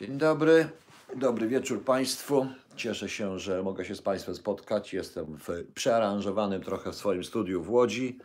Dzień 0.00 0.18
dobry, 0.18 0.68
dobry 1.14 1.48
wieczór 1.48 1.84
Państwu. 1.84 2.46
Cieszę 2.76 3.08
się, 3.08 3.38
że 3.38 3.62
mogę 3.62 3.84
się 3.84 3.94
z 3.94 4.02
Państwem 4.02 4.34
spotkać. 4.34 4.92
Jestem 4.94 5.38
w 5.38 5.72
przearanżowanym 5.74 6.62
trochę 6.62 6.92
w 6.92 6.94
swoim 6.94 7.24
studiu 7.24 7.62
w 7.62 7.70
Łodzi 7.70 8.18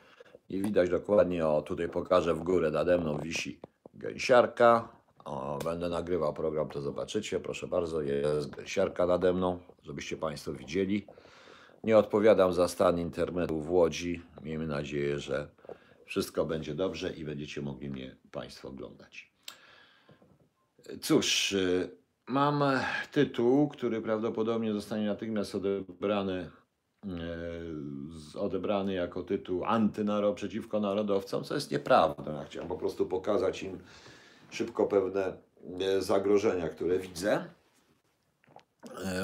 i 0.49 0.62
widać 0.62 0.89
dokładnie, 0.89 1.47
o 1.47 1.62
tutaj 1.62 1.89
pokażę 1.89 2.34
w 2.34 2.44
górę, 2.44 2.71
nade 2.71 2.97
mną 2.97 3.18
wisi 3.18 3.60
gęsiarka. 3.94 4.89
O, 5.26 5.60
będę 5.63 5.89
nagrywał 5.89 6.34
program, 6.34 6.70
to 6.70 6.81
zobaczycie. 6.81 7.39
Proszę 7.39 7.67
bardzo, 7.67 8.01
jest 8.01 8.49
gęsiarka 8.49 9.06
nade 9.06 9.33
mną, 9.33 9.60
żebyście 9.83 10.17
Państwo 10.17 10.53
widzieli. 10.53 11.06
Nie 11.83 11.97
odpowiadam 11.97 12.53
za 12.53 12.67
stan 12.67 12.99
internetu 12.99 13.60
w 13.62 13.72
Łodzi. 13.72 14.22
Miejmy 14.44 14.67
nadzieję, 14.67 15.19
że 15.19 15.49
wszystko 16.05 16.45
będzie 16.45 16.76
dobrze 16.76 17.13
i 17.13 17.26
będziecie 17.26 17.62
mogli 17.62 17.90
mnie 17.90 18.16
Państwo 18.31 18.67
oglądać. 18.67 19.30
Cóż, 21.02 21.52
y, 21.52 21.89
mam 22.27 22.63
tytuł, 23.11 23.67
który 23.67 24.02
prawdopodobnie 24.02 24.73
zostanie 24.73 25.05
natychmiast 25.05 25.55
odebrany, 25.55 26.52
y, 28.35 28.39
odebrany 28.39 28.94
jako 28.94 29.23
tytuł 29.23 29.66
antynaro 29.66 30.34
przeciwko 30.34 30.80
narodowcom, 30.80 31.44
co 31.44 31.55
jest 31.55 31.72
nieprawdą. 31.72 32.36
Ja 32.36 32.44
chciałem 32.44 32.70
po 32.70 32.77
prostu 32.77 33.05
pokazać 33.05 33.63
im 33.63 33.80
szybko 34.49 34.86
pewne 34.86 35.34
y, 35.98 36.02
zagrożenia, 36.02 36.70
które 36.70 37.00
widzę. 37.00 37.45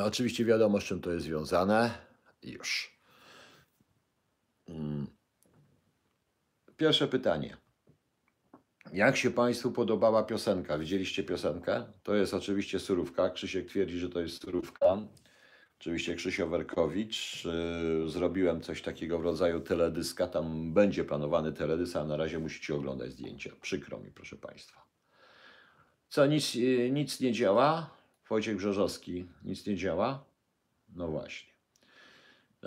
Oczywiście 0.03 0.45
wiadomo, 0.45 0.81
z 0.81 0.83
czym 0.83 1.01
to 1.01 1.11
jest 1.11 1.25
związane. 1.25 1.91
Już. 2.43 2.97
Mm. 4.67 5.07
Pierwsze 6.77 7.07
pytanie. 7.07 7.57
Jak 8.93 9.17
się 9.17 9.31
Państwu 9.31 9.71
podobała 9.71 10.23
piosenka? 10.23 10.77
Widzieliście 10.77 11.23
piosenkę? 11.23 11.85
To 12.03 12.15
jest 12.15 12.33
oczywiście 12.33 12.79
surówka. 12.79 13.29
Krzysiek 13.29 13.67
twierdzi, 13.67 13.99
że 13.99 14.09
to 14.09 14.21
jest 14.21 14.41
surówka. 14.41 14.97
Oczywiście 15.79 16.15
Krzysio 16.15 16.47
Werkowicz. 16.47 17.45
Yy, 17.45 18.09
Zrobiłem 18.09 18.61
coś 18.61 18.81
takiego 18.81 19.19
w 19.19 19.23
rodzaju 19.23 19.59
teledyska. 19.59 20.27
Tam 20.27 20.73
będzie 20.73 21.03
planowany 21.03 21.53
teledysk, 21.53 21.95
a 21.95 22.03
na 22.03 22.17
razie 22.17 22.39
musicie 22.39 22.75
oglądać 22.75 23.11
zdjęcia. 23.11 23.51
Przykro 23.61 23.99
mi, 23.99 24.11
proszę 24.11 24.35
Państwa. 24.35 24.85
Co, 26.09 26.25
nic, 26.25 26.55
yy, 26.55 26.91
nic 26.91 27.19
nie 27.19 27.31
działa? 27.31 27.97
Wojciech 28.29 28.57
Brzeżowski, 28.57 29.25
nic 29.43 29.67
nie 29.67 29.75
działa? 29.75 30.25
No 30.89 31.07
właśnie. 31.07 31.56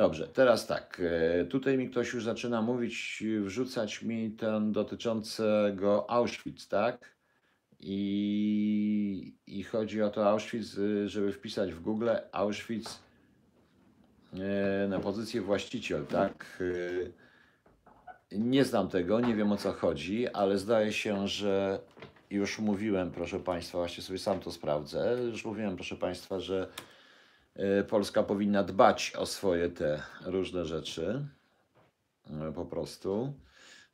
Dobrze, 0.01 0.29
teraz 0.29 0.67
tak. 0.67 1.03
e, 1.41 1.45
Tutaj 1.45 1.79
mi 1.79 1.91
ktoś 1.91 2.12
już 2.12 2.25
zaczyna 2.25 2.62
mówić, 2.62 3.25
wrzucać 3.41 4.03
mi 4.03 4.31
ten 4.31 4.73
dotyczącego 4.73 6.11
Auschwitz, 6.11 6.69
tak? 6.69 7.17
I, 7.81 9.34
I 9.47 9.62
chodzi 9.62 10.03
o 10.03 10.11
to 10.11 10.28
Auschwitz, 10.31 10.78
e, 10.78 11.09
żeby 11.09 11.33
wpisać 11.33 11.73
w 11.73 11.81
Google 11.81 12.11
Auschwitz 12.33 12.98
e, 14.34 14.89
na 14.89 15.01
pozycję 15.01 15.41
właściciel, 15.41 16.06
tak? 16.06 16.62
E, 18.33 18.39
Nie 18.39 18.65
znam 18.65 18.89
tego, 18.89 19.21
nie 19.21 19.34
wiem 19.34 19.53
o 19.53 19.56
co 19.56 19.73
chodzi, 19.73 20.28
ale 20.28 20.59
zdaje 20.59 20.93
się, 20.93 21.28
że 21.28 21.81
już 22.31 22.59
mówiłem, 22.59 23.11
proszę 23.11 23.41
Państwa, 23.41 23.78
właśnie 23.78 24.03
sobie 24.03 24.19
sam 24.19 24.41
to 24.41 24.53
sprawdzę. 24.53 25.17
Już 25.31 25.45
mówiłem, 25.45 25.75
proszę 25.75 25.97
Państwa, 25.97 26.41
że 26.41 26.69
Polska 27.89 28.23
powinna 28.23 28.62
dbać 28.62 29.12
o 29.19 29.27
swoje 29.27 29.69
te 29.69 30.03
różne 30.25 30.65
rzeczy, 30.65 31.27
e, 32.31 32.53
po 32.53 32.65
prostu. 32.65 33.34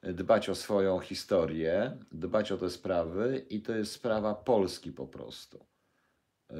Dbać 0.03 0.49
o 0.49 0.55
swoją 0.55 0.99
historię, 0.99 1.99
dbać 2.12 2.53
o 2.53 2.57
te 2.57 2.71
sprawy 2.71 3.47
i 3.51 3.62
to 3.62 3.75
jest 3.75 3.93
sprawa 3.93 4.34
Polski 4.34 4.93
po 4.93 5.07
prostu. 5.07 5.67
E, 6.51 6.55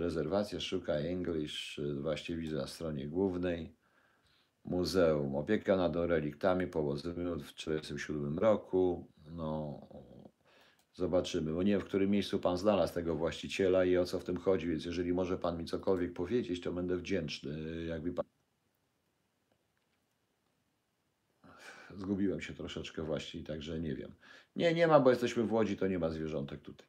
Rezerwacja 0.00 0.60
szuka 0.60 0.92
English, 0.92 1.78
e, 1.78 1.94
właśnie 1.94 2.36
widzę 2.36 2.56
na 2.56 2.66
stronie 2.66 3.08
głównej. 3.08 3.76
Muzeum. 4.64 5.36
Opieka 5.36 5.76
nad 5.76 5.96
reliktami 5.96 6.66
położonym 6.66 7.40
w 7.40 7.52
1947 7.52 8.38
roku. 8.38 9.06
No, 9.30 9.80
zobaczymy, 10.96 11.52
bo 11.52 11.62
nie 11.62 11.72
wiem, 11.72 11.80
w 11.80 11.84
którym 11.84 12.10
miejscu 12.10 12.38
Pan 12.38 12.56
znalazł 12.56 12.94
tego 12.94 13.14
właściciela 13.14 13.84
i 13.84 13.96
o 13.96 14.04
co 14.04 14.20
w 14.20 14.24
tym 14.24 14.36
chodzi, 14.36 14.68
więc 14.68 14.84
jeżeli 14.84 15.12
może 15.12 15.38
Pan 15.38 15.58
mi 15.58 15.64
cokolwiek 15.64 16.12
powiedzieć, 16.12 16.60
to 16.60 16.72
będę 16.72 16.96
wdzięczny. 16.96 17.84
Jakby 17.84 18.12
pan... 18.12 18.24
Zgubiłem 21.96 22.40
się 22.40 22.54
troszeczkę 22.54 23.02
właśnie, 23.02 23.42
także 23.42 23.80
nie 23.80 23.94
wiem. 23.94 24.14
Nie, 24.56 24.74
nie 24.74 24.86
ma, 24.86 25.00
bo 25.00 25.10
jesteśmy 25.10 25.42
w 25.42 25.52
Łodzi, 25.52 25.76
to 25.76 25.86
nie 25.86 25.98
ma 25.98 26.10
zwierzątek 26.10 26.60
tutaj. 26.60 26.86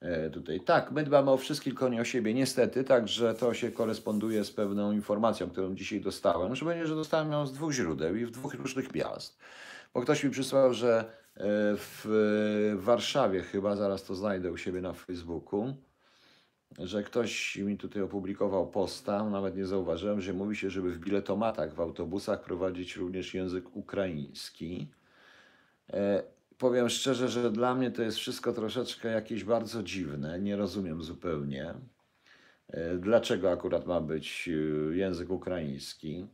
E, 0.00 0.30
tutaj. 0.30 0.60
Tak, 0.60 0.92
my 0.92 1.04
dbamy 1.04 1.30
o 1.30 1.36
wszystkich, 1.36 1.72
tylko 1.72 1.88
nie 1.88 2.00
o 2.00 2.04
siebie, 2.04 2.34
niestety, 2.34 2.84
także 2.84 3.34
to 3.34 3.54
się 3.54 3.70
koresponduje 3.70 4.44
z 4.44 4.50
pewną 4.50 4.92
informacją, 4.92 5.50
którą 5.50 5.74
dzisiaj 5.74 6.00
dostałem, 6.00 6.56
że 6.56 6.64
będzie, 6.64 6.86
że 6.86 6.94
dostałem 6.94 7.32
ją 7.32 7.46
z 7.46 7.52
dwóch 7.52 7.72
źródeł 7.72 8.16
i 8.16 8.26
w 8.26 8.30
dwóch 8.30 8.54
różnych 8.54 8.94
miast. 8.94 9.38
Bo 9.94 10.00
ktoś 10.00 10.24
mi 10.24 10.30
przysłał, 10.30 10.74
że 10.74 11.19
w 11.36 12.06
w 12.76 12.84
Warszawie, 12.84 13.42
chyba 13.42 13.76
zaraz 13.76 14.04
to 14.04 14.14
znajdę 14.14 14.52
u 14.52 14.56
siebie 14.56 14.80
na 14.80 14.92
Facebooku, 14.92 15.74
że 16.78 17.02
ktoś 17.02 17.56
mi 17.56 17.78
tutaj 17.78 18.02
opublikował 18.02 18.70
posta, 18.70 19.30
nawet 19.30 19.56
nie 19.56 19.66
zauważyłem, 19.66 20.20
że 20.20 20.32
mówi 20.32 20.56
się, 20.56 20.70
żeby 20.70 20.92
w 20.92 20.98
biletomatach 20.98 21.74
w 21.74 21.80
autobusach 21.80 22.42
prowadzić 22.42 22.96
również 22.96 23.34
język 23.34 23.76
ukraiński. 23.76 24.88
E, 25.92 26.22
powiem 26.58 26.88
szczerze, 26.88 27.28
że 27.28 27.50
dla 27.50 27.74
mnie 27.74 27.90
to 27.90 28.02
jest 28.02 28.18
wszystko 28.18 28.52
troszeczkę 28.52 29.08
jakieś 29.08 29.44
bardzo 29.44 29.82
dziwne, 29.82 30.40
nie 30.40 30.56
rozumiem 30.56 31.02
zupełnie. 31.02 31.74
E, 32.68 32.96
Dlaczego 32.98 33.50
akurat 33.50 33.86
ma 33.86 34.00
być 34.00 34.48
e, 34.48 34.96
język 34.96 35.30
ukraiński? 35.30 36.26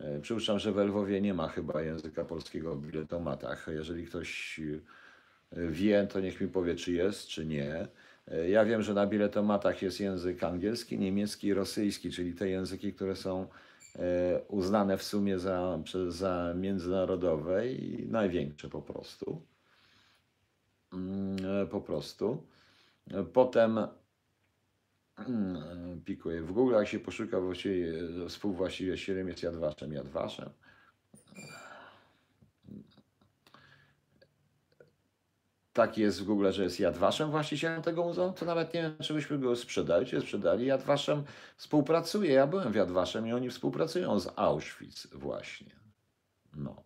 E, 0.00 0.20
Przypuszczam, 0.20 0.58
że 0.58 0.72
w 0.72 0.76
Lwowie 0.76 1.20
nie 1.20 1.34
ma 1.34 1.48
chyba 1.48 1.82
języka 1.82 2.24
polskiego 2.24 2.74
w 2.76 2.86
biletomatach. 2.86 3.66
Jeżeli 3.72 4.06
ktoś 4.06 4.60
e, 5.52 5.66
wie, 5.70 6.06
to 6.06 6.20
niech 6.20 6.40
mi 6.40 6.48
powie, 6.48 6.74
czy 6.74 6.92
jest, 6.92 7.26
czy 7.28 7.46
nie. 7.46 7.88
E, 8.28 8.48
Ja 8.48 8.64
wiem, 8.64 8.82
że 8.82 8.94
na 8.94 9.06
biletomatach 9.06 9.82
jest 9.82 10.00
język 10.00 10.42
angielski, 10.44 10.98
niemiecki 10.98 11.46
i 11.46 11.54
rosyjski, 11.54 12.10
czyli 12.10 12.34
te 12.34 12.48
języki, 12.48 12.92
które 12.92 13.16
są 13.16 13.46
uznane 14.48 14.96
w 14.98 15.02
sumie 15.02 15.38
za, 15.38 15.78
za 16.08 16.54
międzynarodowe 16.56 17.68
i 17.72 18.06
największe 18.08 18.68
po 18.68 18.82
prostu. 18.82 19.42
Mm, 20.92 21.36
Po 21.70 21.80
prostu. 21.80 22.42
Potem 23.32 23.78
pikuje. 26.04 26.42
W 26.42 26.52
Google 26.52 26.74
jak 26.74 26.88
się 26.88 26.98
poszuka 26.98 27.40
właściwie 27.40 27.94
e, 28.24 28.28
współwłaścicielem 28.28 29.28
jest 29.28 29.42
Jadwaszem. 29.42 29.92
Jadwaszem. 29.92 30.50
Tak 35.72 35.98
jest 35.98 36.20
w 36.20 36.24
Google, 36.24 36.50
że 36.50 36.62
jest 36.62 36.80
Jadwaszem 36.80 37.30
właścicielem 37.30 37.82
tego 37.82 38.04
muzeum, 38.04 38.34
to 38.34 38.44
nawet 38.44 38.74
nie 38.74 38.82
wiem, 38.82 38.96
czy 39.02 39.14
byśmy 39.14 39.38
go 39.38 39.56
sprzedali, 39.56 40.06
czy 40.06 40.20
sprzedali. 40.20 40.66
Jadwaszem 40.66 41.24
współpracuje. 41.56 42.32
Ja 42.32 42.46
byłem 42.46 42.72
w 42.72 42.74
Jadwaszem 42.74 43.26
i 43.26 43.32
oni 43.32 43.50
współpracują 43.50 44.20
z 44.20 44.28
Auschwitz 44.36 45.06
właśnie. 45.12 45.76
No. 46.54 46.84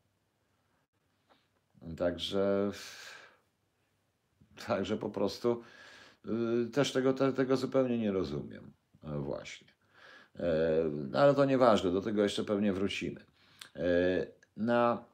Także, 1.96 2.70
także 4.66 4.96
po 4.96 5.10
prostu 5.10 5.62
też 6.72 6.92
tego, 6.92 7.12
te, 7.12 7.32
tego 7.32 7.56
zupełnie 7.56 7.98
nie 7.98 8.12
rozumiem. 8.12 8.72
E, 9.04 9.18
Właśnie. 9.18 9.68
E, 10.36 10.44
No 11.10 11.18
ale 11.18 11.34
to 11.34 11.44
nieważne, 11.44 11.90
do 11.92 12.00
tego 12.00 12.22
jeszcze 12.22 12.44
pewnie 12.44 12.72
wrócimy. 12.72 13.20
E, 13.76 14.26
Na 14.56 15.04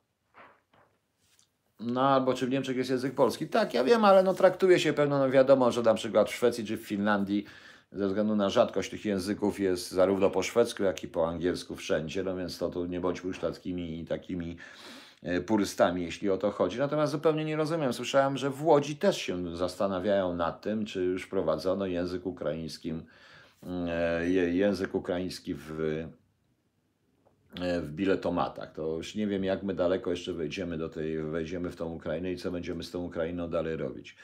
no 1.81 2.01
albo 2.01 2.35
czy 2.35 2.47
w 2.47 2.51
Niemczech 2.51 2.77
jest 2.77 2.91
język 2.91 3.15
polski? 3.15 3.49
Tak, 3.49 3.75
ja 3.75 3.85
wiem, 3.85 4.05
ale 4.05 4.23
no 4.23 4.35
traktuje 4.35 4.81
się 4.81 4.93
pewno, 4.93 5.19
no 5.19 5.31
wiadomo, 5.31 5.73
że 5.73 5.83
na 5.83 5.95
przykład 5.95 6.31
w 6.31 6.35
Szwecji 6.35 6.67
czy 6.67 6.77
w 6.77 6.87
Finlandii 6.87 7.45
ze 7.93 8.07
względu 8.09 8.37
na 8.37 8.51
rzadkość 8.51 8.91
tych 8.91 9.05
języków 9.05 9.61
jest 9.61 9.91
zarówno 9.91 10.31
po 10.31 10.43
szwedzku, 10.43 10.83
jak 10.83 11.05
i 11.05 11.09
po 11.09 11.29
angielsku 11.29 11.77
wszędzie, 11.77 12.23
no 12.23 12.37
więc 12.37 12.59
to 12.59 12.69
tu 12.69 12.87
nie 12.87 13.01
bądźmy 13.01 13.29
już 13.29 13.39
takimi, 13.39 14.05
takimi 14.05 14.57
purystami, 15.47 16.03
jeśli 16.03 16.31
o 16.31 16.39
to 16.39 16.51
chodzi. 16.51 16.79
Natomiast 16.79 17.13
zupełnie 17.13 17.45
nie 17.45 17.57
rozumiem. 17.57 17.93
Słyszałem, 17.93 18.37
że 18.37 18.51
w 18.51 18.65
Łodzi 18.65 18.97
też 18.97 19.17
się 19.17 19.57
zastanawiają 19.57 20.35
nad 20.35 20.61
tym, 20.61 20.87
czy 20.87 21.05
już 21.05 21.23
wprowadzono 21.23 21.87
język 21.87 22.27
ukraińskim, 22.27 23.03
e, 23.89 24.31
język 24.31 24.95
ukraiński 24.95 25.55
w, 25.55 25.81
e, 27.61 27.81
w 27.81 27.93
biletomatach. 27.93 28.73
To 28.73 28.97
już 28.97 29.15
nie 29.15 29.27
wiem, 29.27 29.45
jak 29.45 29.63
my 29.63 29.75
daleko 29.75 30.11
jeszcze 30.11 30.33
wejdziemy 30.33 30.79
do 30.79 30.89
tej, 30.89 31.23
wejdziemy 31.23 31.71
w 31.71 31.77
tą 31.77 31.93
Ukrainę 31.93 32.33
i 32.33 32.37
co 32.37 32.51
będziemy 32.51 32.83
z 32.83 32.91
tą 32.91 33.05
Ukrainą 33.05 33.51
dalej 33.51 33.77
robić. 33.77 34.17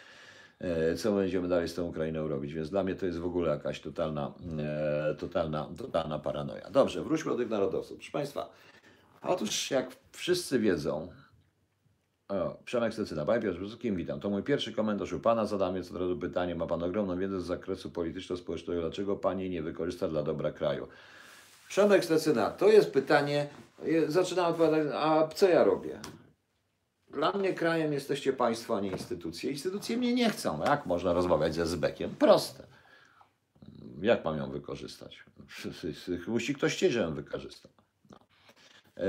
E, 0.61 0.95
Co 0.97 1.13
będziemy 1.13 1.49
dalej 1.49 1.69
z 1.69 1.75
tą 1.75 1.85
Ukrainą 1.85 2.29
robić? 2.29 2.55
Więc 2.55 2.71
dla 2.71 2.85
mnie 2.85 2.95
to 2.95 3.07
jest 3.07 3.19
w 3.19 3.25
ogóle 3.25 3.51
jakaś 3.51 3.81
totalna, 3.81 4.33
e, 4.59 5.15
totalna, 5.15 5.69
totalna 5.79 6.19
paranoja. 6.19 6.71
Dobrze, 6.71 7.03
wróćmy 7.03 7.31
do 7.33 7.39
tych 7.39 7.51
narodowców. 7.51 7.97
Proszę 7.97 8.13
Państwa, 8.13 8.51
otóż 9.23 9.71
jak 9.71 9.97
wszyscy 10.13 10.59
wiedzą, 10.59 11.09
O, 12.29 12.57
Przemek 12.65 12.93
Stecyna. 12.93 13.25
Panie 13.25 13.43
Piotrze, 13.43 13.61
wszystkim 13.61 13.97
witam. 13.97 14.21
To 14.21 14.31
mój 14.31 14.43
pierwszy 14.43 14.73
komentarz 14.73 15.13
u 15.13 15.21
Pana. 15.21 15.47
Zadam 15.47 15.75
więc 15.75 15.91
od 15.91 15.97
razu 15.97 16.17
pytanie. 16.17 16.55
Ma 16.55 16.67
Pan 16.67 16.83
ogromną 16.83 17.19
wiedzę 17.19 17.41
z 17.41 17.45
zakresu 17.45 17.91
polityczno-społecznego. 17.91 18.81
Dlaczego 18.81 19.17
Pani 19.17 19.51
nie 19.51 19.63
wykorzysta 19.63 20.09
dla 20.09 20.23
dobra 20.23 20.53
kraju? 20.53 20.89
Przemek 21.69 22.05
Stecyna, 22.05 22.51
to 22.51 22.69
jest 22.69 22.91
pytanie. 22.93 23.49
Je- 23.83 24.11
Zaczynam 24.11 24.47
odpowiadać, 24.51 24.87
a 24.95 25.29
co 25.35 25.49
ja 25.49 25.65
robię? 25.65 26.01
Dla 27.11 27.33
mnie 27.33 27.55
krajem 27.55 27.93
jesteście 27.93 28.33
Państwo, 28.33 28.77
a 28.77 28.81
nie 28.81 28.91
instytucje. 28.91 29.51
Instytucje 29.51 29.97
mnie 29.97 30.15
nie 30.15 30.31
chcą. 30.31 30.65
Jak 30.65 30.87
można 30.87 31.13
rozmawiać 31.13 31.55
ze 31.55 31.67
Zbekiem? 31.67 32.15
Proste. 32.19 32.67
Jak 34.01 34.25
mam 34.25 34.37
ją 34.39 34.51
wykorzystać? 34.51 35.25
Musi 36.27 36.55
ktoś 36.55 36.77
chcieć, 36.77 36.93
żebym 36.93 37.15
wykorzystał. 37.15 37.73
E, 38.99 39.03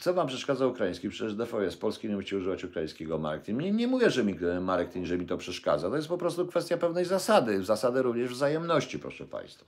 Co 0.00 0.14
wam 0.14 0.26
przeszkadza 0.26 0.66
ukraiński? 0.66 1.08
Przecież 1.08 1.34
DV 1.34 1.64
jest 1.64 1.80
polski, 1.80 2.08
nie 2.08 2.16
musicie 2.16 2.36
używać 2.36 2.64
ukraińskiego 2.64 3.18
marketing. 3.18 3.60
Nie, 3.60 3.72
nie 3.72 3.86
mówię, 3.86 4.10
że 4.10 4.24
mi 4.24 4.38
e, 4.44 4.60
marketing, 4.60 5.06
że 5.06 5.18
mi 5.18 5.26
to 5.26 5.36
przeszkadza. 5.36 5.90
To 5.90 5.96
jest 5.96 6.08
po 6.08 6.18
prostu 6.18 6.46
kwestia 6.46 6.76
pewnej 6.76 7.04
zasady. 7.04 7.64
Zasady 7.64 8.02
również 8.02 8.30
wzajemności, 8.30 8.98
proszę 8.98 9.24
Państwa. 9.24 9.66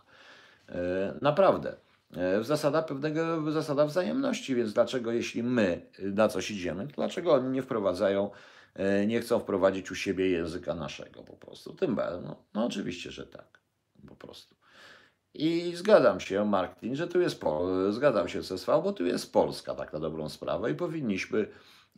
E, 0.69 1.15
Naprawdę. 1.23 1.77
Zasada 2.43 2.83
pewnego, 2.83 3.53
zasada 3.53 3.87
wzajemności, 3.87 4.55
więc 4.55 4.73
dlaczego 4.73 5.13
jeśli 5.13 5.43
my 5.43 5.81
na 5.99 6.29
coś 6.29 6.51
idziemy, 6.51 6.87
dlaczego 6.87 7.33
oni 7.33 7.49
nie 7.49 7.63
wprowadzają, 7.63 8.31
nie 9.07 9.21
chcą 9.21 9.39
wprowadzić 9.39 9.91
u 9.91 9.95
siebie 9.95 10.31
języka 10.31 10.75
naszego 10.75 11.23
po 11.23 11.33
prostu? 11.33 11.75
Tym 11.75 11.97
no, 12.23 12.37
no 12.55 12.65
oczywiście, 12.65 13.11
że 13.11 13.27
tak, 13.27 13.59
po 14.09 14.17
prostu. 14.17 14.55
I 15.35 15.73
zgadzam 15.77 16.21
się, 16.21 16.45
Martin, 16.45 16.97
że 16.97 17.09
tu 17.09 17.21
jest, 17.21 17.41
po, 17.41 17.67
zgadzam 17.93 18.29
się 18.29 18.43
z 18.43 18.53
SV, 18.53 18.83
bo 18.85 18.93
tu 18.93 19.07
jest 19.07 19.33
Polska 19.33 19.75
tak 19.75 19.93
na 19.93 20.01
dobrą 20.01 20.29
sprawę 20.29 20.71
i 20.71 20.75
powinniśmy, 20.75 21.49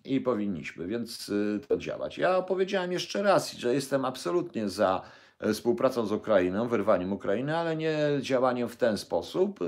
i 0.05 0.21
powinniśmy, 0.21 0.87
więc 0.87 1.29
y, 1.29 1.61
to 1.69 1.77
działać. 1.77 2.19
Ja 2.19 2.43
powiedziałem 2.43 2.93
jeszcze 2.93 3.23
raz, 3.23 3.53
że 3.53 3.75
jestem 3.75 4.05
absolutnie 4.05 4.69
za 4.69 5.03
e, 5.39 5.53
współpracą 5.53 6.07
z 6.07 6.13
Ukrainą, 6.13 6.69
wyrwaniem 6.69 7.13
Ukrainy, 7.13 7.57
ale 7.57 7.77
nie 7.77 7.99
działaniem 8.21 8.69
w 8.69 8.77
ten 8.77 8.99
sposób, 8.99 9.63
y, 9.63 9.67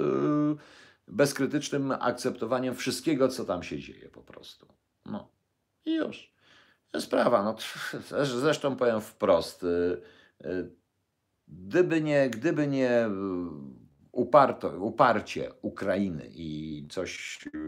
bezkrytycznym 1.09 1.93
akceptowaniem 1.93 2.75
wszystkiego, 2.75 3.29
co 3.29 3.45
tam 3.45 3.63
się 3.63 3.79
dzieje 3.79 4.09
po 4.09 4.23
prostu. 4.23 4.67
No 5.07 5.29
i 5.85 5.95
już. 5.95 6.33
Sprawa, 6.99 7.43
no 7.43 7.55
zresz- 8.11 8.41
zresztą 8.41 8.77
powiem 8.77 9.01
wprost, 9.01 9.65
y, 9.65 10.03
gdyby 11.53 12.01
nie, 12.01 12.31
gdyby 12.31 12.67
nie 12.67 13.07
y, 13.07 13.11
uparto, 14.13 14.69
uparcie 14.69 15.51
Ukrainy 15.63 16.31
i 16.35 16.87
coś, 16.91 17.41
y, 17.47 17.61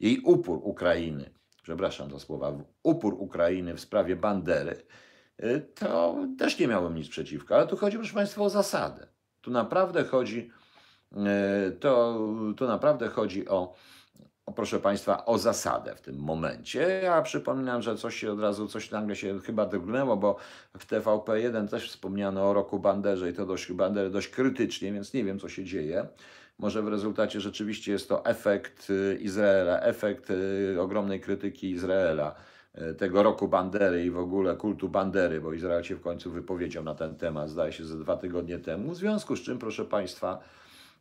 jej 0.00 0.20
upór 0.20 0.60
Ukrainy, 0.62 1.30
przepraszam 1.62 2.10
za 2.10 2.18
słowa, 2.18 2.52
upór 2.82 3.14
Ukrainy 3.18 3.74
w 3.74 3.80
sprawie 3.80 4.16
Bandery, 4.16 4.82
y, 5.42 5.60
to 5.74 6.16
też 6.38 6.58
nie 6.58 6.68
miałem 6.68 6.94
nic 6.94 7.08
przeciwko, 7.08 7.54
ale 7.54 7.66
tu 7.66 7.76
chodzi, 7.76 7.96
proszę 7.96 8.14
Państwa, 8.14 8.42
o 8.42 8.50
zasadę. 8.50 9.06
Tu 9.40 9.50
naprawdę 9.50 10.04
chodzi, 10.04 10.50
to, 11.80 12.20
to 12.56 12.66
naprawdę 12.66 13.08
chodzi 13.08 13.48
o, 13.48 13.74
proszę 14.56 14.80
Państwa, 14.80 15.24
o 15.24 15.38
zasadę 15.38 15.94
w 15.94 16.00
tym 16.00 16.18
momencie. 16.18 17.00
Ja 17.02 17.22
przypominam, 17.22 17.82
że 17.82 17.96
coś 17.96 18.16
się 18.16 18.32
od 18.32 18.40
razu, 18.40 18.68
coś 18.68 18.90
nagle 18.90 19.16
się 19.16 19.40
chyba 19.40 19.66
drgnęło, 19.66 20.16
bo 20.16 20.36
w 20.78 20.86
TVP1 20.86 21.68
też 21.68 21.90
wspomniano 21.90 22.50
o 22.50 22.52
roku 22.52 22.78
Banderze 22.78 23.30
i 23.30 23.32
to 23.32 23.46
dość, 23.46 23.72
Bandery 23.72 24.10
dość 24.10 24.28
krytycznie, 24.28 24.92
więc 24.92 25.14
nie 25.14 25.24
wiem, 25.24 25.38
co 25.38 25.48
się 25.48 25.64
dzieje. 25.64 26.06
Może 26.58 26.82
w 26.82 26.88
rezultacie 26.88 27.40
rzeczywiście 27.40 27.92
jest 27.92 28.08
to 28.08 28.24
efekt 28.24 28.90
y, 28.90 29.18
Izraela, 29.20 29.80
efekt 29.80 30.30
y, 30.30 30.76
ogromnej 30.80 31.20
krytyki 31.20 31.70
Izraela, 31.70 32.34
y, 32.90 32.94
tego 32.94 33.22
roku 33.22 33.48
Bandery 33.48 34.04
i 34.04 34.10
w 34.10 34.18
ogóle 34.18 34.56
kultu 34.56 34.88
Bandery, 34.88 35.40
bo 35.40 35.52
Izrael 35.52 35.82
się 35.82 35.96
w 35.96 36.00
końcu 36.00 36.30
wypowiedział 36.30 36.84
na 36.84 36.94
ten 36.94 37.16
temat, 37.16 37.50
zdaje 37.50 37.72
się, 37.72 37.84
ze 37.84 37.98
dwa 37.98 38.16
tygodnie 38.16 38.58
temu. 38.58 38.90
W 38.90 38.96
związku 38.96 39.36
z 39.36 39.40
czym, 39.40 39.58
proszę 39.58 39.84
Państwa, 39.84 40.38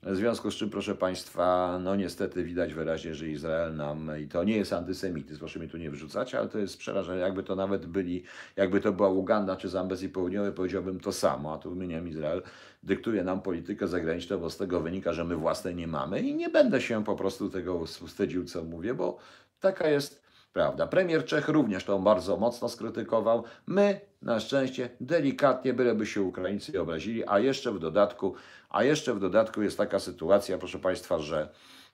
w 0.04 0.16
związku 0.16 0.52
z 0.52 0.56
czym, 0.56 0.70
proszę 0.70 0.96
Państwa, 0.96 1.80
no 1.84 1.96
niestety 1.96 2.44
widać 2.44 2.74
wyraźnie, 2.74 3.16
że 3.16 3.30
Izrael 3.30 3.76
nam, 3.76 4.12
i 4.24 4.28
to 4.28 4.44
nie 4.44 4.58
jest 4.58 4.74
antysemityzm, 4.74 5.40
proszę 5.40 5.60
mi 5.60 5.70
tu 5.70 5.78
nie 5.78 5.92
wrzucać, 5.92 6.36
ale 6.36 6.50
to 6.50 6.58
jest 6.60 6.78
przerażenie, 6.78 7.20
jakby 7.20 7.44
to 7.44 7.56
nawet 7.56 7.86
byli, 7.86 8.24
jakby 8.56 8.82
to 8.82 8.94
była 8.94 9.10
Uganda 9.10 9.56
czy 9.56 9.70
Zambezji 9.70 10.10
Południowej, 10.10 10.52
powiedziałbym 10.52 11.00
to 11.00 11.12
samo, 11.12 11.54
a 11.54 11.58
tu 11.58 11.70
wymieniam 11.70 12.08
Izrael, 12.08 12.42
dyktuje 12.84 13.24
nam 13.24 13.42
politykę 13.42 13.88
zagraniczną, 13.88 14.38
bo 14.38 14.50
z 14.50 14.58
tego 14.58 14.80
wynika, 14.82 15.14
że 15.14 15.24
my 15.24 15.36
własnej 15.36 15.76
nie 15.76 15.88
mamy 15.88 16.20
i 16.20 16.36
nie 16.36 16.50
będę 16.50 16.82
się 16.82 17.04
po 17.04 17.16
prostu 17.16 17.50
tego 17.50 17.86
wstydził, 17.86 18.46
co 18.46 18.64
mówię, 18.64 18.94
bo 18.94 19.18
taka 19.60 19.90
jest 19.90 20.21
prawda. 20.54 20.88
Premier 20.88 21.26
Czech 21.26 21.48
również 21.48 21.84
to 21.84 22.00
bardzo 22.00 22.38
mocno 22.38 22.70
skrytykował. 22.70 23.44
My, 23.68 24.02
na 24.22 24.40
szczęście, 24.40 24.90
delikatnie, 25.02 25.74
byleby 25.74 26.06
się 26.06 26.22
Ukraińcy 26.22 26.82
obrazili, 26.82 27.28
a 27.28 27.40
jeszcze 27.40 27.72
w 27.72 27.80
dodatku, 27.80 28.36
a 28.70 28.84
jeszcze 28.84 29.14
w 29.14 29.20
dodatku 29.20 29.62
jest 29.62 29.78
taka 29.78 30.00
sytuacja, 30.00 30.58
proszę 30.58 30.80
Państwa, 30.80 31.20
że 31.20 31.50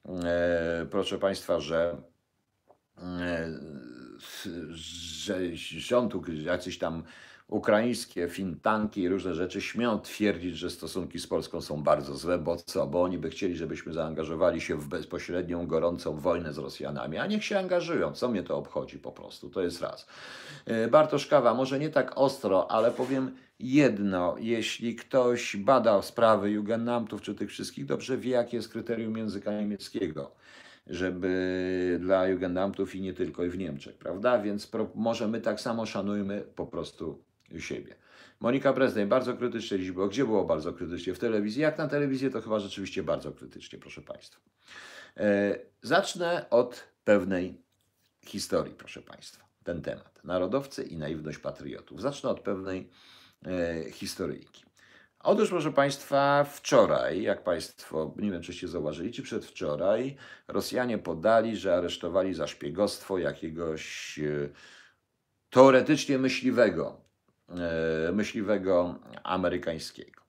e, 0.06 0.86
proszę 0.92 1.18
Państwa, 1.18 1.59
że 1.59 2.01
e, 2.98 3.48
że 4.69 5.56
rząd, 5.56 6.13
jacyś 6.27 6.77
tam 6.77 7.04
ukraińskie 7.47 8.27
think 8.27 8.61
tanki 8.61 9.01
i 9.01 9.09
różne 9.09 9.33
rzeczy 9.33 9.61
śmią 9.61 9.99
twierdzić, 9.99 10.57
że 10.57 10.69
stosunki 10.69 11.19
z 11.19 11.27
Polską 11.27 11.61
są 11.61 11.83
bardzo 11.83 12.15
złe, 12.15 12.38
bo 12.38 12.55
co? 12.55 12.88
Bo 12.88 13.03
oni 13.03 13.17
by 13.17 13.29
chcieli, 13.29 13.57
żebyśmy 13.57 13.94
zaangażowali 13.94 14.61
się 14.61 14.75
w 14.75 14.88
bezpośrednią, 14.88 15.67
gorącą 15.67 16.19
wojnę 16.19 16.53
z 16.53 16.57
Rosjanami, 16.57 17.17
a 17.17 17.27
niech 17.27 17.45
się 17.45 17.59
angażują. 17.59 18.13
Co 18.13 18.29
mnie 18.29 18.44
to 18.44 18.57
obchodzi 18.57 18.99
po 18.99 19.11
prostu? 19.11 19.49
To 19.49 19.61
jest 19.61 19.81
raz. 19.81 20.07
E, 20.65 20.88
Bartosz 20.88 21.27
Kawa, 21.27 21.53
może 21.53 21.79
nie 21.79 21.89
tak 21.89 22.11
ostro, 22.15 22.71
ale 22.71 22.91
powiem 22.91 23.35
jedno. 23.59 24.35
Jeśli 24.39 24.95
ktoś 24.95 25.57
bada 25.57 26.01
sprawy 26.01 26.51
Jugendamtów 26.51 27.21
czy 27.21 27.35
tych 27.35 27.49
wszystkich, 27.49 27.85
dobrze 27.85 28.17
wie, 28.17 28.31
jakie 28.31 28.57
jest 28.57 28.69
kryterium 28.69 29.17
języka 29.17 29.51
niemieckiego 29.51 30.31
żeby 30.89 31.97
dla 32.01 32.27
Jugendamtów 32.27 32.95
i 32.95 33.01
nie 33.01 33.13
tylko 33.13 33.44
i 33.44 33.49
w 33.49 33.57
Niemczech, 33.57 33.97
prawda? 33.97 34.39
Więc 34.39 34.67
pro, 34.67 34.88
może 34.95 35.27
my 35.27 35.41
tak 35.41 35.61
samo 35.61 35.85
szanujmy 35.85 36.44
po 36.55 36.65
prostu 36.65 37.23
siebie. 37.59 37.95
Monika 38.39 38.73
Prezdej, 38.73 39.05
bardzo 39.05 39.38
krytycznie 39.38 39.79
dziś 39.79 39.91
było. 39.91 40.07
Gdzie 40.07 40.25
było 40.25 40.45
bardzo 40.45 40.73
krytycznie? 40.73 41.13
W 41.13 41.19
telewizji? 41.19 41.61
Jak 41.61 41.77
na 41.77 41.88
telewizję, 41.88 42.29
to 42.29 42.41
chyba 42.41 42.59
rzeczywiście 42.59 43.03
bardzo 43.03 43.31
krytycznie, 43.31 43.79
proszę 43.79 44.01
Państwa. 44.01 44.41
E, 45.17 45.59
zacznę 45.81 46.49
od 46.49 46.83
pewnej 47.03 47.61
historii, 48.25 48.73
proszę 48.73 49.01
Państwa. 49.01 49.47
Ten 49.63 49.81
temat. 49.81 50.23
Narodowcy 50.23 50.83
i 50.83 50.97
naiwność 50.97 51.38
patriotów. 51.38 52.01
Zacznę 52.01 52.29
od 52.29 52.39
pewnej 52.39 52.89
e, 53.45 53.91
historyjki. 53.91 54.63
Otóż, 55.19 55.49
proszę 55.49 55.71
Państwa, 55.71 56.44
wczoraj, 56.44 57.21
jak 57.21 57.44
Państwo, 57.44 58.13
nie 58.18 58.31
wiem, 58.31 58.42
czyście 58.42 58.68
zauważyli, 58.68 59.11
czy 59.11 59.23
przedwczoraj, 59.23 60.16
Rosjanie 60.47 60.97
podali, 60.97 61.57
że 61.57 61.75
aresztowali 61.75 62.33
za 62.33 62.47
szpiegostwo 62.47 63.18
jakiegoś 63.18 64.19
e, 64.19 64.49
teoretycznie 65.49 66.18
myśliwego, 66.18 67.06
myśliwego 68.13 68.95
amerykańskiego. 69.23 70.21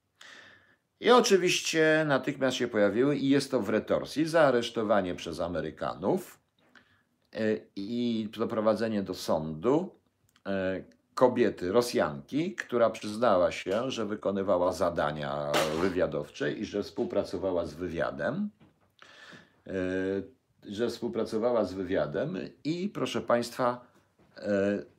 I 1.00 1.10
oczywiście 1.10 2.04
natychmiast 2.06 2.56
się 2.56 2.68
pojawiły, 2.68 3.16
i 3.16 3.28
jest 3.28 3.50
to 3.50 3.60
w 3.60 3.68
retorsji, 3.68 4.26
zaaresztowanie 4.26 5.14
przez 5.14 5.40
Amerykanów 5.40 6.40
e, 7.32 7.38
i 7.76 8.28
doprowadzenie 8.38 9.02
do 9.02 9.14
sądu 9.14 9.90
e, 10.46 10.84
kobiety, 11.14 11.72
Rosjanki, 11.72 12.54
która 12.54 12.90
przyznała 12.90 13.52
się, 13.52 13.90
że 13.90 14.06
wykonywała 14.06 14.72
zadania 14.72 15.52
wywiadowcze 15.80 16.52
i 16.52 16.64
że 16.64 16.82
współpracowała 16.82 17.66
z 17.66 17.74
wywiadem. 17.74 18.50
e, 19.66 19.72
Że 20.68 20.88
współpracowała 20.88 21.64
z 21.64 21.74
wywiadem 21.74 22.38
i, 22.64 22.88
proszę 22.88 23.20
Państwa, 23.20 23.86
e, 24.36 24.97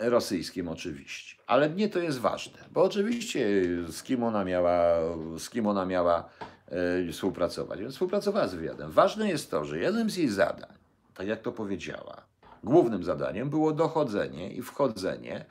rosyjskim 0.00 0.68
oczywiście. 0.68 1.36
Ale 1.46 1.70
nie 1.70 1.88
to 1.88 1.98
jest 1.98 2.18
ważne, 2.18 2.58
bo 2.70 2.82
oczywiście 2.82 3.46
z 3.88 4.02
kim 4.02 4.22
ona 4.22 4.44
miała, 4.44 4.94
z 5.38 5.50
kim 5.50 5.66
ona 5.66 5.86
miała 5.86 6.28
e, 6.68 7.12
współpracować. 7.12 7.80
Więc 7.80 7.92
współpracowała 7.92 8.48
z 8.48 8.54
wywiadem. 8.54 8.90
Ważne 8.90 9.28
jest 9.28 9.50
to, 9.50 9.64
że 9.64 9.78
jednym 9.78 10.10
z 10.10 10.16
jej 10.16 10.28
zadań, 10.28 10.74
tak 11.14 11.26
jak 11.26 11.42
to 11.42 11.52
powiedziała, 11.52 12.26
głównym 12.64 13.04
zadaniem 13.04 13.50
było 13.50 13.72
dochodzenie 13.72 14.52
i 14.52 14.62
wchodzenie 14.62 15.36
e, 15.38 15.44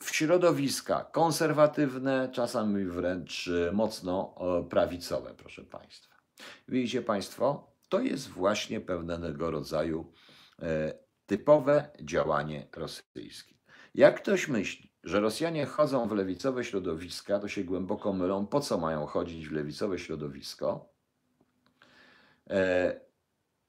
w 0.00 0.10
środowiska 0.10 1.04
konserwatywne, 1.12 2.28
czasami 2.32 2.84
wręcz 2.84 3.48
e, 3.48 3.72
mocno 3.72 4.34
e, 4.60 4.68
prawicowe, 4.68 5.34
proszę 5.36 5.62
Państwa. 5.62 6.14
Widzicie 6.68 7.02
Państwo, 7.02 7.72
to 7.88 8.00
jest 8.00 8.28
właśnie 8.28 8.80
pewnego 8.80 9.50
rodzaju 9.50 10.12
e, 10.62 11.07
typowe 11.28 11.90
działanie 12.00 12.66
rosyjskie. 12.72 13.54
Jak 13.94 14.22
ktoś 14.22 14.48
myśli, 14.48 14.92
że 15.04 15.20
Rosjanie 15.20 15.66
chodzą 15.66 16.08
w 16.08 16.12
lewicowe 16.12 16.64
środowiska, 16.64 17.38
to 17.38 17.48
się 17.48 17.64
głęboko 17.64 18.12
mylą. 18.12 18.46
Po 18.46 18.60
co 18.60 18.78
mają 18.78 19.06
chodzić 19.06 19.48
w 19.48 19.52
lewicowe 19.52 19.98
środowisko, 19.98 20.88
e, 22.50 23.00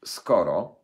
skoro 0.06 0.80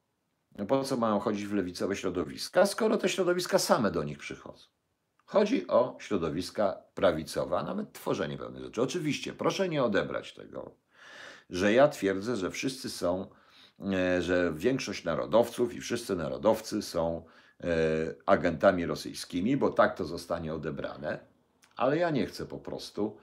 Po 0.67 0.83
co 0.83 0.97
mają 0.97 1.19
chodzić 1.19 1.45
w 1.45 1.53
lewicowe 1.53 1.95
środowiska, 1.95 2.65
skoro 2.65 2.97
te 2.97 3.09
środowiska 3.09 3.59
same 3.59 3.91
do 3.91 4.03
nich 4.03 4.17
przychodzą? 4.17 4.65
Chodzi 5.25 5.67
o 5.67 5.97
środowiska 5.99 6.83
prawicowe, 6.93 7.57
a 7.57 7.63
nawet 7.63 7.93
tworzenie 7.93 8.37
pewnych 8.37 8.63
rzeczy. 8.63 8.81
Oczywiście, 8.81 9.33
proszę 9.33 9.69
nie 9.69 9.83
odebrać 9.83 10.33
tego, 10.33 10.71
że 11.49 11.73
ja 11.73 11.87
twierdzę, 11.87 12.35
że 12.35 12.51
wszyscy 12.51 12.89
są, 12.89 13.29
że 14.19 14.53
większość 14.55 15.03
narodowców 15.03 15.73
i 15.73 15.81
wszyscy 15.81 16.15
narodowcy 16.15 16.81
są 16.81 17.25
e, 17.63 17.67
agentami 18.25 18.85
rosyjskimi, 18.85 19.57
bo 19.57 19.69
tak 19.69 19.97
to 19.97 20.05
zostanie 20.05 20.53
odebrane, 20.53 21.19
ale 21.75 21.97
ja 21.97 22.09
nie 22.09 22.25
chcę 22.25 22.45
po 22.45 22.59
prostu. 22.59 23.17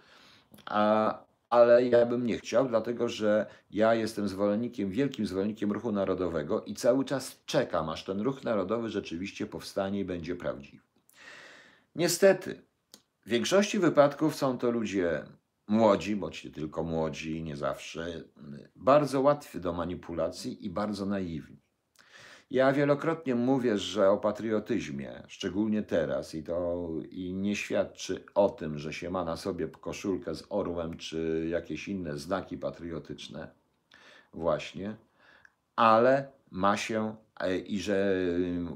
A, 0.67 1.25
ale 1.51 1.85
ja 1.85 2.07
bym 2.07 2.27
nie 2.27 2.39
chciał, 2.39 2.69
dlatego 2.69 3.09
że 3.09 3.47
ja 3.71 3.95
jestem 3.95 4.29
zwolennikiem, 4.29 4.91
wielkim 4.91 5.27
zwolennikiem 5.27 5.73
ruchu 5.73 5.93
narodowego 5.93 6.65
i 6.65 6.75
cały 6.75 7.05
czas 7.05 7.43
czekam, 7.47 7.89
aż 7.89 8.05
ten 8.05 8.21
ruch 8.21 8.45
narodowy 8.45 8.89
rzeczywiście 8.89 9.47
powstanie 9.47 10.01
i 10.01 10.05
będzie 10.05 10.37
prawdziwy. 10.37 10.83
Niestety, 11.95 12.63
w 13.27 13.29
większości 13.29 13.79
wypadków 13.79 14.35
są 14.35 14.59
to 14.59 14.71
ludzie 14.71 15.25
młodzi, 15.69 16.17
bądź 16.17 16.45
nie 16.45 16.51
tylko 16.51 16.83
młodzi, 16.83 17.43
nie 17.43 17.57
zawsze, 17.57 18.25
bardzo 18.77 19.21
łatwi 19.21 19.61
do 19.61 19.73
manipulacji 19.73 20.67
i 20.67 20.71
bardzo 20.71 21.07
naiwni. 21.07 21.63
Ja 22.51 22.73
wielokrotnie 22.73 23.35
mówię, 23.35 23.79
że 23.79 24.11
o 24.11 24.19
patriotyzmie, 24.19 25.23
szczególnie 25.29 25.83
teraz, 25.83 26.35
i 26.35 26.43
to 26.43 26.89
i 27.11 27.35
nie 27.35 27.57
świadczy 27.57 28.25
o 28.35 28.51
tym, 28.51 28.79
że 28.79 28.93
się 28.93 29.11
ma 29.11 29.25
na 29.25 29.37
sobie 29.37 29.69
koszulkę 29.69 30.35
z 30.35 30.45
orłem 30.49 30.97
czy 30.97 31.47
jakieś 31.51 31.89
inne 31.89 32.19
znaki 32.19 32.59
patriotyczne, 32.59 33.51
właśnie, 34.33 34.97
ale 35.77 36.33
ma 36.51 36.77
się 36.77 37.17
e, 37.41 37.59
i 37.59 37.81
że 37.81 38.17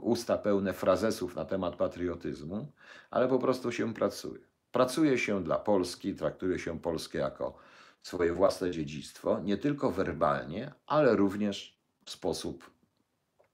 usta 0.03 0.39
pełne 0.39 0.73
frazesów 0.73 1.37
na 1.37 1.45
temat 1.45 1.77
patriotyzmu, 1.77 2.73
ale 3.11 3.29
po 3.29 3.39
prostu 3.39 3.73
się 3.73 3.95
pracuje. 3.95 4.41
Pracuje 4.73 5.19
się 5.19 5.45
dla 5.45 5.59
Polski, 5.59 6.15
traktuje 6.15 6.59
się 6.59 6.81
Polskę 6.81 7.19
jako 7.19 7.59
swoje 8.03 8.33
własne 8.33 8.71
dziedzictwo, 8.71 9.41
nie 9.41 9.57
tylko 9.57 9.91
werbalnie, 9.91 10.73
ale 10.87 11.17
również 11.17 11.79
w 12.05 12.11
sposób, 12.11 12.71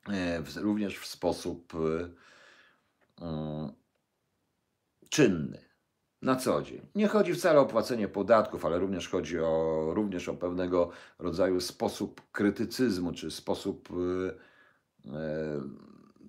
e, 0.09 0.43
również 0.57 0.99
w 0.99 1.07
sposób 1.07 1.73
e, 1.75 2.09
mm, 3.25 3.73
czynny, 5.09 5.65
na 6.23 6.37
co 6.37 6.63
dzień. 6.63 6.87
Nie 6.95 7.09
chodzi 7.09 7.35
wcale 7.35 7.61
o 7.61 7.67
płacenie 7.67 8.09
podatków, 8.09 8.65
ale 8.65 8.79
również 8.79 9.09
chodzi 9.09 9.41
o, 9.41 9.87
również 9.95 10.29
o 10.29 10.35
pewnego 10.35 10.91
rodzaju 11.19 11.61
sposób 11.61 12.23
krytycyzmu, 12.33 13.13
czy 13.13 13.31
sposób 13.31 13.89
e, 13.91 15.13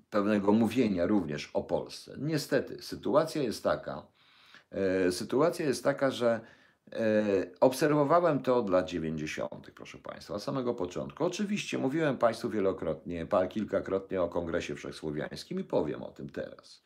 pewnego 0.09 0.51
mówienia 0.51 1.05
również 1.05 1.51
o 1.53 1.63
Polsce. 1.63 2.15
Niestety, 2.19 2.81
sytuacja 2.81 3.43
jest 3.43 3.63
taka, 3.63 4.12
sytuacja 5.11 5.65
jest 5.65 5.83
taka, 5.83 6.11
że 6.11 6.39
e, 6.91 7.45
obserwowałem 7.59 8.39
to 8.39 8.57
od 8.57 8.69
lat 8.69 8.89
90., 8.89 9.71
proszę 9.75 9.97
Państwa, 9.97 10.33
od 10.33 10.43
samego 10.43 10.73
początku. 10.73 11.25
Oczywiście 11.25 11.77
mówiłem 11.77 12.17
Państwu 12.17 12.49
wielokrotnie, 12.49 13.27
kilkakrotnie 13.49 14.21
o 14.21 14.27
Kongresie 14.27 14.75
Wszechsłowiańskim 14.75 15.59
i 15.59 15.63
powiem 15.63 16.03
o 16.03 16.11
tym 16.11 16.29
teraz. 16.29 16.83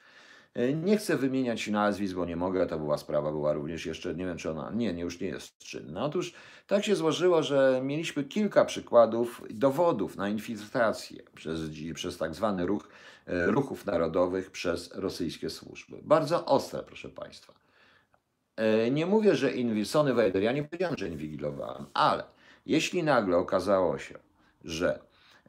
E, 0.53 0.74
nie 0.74 0.98
chcę 0.98 1.17
wymieniać 1.17 1.67
nazwisk, 1.67 2.15
bo 2.15 2.25
nie 2.25 2.36
mogę, 2.36 2.67
to 2.67 2.79
była 2.79 2.98
sprawa, 2.98 3.32
była 3.32 3.53
również 3.53 3.86
jeszcze, 3.86 4.15
nie 4.15 4.25
wiem 4.25 4.38
czy 4.38 4.51
ona, 4.51 4.72
nie, 4.75 4.94
nie 4.94 5.01
już 5.01 5.20
nie 5.20 5.27
jest 5.27 5.58
czynna. 5.58 6.06
Otóż 6.06 6.34
tak 6.67 6.86
się 6.86 6.96
złożyło, 6.96 7.44
że 7.44 7.82
mieliśmy 7.84 8.24
kilka 8.24 8.65
przykładów, 8.65 9.44
dowodów 9.50 10.15
na 10.15 10.29
infiltrację 10.29 11.24
przez, 11.36 11.60
przez 11.94 12.17
tak 12.17 12.36
zwany 12.36 12.65
ruch, 12.65 12.89
ruchów 13.27 13.86
narodowych 13.86 14.51
przez 14.51 14.96
rosyjskie 14.96 15.50
służby. 15.50 15.98
Bardzo 16.03 16.46
ostre, 16.46 16.84
proszę 16.84 17.10
Państwa. 17.10 17.66
E, 18.58 18.92
nie 18.92 19.06
mówię, 19.06 19.36
że 19.36 19.52
Sony 19.86 20.14
Vader, 20.14 20.44
ja 20.44 20.52
nie 20.52 20.64
powiedziałem, 20.64 20.98
że 20.98 21.08
inwigilowałem, 21.08 21.86
ale 21.94 22.24
jeśli 22.66 23.04
nagle 23.04 23.38
okazało 23.38 23.98
się, 23.98 24.16
że 24.64 25.00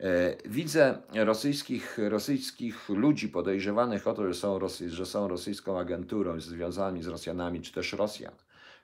e, 0.00 0.36
widzę 0.44 0.98
rosyjskich, 1.14 1.98
rosyjskich 1.98 2.88
ludzi 2.88 3.28
podejrzewanych 3.28 4.06
o 4.06 4.14
to, 4.14 4.26
że 4.28 4.34
są, 4.34 4.58
Rosy, 4.58 4.90
że 4.90 5.06
są 5.06 5.28
rosyjską 5.28 5.78
agenturą 5.78 6.40
związanymi 6.40 7.02
z 7.02 7.06
Rosjanami, 7.06 7.62
czy 7.62 7.72
też 7.72 7.92
Rosjan, 7.92 8.32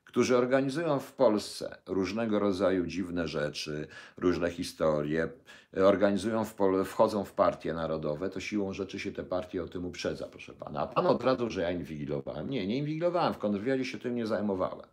którzy 0.04 0.36
organizują 0.36 0.98
w 0.98 1.12
Polsce 1.12 1.76
różnego 1.86 2.38
rodzaju 2.38 2.86
dziwne 2.86 3.28
rzeczy, 3.28 3.86
różne 4.16 4.50
historie, 4.50 5.28
organizują, 5.82 6.44
w 6.44 6.54
pol- 6.54 6.84
wchodzą 6.84 7.24
w 7.24 7.32
partie 7.32 7.74
narodowe, 7.74 8.30
to 8.30 8.40
siłą 8.40 8.72
rzeczy 8.72 8.98
się 9.00 9.12
te 9.12 9.24
partie 9.24 9.62
o 9.62 9.68
tym 9.68 9.84
uprzedza, 9.84 10.26
proszę 10.26 10.52
pana. 10.52 10.80
A 10.80 10.86
pan 10.86 11.06
od 11.06 11.24
razu, 11.24 11.50
że 11.50 11.62
ja 11.62 11.70
inwigilowałem. 11.70 12.50
Nie, 12.50 12.66
nie 12.66 12.76
inwigilowałem, 12.76 13.34
w 13.34 13.38
kontrwywiadzie 13.38 13.84
się 13.84 13.98
tym 13.98 14.14
nie 14.14 14.26
zajmowałem. 14.26 14.86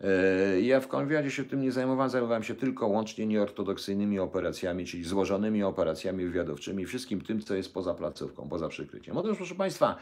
E, 0.00 0.60
ja 0.60 0.80
w 0.80 0.88
konwiadzie 0.88 1.30
się 1.30 1.44
tym 1.44 1.62
nie 1.62 1.72
zajmowałem, 1.72 2.10
zajmowałem 2.10 2.42
się 2.42 2.54
tylko 2.54 2.86
łącznie 2.86 3.26
nieortodoksyjnymi 3.26 4.18
operacjami, 4.18 4.86
czyli 4.86 5.04
złożonymi 5.04 5.62
operacjami 5.62 6.24
wywiadowczymi, 6.24 6.86
wszystkim 6.86 7.20
tym, 7.20 7.40
co 7.40 7.54
jest 7.54 7.74
poza 7.74 7.94
placówką, 7.94 8.48
poza 8.48 8.68
przykryciem. 8.68 9.16
Otóż, 9.16 9.36
proszę 9.36 9.54
Państwa, 9.54 9.96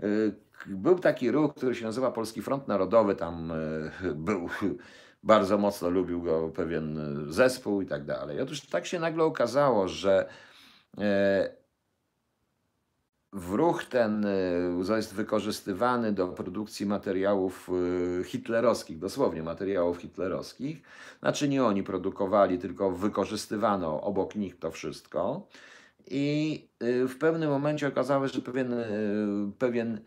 e, 0.00 0.06
był 0.66 0.98
taki 0.98 1.30
ruch, 1.30 1.54
który 1.54 1.74
się 1.74 1.84
nazywa 1.84 2.10
Polski 2.10 2.42
Front 2.42 2.68
Narodowy, 2.68 3.14
tam 3.14 3.52
e, 3.52 3.54
był, 4.14 4.48
bardzo 5.22 5.58
mocno 5.58 5.90
lubił 5.90 6.22
go 6.22 6.48
pewien 6.48 6.98
zespół 7.28 7.82
i 7.82 7.86
tak 7.86 8.04
dalej. 8.04 8.40
Otóż 8.40 8.60
tak 8.60 8.86
się 8.86 9.00
nagle 9.00 9.24
okazało, 9.24 9.88
że 9.88 10.28
w 13.32 13.52
ruch 13.52 13.84
ten 13.84 14.26
jest 14.96 15.14
wykorzystywany 15.14 16.12
do 16.12 16.28
produkcji 16.28 16.86
materiałów 16.86 17.70
hitlerowskich, 18.24 18.98
dosłownie 18.98 19.42
materiałów 19.42 19.98
hitlerowskich. 19.98 20.82
Znaczy 21.20 21.48
nie 21.48 21.64
oni 21.64 21.82
produkowali, 21.82 22.58
tylko 22.58 22.90
wykorzystywano 22.90 24.00
obok 24.00 24.34
nich 24.34 24.58
to 24.58 24.70
wszystko. 24.70 25.48
I 26.06 26.68
w 26.80 27.14
pewnym 27.20 27.50
momencie 27.50 27.88
okazało 27.88 28.28
się, 28.28 28.34
że 28.34 28.40
pewien, 28.40 28.74
pewien 29.58 30.00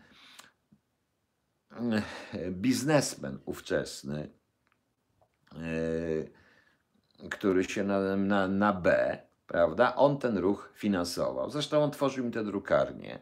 biznesmen 2.50 3.38
ówczesny, 3.44 4.30
który 7.30 7.64
się 7.64 7.84
na, 7.84 8.16
na, 8.16 8.48
na 8.48 8.72
B, 8.72 9.18
prawda? 9.46 9.96
On 9.96 10.18
ten 10.18 10.38
ruch 10.38 10.70
finansował. 10.74 11.50
Zresztą 11.50 11.82
on 11.82 11.90
tworzył 11.90 12.24
mi 12.24 12.30
te 12.30 12.44
drukarnie. 12.44 13.18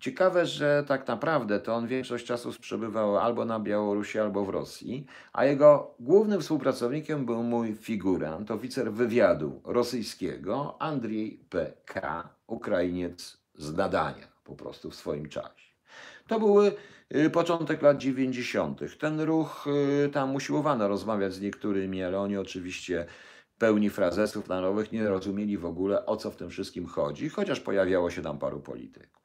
Ciekawe, 0.00 0.46
że 0.46 0.84
tak 0.88 1.08
naprawdę 1.08 1.60
to 1.60 1.74
on 1.74 1.86
większość 1.86 2.26
czasu 2.26 2.52
przebywał 2.60 3.18
albo 3.18 3.44
na 3.44 3.60
Białorusi, 3.60 4.18
albo 4.18 4.44
w 4.44 4.48
Rosji, 4.48 5.06
a 5.32 5.44
jego 5.44 5.94
głównym 6.00 6.40
współpracownikiem 6.40 7.26
był 7.26 7.42
mój 7.42 7.74
figurant, 7.74 8.50
oficer 8.50 8.92
wywiadu 8.92 9.60
rosyjskiego, 9.64 10.76
Andrzej 10.78 11.44
P.K., 11.50 12.28
Ukrainiec 12.46 13.38
z 13.54 13.76
nadania 13.76 14.26
po 14.44 14.54
prostu 14.54 14.90
w 14.90 14.94
swoim 14.94 15.28
czasie. 15.28 15.71
To 16.26 16.38
były 16.38 16.72
y, 17.14 17.30
początek 17.30 17.82
lat 17.82 17.98
90. 17.98 18.98
Ten 18.98 19.20
ruch, 19.20 19.66
y, 20.06 20.08
tam 20.08 20.34
usiłowano 20.34 20.88
rozmawiać 20.88 21.34
z 21.34 21.40
niektórymi, 21.40 22.02
ale 22.02 22.20
oni 22.20 22.36
oczywiście 22.36 23.06
pełni 23.58 23.90
frazesów 23.90 24.48
narodowych 24.48 24.92
nie 24.92 25.08
rozumieli 25.08 25.58
w 25.58 25.66
ogóle 25.66 26.06
o 26.06 26.16
co 26.16 26.30
w 26.30 26.36
tym 26.36 26.50
wszystkim 26.50 26.86
chodzi, 26.86 27.28
chociaż 27.28 27.60
pojawiało 27.60 28.10
się 28.10 28.22
tam 28.22 28.38
paru 28.38 28.60
polityków. 28.60 29.22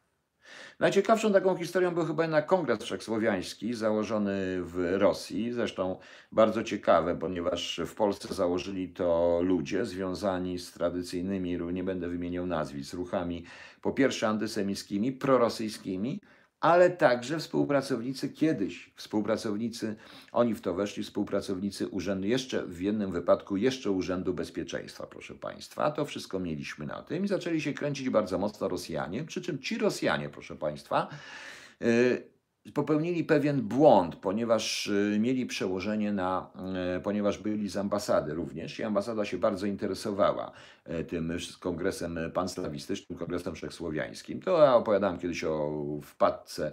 Najciekawszą 0.79 1.33
taką 1.33 1.55
historią 1.55 1.93
był 1.93 2.05
chyba 2.05 2.23
jednak 2.23 2.45
Kongres 2.45 2.83
Wszechsłowiański 2.83 3.73
założony 3.73 4.63
w 4.63 4.93
Rosji, 4.97 5.53
zresztą 5.53 5.99
bardzo 6.31 6.63
ciekawe, 6.63 7.15
ponieważ 7.15 7.81
w 7.85 7.95
Polsce 7.95 8.33
założyli 8.33 8.89
to 8.89 9.39
ludzie 9.43 9.85
związani 9.85 10.59
z 10.59 10.71
tradycyjnymi, 10.71 11.57
nie 11.73 11.83
będę 11.83 12.07
wymieniał 12.07 12.45
nazwisk, 12.45 12.93
ruchami 12.93 13.45
po 13.81 13.91
pierwsze 13.91 14.27
antysemickimi, 14.27 15.11
prorosyjskimi, 15.11 16.21
ale 16.61 16.89
także 16.89 17.39
współpracownicy 17.39 18.29
kiedyś, 18.29 18.91
współpracownicy, 18.95 19.95
oni 20.31 20.55
w 20.55 20.61
to 20.61 20.73
weszli, 20.73 21.03
współpracownicy 21.03 21.87
urzędu, 21.87 22.27
jeszcze 22.27 22.65
w 22.65 22.81
jednym 22.81 23.11
wypadku, 23.11 23.57
jeszcze 23.57 23.91
Urzędu 23.91 24.33
Bezpieczeństwa, 24.33 25.07
proszę 25.07 25.35
Państwa. 25.35 25.91
To 25.91 26.05
wszystko 26.05 26.39
mieliśmy 26.39 26.85
na 26.85 27.01
tym 27.01 27.25
i 27.25 27.27
zaczęli 27.27 27.61
się 27.61 27.73
kręcić 27.73 28.09
bardzo 28.09 28.37
mocno 28.37 28.67
Rosjanie, 28.67 29.23
przy 29.23 29.41
czym 29.41 29.59
ci 29.59 29.77
Rosjanie, 29.77 30.29
proszę 30.29 30.55
Państwa, 30.55 31.07
yy, 31.79 32.36
popełnili 32.73 33.23
pewien 33.23 33.61
błąd, 33.61 34.15
ponieważ 34.15 34.87
y, 34.87 35.17
mieli 35.19 35.45
przełożenie 35.45 36.13
na, 36.13 36.51
y, 36.97 37.01
ponieważ 37.01 37.37
byli 37.37 37.69
z 37.69 37.77
ambasady 37.77 38.33
również 38.33 38.79
i 38.79 38.83
ambasada 38.83 39.25
się 39.25 39.37
bardzo 39.37 39.65
interesowała 39.65 40.51
y, 40.89 41.03
tym 41.03 41.37
kongresem 41.59 42.19
panslawistycznym, 42.33 43.19
kongresem 43.19 43.55
wszechsłowiańskim. 43.55 44.41
To 44.41 44.63
ja 44.63 44.75
opowiadałem 44.75 45.19
kiedyś 45.19 45.43
o 45.43 45.83
wpadce 46.03 46.71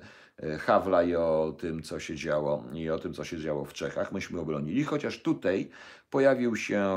Hawla 0.59 1.03
i 1.03 1.15
o 1.15 1.57
tym, 1.59 1.83
co 1.83 2.01
się 2.01 2.17
działo 2.17 2.65
i 2.73 2.91
o 2.91 2.99
tym, 2.99 3.15
co 3.15 3.25
się 3.25 3.39
działo 3.39 3.65
w 3.65 3.73
Czechach. 3.73 4.13
Myśmy 4.13 4.41
obronili, 4.41 4.85
chociaż 4.85 5.23
tutaj 5.23 5.71
pojawił 6.11 6.57
się 6.57 6.97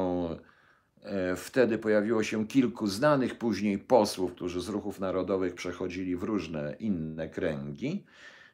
E, 1.08 1.36
Wtedy 1.36 1.78
pojawiło 1.78 2.24
się 2.24 2.48
kilku 2.48 2.88
znanych 2.88 3.38
później 3.38 3.78
posłów, 3.78 4.32
którzy 4.32 4.62
z 4.62 4.70
ruchów 4.70 5.00
narodowych 5.00 5.56
przechodzili 5.56 6.16
w 6.16 6.24
różne 6.24 6.76
inne 6.80 7.30
kręgi. 7.30 8.06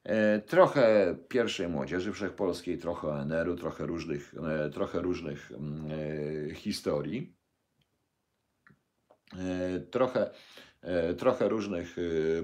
E, 0.03 0.39
Trochę 0.39 1.15
pierwszej 1.27 1.67
młodzieży 1.67 2.13
wszechpolskiej, 2.13 2.77
trochę 2.77 3.07
ONR-u, 3.07 3.55
trochę 3.55 3.85
różnych, 3.85 4.35
e, 4.49 4.69
trochę 4.69 5.01
różnych 5.01 5.51
mm, 5.51 5.91
e, 6.51 6.55
historii. 6.55 7.35
Trochę, 9.91 10.29
trochę 11.17 11.49
różnych, 11.49 11.95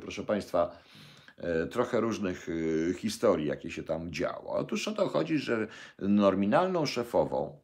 proszę 0.01 0.23
Państwa, 0.23 0.77
trochę 1.71 1.99
różnych 1.99 2.47
historii, 2.97 3.47
jakie 3.47 3.71
się 3.71 3.83
tam 3.83 4.11
działo. 4.11 4.53
Otóż 4.53 4.87
o 4.87 4.91
to 4.91 5.07
chodzi, 5.07 5.37
że 5.37 5.67
nominalną 5.99 6.85
szefową 6.85 7.61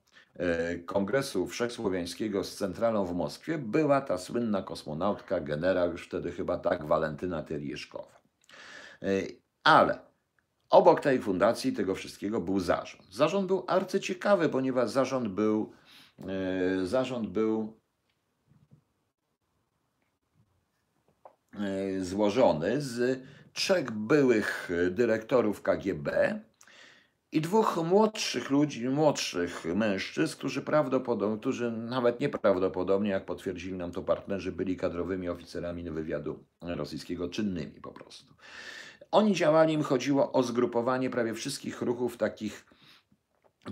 Kongresu 0.86 1.48
Wszechsłowiańskiego 1.48 2.44
z 2.44 2.56
centralą 2.56 3.06
w 3.06 3.14
Moskwie 3.14 3.58
była 3.58 4.02
ta 4.02 4.18
słynna 4.18 4.62
kosmonautka, 4.62 5.40
generał 5.40 5.92
już 5.92 6.08
wtedy 6.08 6.32
chyba 6.32 6.58
tak, 6.58 6.86
Walentyna 6.86 7.44
Terieszkowa. 7.44 8.22
Ale 9.66 10.00
obok 10.70 11.02
tej 11.02 11.20
fundacji, 11.20 11.74
tego 11.74 11.96
wszystkiego 11.96 12.42
był 12.42 12.60
zarząd. 12.60 13.04
Zarząd 13.12 13.48
był 13.48 13.64
arcyciekawy, 13.68 14.50
ponieważ 14.50 14.90
zarząd 14.90 15.28
był, 15.28 15.72
e, 16.20 16.86
zarząd 16.86 17.30
był 17.30 17.80
e, 21.54 22.02
złożony 22.04 22.82
z 22.82 23.24
trzech 23.54 23.92
byłych 23.92 24.70
dyrektorów 24.92 25.62
KGB 25.62 26.40
i 27.32 27.42
dwóch 27.42 27.78
młodszych 27.86 28.50
ludzi, 28.50 28.90
młodszych 28.90 29.66
mężczyzn, 29.76 30.38
którzy 30.38 30.62
prawdopodobnie, 30.62 31.40
którzy 31.40 31.72
nawet 31.72 32.20
nieprawdopodobnie, 32.20 33.10
jak 33.10 33.26
potwierdzili 33.26 33.78
nam 33.78 33.92
to 33.92 34.02
partnerzy, 34.02 34.52
byli 34.52 34.78
kadrowymi 34.78 35.30
oficerami 35.30 35.92
wywiadu 35.92 36.44
rosyjskiego, 36.62 37.30
czynnymi 37.30 37.82
po 37.82 37.92
prostu. 37.92 38.34
Oni 39.16 39.36
działali, 39.36 39.74
im 39.74 39.84
chodziło 39.84 40.32
o 40.32 40.44
zgrupowanie 40.44 41.10
prawie 41.10 41.34
wszystkich 41.34 41.82
ruchów 41.82 42.18
takich 42.18 42.66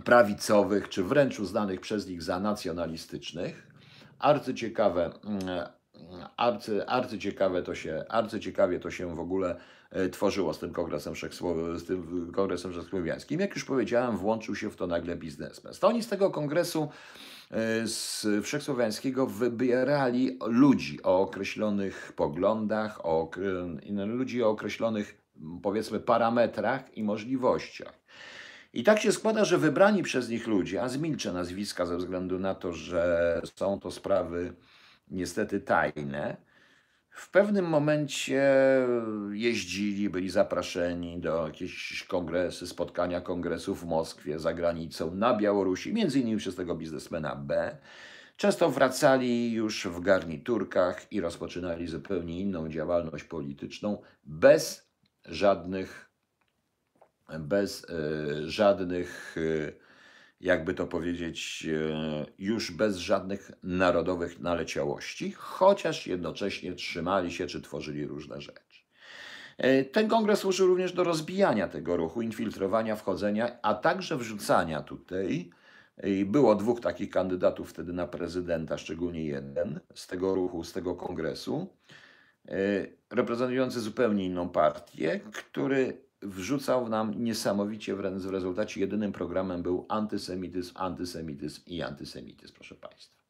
prawicowych, 0.05 0.89
czy 0.89 1.03
wręcz 1.03 1.39
uznanych 1.39 1.81
przez 1.81 2.07
nich 2.07 2.23
za 2.23 2.39
nacjonalistycznych. 2.39 3.67
Arcyciekawe, 4.19 5.12
mm, 5.23 5.67
arcy, 6.38 6.88
arcyciekawe 6.88 7.63
to 7.63 7.75
się, 7.75 8.05
arcyciekawie 8.09 8.79
to 8.79 8.91
się 8.91 9.15
w 9.15 9.19
ogóle 9.19 9.59
e, 9.91 10.09
tworzyło 10.09 10.53
z 10.53 10.59
tym 10.59 10.73
kongresem, 10.73 11.13
z 11.77 11.85
tym 11.85 12.31
kongresem 12.35 12.71
wszechsłowiańskim. 12.71 13.39
Jak 13.39 13.55
już 13.55 13.65
powiedziałem, 13.65 14.17
włączył 14.17 14.55
się 14.55 14.69
w 14.69 14.75
to 14.75 14.88
nagle 14.88 15.15
biznesmen. 15.15 15.73
To 15.79 15.88
oni 15.88 16.03
z 16.03 16.07
tego 16.07 16.31
kongresu 16.31 16.89
e, 17.51 17.88
z 17.88 18.25
wszechsłowiańskiego 18.43 19.27
wybierali 19.27 20.39
ludzi 20.47 21.03
o 21.03 21.21
określonych 21.21 22.13
poglądach, 22.15 23.05
o, 23.05 23.31
ludzi 24.05 24.43
o 24.43 24.50
określonych 24.50 25.22
powiedzmy 25.63 25.99
parametrach 25.99 26.97
i 26.97 27.03
możliwościach. 27.03 27.93
I 28.73 28.83
tak 28.83 28.99
się 28.99 29.11
składa, 29.11 29.45
że 29.45 29.57
wybrani 29.57 30.03
przez 30.03 30.29
nich 30.29 30.47
ludzie, 30.47 30.81
a 30.81 30.89
zmilczę 30.89 31.33
nazwiska 31.33 31.85
ze 31.85 31.97
względu 31.97 32.39
na 32.39 32.55
to, 32.55 32.71
że 32.71 33.41
są 33.55 33.79
to 33.79 33.91
sprawy 33.91 34.53
niestety 35.07 35.59
tajne, 35.59 36.37
w 37.13 37.29
pewnym 37.29 37.65
momencie 37.65 38.43
jeździli, 39.31 40.09
byli 40.09 40.29
zapraszeni 40.29 41.19
do 41.19 41.47
jakichś 41.47 42.03
kongresy, 42.03 42.67
spotkania 42.67 43.21
kongresów 43.21 43.81
w 43.81 43.85
Moskwie, 43.85 44.39
za 44.39 44.53
granicą, 44.53 45.15
na 45.15 45.37
Białorusi, 45.37 45.93
między 45.93 46.19
innymi 46.19 46.37
przez 46.37 46.55
tego 46.55 46.75
biznesmena 46.75 47.35
B. 47.35 47.77
Często 48.37 48.69
wracali 48.69 49.51
już 49.51 49.87
w 49.87 49.99
garniturkach 49.99 51.11
i 51.11 51.21
rozpoczynali 51.21 51.87
zupełnie 51.87 52.39
inną 52.39 52.69
działalność 52.69 53.23
polityczną, 53.23 54.01
bez 54.25 54.82
żadnych, 55.25 56.09
bez 57.39 57.89
e, 57.89 58.49
żadnych, 58.49 59.35
e, 59.37 59.71
jakby 60.41 60.73
to 60.73 60.87
powiedzieć, 60.87 61.67
e, 61.71 62.25
już 62.37 62.71
bez 62.71 62.97
żadnych 62.97 63.51
narodowych 63.63 64.39
naleciałości, 64.39 65.31
chociaż 65.31 66.07
jednocześnie 66.07 66.73
trzymali 66.73 67.31
się 67.31 67.47
czy 67.47 67.62
tworzyli 67.62 68.07
różne 68.07 68.41
rzeczy. 68.41 68.83
Ten 69.91 70.07
kongres 70.07 70.39
służył 70.39 70.67
również 70.67 70.93
do 70.93 71.03
rozbijania 71.03 71.67
tego 71.67 71.97
ruchu, 71.97 72.21
infiltrowania, 72.21 72.95
wchodzenia, 72.95 73.59
a 73.62 73.73
także 73.73 74.17
wrzucania 74.17 74.81
tutaj. 74.81 75.49
Było 76.25 76.55
dwóch 76.55 76.81
takich 76.81 77.09
kandydatów 77.09 77.69
wtedy 77.69 77.93
na 77.93 78.07
prezydenta, 78.07 78.77
szczególnie 78.77 79.25
jeden 79.25 79.79
z 79.95 80.07
tego 80.07 80.36
ruchu, 80.36 80.63
z 80.63 80.73
tego 80.73 80.95
kongresu, 80.95 81.67
reprezentujący 83.13 83.82
zupełnie 83.82 84.26
inną 84.26 84.49
partię, 84.49 85.19
który 85.19 86.02
wrzucał 86.21 86.89
nam 86.89 87.23
niesamowicie, 87.23 87.95
wręcz 87.95 88.23
w 88.23 88.30
rezultacie 88.30 88.82
jedynym 88.82 89.12
programem 89.12 89.63
był 89.63 89.86
antysemityzm, 89.89 90.71
antysemityzm 90.76 91.62
i 91.65 91.82
antysemityzm, 91.82 92.54
proszę 92.54 92.76
Państwa. 92.76 93.22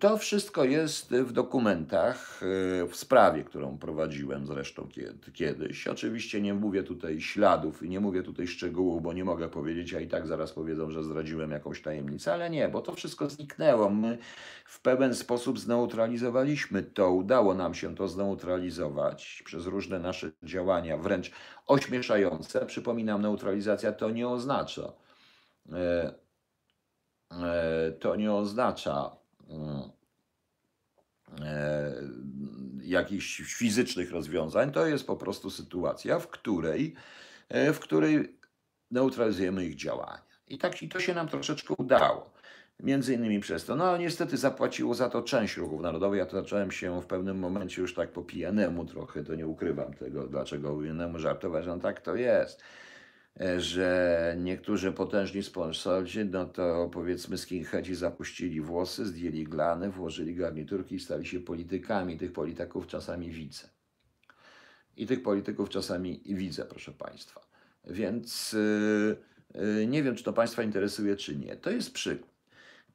To 0.00 0.18
wszystko 0.18 0.64
jest 0.64 1.14
w 1.14 1.32
dokumentach, 1.32 2.40
e, 2.82 2.86
w 2.86 2.96
sprawie, 2.96 3.44
którą 3.44 3.78
prowadziłem 3.78 4.46
zresztą 4.46 4.88
kiedy- 4.88 5.32
kiedyś. 5.32 5.88
Oczywiście 5.88 6.40
nie 6.40 6.54
mówię 6.54 6.82
tutaj 6.82 7.20
śladów 7.20 7.82
i 7.82 7.88
nie 7.88 8.00
mówię 8.00 8.22
tutaj 8.22 8.46
szczegółów, 8.46 9.02
bo 9.02 9.12
nie 9.12 9.24
mogę 9.24 9.48
powiedzieć, 9.48 9.94
a 9.94 10.00
i 10.00 10.08
tak 10.08 10.26
zaraz 10.26 10.52
powiedzą, 10.52 10.90
że 10.90 11.04
zdradziłem 11.04 11.50
jakąś 11.50 11.82
tajemnicę, 11.82 12.32
ale 12.32 12.50
nie, 12.50 12.68
bo 12.68 12.80
to 12.82 12.92
wszystko 12.92 13.30
zniknęło. 13.30 13.90
My 13.90 14.18
w 14.64 14.80
pewien 14.80 15.14
sposób 15.14 15.58
zneutralizowaliśmy 15.58 16.82
to, 16.82 17.12
udało 17.12 17.54
nam 17.54 17.74
się 17.74 17.94
to 17.94 18.08
zneutralizować 18.08 19.42
przez 19.44 19.66
różne 19.66 19.98
nasze 19.98 20.30
działania, 20.42 20.98
wręcz 20.98 21.30
ośmieszające. 21.66 22.66
Przypominam, 22.66 23.22
neutralizacja 23.22 23.92
to 23.92 24.10
nie 24.10 24.28
oznacza, 24.28 24.92
e, 25.72 26.14
e, 27.32 27.92
to 27.92 28.16
nie 28.16 28.32
oznacza 28.32 29.25
jakichś 32.82 33.42
fizycznych 33.42 34.10
rozwiązań, 34.10 34.72
to 34.72 34.86
jest 34.86 35.06
po 35.06 35.16
prostu 35.16 35.50
sytuacja, 35.50 36.18
w 36.18 36.28
której, 36.28 36.94
e, 37.48 37.72
w 37.72 37.78
której 37.78 38.38
neutralizujemy 38.90 39.64
ich 39.64 39.74
działania. 39.74 40.26
I 40.48 40.58
tak 40.58 40.82
i 40.82 40.88
to 40.88 41.00
się 41.00 41.14
nam 41.14 41.28
troszeczkę 41.28 41.74
udało. 41.78 42.30
Między 42.80 43.14
innymi 43.14 43.40
przez 43.40 43.64
to. 43.64 43.76
No 43.76 43.96
niestety 43.96 44.36
zapłaciło 44.36 44.94
za 44.94 45.08
to 45.10 45.22
część 45.22 45.56
ruchów 45.56 45.80
narodowych. 45.80 46.18
Ja 46.18 46.26
to 46.26 46.36
zacząłem 46.36 46.70
się 46.70 47.02
w 47.02 47.06
pewnym 47.06 47.38
momencie 47.38 47.82
już 47.82 47.94
tak 47.94 48.10
po 48.10 48.22
pijanemu 48.22 48.84
trochę, 48.84 49.24
to 49.24 49.34
nie 49.34 49.46
ukrywam 49.46 49.94
tego, 49.94 50.26
dlaczego 50.26 50.74
po 50.74 50.80
pijanemu 50.80 51.18
żartować, 51.18 51.64
że 51.64 51.70
no 51.70 51.82
tak 51.82 52.00
to 52.00 52.16
jest 52.16 52.60
e, 52.60 52.85
że 53.58 54.36
niektórzy 54.38 54.92
potężni 54.92 55.42
sponsorzy, 55.42 56.24
no 56.24 56.44
to 56.46 56.90
powiedzmy 56.92 57.38
skinheadzi 57.38 57.94
zapuścili 57.94 58.60
włosy, 58.60 59.06
zdjęli 59.06 59.44
glany, 59.44 59.90
włożyli 59.90 60.34
garniturki 60.34 60.94
i 60.94 61.00
stali 61.00 61.26
się 61.26 61.40
politykami. 61.40 62.16
Tych 62.16 62.32
polityków 62.32 62.86
czasami 62.86 63.30
widzę. 63.30 63.68
I 64.96 65.06
tych 65.06 65.22
polityków 65.22 65.68
czasami 65.68 66.22
widzę, 66.26 66.64
proszę 66.64 66.92
Państwa. 66.92 67.40
Więc 67.84 68.52
yy, 68.52 69.16
yy, 69.54 69.86
nie 69.86 70.02
wiem, 70.02 70.16
czy 70.16 70.24
to 70.24 70.32
Państwa 70.32 70.62
interesuje, 70.62 71.16
czy 71.16 71.36
nie. 71.36 71.56
To 71.56 71.70
jest 71.70 71.92
przykład. 71.92 72.36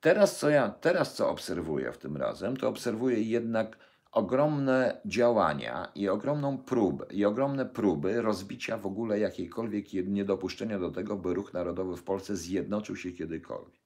Teraz 0.02 0.40
co 0.40 0.50
ja, 0.50 0.70
teraz 0.70 1.16
co 1.16 1.30
obserwuję 1.30 1.92
w 1.92 1.98
tym 1.98 2.18
razem, 2.18 2.58
to 2.58 2.70
obserwuję 2.70 3.22
jednak 3.22 3.78
ogromne 4.12 5.02
działania 5.06 5.92
i 5.96 6.10
ogromną 6.10 6.58
próbę, 6.58 7.06
i 7.12 7.26
ogromne 7.26 7.66
próby 7.66 8.22
rozbicia 8.22 8.78
w 8.78 8.86
ogóle 8.86 9.20
jakiejkolwiek 9.20 9.94
niedopuszczenia 9.94 10.80
do 10.80 10.92
tego, 10.92 11.18
by 11.18 11.34
ruch 11.34 11.54
narodowy 11.54 11.98
w 11.98 12.04
Polsce 12.04 12.36
zjednoczył 12.36 12.96
się 12.96 13.12
kiedykolwiek. 13.12 13.82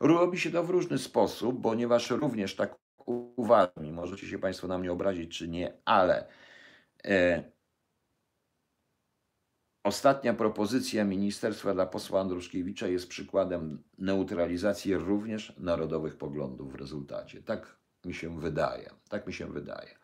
Robi 0.00 0.38
się 0.38 0.50
to 0.50 0.64
w 0.64 0.70
różny 0.70 0.98
sposób, 0.98 1.62
ponieważ 1.62 2.10
również 2.10 2.56
tak 2.56 2.78
uważam, 3.06 3.92
możecie 3.92 4.26
się 4.26 4.38
Państwo 4.38 4.68
na 4.68 4.78
mnie 4.78 4.92
obrazić, 4.92 5.38
czy 5.38 5.48
nie, 5.48 5.72
ale 5.84 6.26
e, 7.04 7.50
Ostatnia 9.84 10.34
propozycja 10.34 11.04
ministerstwa 11.04 11.74
dla 11.74 11.86
posła 11.86 12.20
Andruszkiewicza 12.20 12.88
jest 12.88 13.08
przykładem 13.08 13.82
neutralizacji 13.98 14.94
również 14.96 15.56
narodowych 15.58 16.16
poglądów 16.16 16.72
w 16.72 16.74
rezultacie. 16.74 17.42
Tak 17.42 17.79
mi 18.04 18.14
się 18.14 18.40
wydaje. 18.40 18.90
Tak 19.08 19.26
mi 19.26 19.32
się 19.32 19.46
wydaje. 19.46 19.94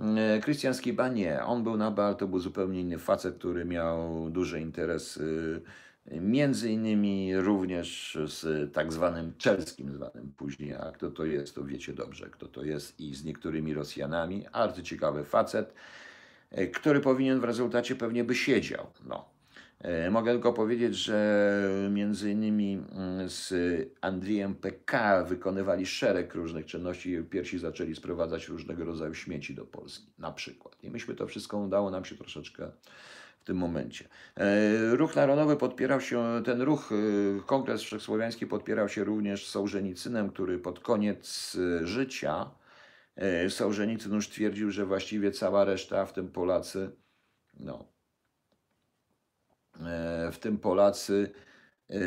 E, 0.00 0.40
Krystian 0.40 0.74
Skiba 0.74 1.08
nie. 1.08 1.44
On 1.44 1.62
był 1.62 1.76
na 1.76 1.90
Bal, 1.90 2.16
to 2.16 2.28
był 2.28 2.38
zupełnie 2.38 2.80
inny 2.80 2.98
facet, 2.98 3.38
który 3.38 3.64
miał 3.64 4.30
duży 4.30 4.60
interes 4.60 5.16
y, 5.16 5.62
między 6.10 6.70
innymi 6.70 7.36
również 7.36 8.18
z 8.26 8.72
tak 8.72 8.92
zwanym 8.92 9.32
czelskim, 9.38 9.92
zwanym 9.92 10.32
później, 10.36 10.74
a 10.74 10.92
kto 10.92 11.10
to 11.10 11.24
jest, 11.24 11.54
to 11.54 11.64
wiecie 11.64 11.92
dobrze, 11.92 12.30
kto 12.30 12.48
to 12.48 12.64
jest 12.64 13.00
i 13.00 13.14
z 13.14 13.24
niektórymi 13.24 13.74
Rosjanami. 13.74 14.46
Arcyciekawy 14.52 15.24
facet, 15.24 15.74
e, 16.50 16.66
który 16.66 17.00
powinien 17.00 17.40
w 17.40 17.44
rezultacie 17.44 17.96
pewnie 17.96 18.24
by 18.24 18.34
siedział. 18.34 18.86
No. 19.04 19.35
E, 19.80 20.10
Mogę 20.10 20.32
tylko 20.32 20.52
powiedzieć, 20.52 20.94
że 20.94 21.70
między 21.90 22.30
innymi 22.30 22.72
mm, 22.92 23.28
z 23.28 23.54
Andrzejem 24.00 24.54
PK 24.54 25.24
wykonywali 25.24 25.86
szereg 25.86 26.34
różnych 26.34 26.66
czynności. 26.66 27.22
Pierwsi 27.30 27.58
zaczęli 27.58 27.94
sprowadzać 27.94 28.48
różnego 28.48 28.84
rodzaju 28.84 29.14
śmieci 29.14 29.54
do 29.54 29.64
Polski, 29.64 30.12
na 30.18 30.32
przykład. 30.32 30.76
I 30.82 30.90
myśmy 30.90 31.14
to 31.14 31.26
wszystko 31.26 31.58
udało 31.58 31.90
nam 31.90 32.04
się 32.04 32.16
troszeczkę 32.16 32.70
w 33.40 33.44
tym 33.44 33.56
momencie. 33.56 34.08
E, 34.36 34.96
Ruch 34.96 35.16
Narodowy 35.16 35.56
podpierał 35.56 36.00
się, 36.00 36.42
ten 36.44 36.62
ruch, 36.62 36.92
e, 36.92 36.96
Kongres 37.46 37.82
Wszechsłowiański 37.82 38.46
podpierał 38.46 38.88
się 38.88 39.04
również 39.04 39.48
Sołżenicynem, 39.48 40.30
który 40.30 40.58
pod 40.58 40.80
koniec 40.80 41.56
życia 41.82 42.50
Sołżenicyn 43.48 44.14
już 44.14 44.28
twierdził, 44.28 44.70
że 44.70 44.86
właściwie 44.86 45.30
cała 45.30 45.64
reszta, 45.64 46.06
w 46.06 46.12
tym 46.12 46.28
Polacy, 46.28 46.90
no, 47.60 47.95
w 50.32 50.38
tym 50.40 50.58
Polacy 50.58 51.32
e, 51.90 51.98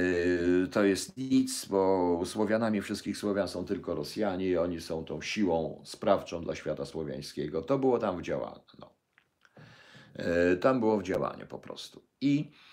to 0.71 0.83
jest 0.83 1.17
nic, 1.17 1.65
bo 1.65 2.21
Słowianami 2.25 2.81
wszystkich 2.81 3.17
Słowian 3.17 3.47
są 3.47 3.65
tylko 3.65 3.95
Rosjanie 3.95 4.47
i 4.47 4.57
oni 4.57 4.81
są 4.81 5.05
tą 5.05 5.21
siłą 5.21 5.81
sprawczą 5.85 6.43
dla 6.43 6.55
świata 6.55 6.85
słowiańskiego. 6.85 7.61
To 7.61 7.79
było 7.79 7.99
tam 7.99 8.17
w 8.17 8.21
działaniu. 8.21 8.61
No. 8.79 8.95
E, 10.15 10.55
Tam 10.55 10.79
było 10.79 10.97
w 10.97 11.03
działaniu 11.03 11.47
po 11.47 11.59
prostu. 11.59 12.01
I 12.21 12.51
e, 12.51 12.68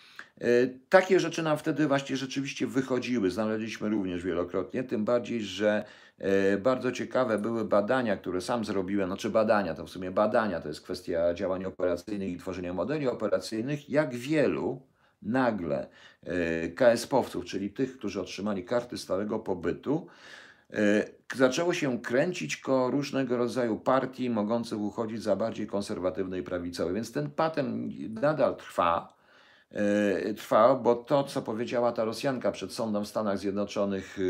takie 0.88 1.20
rzeczy 1.20 1.42
nam 1.42 1.58
wtedy 1.58 1.86
właśnie 1.86 2.16
rzeczywiście 2.16 2.66
wychodziły. 2.66 3.30
Znaleźliśmy 3.30 3.88
również 3.88 4.22
wielokrotnie, 4.22 4.84
tym 4.84 5.04
bardziej, 5.04 5.42
że 5.42 5.84
e, 6.18 6.56
bardzo 6.58 6.92
ciekawe 6.92 7.38
były 7.38 7.64
badania, 7.64 8.16
które 8.16 8.40
sam 8.40 8.64
zrobiłem, 8.64 9.08
znaczy 9.08 9.30
badania, 9.30 9.74
to 9.74 9.86
w 9.86 9.90
sumie 9.90 10.10
badania, 10.10 10.60
to 10.60 10.68
jest 10.68 10.80
kwestia 10.80 11.34
działań 11.34 11.64
operacyjnych 11.64 12.32
i 12.32 12.38
tworzenia 12.38 12.74
modeli 12.74 13.08
operacyjnych, 13.08 13.90
jak 13.90 14.14
wielu 14.14 14.82
nagle 15.22 15.88
e, 16.22 16.68
KSP-owców, 16.68 17.44
czyli 17.44 17.70
tych, 17.70 17.98
którzy 17.98 18.20
otrzymali 18.20 18.64
karty 18.64 18.98
stałego 18.98 19.38
pobytu, 19.38 20.06
E, 20.72 21.04
Zaczęło 21.34 21.74
się 21.74 22.00
kręcić 22.00 22.56
koło 22.56 22.90
różnego 22.90 23.36
rodzaju 23.36 23.78
partii 23.78 24.30
mogących 24.30 24.78
uchodzić 24.78 25.22
za 25.22 25.36
bardziej 25.36 25.66
konserwatywne 25.66 26.38
i 26.38 26.42
prawicowe. 26.42 26.92
Więc 26.92 27.12
ten 27.12 27.30
patent 27.30 27.92
nadal 28.10 28.56
trwa. 28.56 29.15
E, 29.70 30.34
Trwa, 30.34 30.74
bo 30.74 30.94
to, 30.94 31.24
co 31.24 31.42
powiedziała 31.42 31.92
ta 31.92 32.04
Rosjanka 32.04 32.52
przed 32.52 32.72
sądem 32.72 33.04
w 33.04 33.08
Stanach 33.08 33.38
Zjednoczonych 33.38 34.18
e, 34.18 34.22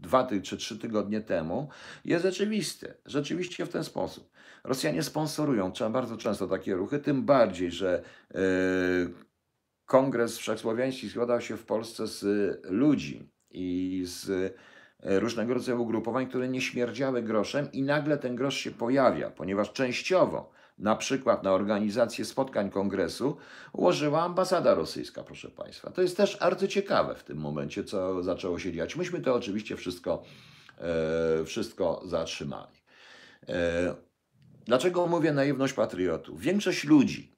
dwa 0.00 0.28
czy 0.42 0.56
trzy 0.56 0.78
tygodnie 0.78 1.20
temu, 1.20 1.68
jest 2.04 2.24
rzeczywiste. 2.24 2.94
Rzeczywiście 3.06 3.66
w 3.66 3.68
ten 3.68 3.84
sposób. 3.84 4.30
Rosjanie 4.64 5.02
sponsorują 5.02 5.72
bardzo 5.90 6.16
często 6.16 6.46
takie 6.48 6.74
ruchy, 6.74 6.98
tym 6.98 7.24
bardziej, 7.24 7.70
że 7.70 8.02
e, 8.34 8.38
Kongres 9.86 10.38
Wszechsłowiański 10.38 11.10
składał 11.10 11.40
się 11.40 11.56
w 11.56 11.64
Polsce 11.64 12.06
z 12.06 12.24
ludzi 12.64 13.30
i 13.50 14.02
z 14.06 14.54
różnego 15.04 15.54
rodzaju 15.54 15.82
ugrupowań, 15.82 16.26
które 16.26 16.48
nie 16.48 16.60
śmierdziały 16.60 17.22
groszem 17.22 17.72
i 17.72 17.82
nagle 17.82 18.18
ten 18.18 18.36
grosz 18.36 18.56
się 18.56 18.70
pojawia, 18.70 19.30
ponieważ 19.30 19.72
częściowo, 19.72 20.52
na 20.78 20.96
przykład 20.96 21.42
na 21.42 21.52
organizację 21.52 22.24
spotkań 22.24 22.70
kongresu, 22.70 23.36
ułożyła 23.72 24.22
ambasada 24.22 24.74
rosyjska, 24.74 25.22
proszę 25.22 25.50
Państwa. 25.50 25.90
To 25.90 26.02
jest 26.02 26.16
też 26.16 26.42
arcyciekawe 26.42 27.14
w 27.14 27.24
tym 27.24 27.38
momencie, 27.38 27.84
co 27.84 28.22
zaczęło 28.22 28.58
się 28.58 28.72
dziać. 28.72 28.96
Myśmy 28.96 29.20
to 29.20 29.34
oczywiście 29.34 29.76
wszystko, 29.76 30.22
e, 30.78 31.44
wszystko 31.44 32.02
zatrzymali. 32.04 32.76
E, 33.48 33.94
dlaczego 34.66 35.06
mówię 35.06 35.32
naiwność 35.32 35.72
patriotów? 35.72 36.40
Większość 36.40 36.84
ludzi, 36.84 37.36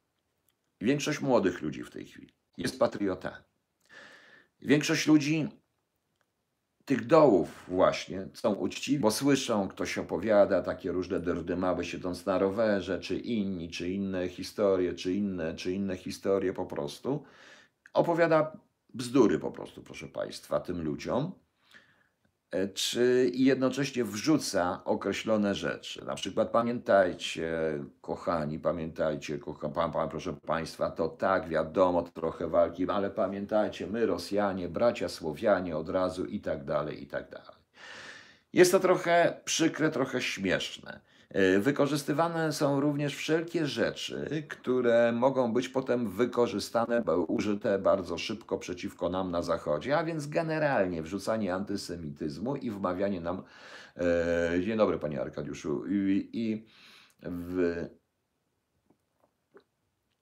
większość 0.80 1.20
młodych 1.20 1.62
ludzi 1.62 1.84
w 1.84 1.90
tej 1.90 2.06
chwili 2.06 2.32
jest 2.58 2.78
patriotami. 2.78 3.44
Większość 4.62 5.06
ludzi 5.06 5.48
tych 6.86 7.06
dołów 7.06 7.64
właśnie 7.68 8.28
są 8.34 8.54
uczciwi, 8.54 8.98
bo 8.98 9.10
słyszą, 9.10 9.68
ktoś 9.68 9.98
opowiada 9.98 10.62
takie 10.62 10.92
różne 10.92 11.20
dyrdymały 11.20 11.84
siedząc 11.84 12.26
na 12.26 12.38
rowerze, 12.38 13.00
czy 13.00 13.18
inni, 13.18 13.70
czy 13.70 13.90
inne 13.90 14.28
historie, 14.28 14.94
czy 14.94 15.14
inne, 15.14 15.54
czy 15.54 15.72
inne 15.72 15.96
historie 15.96 16.52
po 16.52 16.66
prostu. 16.66 17.24
Opowiada 17.94 18.56
bzdury 18.94 19.38
po 19.38 19.50
prostu, 19.50 19.82
proszę 19.82 20.08
Państwa, 20.08 20.60
tym 20.60 20.82
ludziom. 20.82 21.32
E, 22.56 22.68
Czy 22.68 23.30
i 23.34 23.44
jednocześnie 23.44 24.04
wrzuca 24.04 24.80
określone 24.84 25.54
rzeczy. 25.54 26.04
Na 26.04 26.14
przykład 26.14 26.50
pamiętajcie, 26.50 27.52
kochani, 28.00 28.58
pamiętajcie, 28.58 29.38
kocha, 29.38 29.68
pan, 29.68 29.92
pan, 29.92 30.08
proszę 30.08 30.32
Państwa, 30.46 30.90
to 30.90 31.08
tak, 31.08 31.48
wiadomo, 31.48 32.02
trochę 32.02 32.48
walki, 32.48 32.90
ale 32.90 33.10
pamiętajcie, 33.10 33.86
my 33.86 34.06
Rosjanie, 34.06 34.68
bracia 34.68 35.08
Słowianie 35.08 35.76
od 35.76 35.88
razu 35.88 36.24
i 36.24 36.40
tak 36.40 36.64
dalej, 36.64 37.02
i 37.02 37.06
tak 37.06 37.30
dalej. 37.30 37.56
Jest 38.52 38.72
to 38.72 38.80
trochę 38.80 39.40
przykre, 39.44 39.90
trochę 39.90 40.22
śmieszne. 40.22 41.00
E, 41.28 41.58
Wykorzystywane 41.58 42.52
są 42.52 42.80
również 42.80 43.16
wszelkie 43.16 43.66
rzeczy, 43.66 44.44
które 44.48 45.12
mogą 45.12 45.52
być 45.52 45.68
potem 45.68 46.10
wykorzystane, 46.10 47.02
użyte 47.28 47.78
bardzo 47.78 48.18
szybko 48.18 48.58
przeciwko 48.58 49.08
nam 49.08 49.30
na 49.30 49.42
Zachodzie, 49.42 49.98
a 49.98 50.04
więc 50.04 50.26
generalnie 50.26 51.02
wrzucanie 51.02 51.54
antysemityzmu 51.54 52.56
i 52.56 52.70
wmawianie 52.70 53.20
nam. 53.20 53.42
E, 53.96 54.60
dzień 54.64 54.78
dobry, 54.78 54.98
panie 54.98 55.20
Arkadiuszu. 55.20 55.86
I, 55.86 56.30
i 56.32 56.66
w, 57.22 57.86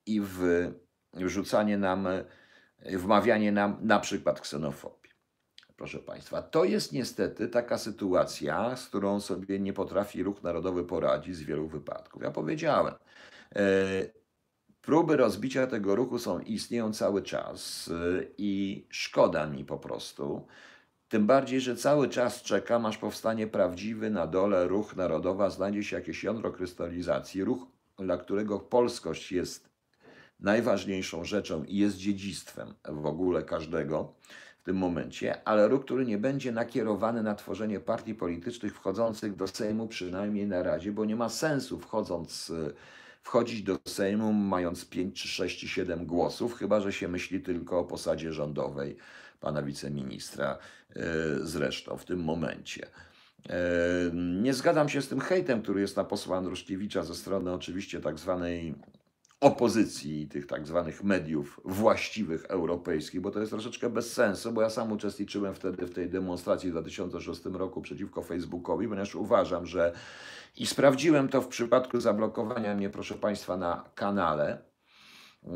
i 0.07 0.21
w 0.21 0.39
wrzucanie 1.15 1.79
nam, 1.79 2.09
wmawianie 2.83 3.53
nam 3.53 3.77
na 3.81 4.01
przykład 4.01 4.41
ksenofobii. 4.41 5.04
Proszę 5.77 5.99
Państwa, 5.99 6.43
to 6.43 6.65
jest 6.65 6.93
niestety 6.93 7.49
taka 7.49 7.79
sytuacja, 7.79 8.77
z 8.77 8.87
którą 8.87 9.21
sobie 9.21 9.61
nie 9.61 9.73
potrafi 9.73 10.23
ruch 10.23 10.43
narodowy 10.43 10.85
poradzić 10.85 11.37
z 11.37 11.43
wielu 11.43 11.69
wypadków. 11.69 12.23
Ja 12.23 12.31
powiedziałem, 12.31 12.95
e, 13.57 13.63
próby 14.83 15.17
rozbicia 15.17 15.67
tego 15.67 15.97
ruchu 15.97 16.19
są, 16.19 16.41
istnieją 16.41 16.93
cały 16.93 17.23
czas 17.23 17.89
e, 17.89 18.25
i 18.39 18.87
szkoda 18.91 19.47
mi 19.47 19.65
po 19.65 19.79
prostu. 19.79 20.47
Tym 21.09 21.27
bardziej, 21.27 21.61
że 21.61 21.77
cały 21.77 22.09
czas 22.09 22.43
czekam, 22.43 22.87
aż 22.87 22.99
powstanie 22.99 23.47
prawdziwy 23.47 24.11
na 24.11 24.27
dole 24.27 24.69
ruch 24.69 24.97
narodowy, 24.97 25.45
a 25.45 25.51
znajdzie 25.51 25.85
się 25.85 25.97
jakieś 25.97 26.25
jądro 26.25 26.53
krystalizacji, 26.53 27.45
ruch, 27.45 27.67
dla 27.99 28.17
którego 28.17 28.61
polskość 28.61 29.33
jest 29.33 29.69
najważniejszą 30.41 31.25
rzeczą 31.25 31.65
i 31.65 31.77
jest 31.77 31.97
dziedzictwem 31.97 32.75
w 32.85 33.07
ogóle 33.07 33.43
każdego 33.43 34.15
w 34.65 34.67
tym 34.67 34.77
momencie, 34.77 35.49
ale 35.49 35.69
ruch, 35.69 35.85
który 35.85 36.07
nie 36.07 36.19
będzie 36.19 36.53
nakierowany 36.53 37.23
na 37.23 37.35
tworzenie 37.35 37.81
partii 37.81 38.15
politycznych 38.15 38.75
wchodzących 38.75 39.37
do 39.37 39.47
Sejmu, 39.47 39.89
przynajmniej 39.89 40.47
na 40.47 40.63
razie, 40.63 40.93
bo 40.93 41.05
nie 41.05 41.17
ma 41.17 41.29
sensu 41.29 41.79
wchodząc, 41.79 42.51
e, 42.51 42.73
wchodzić 43.23 43.63
do 43.63 43.79
Sejmu 43.85 44.33
mając 44.33 44.85
5 44.85 45.23
czy 45.23 45.29
6 45.29 45.61
czy 45.61 45.69
7 45.69 46.07
głosów, 46.07 46.55
chyba 46.55 46.81
że 46.81 46.93
się 46.93 47.09
myśli 47.09 47.41
tylko 47.41 47.79
o 47.79 47.85
posadzie 47.85 48.33
rządowej 48.33 48.97
pana 49.41 49.63
wiceministra 49.63 50.59
e, 50.97 51.03
zresztą 51.43 51.97
w 51.97 52.05
tym 52.05 52.25
momencie. 52.25 52.87
E, 53.49 53.57
Nie 54.15 54.55
zgadzam 54.55 54.89
się 54.89 55.03
z 55.03 55.09
tym 55.09 55.21
hejtem, 55.21 55.63
który 55.63 55.81
jest 55.81 55.97
na 55.97 56.05
posła 56.05 56.37
Andruszkiewicza 56.37 57.03
ze 57.03 57.15
strony 57.15 57.53
oczywiście 57.53 58.01
tak 58.01 58.19
zwanej 58.19 58.75
opozycji 59.41 60.29
tych 60.29 60.47
tak 60.47 60.67
zwanych 60.67 61.05
mediów 61.05 61.61
właściwych 61.65 62.45
europejskich, 62.45 63.21
bo 63.21 63.31
to 63.31 63.41
jest 63.41 63.53
troszeczkę 63.53 63.91
bez 63.91 64.13
sensu, 64.13 64.53
bo 64.53 64.63
ja 64.63 64.71
sam 64.71 64.93
uczestniczyłem 64.93 65.55
wtedy 65.55 65.87
w 65.87 65.95
tej 65.95 66.11
demonstracji 66.11 66.69
w 66.69 66.73
2006 66.73 67.45
roku 67.45 67.83
przeciwko 67.83 68.23
Facebookowi, 68.23 68.89
ponieważ 68.89 69.15
uważam, 69.15 69.67
że 69.67 69.93
i 70.57 70.67
sprawdziłem 70.67 71.29
to 71.29 71.43
w 71.43 71.49
przypadku 71.49 72.01
zablokowania 72.01 72.75
mnie, 72.75 72.91
proszę 72.91 73.15
Państwa, 73.15 73.57
na 73.57 73.85
kanale, 73.95 74.59
yy, 75.43 75.51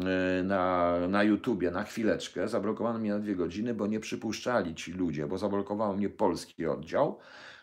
na, 0.44 0.94
na 1.08 1.22
YouTubie 1.22 1.70
na 1.70 1.84
chwileczkę. 1.84 2.48
Zablokowano 2.48 2.98
mnie 2.98 3.10
na 3.10 3.18
dwie 3.18 3.36
godziny, 3.36 3.74
bo 3.74 3.86
nie 3.86 4.00
przypuszczali 4.00 4.74
ci 4.74 4.92
ludzie, 4.92 5.26
bo 5.26 5.38
zablokował 5.38 5.96
mnie 5.96 6.08
polski 6.08 6.66
oddział, 6.66 7.18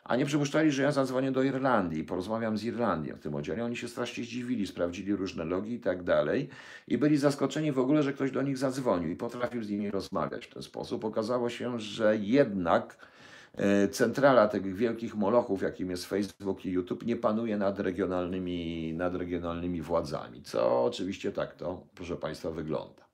a 0.06 0.16
nie 0.16 0.26
przypuszczali, 0.26 0.72
że 0.72 0.84
ja 0.84 0.92
zadzwonię 0.92 1.32
do 1.32 1.44
Irlandii 1.44 2.00
i 2.00 2.04
porozmawiam 2.04 2.58
z 2.58 2.64
Irlandią 2.64 3.16
w 3.16 3.20
tym 3.20 3.36
oddziale. 3.36 3.66
Oni 3.66 3.78
się 3.78 3.88
strasznie 3.88 4.24
zdziwili, 4.24 4.68
sprawdzili 4.68 5.16
różne 5.16 5.46
logi 5.46 5.74
i 5.74 5.80
tak 5.80 6.04
dalej 6.04 6.50
i 6.88 6.98
byli 6.98 7.18
zaskoczeni 7.18 7.72
w 7.72 7.80
ogóle, 7.80 8.04
że 8.04 8.14
ktoś 8.14 8.32
do 8.32 8.42
nich 8.42 8.58
zadzwonił 8.58 9.10
i 9.10 9.16
potrafił 9.16 9.64
z 9.64 9.70
nimi 9.70 9.92
rozmawiać 9.92 10.46
w 10.46 10.54
ten 10.54 10.64
sposób. 10.64 11.06
Okazało 11.06 11.50
się, 11.50 11.80
że 11.80 12.18
jednak 12.18 12.98
e, 13.54 13.88
centrala 13.88 14.48
tych 14.48 14.76
wielkich 14.76 15.16
molochów, 15.16 15.62
jakim 15.62 15.90
jest 15.90 16.06
Facebook 16.06 16.66
i 16.66 16.72
YouTube, 16.72 17.06
nie 17.06 17.16
panuje 17.16 17.58
nad 17.58 17.80
regionalnymi, 17.80 18.94
nad 18.94 19.16
regionalnymi 19.16 19.82
władzami, 19.82 20.42
co 20.42 20.84
oczywiście 20.84 21.32
tak 21.32 21.56
to, 21.56 21.88
proszę 21.96 22.16
Państwa, 22.16 22.52
wygląda. 22.52 23.06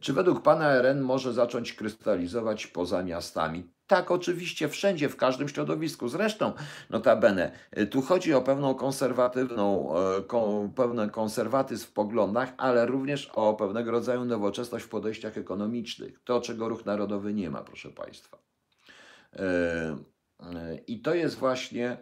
Czy 0.00 0.12
według 0.12 0.42
Pana 0.42 0.70
RN 0.70 1.00
może 1.00 1.32
zacząć 1.32 1.72
krystalizować 1.72 2.66
poza 2.66 3.02
miastami? 3.02 3.77
Tak, 3.88 4.10
oczywiście, 4.10 4.68
wszędzie, 4.68 5.08
w 5.08 5.16
każdym 5.16 5.48
środowisku. 5.48 6.08
Zresztą, 6.08 6.52
notabene, 6.90 7.52
y, 7.78 7.86
tu 7.86 8.02
chodzi 8.02 8.34
o 8.34 8.42
pewną 8.42 8.74
konserwatywną, 8.74 9.94
e, 9.96 10.22
ko, 10.22 10.70
konserwatyzm 11.12 11.86
w 11.86 11.92
poglądach, 11.92 12.52
ale 12.56 12.86
również 12.86 13.30
o 13.34 13.54
pewnego 13.54 13.90
rodzaju 13.90 14.24
nowoczesność 14.24 14.84
w 14.84 14.88
podejściach 14.88 15.38
ekonomicznych. 15.38 16.20
To, 16.24 16.40
czego 16.40 16.68
ruch 16.68 16.86
narodowy 16.86 17.34
nie 17.34 17.50
ma, 17.50 17.62
proszę 17.62 17.90
Państwa. 17.90 18.38
E, 19.36 19.96
e, 20.40 20.78
I 20.86 21.00
to 21.00 21.14
jest 21.14 21.36
właśnie. 21.36 21.96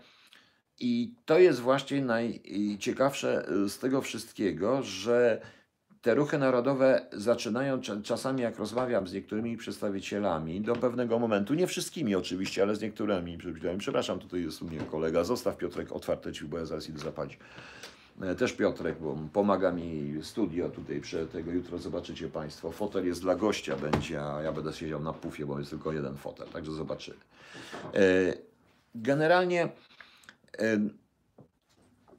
I 0.81 1.15
to 1.25 1.39
jest 1.39 1.61
właśnie 1.61 2.05
najciekawsze 2.05 3.47
z 3.69 3.79
tego 3.79 4.03
wszystkiego, 4.03 4.83
że 4.83 5.41
te 6.07 6.15
ruchy 6.15 6.39
narodowe 6.39 7.07
zaczynają 7.13 7.81
czasami, 8.03 8.43
jak 8.43 8.59
rozmawiam 8.59 9.07
z 9.07 9.13
niektórymi 9.13 9.57
przedstawicielami, 9.57 10.61
do 10.61 10.77
pewnego 10.77 11.19
momentu, 11.19 11.55
nie 11.55 11.67
wszystkimi 11.67 12.15
oczywiście, 12.15 12.63
ale 12.63 12.77
z 12.77 12.81
niektórymi 12.81 13.39
przedstawicielami, 13.39 13.79
przepraszam, 13.79 14.19
tutaj 14.19 14.43
jest 14.43 14.63
u 14.63 14.65
mnie 14.65 14.79
kolega, 14.79 15.25
zostaw 15.25 15.57
Piotrek 15.57 15.93
otwarte 15.93 16.31
drzwi, 16.31 16.49
bo 16.49 16.59
ja 16.59 16.65
zaraz 16.65 16.89
idę 16.89 16.99
zapalić. 16.99 17.39
E, 18.23 18.35
też 18.35 18.53
Piotrek, 18.53 18.99
bo 19.01 19.19
pomaga 19.33 19.73
mi 19.73 20.15
studio 20.23 20.69
tutaj 20.69 21.01
przy 21.01 21.27
tego, 21.27 21.53
jutro 21.53 21.79
zobaczycie 21.79 22.29
Państwo. 22.29 22.71
Fotel 22.71 23.07
jest 23.07 23.23
dla 23.23 23.35
gościa 23.35 23.77
będzie, 23.77 24.23
a 24.23 24.43
ja 24.43 24.53
będę 24.53 24.73
siedział 24.73 25.03
na 25.03 25.13
pufie, 25.13 25.47
bo 25.47 25.59
jest 25.59 25.71
tylko 25.71 25.93
jeden 25.93 26.17
fotel, 26.17 26.49
także 26.49 26.73
zobaczymy. 26.73 27.19
E, 27.95 28.01
generalnie 28.95 29.69
e, 30.59 30.79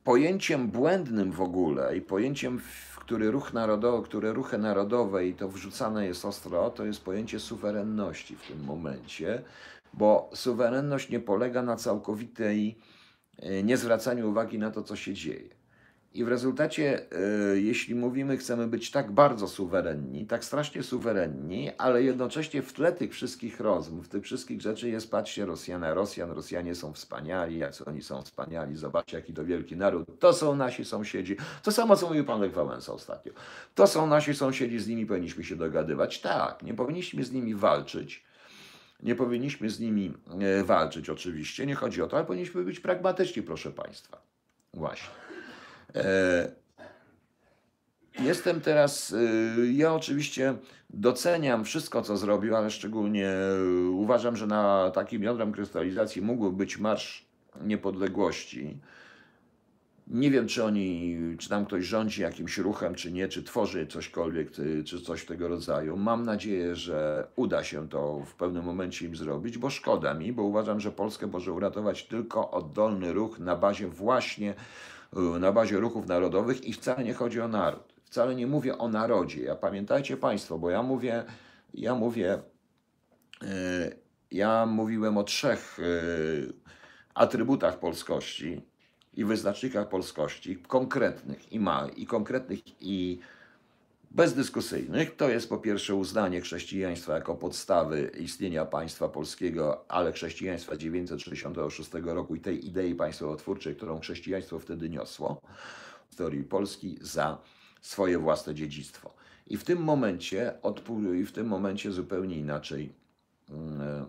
pojęciem 0.04 0.68
błędnym 0.68 1.32
w 1.32 1.42
ogóle 1.42 1.98
i 1.98 2.02
pojęciem 2.02 2.60
który 3.08 3.32
ruch 3.32 3.54
narodowy, 3.54 4.06
które 4.06 4.34
ruchy 4.34 4.58
narodowe 4.58 5.28
i 5.28 5.34
to 5.34 5.50
wrzucane 5.50 6.06
jest 6.06 6.26
ostro, 6.26 6.70
to 6.70 6.86
jest 6.86 7.04
pojęcie 7.04 7.40
suwerenności 7.40 8.36
w 8.36 8.48
tym 8.48 8.64
momencie, 8.64 9.42
bo 9.94 10.30
suwerenność 10.34 11.10
nie 11.10 11.20
polega 11.20 11.64
na 11.64 11.76
całkowitej 11.76 12.78
e, 13.38 13.64
niezwracaniu 13.64 14.30
uwagi 14.30 14.60
na 14.60 14.72
to, 14.72 14.84
co 14.84 14.96
się 14.96 15.14
dzieje. 15.14 15.57
I 16.18 16.24
w 16.24 16.28
rezultacie, 16.28 17.06
e, 17.12 17.60
jeśli 17.60 17.96
mówimy, 17.96 18.38
chcemy 18.38 18.68
być 18.68 18.92
tak 18.92 19.12
bardzo 19.12 19.48
suwerenni, 19.48 20.26
tak 20.26 20.46
strasznie 20.46 20.84
suwerenni, 20.84 21.72
ale 21.78 22.04
jednocześnie 22.04 22.62
w 22.62 22.74
tle 22.74 22.92
tych 22.92 23.14
wszystkich 23.14 23.60
rozmów, 23.60 24.10
tych 24.10 24.24
wszystkich 24.24 24.62
rzeczy 24.62 24.90
jest, 24.90 25.12
patrzcie, 25.12 25.46
Rosjana, 25.46 25.94
Rosjan, 25.94 26.32
Rosjanie 26.32 26.76
są 26.76 26.94
wspaniali, 26.94 27.58
jak 27.58 27.74
oni 27.86 28.02
są 28.02 28.22
wspaniali, 28.22 28.76
zobaczcie, 28.76 29.18
jaki 29.18 29.34
to 29.34 29.46
wielki 29.46 29.78
naród, 29.78 30.20
to 30.20 30.34
są 30.34 30.56
nasi 30.56 30.86
sąsiedzi. 30.86 31.38
To 31.64 31.72
samo, 31.72 31.96
co 31.96 32.08
mówił 32.08 32.26
pan 32.26 32.42
Lech 32.42 32.54
Wałęsa 32.54 32.94
ostatnio. 32.94 33.34
To 33.76 33.88
są 33.88 34.08
nasi 34.08 34.34
sąsiedzi, 34.34 34.80
z 34.80 34.88
nimi 34.88 35.06
powinniśmy 35.06 35.44
się 35.44 35.56
dogadywać. 35.56 36.22
Tak, 36.22 36.64
nie 36.64 36.74
powinniśmy 36.74 37.24
z 37.24 37.32
nimi 37.32 37.56
walczyć, 37.56 38.24
nie 39.04 39.16
powinniśmy 39.16 39.70
z 39.70 39.80
nimi 39.80 40.14
e, 40.40 40.64
walczyć 40.64 41.10
oczywiście, 41.10 41.66
nie 41.66 41.76
chodzi 41.76 42.02
o 42.02 42.08
to, 42.08 42.18
ale 42.18 42.26
powinniśmy 42.26 42.64
być 42.64 42.80
pragmatyczni, 42.80 43.44
proszę 43.44 43.72
państwa. 43.72 44.22
Właśnie. 44.74 45.27
E, 45.98 46.52
jestem 48.20 48.62
teraz, 48.62 49.14
e, 49.14 49.68
ja 49.72 49.94
oczywiście 49.94 50.56
doceniam 50.90 51.66
wszystko, 51.66 52.02
co 52.02 52.18
zrobił, 52.18 52.56
ale 52.56 52.72
szczególnie 52.72 53.34
uważam, 53.92 54.36
że 54.38 54.48
na 54.48 54.92
takim 54.92 55.24
jądrem 55.24 55.52
krystalizacji 55.52 56.22
mógł 56.22 56.52
być 56.52 56.78
Marsz 56.78 57.26
Niepodległości. 57.62 58.80
Nie 60.08 60.32
wiem, 60.32 60.48
czy 60.48 60.64
oni, 60.64 61.18
czy 61.38 61.50
tam 61.50 61.66
ktoś 61.66 61.86
rządzi 61.86 62.22
jakimś 62.22 62.58
ruchem, 62.58 62.96
czy 62.96 63.12
nie, 63.12 63.28
czy 63.28 63.44
tworzy 63.44 63.88
cośkolwiek, 63.88 64.52
czy 64.86 65.02
coś 65.02 65.26
tego 65.26 65.48
rodzaju. 65.48 65.98
Mam 65.98 66.26
nadzieję, 66.26 66.76
że 66.76 67.28
uda 67.36 67.64
się 67.64 67.90
to 67.90 68.20
w 68.26 68.36
pewnym 68.36 68.64
momencie 68.64 69.06
im 69.06 69.16
zrobić, 69.16 69.58
bo 69.58 69.70
szkoda 69.70 70.14
mi, 70.14 70.34
bo 70.34 70.44
uważam, 70.44 70.80
że 70.80 70.92
Polskę 70.92 71.28
może 71.28 71.54
uratować 71.54 72.04
tylko 72.04 72.52
oddolny 72.52 73.14
ruch 73.14 73.40
na 73.40 73.56
bazie 73.56 73.88
właśnie 73.88 74.54
na 75.14 75.52
bazie 75.52 75.78
ruchów 75.78 76.08
narodowych 76.08 76.66
i 76.66 76.74
wcale 76.74 77.04
nie 77.04 77.14
chodzi 77.14 77.42
o 77.42 77.48
naród. 77.48 77.94
Wcale 78.04 78.36
nie 78.36 78.48
mówię 78.48 78.78
o 78.78 78.88
narodzie. 78.88 79.44
Ja 79.44 79.56
pamiętajcie 79.56 80.18
Państwo, 80.18 80.60
bo 80.60 80.70
ja 80.70 80.84
mówię, 80.84 81.24
ja 81.74 81.96
mówię, 81.96 82.42
y, 83.44 83.48
ja 84.32 84.66
mówiłem 84.66 85.18
o 85.18 85.24
trzech 85.24 85.80
y, 85.80 86.54
atrybutach 87.14 87.80
polskości 87.80 88.62
i 89.14 89.26
wyznacznikach 89.26 89.90
polskości, 89.90 90.58
konkretnych 90.58 91.54
i 91.54 91.60
ma, 91.60 91.88
i 91.96 92.06
konkretnych 92.06 92.60
i 92.82 93.20
bezdyskusyjnych. 94.12 95.16
To 95.16 95.30
jest 95.30 95.50
po 95.50 95.58
pierwsze 95.58 95.96
uznanie 95.96 96.42
chrześcijaństwa 96.42 97.16
jako 97.16 97.36
podstawy 97.36 98.12
istnienia 98.20 98.66
państwa 98.66 99.10
polskiego, 99.10 99.86
ale 99.88 100.12
chrześcijaństwa 100.12 100.78
966 100.78 101.90
roku 102.04 102.36
i 102.36 102.40
tej 102.40 102.68
idei 102.68 102.96
państwowotwórczej, 102.96 103.76
którą 103.76 104.00
chrześcijaństwo 104.00 104.60
wtedy 104.60 104.90
niosło 104.90 105.42
w 106.06 106.10
historii 106.10 106.44
Polski 106.44 106.98
za 107.02 107.38
swoje 107.82 108.18
własne 108.20 108.56
dziedzictwo. 108.56 109.14
I 109.48 109.58
w 109.58 109.64
tym 109.64 109.84
momencie, 109.84 110.54
i 111.22 111.26
w 111.26 111.32
tym 111.32 111.48
momencie 111.48 111.92
zupełnie 111.92 112.38
inaczej 112.38 112.94
mm, 113.50 114.06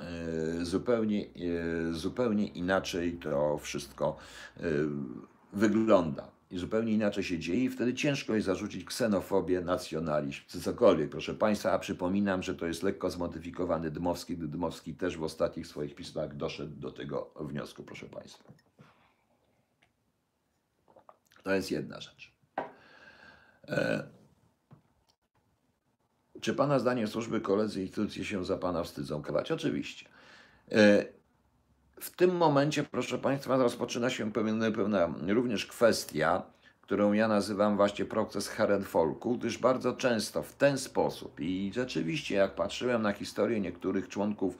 e, 0.00 0.64
zupełnie, 0.64 1.26
e, 1.26 1.92
zupełnie 1.92 2.46
inaczej 2.46 3.12
to 3.12 3.58
wszystko 3.58 4.16
e, 4.56 4.62
wygląda 5.52 6.33
i 6.54 6.58
zupełnie 6.58 6.92
inaczej 6.92 7.24
się 7.24 7.38
dzieje 7.38 7.64
i 7.64 7.68
wtedy 7.68 7.94
ciężko 7.94 8.34
jest 8.34 8.46
zarzucić 8.46 8.84
ksenofobię, 8.84 9.60
nacjonalizm, 9.60 10.40
czy 10.46 10.60
cokolwiek. 10.60 11.10
Proszę 11.10 11.34
Państwa, 11.34 11.72
a 11.72 11.78
przypominam, 11.78 12.42
że 12.42 12.54
to 12.54 12.66
jest 12.66 12.82
lekko 12.82 13.10
zmodyfikowany 13.10 13.90
Dmowski, 13.90 14.36
gdy 14.36 14.48
Dmowski 14.48 14.94
też 14.94 15.16
w 15.16 15.22
ostatnich 15.22 15.66
swoich 15.66 15.94
pismach 15.94 16.36
doszedł 16.36 16.76
do 16.76 16.90
tego 16.90 17.30
wniosku, 17.40 17.82
proszę 17.82 18.06
Państwa. 18.06 18.52
To 21.42 21.54
jest 21.54 21.70
jedna 21.70 22.00
rzecz. 22.00 22.32
E... 23.68 24.08
Czy 26.40 26.54
Pana 26.54 26.78
zdaniem 26.78 27.08
służby, 27.08 27.40
koledzy 27.40 27.80
i 27.80 27.82
instytucje 27.82 28.24
się 28.24 28.44
za 28.44 28.58
Pana 28.58 28.84
wstydzą 28.84 29.22
kawać? 29.22 29.52
Oczywiście. 29.52 30.08
E... 30.72 31.06
W 32.00 32.10
tym 32.10 32.36
momencie, 32.36 32.84
proszę 32.84 33.18
Państwa, 33.18 33.56
rozpoczyna 33.56 34.10
się 34.10 34.32
pewna, 34.32 34.70
pewna 34.70 35.14
również 35.26 35.66
kwestia, 35.66 36.42
którą 36.82 37.12
ja 37.12 37.28
nazywam 37.28 37.76
właśnie 37.76 38.04
proces 38.04 38.48
Herenfolku, 38.48 39.38
gdyż 39.38 39.58
bardzo 39.58 39.92
często 39.92 40.42
w 40.42 40.52
ten 40.52 40.78
sposób 40.78 41.40
i 41.40 41.72
rzeczywiście 41.74 42.34
jak 42.34 42.54
patrzyłem 42.54 43.02
na 43.02 43.12
historię 43.12 43.60
niektórych 43.60 44.08
członków, 44.08 44.58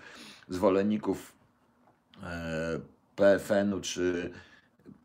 zwolenników 0.49 1.33
e, 2.23 2.81
PFN-u, 3.16 3.81
czy 3.81 4.31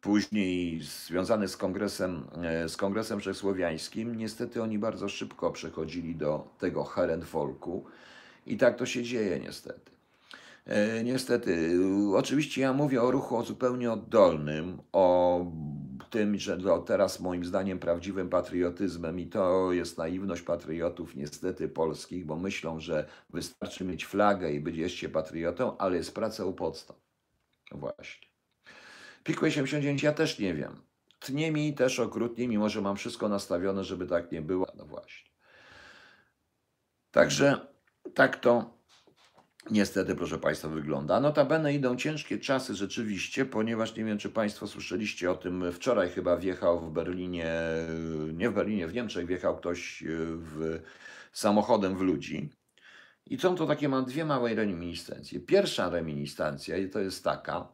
później 0.01 0.81
związanych 0.81 1.49
z 1.49 1.57
kongresem, 1.57 2.27
e, 2.43 2.69
z 2.69 2.77
kongresem 2.77 3.19
wszechsłowiańskim, 3.19 4.15
niestety 4.15 4.63
oni 4.63 4.79
bardzo 4.79 5.09
szybko 5.09 5.51
przechodzili 5.51 6.15
do 6.15 6.47
tego 6.59 6.83
Herenfolku 6.83 7.85
i 8.45 8.57
tak 8.57 8.77
to 8.77 8.85
się 8.85 9.03
dzieje 9.03 9.39
niestety. 9.39 9.98
E, 10.69 11.03
niestety, 11.03 11.79
oczywiście 12.15 12.61
ja 12.61 12.73
mówię 12.73 13.01
o 13.01 13.11
ruchu 13.11 13.45
zupełnie 13.45 13.91
oddolnym, 13.91 14.81
o 14.91 15.45
tym, 16.09 16.39
że 16.39 16.57
teraz 16.85 17.19
moim 17.19 17.45
zdaniem 17.45 17.79
prawdziwym 17.79 18.29
patriotyzmem 18.29 19.19
i 19.19 19.27
to 19.27 19.73
jest 19.73 19.97
naiwność 19.97 20.41
patriotów 20.41 21.15
niestety 21.15 21.67
polskich, 21.67 22.25
bo 22.25 22.35
myślą, 22.35 22.79
że 22.79 23.09
wystarczy 23.29 23.85
mieć 23.85 24.05
flagę 24.05 24.51
i 24.51 24.59
być 24.59 24.75
jeszcze 24.75 25.09
patriotą, 25.09 25.77
ale 25.77 25.97
jest 25.97 26.15
praca 26.15 26.45
u 26.45 26.53
podstaw. 26.53 26.97
Właśnie. 27.71 28.27
Piku 29.23 29.45
89 29.45 30.03
ja 30.03 30.13
też 30.13 30.39
nie 30.39 30.53
wiem. 30.53 30.81
Tnie 31.19 31.51
mi 31.51 31.73
też 31.73 31.99
okrutnie, 31.99 32.47
mimo 32.47 32.69
że 32.69 32.81
mam 32.81 32.95
wszystko 32.95 33.29
nastawione, 33.29 33.83
żeby 33.83 34.07
tak 34.07 34.31
nie 34.31 34.41
było. 34.41 34.67
No 34.77 34.85
właśnie. 34.85 35.31
Także 37.11 37.67
tak 38.13 38.39
to 38.39 38.78
Niestety, 39.71 40.15
proszę 40.15 40.37
Państwa, 40.37 40.67
wygląda. 40.67 41.19
Notabene 41.19 41.73
idą 41.73 41.95
ciężkie 41.95 42.39
czasy 42.39 42.75
rzeczywiście, 42.75 43.45
ponieważ 43.45 43.95
nie 43.95 44.05
wiem, 44.05 44.17
czy 44.17 44.29
Państwo 44.29 44.67
słyszeliście 44.67 45.31
o 45.31 45.35
tym, 45.35 45.71
wczoraj 45.71 46.09
chyba 46.09 46.37
wjechał 46.37 46.79
w 46.79 46.91
Berlinie, 46.91 47.51
nie 48.33 48.49
w 48.49 48.53
Berlinie, 48.53 48.87
w 48.87 48.93
Niemczech 48.93 49.25
wjechał 49.25 49.57
ktoś 49.57 50.03
e, 50.03 50.05
w, 50.35 50.81
samochodem 51.31 51.97
w 51.97 52.01
ludzi. 52.01 52.49
I 53.25 53.39
są 53.39 53.55
to 53.55 53.67
takie, 53.67 53.89
mam 53.89 54.05
dwie 54.05 54.25
małe 54.25 54.55
reminiscencje. 54.55 55.39
Pierwsza 55.39 55.89
reminiscencja 55.89 56.75
to 56.91 56.99
jest 56.99 57.23
taka, 57.23 57.67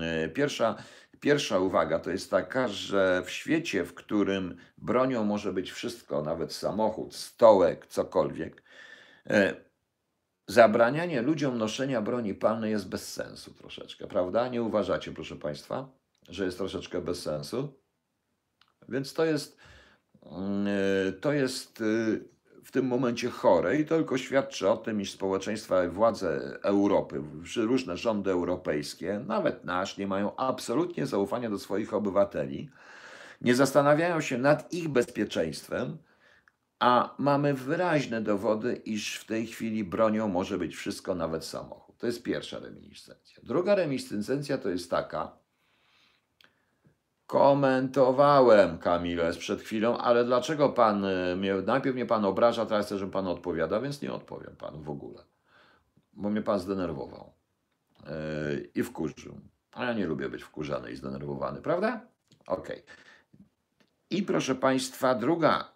e, 0.00 0.28
pierwsza, 0.28 0.76
pierwsza 1.20 1.58
uwaga 1.58 1.98
to 1.98 2.10
jest 2.10 2.30
taka, 2.30 2.68
że 2.68 3.22
w 3.26 3.30
świecie, 3.30 3.84
w 3.84 3.94
którym 3.94 4.56
bronią 4.78 5.24
może 5.24 5.52
być 5.52 5.72
wszystko, 5.72 6.22
nawet 6.22 6.52
samochód, 6.52 7.14
stołek, 7.14 7.86
cokolwiek, 7.86 8.62
e, 9.26 9.65
zabranianie 10.46 11.22
ludziom 11.22 11.58
noszenia 11.58 12.02
broni 12.02 12.34
palnej 12.34 12.70
jest 12.70 12.88
bez 12.88 13.12
sensu 13.12 13.54
troszeczkę, 13.54 14.06
prawda? 14.06 14.48
Nie 14.48 14.62
uważacie, 14.62 15.12
proszę 15.12 15.36
Państwa, 15.36 15.88
że 16.28 16.44
jest 16.44 16.58
troszeczkę 16.58 17.00
bez 17.00 17.22
sensu? 17.22 17.72
Więc 18.88 19.14
to 19.14 19.24
jest, 19.24 19.58
mm, 20.22 20.66
to 21.20 21.32
jest 21.32 21.80
y, 21.80 22.24
w 22.64 22.70
tym 22.70 22.86
momencie 22.86 23.30
chore 23.30 23.76
i 23.76 23.84
tylko 23.84 24.18
świadczy 24.18 24.68
o 24.70 24.76
tym, 24.76 25.00
iż 25.00 25.12
społeczeństwa 25.12 25.84
i 25.84 25.88
władze 25.88 26.58
Europy, 26.62 27.22
różne 27.56 27.96
rządy 27.96 28.30
europejskie, 28.30 29.20
nawet 29.26 29.64
nasz, 29.64 29.98
nie 29.98 30.06
mają 30.06 30.36
absolutnie 30.36 31.06
zaufania 31.06 31.50
do 31.50 31.58
swoich 31.58 31.94
obywateli, 31.94 32.70
nie 33.40 33.54
zastanawiają 33.54 34.20
się 34.20 34.38
nad 34.38 34.72
ich 34.72 34.88
bezpieczeństwem, 34.88 35.98
a 36.78 37.14
mamy 37.18 37.54
wyraźne 37.54 38.20
dowody, 38.20 38.74
iż 38.74 39.16
w 39.16 39.24
tej 39.24 39.46
chwili 39.46 39.84
bronią 39.84 40.28
może 40.28 40.58
być 40.58 40.76
wszystko, 40.76 41.14
nawet 41.14 41.44
samochód. 41.44 41.96
To 41.98 42.06
jest 42.06 42.22
pierwsza 42.22 42.58
reminiscencja. 42.58 43.42
Druga 43.42 43.74
reminiscencja 43.74 44.58
to 44.58 44.68
jest 44.68 44.90
taka, 44.90 45.38
komentowałem 47.26 48.78
Kamiles 48.78 49.38
przed 49.38 49.60
chwilą, 49.60 49.98
ale 49.98 50.24
dlaczego 50.24 50.68
pan 50.68 51.04
y, 51.04 51.36
mnie, 51.36 51.54
najpierw 51.54 51.94
mnie 51.94 52.06
pan 52.06 52.24
obraża, 52.24 52.66
teraz 52.66 52.86
chcę, 52.86 52.98
żebym 52.98 53.12
pan 53.12 53.26
odpowiadał, 53.26 53.82
więc 53.82 54.02
nie 54.02 54.12
odpowiem 54.12 54.56
panu 54.56 54.82
w 54.82 54.90
ogóle, 54.90 55.22
bo 56.12 56.30
mnie 56.30 56.42
pan 56.42 56.60
zdenerwował 56.60 57.32
yy, 58.04 58.70
i 58.74 58.82
wkurzył. 58.82 59.40
A 59.72 59.84
ja 59.84 59.92
nie 59.92 60.06
lubię 60.06 60.28
być 60.28 60.42
wkurzany 60.42 60.90
i 60.90 60.96
zdenerwowany, 60.96 61.62
prawda? 61.62 62.00
Okej. 62.46 62.82
I 64.10 64.22
proszę 64.22 64.54
państwa, 64.54 65.14
druga 65.14 65.75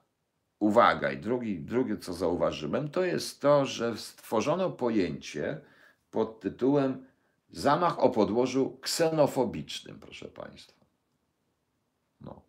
uwaga 0.61 1.13
i 1.13 1.17
drugi, 1.17 1.59
drugie, 1.59 1.97
co 1.97 2.13
zauważyłem, 2.13 2.89
to 2.89 3.05
jest 3.05 3.41
to, 3.41 3.67
że 3.67 3.97
stworzono 3.97 4.71
pojęcie 4.71 5.61
pod 6.11 6.41
tytułem 6.41 7.07
zamach 7.51 7.99
o 7.99 8.11
podłożu 8.11 8.79
ksenofobicznym, 8.81 9.99
proszę 10.01 10.29
Państwa. 10.29 10.85
No. 12.21 12.43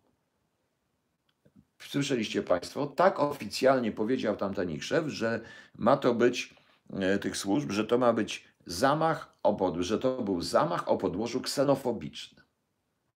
Słyszeliście 1.78 2.42
Państwo? 2.42 2.86
Tak 2.86 3.20
oficjalnie 3.20 3.92
powiedział 3.92 4.36
tamten 4.36 4.70
ich 4.70 4.84
szef, 4.84 5.06
że 5.06 5.40
ma 5.74 5.96
to 5.96 6.14
być 6.14 6.54
e, 6.92 7.18
tych 7.18 7.36
służb, 7.36 7.70
że 7.70 7.84
to 7.84 7.98
ma 7.98 8.12
być 8.12 8.44
zamach 8.66 9.36
o 9.42 9.54
podłożu, 9.54 9.88
że 9.88 9.98
to 9.98 10.22
był 10.22 10.42
zamach 10.42 10.88
o 10.88 10.96
podłożu 10.96 11.40
ksenofobicznym. 11.40 12.44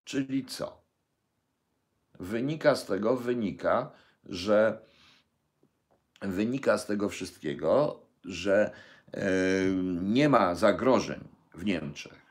Czyli 0.05 0.45
co? 0.45 0.83
Wynika 2.21 2.77
z 2.77 2.87
tego, 2.87 3.17
wynika, 3.17 3.91
że 4.29 4.79
wynika 6.23 6.79
z 6.79 6.87
tego 6.87 7.09
wszystkiego, 7.09 8.01
że 8.25 8.71
e, 9.13 9.23
nie 10.03 10.29
ma 10.29 10.55
zagrożeń 10.55 11.21
w 11.55 11.65
Niemczech 11.65 12.27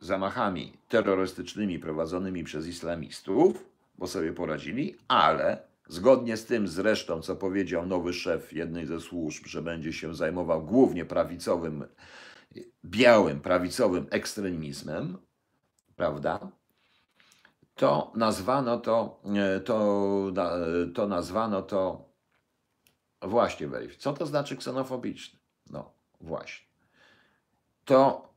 zamachami 0.00 0.72
terrorystycznymi 0.88 1.78
prowadzonymi 1.78 2.44
przez 2.44 2.66
islamistów, 2.66 3.64
bo 3.98 4.06
sobie 4.06 4.32
poradzili, 4.32 4.96
ale 5.08 5.62
zgodnie 5.88 6.36
z 6.36 6.46
tym 6.46 6.68
zresztą, 6.68 7.22
co 7.22 7.36
powiedział 7.36 7.86
nowy 7.86 8.12
szef 8.12 8.52
jednej 8.52 8.86
ze 8.86 9.00
służb, 9.00 9.46
że 9.46 9.62
będzie 9.62 9.92
się 9.92 10.14
zajmował 10.14 10.62
głównie 10.62 11.04
prawicowym, 11.04 11.84
białym, 12.84 13.40
prawicowym 13.40 14.06
ekstremizmem, 14.10 15.18
prawda? 15.96 16.50
To 17.74 18.12
nazwano 18.14 18.78
to, 18.78 19.20
e, 19.36 19.60
to, 19.60 20.32
to 20.94 21.08
nazwano 21.08 21.62
to 21.62 22.14
Właśnie, 23.28 23.68
weryfikacja. 23.68 24.12
Co 24.12 24.18
to 24.18 24.26
znaczy 24.26 24.56
ksenofobiczny? 24.56 25.38
No, 25.70 25.92
właśnie. 26.20 26.66
To 27.84 28.28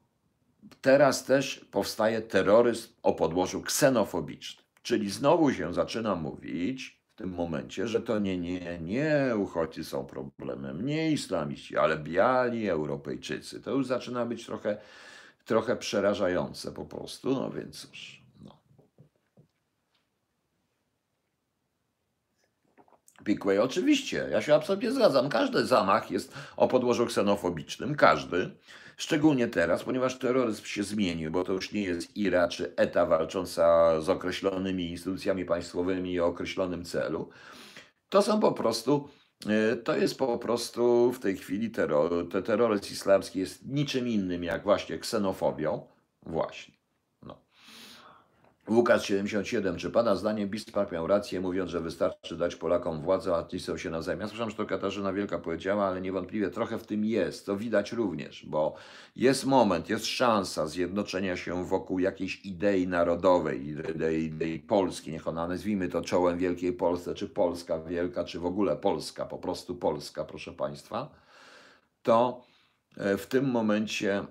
teraz 0.82 1.26
też 1.26 1.65
powstaje 1.71 2.21
terroryzm 2.21 2.93
o 3.04 3.13
podłożu 3.13 3.62
ksenofobicznym. 3.62 4.65
Czyli 4.82 5.10
znowu 5.10 5.54
się 5.54 5.73
zaczyna 5.73 6.15
mówić 6.15 7.02
w 7.13 7.17
tym 7.17 7.30
momencie, 7.30 7.88
że 7.88 8.02
to 8.02 8.19
nie, 8.19 8.38
nie, 8.38 8.80
nie 8.80 9.34
uchodźcy 9.38 9.84
są 9.84 10.06
problemem, 10.06 10.86
nie 10.86 11.12
islamiści, 11.12 11.78
ale 11.78 11.97
biali 11.97 12.69
Europejczycy. 12.69 13.62
To 13.62 13.71
już 13.71 13.88
zaczyna 13.88 14.26
być 14.26 14.45
trochę, 14.45 14.78
trochę 15.45 15.76
przerażające 15.76 16.71
po 16.71 16.86
prostu, 16.86 17.30
no 17.30 17.52
więc 17.52 17.88
cóż. 17.88 18.16
Piquet, 23.27 23.59
oczywiście, 23.59 24.27
ja 24.31 24.41
się 24.41 24.55
absolutnie 24.55 24.91
zgadzam. 24.91 25.29
Każdy 25.29 25.65
zamach 25.65 26.11
jest 26.11 26.33
o 26.57 26.67
podłożu 26.67 27.05
ksenofobicznym, 27.05 27.95
każdy. 27.95 28.49
Szczególnie 28.97 29.47
teraz, 29.47 29.83
ponieważ 29.83 30.19
terroryzm 30.19 30.65
się 30.65 30.83
zmienił, 30.83 31.31
bo 31.31 31.43
to 31.43 31.53
już 31.53 31.71
nie 31.71 31.81
jest 31.81 32.17
IRA 32.17 32.47
czy 32.47 32.75
ETA 32.75 33.05
walcząca 33.05 34.01
z 34.01 34.09
określonymi 34.09 34.89
instytucjami 34.89 35.45
państwowymi 35.45 36.19
o 36.19 36.25
określonym 36.25 36.85
celu. 36.85 37.29
To 38.09 38.21
są 38.21 38.39
po 38.39 38.51
prostu, 38.51 39.09
e, 39.49 39.75
to 39.75 39.97
jest 39.97 40.17
po 40.17 40.37
prostu 40.37 41.11
w 41.11 41.19
tej 41.19 41.37
chwili 41.37 41.71
terror, 41.71 42.29
te 42.29 42.41
terroryzm 42.41 42.93
islamski 42.93 43.39
jest 43.39 43.65
niczym 43.65 44.07
innym 44.07 44.43
jak 44.43 44.63
właśnie 44.63 44.99
ksenofobią. 44.99 45.87
Właśnie. 46.25 46.76
Łukasz 48.69 49.08
77. 49.08 49.77
Czy 49.77 49.91
Pana 49.91 50.15
zdaniem 50.15 50.49
Bismarck 50.49 50.91
miał 50.91 51.08
rację, 51.08 51.41
mówiąc, 51.41 51.71
że 51.71 51.82
wystarczy 51.82 52.38
dać 52.38 52.56
Polakom 52.56 53.01
władzę, 53.01 53.36
a 53.36 53.45
ci 53.45 53.60
się 53.60 53.89
nawzajem? 53.89 54.19
Ja 54.19 54.27
słyszałem, 54.27 54.49
że 54.49 54.58
to 54.58 54.65
Katarzyna 54.65 55.13
Wielka 55.13 55.39
powiedziała, 55.39 55.86
ale 55.86 56.01
niewątpliwie 56.01 56.49
trochę 56.49 56.77
w 56.77 56.86
tym 56.86 57.06
jest. 57.06 57.45
To 57.45 57.58
widać 57.58 57.91
również, 57.91 58.45
bo 58.45 58.75
jest 59.15 59.45
moment, 59.45 59.89
jest 59.89 60.06
szansa 60.06 60.67
zjednoczenia 60.67 61.38
się 61.38 61.65
wokół 61.65 61.99
jakiejś 61.99 62.45
idei 62.45 62.88
narodowej, 62.88 63.67
idei, 63.67 64.23
idei 64.23 64.60
Polski. 64.60 65.12
Niech 65.12 65.27
ona 65.27 65.47
nazwijmy 65.47 65.89
to 65.89 66.01
czołem 66.01 66.38
Wielkiej 66.38 66.73
Polsce, 66.73 67.15
czy 67.15 67.30
Polska 67.30 67.80
Wielka, 67.80 68.23
czy 68.23 68.39
w 68.39 68.45
ogóle 68.45 68.75
Polska, 68.75 69.25
po 69.25 69.38
prostu 69.38 69.75
Polska, 69.75 70.25
proszę 70.25 70.53
Państwa. 70.53 71.10
To 72.03 72.43
e, 72.97 73.17
w 73.17 73.27
tym 73.27 73.45
momencie 73.51 74.25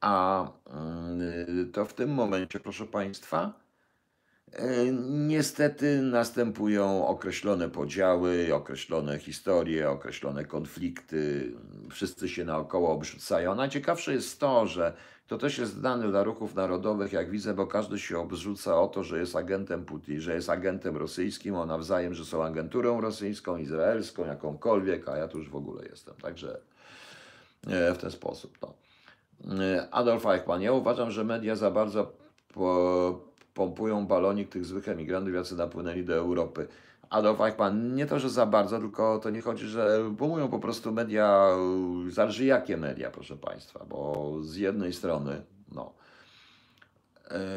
A 0.00 0.46
y, 1.48 1.66
to 1.72 1.84
w 1.84 1.94
tym 1.94 2.10
momencie, 2.10 2.60
proszę 2.60 2.86
Państwa, 2.86 3.52
y, 4.54 4.60
niestety 5.08 6.02
następują 6.02 7.06
określone 7.06 7.68
podziały, 7.68 8.54
określone 8.54 9.18
historie, 9.18 9.90
określone 9.90 10.44
konflikty. 10.44 11.52
Wszyscy 11.90 12.28
się 12.28 12.44
naokoło 12.44 12.92
obrzucają. 12.92 13.54
Najciekawsze 13.54 14.12
jest 14.12 14.40
to, 14.40 14.66
że 14.66 14.92
to 15.26 15.38
też 15.38 15.58
jest 15.58 15.72
znane 15.72 16.08
dla 16.08 16.22
ruchów 16.22 16.54
narodowych, 16.54 17.12
jak 17.12 17.30
widzę, 17.30 17.54
bo 17.54 17.66
każdy 17.66 17.98
się 17.98 18.18
obrzuca 18.18 18.80
o 18.80 18.88
to, 18.88 19.04
że 19.04 19.18
jest 19.18 19.36
agentem 19.36 19.84
Putin, 19.84 20.20
że 20.20 20.34
jest 20.34 20.50
agentem 20.50 20.96
rosyjskim, 20.96 21.54
o 21.54 21.66
nawzajem, 21.66 22.14
że 22.14 22.24
są 22.24 22.44
agenturą 22.44 23.00
rosyjską, 23.00 23.56
izraelską, 23.56 24.26
jakąkolwiek, 24.26 25.08
a 25.08 25.16
ja 25.16 25.28
tu 25.28 25.38
już 25.38 25.50
w 25.50 25.56
ogóle 25.56 25.84
jestem. 25.90 26.14
Także 26.14 26.60
e, 27.66 27.94
w 27.94 27.98
ten 27.98 28.10
sposób. 28.10 28.58
No. 28.62 28.83
Y, 29.44 29.90
Adolf 29.90 30.26
Eichmann. 30.26 30.62
Ja 30.62 30.72
uważam, 30.72 31.10
że 31.10 31.24
media 31.24 31.56
za 31.56 31.70
bardzo 31.70 32.12
po, 32.54 33.20
pompują 33.54 34.06
balonik 34.06 34.48
tych 34.48 34.64
złych 34.64 34.88
emigrantów, 34.88 35.34
jacy 35.34 35.56
napłynęli 35.56 36.04
do 36.04 36.14
Europy. 36.14 36.66
Adolf 37.10 37.40
Eichmann, 37.40 37.94
nie 37.94 38.06
to, 38.06 38.18
że 38.18 38.30
za 38.30 38.46
bardzo, 38.46 38.78
tylko 38.78 39.18
to 39.18 39.30
nie 39.30 39.40
chodzi, 39.40 39.66
że 39.66 39.98
pompują 40.18 40.48
po 40.48 40.58
prostu 40.58 40.92
media, 40.92 41.48
zależy 42.08 42.44
jakie 42.44 42.76
media, 42.76 43.10
proszę 43.10 43.36
Państwa, 43.36 43.84
bo 43.88 44.32
z 44.42 44.56
jednej 44.56 44.92
strony, 44.92 45.42
E, 45.42 45.53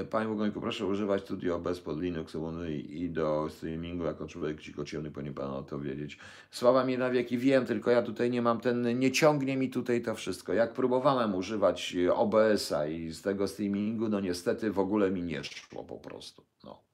panie 0.09 0.27
Bogoniku, 0.29 0.61
proszę 0.61 0.85
używać 0.85 1.21
Studio 1.21 1.59
bez 1.59 1.79
pod 1.79 2.01
Linuxu 2.01 2.63
i 2.89 3.09
do 3.09 3.47
streamingu 3.49 4.03
jako 4.03 4.27
człowiek 4.27 4.57
ciemny, 4.85 5.11
powinien 5.11 5.33
Pan 5.33 5.51
o 5.51 5.63
to 5.63 5.79
wiedzieć. 5.79 6.17
Sława 6.51 6.85
mi 6.85 6.97
na 6.97 7.09
wieki, 7.09 7.37
wiem, 7.37 7.65
tylko 7.65 7.91
ja 7.91 8.01
tutaj 8.01 8.31
nie 8.31 8.41
mam 8.41 8.59
ten, 8.59 8.99
nie 8.99 9.11
ciągnie 9.11 9.57
mi 9.57 9.69
tutaj 9.69 10.01
to 10.01 10.15
wszystko. 10.15 10.53
Jak 10.53 10.73
próbowałem 10.73 11.35
używać 11.35 11.95
OBS-a 12.13 12.87
i 12.87 13.11
z 13.11 13.21
tego 13.21 13.47
streamingu, 13.47 14.09
no 14.09 14.19
niestety 14.19 14.71
w 14.71 14.79
ogóle 14.79 15.11
mi 15.11 15.23
nie 15.23 15.43
szło 15.43 15.83
po 15.83 15.97
prostu. 15.97 16.45
No. 16.63 16.86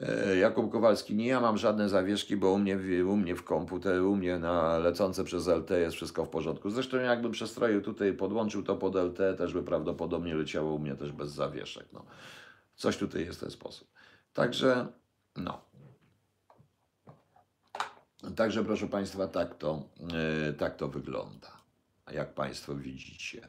E, 0.00 0.36
Jakub 0.36 0.72
Kowalski, 0.72 1.14
nie 1.14 1.26
ja 1.26 1.40
mam 1.40 1.58
żadne 1.58 1.88
zawieszki, 1.88 2.36
bo 2.36 2.50
u 2.50 2.58
mnie, 2.58 2.78
u 3.06 3.16
mnie 3.16 3.36
w 3.36 3.44
komputer, 3.44 4.02
u 4.02 4.16
mnie 4.16 4.38
na 4.38 4.78
lecące 4.78 5.24
przez 5.24 5.48
LT 5.48 5.70
jest 5.70 5.96
wszystko 5.96 6.24
w 6.24 6.28
porządku. 6.28 6.70
Zresztą 6.70 6.96
jakbym 6.96 7.32
przestroił 7.32 7.82
tutaj, 7.82 8.12
podłączył 8.12 8.62
to 8.62 8.76
pod 8.76 8.94
LT, 8.94 9.18
też 9.38 9.52
by 9.52 9.62
prawdopodobnie 9.62 10.34
leciało 10.34 10.74
u 10.74 10.78
mnie 10.78 10.94
też 10.94 11.12
bez 11.12 11.32
zawieszek. 11.32 11.86
No. 11.92 12.04
Coś 12.76 12.96
tutaj 12.96 13.24
jest 13.24 13.38
w 13.38 13.40
ten 13.40 13.50
sposób. 13.50 13.88
Także, 14.32 14.86
no. 15.36 15.64
Także 18.36 18.64
proszę 18.64 18.86
Państwa, 18.86 19.28
tak 19.28 19.54
to, 19.54 19.82
yy, 20.46 20.52
tak 20.52 20.76
to 20.76 20.88
wygląda, 20.88 21.52
jak 22.12 22.34
Państwo 22.34 22.74
widzicie. 22.74 23.48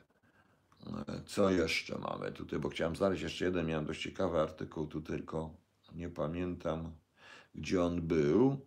E, 1.07 1.21
co 1.25 1.49
jeszcze 1.49 1.97
mamy 1.97 2.31
tutaj, 2.31 2.59
bo 2.59 2.69
chciałem 2.69 2.95
znaleźć 2.95 3.23
jeszcze 3.23 3.45
jeden, 3.45 3.65
miałem 3.65 3.85
dość 3.85 4.01
ciekawy 4.01 4.39
artykuł 4.39 4.87
tu 4.87 5.01
tylko 5.01 5.64
nie 5.95 6.09
pamiętam 6.09 6.91
gdzie 7.55 7.83
on 7.83 8.01
był. 8.01 8.57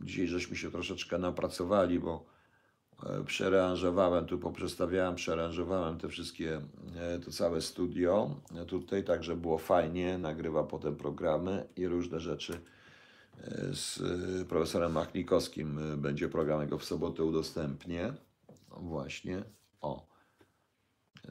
Dzisiaj 0.00 0.26
żeśmy 0.26 0.56
się 0.56 0.70
troszeczkę 0.70 1.18
napracowali, 1.18 2.00
bo 2.00 2.34
E, 3.02 3.24
Przearanżowałem, 3.24 4.26
tu 4.26 4.38
poprzestawiałem, 4.38 5.14
przearanżowałem 5.14 5.98
te 5.98 6.08
wszystkie, 6.08 6.60
e, 6.96 7.18
to 7.18 7.30
całe 7.30 7.60
studio 7.60 8.40
e, 8.56 8.64
tutaj, 8.64 9.04
tak 9.04 9.24
że 9.24 9.36
było 9.36 9.58
fajnie, 9.58 10.18
nagrywa 10.18 10.64
potem 10.64 10.96
programy 10.96 11.68
i 11.76 11.86
różne 11.86 12.20
rzeczy 12.20 12.60
z 13.72 13.98
profesorem 14.48 14.92
Machnikowskim 14.92 15.80
będzie 15.96 16.28
program, 16.28 16.60
jego 16.60 16.78
w 16.78 16.84
sobotę 16.84 17.24
udostępnię. 17.24 18.14
Właśnie, 18.68 19.44
o. 19.80 20.06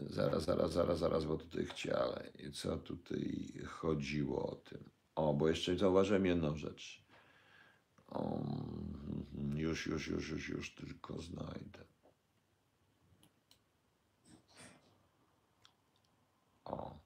Zaraz, 0.01 0.43
zaraz, 0.43 0.73
zaraz, 0.73 0.99
zaraz, 0.99 1.25
bo 1.25 1.37
tutaj 1.37 1.65
chciałem. 1.65 2.23
I 2.39 2.51
co 2.51 2.77
tutaj 2.77 3.53
chodziło 3.67 4.51
o 4.51 4.55
tym? 4.55 4.92
O, 5.16 5.34
bo 5.34 5.49
jeszcze 5.49 5.78
zauważyłem 5.78 6.26
jedną 6.26 6.57
rzecz. 6.57 7.03
O, 8.07 8.39
już, 9.55 9.88
już, 9.88 10.07
już, 10.07 10.30
już, 10.30 10.49
już 10.49 10.76
tylko 10.76 11.22
znajdę. 11.22 11.86
O. 16.66 16.99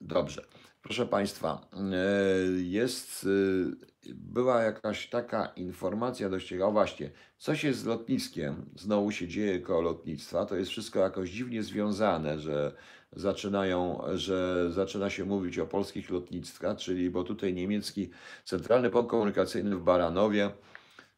Dobrze. 0.00 0.44
Proszę 0.82 1.06
Państwa, 1.06 1.68
e, 1.72 1.96
jest, 2.62 3.26
e, 4.06 4.10
była 4.14 4.62
jakaś 4.62 5.08
taka 5.08 5.46
informacja 5.46 6.30
dość 6.30 6.48
ciekawa. 6.48 6.70
Właśnie, 6.70 7.10
coś 7.38 7.64
jest 7.64 7.78
z 7.78 7.84
lotniskiem, 7.84 8.70
znowu 8.76 9.10
się 9.10 9.28
dzieje 9.28 9.60
koło 9.60 9.80
lotnictwa. 9.80 10.46
To 10.46 10.56
jest 10.56 10.70
wszystko 10.70 10.98
jakoś 10.98 11.30
dziwnie 11.30 11.62
związane, 11.62 12.38
że 12.38 12.74
zaczynają, 13.12 14.02
że 14.14 14.66
zaczyna 14.72 15.10
się 15.10 15.24
mówić 15.24 15.58
o 15.58 15.66
polskich 15.66 16.10
lotnictwach, 16.10 16.76
czyli 16.76 17.10
bo 17.10 17.24
tutaj 17.24 17.54
niemiecki 17.54 18.10
Centralny 18.44 18.90
Port 18.90 19.08
Komunikacyjny 19.08 19.76
w 19.76 19.82
Baranowie 19.82 20.50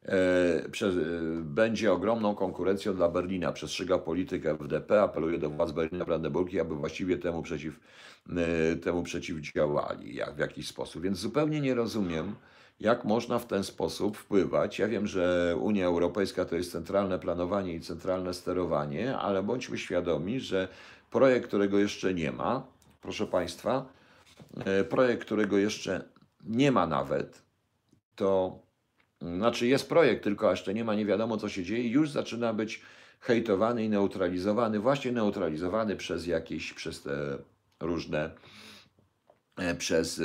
e, 0.03 0.69
przez, 0.71 0.97
e, 0.97 1.01
będzie 1.43 1.93
ogromną 1.93 2.35
konkurencją 2.35 2.95
dla 2.95 3.09
Berlina. 3.09 3.53
Przestrzega 3.53 3.99
politykę 3.99 4.51
FDP, 4.51 5.03
apeluje 5.03 5.39
do 5.39 5.51
władz 5.51 5.73
Berlina, 5.73 6.05
Brandenburgii, 6.05 6.61
aby 6.61 6.75
właściwie 6.75 7.19
temu, 7.19 7.43
przeciw, 7.43 7.81
e, 8.37 8.77
temu 8.77 9.03
przeciwdziałali 9.03 10.15
jak, 10.15 10.35
w 10.35 10.39
jakiś 10.39 10.69
sposób. 10.69 11.03
Więc 11.03 11.19
zupełnie 11.19 11.61
nie 11.61 11.75
rozumiem, 11.75 12.35
jak 12.81 13.05
można 13.05 13.39
w 13.39 13.47
ten 13.47 13.65
sposób 13.65 14.17
wpływać. 14.17 14.79
Ja 14.79 14.89
wiem, 14.89 15.07
że 15.07 15.57
Unia 15.61 15.87
Europejska 15.87 16.45
to 16.45 16.57
jest 16.57 16.73
centralne 16.73 17.19
planowanie 17.19 17.75
i 17.75 17.81
centralne 17.81 18.35
sterowanie, 18.35 19.19
ale 19.19 19.43
bądźmy 19.43 19.79
świadomi, 19.79 20.41
że 20.41 20.69
projekt, 21.13 21.47
którego 21.47 21.79
jeszcze 21.79 22.15
nie 22.15 22.33
ma, 22.33 22.67
proszę 23.01 23.27
Państwa, 23.27 23.87
e, 24.65 24.85
projekt, 24.85 25.25
którego 25.25 25.59
jeszcze 25.59 26.05
nie 26.45 26.73
ma 26.73 26.87
nawet, 26.87 27.43
to 28.17 28.59
znaczy 29.21 29.67
jest 29.67 29.89
projekt, 29.89 30.25
tylko 30.25 30.51
jeszcze 30.51 30.75
nie 30.75 30.85
ma, 30.85 30.95
nie 30.95 31.07
wiadomo 31.07 31.37
co 31.37 31.49
się 31.49 31.65
dzieje, 31.65 31.89
już 31.89 32.11
zaczyna 32.11 32.53
być 32.53 32.83
hejtowany 33.21 33.85
i 33.85 33.89
neutralizowany, 33.89 34.79
właśnie 34.81 35.13
neutralizowany 35.13 35.97
przez 35.97 36.27
jakieś, 36.27 36.73
przez 36.73 37.03
te 37.03 37.39
różne 37.81 38.31
przez, 39.79 40.19
e, 40.19 40.25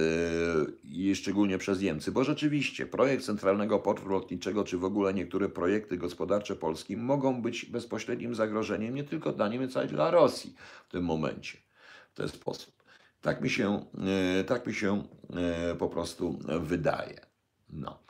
i 0.84 1.16
szczególnie 1.16 1.58
przez 1.58 1.82
Niemcy, 1.82 2.12
bo 2.12 2.24
rzeczywiście 2.24 2.86
projekt 2.86 3.26
Centralnego 3.26 3.80
Portu 3.80 4.10
Lotniczego, 4.10 4.64
czy 4.64 4.78
w 4.78 4.84
ogóle 4.84 5.14
niektóre 5.14 5.50
projekty 5.50 5.98
gospodarcze 5.98 6.56
Polski 6.56 6.98
mogą 6.98 7.42
być 7.42 7.66
bezpośrednim 7.66 8.36
zagrożeniem 8.36 8.96
nie 8.96 9.04
tylko 9.04 9.32
dla 9.32 9.48
Niemiec, 9.48 9.78
ale 9.78 9.88
dla 9.88 10.12
Rosji 10.12 10.56
w 10.88 10.92
tym 10.92 11.04
momencie, 11.04 11.58
w 12.14 12.18
ten 12.18 12.28
sposób. 12.28 12.84
Tak 13.22 13.42
mi 13.42 13.50
się, 13.50 13.86
e, 14.40 14.44
tak 14.44 14.68
mi 14.68 14.74
się 14.74 15.04
po 15.80 15.90
prostu 15.90 16.40
wydaje. 16.60 17.20
No. 17.70 18.07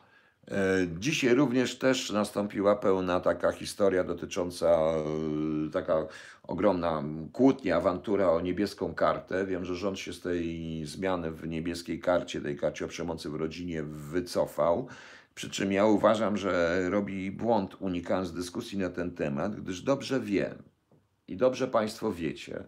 E, 0.51 0.87
dzisiaj 0.99 1.35
również 1.35 1.77
też 1.77 2.11
nastąpiła 2.11 2.75
pełna 2.75 3.19
taka 3.19 3.51
historia 3.51 4.03
dotycząca, 4.03 4.67
e, 4.67 5.71
taka 5.71 6.07
ogromna 6.43 7.03
kłótnia, 7.33 7.75
awantura 7.75 8.29
o 8.29 8.41
niebieską 8.41 8.93
kartę. 8.93 9.45
Wiem, 9.45 9.65
że 9.65 9.75
rząd 9.75 9.99
się 9.99 10.13
z 10.13 10.21
tej 10.21 10.85
zmiany 10.85 11.31
w 11.31 11.47
niebieskiej 11.47 11.99
karcie, 11.99 12.41
tej 12.41 12.57
karcie 12.57 12.85
o 12.85 12.87
przemocy 12.87 13.29
w 13.29 13.35
rodzinie 13.35 13.83
wycofał. 13.83 14.87
Przy 15.35 15.49
czym 15.49 15.71
ja 15.71 15.85
uważam, 15.85 16.37
że 16.37 16.81
robi 16.89 17.31
błąd 17.31 17.75
unikając 17.79 18.33
dyskusji 18.33 18.77
na 18.77 18.89
ten 18.89 19.11
temat, 19.11 19.55
gdyż 19.55 19.81
dobrze 19.81 20.19
wiem 20.19 20.63
i 21.27 21.37
dobrze 21.37 21.67
Państwo 21.67 22.13
wiecie, 22.13 22.63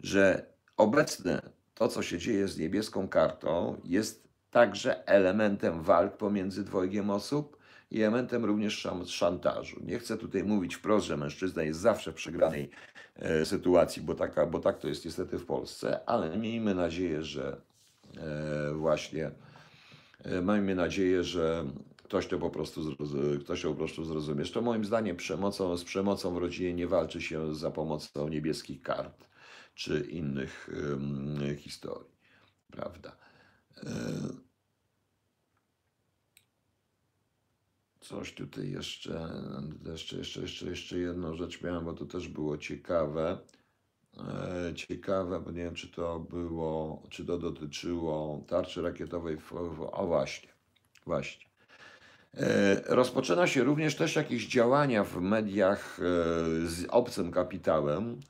że 0.00 0.46
obecne 0.76 1.42
to, 1.74 1.88
co 1.88 2.02
się 2.02 2.18
dzieje 2.18 2.48
z 2.48 2.58
niebieską 2.58 3.08
kartą, 3.08 3.80
jest 3.84 4.23
także 4.54 5.06
elementem 5.06 5.82
walk 5.82 6.16
pomiędzy 6.16 6.64
dwojgiem 6.64 7.10
osób 7.10 7.58
i 7.90 8.02
elementem 8.02 8.44
również 8.44 8.88
szantażu. 9.06 9.80
Nie 9.84 9.98
chcę 9.98 10.16
tutaj 10.16 10.44
mówić 10.44 10.74
wprost, 10.74 11.06
że 11.06 11.16
mężczyzna 11.16 11.62
jest 11.62 11.80
zawsze 11.80 12.12
w 12.12 12.14
przegranej 12.14 12.70
e, 13.16 13.44
sytuacji, 13.44 14.02
bo, 14.02 14.14
taka, 14.14 14.46
bo 14.46 14.58
tak 14.58 14.78
to 14.78 14.88
jest 14.88 15.04
niestety 15.04 15.38
w 15.38 15.46
Polsce, 15.46 16.08
ale 16.08 16.38
miejmy 16.38 16.74
nadzieję, 16.74 17.22
że 17.22 17.56
e, 18.16 18.74
właśnie 18.74 19.30
e, 20.24 20.42
miejmy 20.42 20.74
nadzieję, 20.74 21.24
że 21.24 21.64
ktoś 22.02 22.26
to 22.26 22.38
po 22.38 22.50
prostu, 22.50 22.80
ktoś 23.40 23.62
to 23.62 23.68
po 23.68 23.74
prostu 23.74 24.04
zrozumie. 24.04 24.44
To 24.44 24.62
moim 24.62 24.84
zdaniem 24.84 25.16
przemocą, 25.16 25.76
z 25.76 25.84
przemocą 25.84 26.34
w 26.34 26.38
rodzinie 26.38 26.74
nie 26.74 26.86
walczy 26.86 27.20
się 27.22 27.54
za 27.54 27.70
pomocą 27.70 28.28
niebieskich 28.28 28.82
kart 28.82 29.28
czy 29.74 30.00
innych 30.00 30.70
historii. 31.58 32.14
Prawda? 32.70 33.16
Coś 38.04 38.32
tutaj 38.34 38.70
jeszcze, 38.70 39.30
jeszcze, 39.86 40.16
jeszcze, 40.16 40.40
jeszcze, 40.40 40.66
jeszcze 40.66 40.98
jedną 40.98 41.34
rzecz 41.34 41.62
miałem, 41.62 41.84
bo 41.84 41.92
to 41.92 42.06
też 42.06 42.28
było 42.28 42.58
ciekawe. 42.58 43.38
E, 44.18 44.74
ciekawe, 44.74 45.40
bo 45.40 45.50
nie 45.50 45.62
wiem, 45.62 45.74
czy 45.74 45.88
to 45.88 46.20
było, 46.20 47.02
czy 47.10 47.24
to 47.24 47.38
dotyczyło 47.38 48.44
tarczy 48.48 48.82
rakietowej. 48.82 49.36
W, 49.36 49.52
o 49.92 50.06
właśnie, 50.06 50.48
właśnie. 51.06 51.46
E, 52.34 52.80
rozpoczyna 52.86 53.46
się 53.46 53.64
również 53.64 53.96
też 53.96 54.16
jakieś 54.16 54.46
działania 54.46 55.04
w 55.04 55.20
mediach 55.20 55.98
e, 55.98 56.02
z 56.66 56.86
obcym 56.88 57.30
kapitałem, 57.30 58.20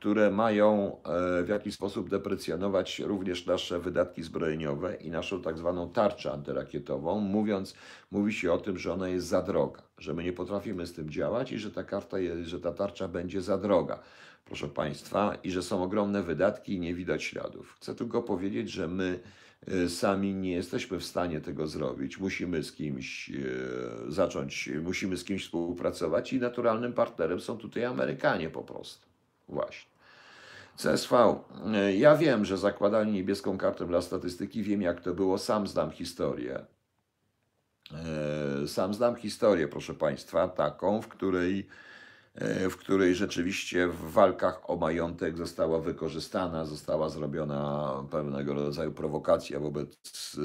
które 0.00 0.30
mają 0.30 0.96
e, 1.02 1.42
w 1.42 1.48
jakiś 1.48 1.74
sposób 1.74 2.08
deprecjonować 2.08 2.98
również 2.98 3.46
nasze 3.46 3.78
wydatki 3.78 4.22
zbrojeniowe 4.22 4.94
i 4.94 5.10
naszą 5.10 5.42
tak 5.42 5.58
zwaną 5.58 5.90
tarczę 5.90 6.32
antyrakietową, 6.32 7.20
mówiąc, 7.20 7.74
mówi 8.10 8.32
się 8.32 8.52
o 8.52 8.58
tym, 8.58 8.78
że 8.78 8.92
ona 8.92 9.08
jest 9.08 9.26
za 9.26 9.42
droga, 9.42 9.82
że 9.98 10.14
my 10.14 10.24
nie 10.24 10.32
potrafimy 10.32 10.86
z 10.86 10.92
tym 10.92 11.10
działać 11.10 11.52
i 11.52 11.58
że 11.58 11.70
ta 11.70 11.84
karta 11.84 12.18
jest, 12.18 12.48
że 12.48 12.60
ta 12.60 12.72
tarcza 12.72 13.08
będzie 13.08 13.42
za 13.42 13.58
droga, 13.58 14.02
proszę 14.44 14.68
Państwa, 14.68 15.34
i 15.44 15.50
że 15.50 15.62
są 15.62 15.82
ogromne 15.82 16.22
wydatki 16.22 16.74
i 16.74 16.80
nie 16.80 16.94
widać 16.94 17.24
śladów. 17.24 17.74
Chcę 17.76 17.94
tylko 17.94 18.22
powiedzieć, 18.22 18.70
że 18.70 18.88
my 18.88 19.20
e, 19.66 19.88
sami 19.88 20.34
nie 20.34 20.52
jesteśmy 20.52 20.98
w 20.98 21.04
stanie 21.04 21.40
tego 21.40 21.66
zrobić. 21.66 22.18
Musimy 22.18 22.62
z 22.62 22.72
kimś 22.72 23.30
e, 23.30 23.32
zacząć, 24.08 24.70
musimy 24.82 25.16
z 25.16 25.24
kimś 25.24 25.44
współpracować 25.44 26.32
i 26.32 26.40
naturalnym 26.40 26.92
partnerem 26.92 27.40
są 27.40 27.58
tutaj 27.58 27.84
Amerykanie 27.84 28.50
po 28.50 28.62
prostu. 28.62 29.06
Właśnie. 29.48 29.89
CSV. 30.76 31.40
Ja 31.96 32.16
wiem, 32.16 32.44
że 32.44 32.58
zakładali 32.58 33.12
niebieską 33.12 33.58
kartę 33.58 33.86
dla 33.86 34.02
statystyki, 34.02 34.62
wiem 34.62 34.82
jak 34.82 35.00
to 35.00 35.14
było, 35.14 35.38
sam 35.38 35.66
znam 35.66 35.90
historię. 35.90 36.66
E, 37.94 38.68
sam 38.68 38.94
znam 38.94 39.16
historię, 39.16 39.68
proszę 39.68 39.94
Państwa, 39.94 40.48
taką, 40.48 41.02
w 41.02 41.08
której, 41.08 41.68
e, 42.34 42.70
w 42.70 42.76
której 42.76 43.14
rzeczywiście 43.14 43.88
w 43.88 44.12
walkach 44.12 44.70
o 44.70 44.76
majątek 44.76 45.36
została 45.36 45.80
wykorzystana, 45.80 46.64
została 46.64 47.08
zrobiona 47.08 47.92
pewnego 48.10 48.54
rodzaju 48.54 48.92
prowokacja 48.92 49.60
wobec 49.60 49.96
e, 50.38 50.40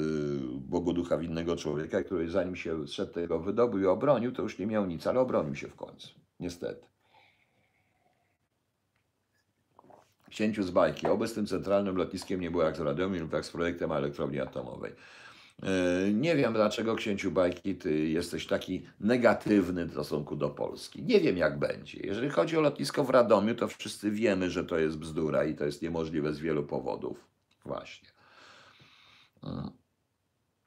Bogu 0.58 0.92
ducha 0.92 1.18
winnego 1.18 1.56
człowieka, 1.56 2.02
który 2.02 2.30
zanim 2.30 2.56
się 2.56 2.86
szedł 2.86 3.12
tego 3.12 3.40
wydobył 3.40 3.80
i 3.80 3.86
obronił, 3.86 4.32
to 4.32 4.42
już 4.42 4.58
nie 4.58 4.66
miał 4.66 4.86
nic, 4.86 5.06
ale 5.06 5.20
obronił 5.20 5.54
się 5.54 5.68
w 5.68 5.76
końcu. 5.76 6.08
Niestety. 6.40 6.95
Księciu 10.30 10.62
z 10.62 10.70
bajki. 10.70 11.06
Oby 11.06 11.28
z 11.28 11.34
tym 11.34 11.46
centralnym 11.46 11.96
lotniskiem 11.96 12.40
nie 12.40 12.50
było 12.50 12.62
jak 12.62 12.76
z 12.76 12.80
Radomiu 12.80 13.20
lub 13.20 13.32
jak 13.32 13.44
z 13.44 13.50
projektem 13.50 13.92
elektrowni 13.92 14.40
atomowej. 14.40 14.92
E, 15.62 16.12
nie 16.12 16.36
wiem, 16.36 16.52
dlaczego 16.52 16.94
księciu 16.94 17.30
bajki 17.30 17.74
ty 17.74 18.08
jesteś 18.08 18.46
taki 18.46 18.86
negatywny 19.00 19.86
w 19.86 19.90
stosunku 19.90 20.36
do 20.36 20.50
Polski. 20.50 21.02
Nie 21.02 21.20
wiem, 21.20 21.36
jak 21.36 21.58
będzie. 21.58 22.00
Jeżeli 22.00 22.30
chodzi 22.30 22.56
o 22.56 22.60
lotnisko 22.60 23.04
w 23.04 23.10
Radomiu, 23.10 23.54
to 23.54 23.68
wszyscy 23.68 24.10
wiemy, 24.10 24.50
że 24.50 24.64
to 24.64 24.78
jest 24.78 24.98
bzdura 24.98 25.44
i 25.44 25.54
to 25.54 25.64
jest 25.64 25.82
niemożliwe 25.82 26.32
z 26.32 26.38
wielu 26.38 26.62
powodów. 26.62 27.24
Właśnie. 27.64 28.08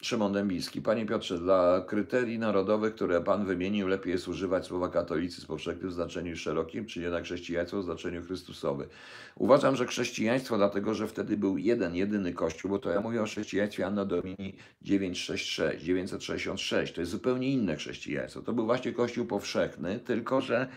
Szymon 0.02 0.34
Dębiski. 0.34 0.82
Panie 0.82 1.06
Piotrze, 1.06 1.38
dla 1.38 1.82
kryterii 1.88 2.40
narodowych, 2.40 2.96
które 2.96 3.22
Pan 3.22 3.46
wymienił, 3.46 3.88
lepiej 3.88 4.12
jest 4.12 4.28
używać 4.28 4.66
słowa 4.66 4.90
katolicyzm 4.90 5.48
powszechny 5.48 5.90
w 5.90 5.94
znaczeniu 5.94 6.38
szerokim, 6.38 6.86
czy 6.86 7.02
jednak 7.02 7.24
chrześcijaństwo 7.24 7.82
w 7.82 7.84
znaczeniu 7.84 8.24
chrystusowym. 8.24 8.88
Uważam, 9.36 9.76
że 9.76 9.86
chrześcijaństwo, 9.86 10.58
dlatego 10.58 10.94
że 10.94 11.08
wtedy 11.08 11.38
był 11.38 11.58
jeden, 11.58 11.96
jedyny 11.96 12.34
kościół, 12.34 12.72
bo 12.72 12.80
to 12.80 12.90
ja 12.90 13.02
mówię 13.02 13.22
o 13.22 13.26
chrześcijaństwie 13.26 13.86
Anno 13.86 14.06
Domini 14.06 14.56
966, 14.82 15.86
966. 15.86 16.94
To 16.94 17.02
jest 17.02 17.12
zupełnie 17.12 17.50
inne 17.52 17.76
chrześcijaństwo. 17.76 18.42
To 18.42 18.54
był 18.54 18.66
właśnie 18.66 18.94
kościół 18.94 19.26
powszechny, 19.26 20.00
tylko 20.00 20.42
że 20.42 20.68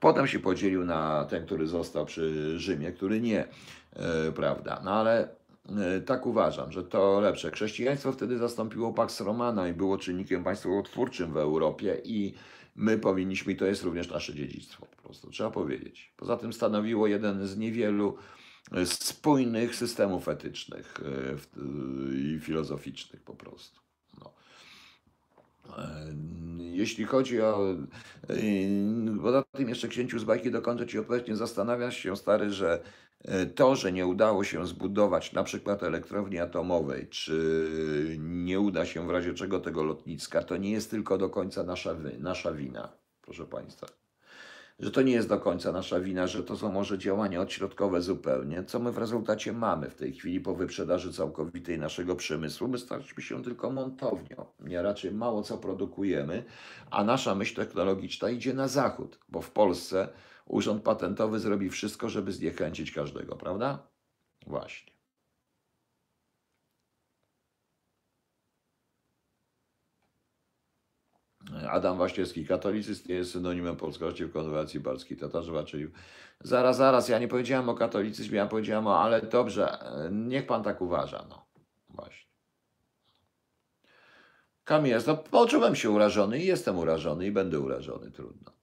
potem 0.00 0.26
się 0.26 0.38
podzielił 0.38 0.84
na 0.84 1.24
ten, 1.24 1.46
który 1.46 1.66
został 1.66 2.06
przy 2.06 2.58
Rzymie, 2.58 2.92
który 2.92 3.20
nie, 3.20 3.44
e, 3.96 4.32
prawda. 4.32 4.80
No 4.84 4.92
ale 4.92 5.39
tak 6.06 6.26
uważam, 6.26 6.72
że 6.72 6.84
to 6.84 7.20
lepsze. 7.20 7.50
Chrześcijaństwo 7.50 8.12
wtedy 8.12 8.38
zastąpiło 8.38 8.92
Pax 8.92 9.20
Romana 9.20 9.68
i 9.68 9.72
było 9.72 9.98
czynnikiem 9.98 10.44
państwowotwórczym 10.44 11.32
w 11.32 11.36
Europie 11.36 12.00
i 12.04 12.34
my 12.76 12.98
powinniśmy, 12.98 13.54
to 13.54 13.66
jest 13.66 13.82
również 13.82 14.10
nasze 14.10 14.34
dziedzictwo, 14.34 14.86
po 14.86 15.02
prostu 15.02 15.30
trzeba 15.30 15.50
powiedzieć. 15.50 16.12
Poza 16.16 16.36
tym 16.36 16.52
stanowiło 16.52 17.06
jeden 17.06 17.46
z 17.46 17.56
niewielu 17.56 18.16
e, 18.72 18.86
spójnych 18.86 19.76
systemów 19.76 20.28
etycznych 20.28 20.94
e, 21.00 22.14
i 22.14 22.40
filozoficznych 22.40 23.22
po 23.22 23.34
prostu. 23.34 23.80
No. 25.78 26.62
Jeśli 26.62 27.04
chodzi 27.04 27.40
o. 27.40 27.76
Poza 29.22 29.42
tym 29.52 29.68
jeszcze 29.68 29.88
księciu 29.88 30.18
z 30.18 30.24
bajki 30.24 30.50
dokończę 30.50 30.86
ci 30.86 30.98
odpowiedź. 30.98 31.36
Zastanawiasz 31.36 31.96
się, 31.96 32.16
stary, 32.16 32.50
że 32.50 32.82
E, 33.24 33.46
to, 33.46 33.76
że 33.76 33.92
nie 33.92 34.06
udało 34.06 34.44
się 34.44 34.66
zbudować 34.66 35.32
na 35.32 35.44
przykład 35.44 35.82
elektrowni 35.82 36.38
atomowej, 36.38 37.08
czy 37.08 38.16
nie 38.18 38.60
uda 38.60 38.86
się 38.86 39.06
w 39.06 39.10
razie 39.10 39.34
czego 39.34 39.60
tego 39.60 39.82
lotniska, 39.82 40.42
to 40.42 40.56
nie 40.56 40.70
jest 40.70 40.90
tylko 40.90 41.18
do 41.18 41.30
końca 41.30 41.62
nasza, 41.62 41.96
nasza 42.18 42.52
wina, 42.52 42.92
proszę 43.22 43.46
Państwa. 43.46 43.99
Że 44.80 44.90
to 44.90 45.02
nie 45.02 45.12
jest 45.12 45.28
do 45.28 45.38
końca 45.40 45.72
nasza 45.72 46.00
wina, 46.00 46.26
że 46.26 46.42
to 46.42 46.56
są 46.56 46.72
może 46.72 46.98
działania 46.98 47.40
odśrodkowe 47.40 48.02
zupełnie, 48.02 48.64
co 48.64 48.78
my 48.78 48.92
w 48.92 48.98
rezultacie 48.98 49.52
mamy 49.52 49.90
w 49.90 49.94
tej 49.94 50.12
chwili 50.12 50.40
po 50.40 50.54
wyprzedaży 50.54 51.12
całkowitej 51.12 51.78
naszego 51.78 52.16
przemysłu. 52.16 52.68
My 52.68 52.78
staliśmy 52.78 53.22
się 53.22 53.42
tylko 53.42 53.70
montownią, 53.70 54.46
nie 54.60 54.82
raczej 54.82 55.12
mało 55.12 55.42
co 55.42 55.58
produkujemy, 55.58 56.44
a 56.90 57.04
nasza 57.04 57.34
myśl 57.34 57.54
technologiczna 57.56 58.30
idzie 58.30 58.54
na 58.54 58.68
zachód, 58.68 59.18
bo 59.28 59.40
w 59.40 59.50
Polsce 59.50 60.08
Urząd 60.46 60.82
Patentowy 60.82 61.38
zrobi 61.38 61.70
wszystko, 61.70 62.08
żeby 62.08 62.32
zniechęcić 62.32 62.92
każdego, 62.92 63.36
prawda? 63.36 63.88
Właśnie. 64.46 64.99
Adam 71.70 71.98
Waściewski, 71.98 72.46
katolicyzm 72.46 73.12
jest 73.12 73.32
synonimem 73.32 73.76
polskości 73.76 74.24
w 74.24 74.32
konwersacji 74.32 74.80
polskiej 74.80 75.16
Tatarzowa, 75.16 75.64
czyli 75.64 75.86
zaraz, 76.40 76.76
zaraz, 76.76 77.08
ja 77.08 77.18
nie 77.18 77.28
powiedziałem 77.28 77.68
o 77.68 77.74
katolicyzmie, 77.74 78.38
ja 78.38 78.46
powiedziałem 78.46 78.86
o, 78.86 79.00
ale 79.00 79.22
dobrze, 79.22 79.78
niech 80.10 80.46
pan 80.46 80.62
tak 80.62 80.80
uważa, 80.80 81.26
no, 81.28 81.46
właśnie. 81.88 82.30
Kamil 84.64 84.96
no 85.06 85.16
poczułem 85.16 85.76
się 85.76 85.90
urażony 85.90 86.38
i 86.38 86.46
jestem 86.46 86.78
urażony 86.78 87.26
i 87.26 87.30
będę 87.32 87.60
urażony, 87.60 88.10
trudno. 88.10 88.60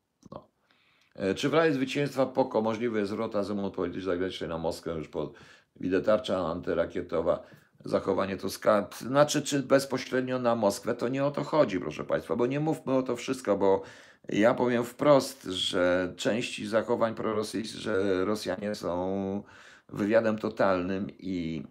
E, 1.17 1.35
czy 1.35 1.49
w 1.49 1.53
razie 1.53 1.73
zwycięstwa 1.73 2.25
POKO 2.25 2.61
możliwy 2.61 2.99
jest 2.99 3.11
rota 3.11 3.43
zemonu 3.43 3.71
politycznej 3.71 4.15
zagranicznej 4.15 4.49
na 4.49 4.57
Moskwę 4.57 4.91
już 4.91 5.07
po 5.07 5.31
widzę 5.75 6.01
tarcza 6.01 6.37
antyrakietowa, 6.37 7.43
zachowanie 7.85 8.37
Tuska, 8.37 8.87
znaczy 8.99 9.41
czy 9.41 9.63
bezpośrednio 9.63 10.39
na 10.39 10.55
Moskwę, 10.55 10.95
to 10.95 11.07
nie 11.07 11.25
o 11.25 11.31
to 11.31 11.43
chodzi, 11.43 11.79
proszę 11.79 12.03
Państwa, 12.03 12.35
bo 12.35 12.45
nie 12.45 12.59
mówmy 12.59 12.93
o 12.93 13.03
to 13.03 13.15
wszystko, 13.15 13.57
bo 13.57 13.81
ja 14.29 14.53
powiem 14.53 14.83
wprost, 14.83 15.43
że 15.43 16.13
części 16.17 16.67
zachowań 16.67 17.15
prorosyjskich, 17.15 17.81
że 17.81 18.25
Rosjanie 18.25 18.75
są 18.75 19.43
wywiadem 19.89 20.37
totalnym 20.37 21.07
i 21.19 21.63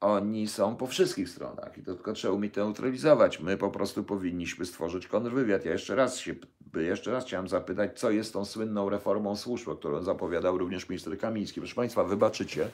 oni 0.00 0.48
są 0.48 0.76
po 0.76 0.86
wszystkich 0.86 1.28
stronach 1.28 1.78
i 1.78 1.82
to 1.82 1.94
tylko 1.94 2.12
trzeba 2.12 2.34
umieć 2.34 2.56
neutralizować. 2.56 3.40
My 3.40 3.56
po 3.56 3.70
prostu 3.70 4.04
powinniśmy 4.04 4.66
stworzyć 4.66 5.06
kontrwywiad. 5.06 5.64
Ja 5.64 5.72
jeszcze 5.72 5.94
raz 5.94 6.18
się, 6.18 6.34
jeszcze 6.74 7.12
raz 7.12 7.24
chciałem 7.24 7.48
zapytać, 7.48 7.98
co 7.98 8.10
jest 8.10 8.32
tą 8.32 8.44
słynną 8.44 8.88
reformą 8.88 9.36
służb, 9.36 9.68
którą 9.78 10.02
zapowiadał 10.02 10.58
również 10.58 10.88
minister 10.88 11.18
Kamiński. 11.18 11.60
Proszę 11.60 11.74
Państwa, 11.74 12.04
wybaczycie, 12.04 12.68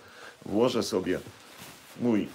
włożę 0.47 0.83
sobie 0.83 1.21
mój 2.01 2.29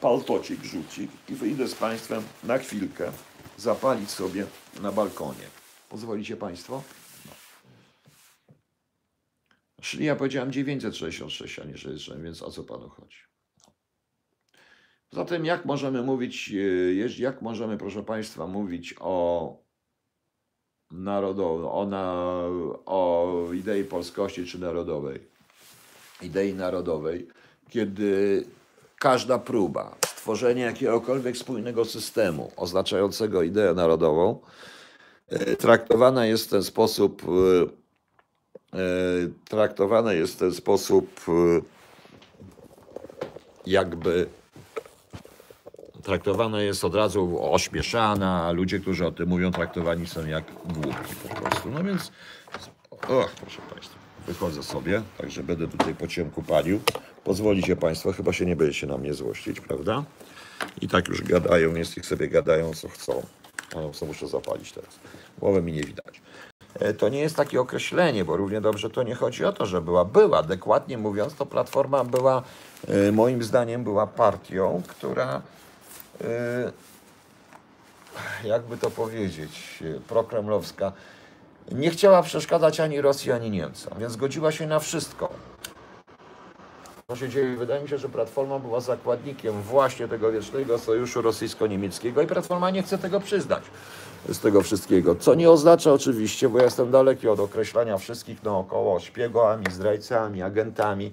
paltocik, 0.00 0.64
rzucik 0.64 1.10
i 1.28 1.34
wyjdę 1.34 1.68
z 1.68 1.74
Państwem 1.74 2.22
na 2.44 2.58
chwilkę 2.58 3.12
zapalić 3.56 4.10
sobie 4.10 4.46
na 4.82 4.92
balkonie. 4.92 5.48
Pozwolicie 5.88 6.36
Państwo? 6.36 6.82
No. 7.26 7.32
Czyli 9.80 10.04
ja 10.04 10.16
powiedziałem 10.16 10.52
966, 10.52 11.58
a 11.58 11.64
nie 11.64 11.78
66, 11.78 12.22
więc 12.22 12.42
o 12.42 12.50
co 12.50 12.64
Panu 12.64 12.88
chodzi? 12.88 13.18
Zatem 15.12 15.44
jak 15.44 15.64
możemy 15.64 16.02
mówić, 16.02 16.52
e, 16.52 17.22
jak 17.22 17.42
możemy, 17.42 17.78
proszę 17.78 18.02
Państwa, 18.02 18.46
mówić 18.46 18.94
o 19.00 19.56
narodowej, 20.90 21.70
o, 21.70 21.86
na, 21.86 22.34
o 22.86 23.34
idei 23.54 23.84
polskości 23.84 24.46
czy 24.46 24.58
narodowej, 24.58 25.20
idei 26.22 26.54
narodowej, 26.54 27.28
kiedy 27.70 28.44
każda 28.98 29.38
próba 29.38 29.94
stworzenia 30.06 30.66
jakiegokolwiek 30.66 31.36
spójnego 31.36 31.84
systemu 31.84 32.52
oznaczającego 32.56 33.42
ideę 33.42 33.74
narodową 33.74 34.40
e, 35.28 35.56
traktowana 35.56 36.26
jest 36.26 36.46
w 36.46 36.50
ten 36.50 36.64
sposób 36.64 37.22
e, 38.72 38.78
traktowana 39.48 40.12
jest 40.12 40.34
w 40.34 40.38
ten 40.38 40.54
sposób 40.54 41.20
jakby 43.66 44.26
traktowana 46.02 46.62
jest 46.62 46.84
od 46.84 46.94
razu 46.94 47.52
ośmieszana, 47.52 48.46
a 48.46 48.52
ludzie, 48.52 48.80
którzy 48.80 49.06
o 49.06 49.12
tym 49.12 49.28
mówią, 49.28 49.52
traktowani 49.52 50.06
są 50.06 50.26
jak 50.26 50.44
głupi 50.64 51.14
po 51.28 51.34
prostu. 51.34 51.70
No 51.70 51.84
więc, 51.84 52.12
och, 52.90 53.30
proszę 53.40 53.62
Państwa, 53.74 54.07
wychodzę 54.28 54.62
sobie, 54.62 55.02
także 55.18 55.42
będę 55.42 55.68
tutaj 55.68 55.94
po 55.94 56.06
ciemku 56.06 56.42
palił. 56.42 56.80
Pozwolicie 57.24 57.76
Państwo, 57.76 58.12
chyba 58.12 58.32
się 58.32 58.46
nie 58.46 58.56
będziecie 58.56 58.86
na 58.86 58.98
mnie 58.98 59.14
złościć, 59.14 59.60
prawda? 59.60 60.04
I 60.80 60.88
tak 60.88 61.08
już 61.08 61.22
gadają, 61.22 61.74
jest 61.74 61.96
ich 61.96 62.06
sobie 62.06 62.28
gadają, 62.28 62.74
co 62.74 62.88
chcą. 62.88 63.22
Ale 63.76 63.90
co 63.92 64.06
muszę 64.06 64.28
zapalić 64.28 64.72
teraz. 64.72 64.98
Głowę 65.38 65.62
mi 65.62 65.72
nie 65.72 65.82
widać. 65.82 66.22
E, 66.74 66.94
to 66.94 67.08
nie 67.08 67.20
jest 67.20 67.36
takie 67.36 67.60
określenie, 67.60 68.24
bo 68.24 68.36
równie 68.36 68.60
dobrze 68.60 68.90
to 68.90 69.02
nie 69.02 69.14
chodzi 69.14 69.44
o 69.44 69.52
to, 69.52 69.66
że 69.66 69.80
była. 69.80 70.04
Była, 70.04 70.42
dokładnie 70.42 70.98
mówiąc, 70.98 71.34
to 71.34 71.46
Platforma 71.46 72.04
była, 72.04 72.42
e, 72.88 73.12
moim 73.12 73.42
zdaniem, 73.42 73.84
była 73.84 74.06
partią, 74.06 74.82
która 74.88 75.42
E, 76.24 76.72
jakby 78.44 78.76
to 78.76 78.90
powiedzieć, 78.90 79.84
prokremlowska, 80.08 80.92
nie 81.72 81.90
chciała 81.90 82.22
przeszkadzać 82.22 82.80
ani 82.80 83.00
Rosji, 83.00 83.32
ani 83.32 83.50
Niemcom, 83.50 83.92
więc 83.98 84.12
zgodziła 84.12 84.52
się 84.52 84.66
na 84.66 84.78
wszystko. 84.78 85.28
Co 87.08 87.16
się 87.16 87.28
dzieje? 87.28 87.56
Wydaje 87.56 87.82
mi 87.82 87.88
się, 87.88 87.98
że 87.98 88.08
Platforma 88.08 88.58
była 88.58 88.80
zakładnikiem 88.80 89.62
właśnie 89.62 90.08
tego 90.08 90.32
wiecznego 90.32 90.78
sojuszu 90.78 91.22
rosyjsko-niemieckiego 91.22 92.22
i 92.22 92.26
Platforma 92.26 92.70
nie 92.70 92.82
chce 92.82 92.98
tego 92.98 93.20
przyznać 93.20 93.62
z 94.28 94.40
tego 94.40 94.62
wszystkiego. 94.62 95.14
Co 95.14 95.34
nie 95.34 95.50
oznacza 95.50 95.92
oczywiście, 95.92 96.48
bo 96.48 96.58
ja 96.58 96.64
jestem 96.64 96.90
daleki 96.90 97.28
od 97.28 97.40
określania 97.40 97.98
wszystkich 97.98 98.42
naokoło 98.42 99.00
szpiegami, 99.00 99.64
zdrajcami, 99.70 100.42
agentami. 100.42 101.12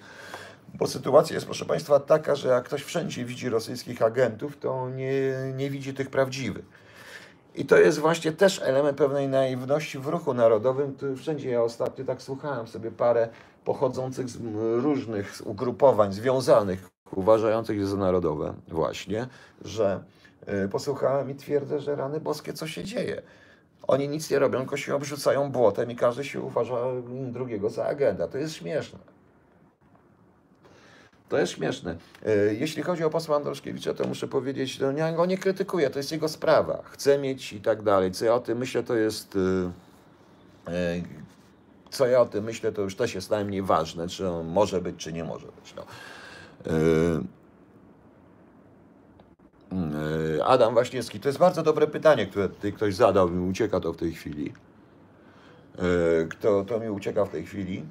Bo 0.74 0.88
sytuacja 0.88 1.34
jest, 1.34 1.46
proszę 1.46 1.66
Państwa, 1.66 2.00
taka, 2.00 2.36
że 2.36 2.50
jak 2.50 2.64
ktoś 2.64 2.84
wszędzie 2.84 3.26
widzi 3.26 3.50
rosyjskich 3.50 4.02
agentów, 4.02 4.58
to 4.58 4.90
nie, 4.90 5.34
nie 5.56 5.70
widzi 5.70 5.94
tych 5.94 6.10
prawdziwych. 6.10 6.66
I 7.58 7.66
to 7.66 7.78
jest 7.78 8.00
właśnie 8.00 8.32
też 8.32 8.62
element 8.64 8.98
pewnej 8.98 9.28
naiwności 9.28 10.00
w 10.00 10.08
ruchu 10.08 10.34
narodowym. 10.34 10.96
Wszędzie 11.18 11.50
ja 11.50 11.64
ostatnio 11.64 12.06
tak 12.06 12.22
słuchałem 12.22 12.68
sobie 12.68 12.92
parę 12.92 13.30
pochodzących 13.66 14.30
z 14.30 14.38
różnych 14.84 15.42
ugrupowań 15.46 16.14
związanych, 16.14 16.90
uważających 17.12 17.78
je 17.78 17.86
za 17.86 17.98
narodowe, 17.98 18.54
właśnie, 18.68 19.28
że 19.62 20.04
y, 20.66 20.70
posłuchałem 20.70 21.30
i 21.30 21.36
twierdzę, 21.36 21.80
że 21.80 21.96
rany 21.96 22.20
boskie, 22.20 22.54
co 22.54 22.68
się 22.68 22.84
dzieje. 22.84 23.22
Oni 23.88 24.10
nic 24.10 24.32
nie 24.32 24.40
robią, 24.40 24.60
tylko 24.60 24.78
się 24.78 24.96
obrzucają 24.96 25.52
błotem 25.52 25.92
i 25.92 25.96
każdy 25.96 26.24
się 26.24 26.42
uważa 26.42 26.76
drugiego 27.32 27.70
za 27.70 27.86
agenta. 27.86 28.28
To 28.28 28.38
jest 28.38 28.54
śmieszne. 28.54 29.15
To 31.36 31.40
jest 31.40 31.54
śmieszne. 31.54 31.96
E, 32.26 32.54
jeśli 32.54 32.84
chodzi 32.84 33.04
o 33.04 33.10
posła 33.10 33.36
Androszkiewicza, 33.36 33.94
to 33.94 34.08
muszę 34.08 34.28
powiedzieć, 34.28 34.72
że 34.72 34.94
ja 34.98 35.14
go 35.14 35.26
nie 35.26 35.38
krytykuję, 35.38 35.90
to 35.90 36.00
jest 36.00 36.12
jego 36.12 36.30
sprawa. 36.30 36.84
Chce 36.86 37.18
mieć 37.18 37.54
i 37.54 37.62
tak 37.62 37.82
dalej. 37.82 38.12
Co 38.12 38.26
ja 38.26 38.34
o 38.34 38.40
tym 38.40 38.58
myślę, 38.58 38.84
to 38.84 38.96
jest. 38.96 39.38
E, 40.68 40.72
e, 40.72 41.02
co 41.90 42.08
ja 42.08 42.22
o 42.22 42.26
tym 42.26 42.44
myślę, 42.44 42.72
to 42.72 42.82
już 42.82 42.96
też 42.96 43.16
jest 43.16 43.30
najmniej 43.30 43.62
ważne, 43.62 44.08
czy 44.08 44.30
on 44.30 44.48
może 44.48 44.82
być, 44.82 44.96
czy 44.98 45.14
nie 45.14 45.24
może 45.24 45.48
być. 45.48 45.76
No. 45.76 45.86
E, 50.38 50.46
Adam 50.46 50.76
Waśniewski, 50.76 51.20
to 51.20 51.30
jest 51.30 51.40
bardzo 51.40 51.64
dobre 51.64 51.88
pytanie, 51.88 52.26
które 52.26 52.50
tutaj 52.50 52.74
ktoś 52.74 52.96
zadał, 52.96 53.30
mi 53.30 53.50
ucieka 53.50 53.80
to 53.80 53.94
w 53.94 53.98
tej 53.98 54.14
chwili. 54.14 54.54
Kto 56.30 56.64
to 56.64 56.80
mi 56.80 56.90
ucieka 56.90 57.26
w 57.26 57.30
tej 57.30 57.46
chwili? 57.46 57.86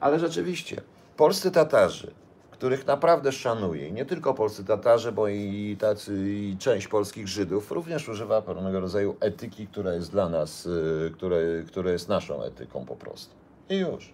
Ale 0.00 0.18
rzeczywiście, 0.18 0.80
polscy 1.16 1.50
Tatarzy, 1.50 2.10
których 2.50 2.86
naprawdę 2.86 3.32
szanuję, 3.32 3.90
nie 3.90 4.04
tylko 4.04 4.34
polscy 4.34 4.64
Tatarzy, 4.64 5.12
bo 5.12 5.28
i, 5.28 5.76
tacy, 5.80 6.14
i 6.30 6.56
część 6.58 6.88
polskich 6.88 7.28
Żydów 7.28 7.72
również 7.72 8.08
używa 8.08 8.42
pewnego 8.42 8.80
rodzaju 8.80 9.16
etyki, 9.20 9.66
która 9.66 9.92
jest 9.92 10.10
dla 10.10 10.28
nas, 10.28 10.66
y, 10.66 11.12
które, 11.14 11.38
która 11.66 11.90
jest 11.90 12.08
naszą 12.08 12.42
etyką 12.42 12.84
po 12.84 12.96
prostu. 12.96 13.34
I 13.68 13.76
już. 13.76 14.12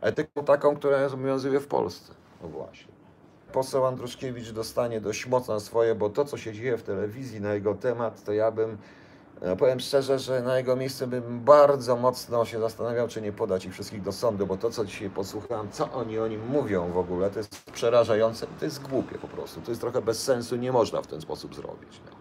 Etyką 0.00 0.44
taką, 0.44 0.76
która 0.76 1.06
obowiązuje 1.06 1.60
w 1.60 1.66
Polsce. 1.66 2.12
No 2.42 2.48
właśnie. 2.48 2.92
Poseł 3.52 3.86
Andruszkiewicz 3.86 4.50
dostanie 4.50 5.00
dość 5.00 5.26
mocno 5.26 5.60
swoje, 5.60 5.94
bo 5.94 6.10
to, 6.10 6.24
co 6.24 6.36
się 6.36 6.52
dzieje 6.52 6.76
w 6.76 6.82
telewizji 6.82 7.40
na 7.40 7.54
jego 7.54 7.74
temat, 7.74 8.24
to 8.24 8.32
ja 8.32 8.50
bym 8.50 8.78
powiem 9.58 9.80
szczerze, 9.80 10.18
że 10.18 10.42
na 10.42 10.56
jego 10.56 10.76
miejscu 10.76 11.06
bym 11.06 11.40
bardzo 11.40 11.96
mocno 11.96 12.44
się 12.44 12.60
zastanawiał, 12.60 13.08
czy 13.08 13.22
nie 13.22 13.32
podać 13.32 13.64
ich 13.64 13.72
wszystkich 13.72 14.02
do 14.02 14.12
sądu, 14.12 14.46
bo 14.46 14.56
to, 14.56 14.70
co 14.70 14.84
dzisiaj 14.84 15.10
posłuchałem, 15.10 15.70
co 15.70 15.92
oni 15.92 16.18
o 16.18 16.26
nim 16.26 16.46
mówią 16.48 16.92
w 16.92 16.98
ogóle, 16.98 17.30
to 17.30 17.38
jest 17.38 17.70
przerażające 17.72 18.46
to 18.58 18.64
jest 18.64 18.82
głupie 18.82 19.18
po 19.18 19.28
prostu. 19.28 19.60
To 19.60 19.70
jest 19.70 19.80
trochę 19.80 20.02
bez 20.02 20.22
sensu, 20.22 20.56
nie 20.56 20.72
można 20.72 21.02
w 21.02 21.06
ten 21.06 21.20
sposób 21.20 21.54
zrobić. 21.54 22.00
No. 22.06 22.16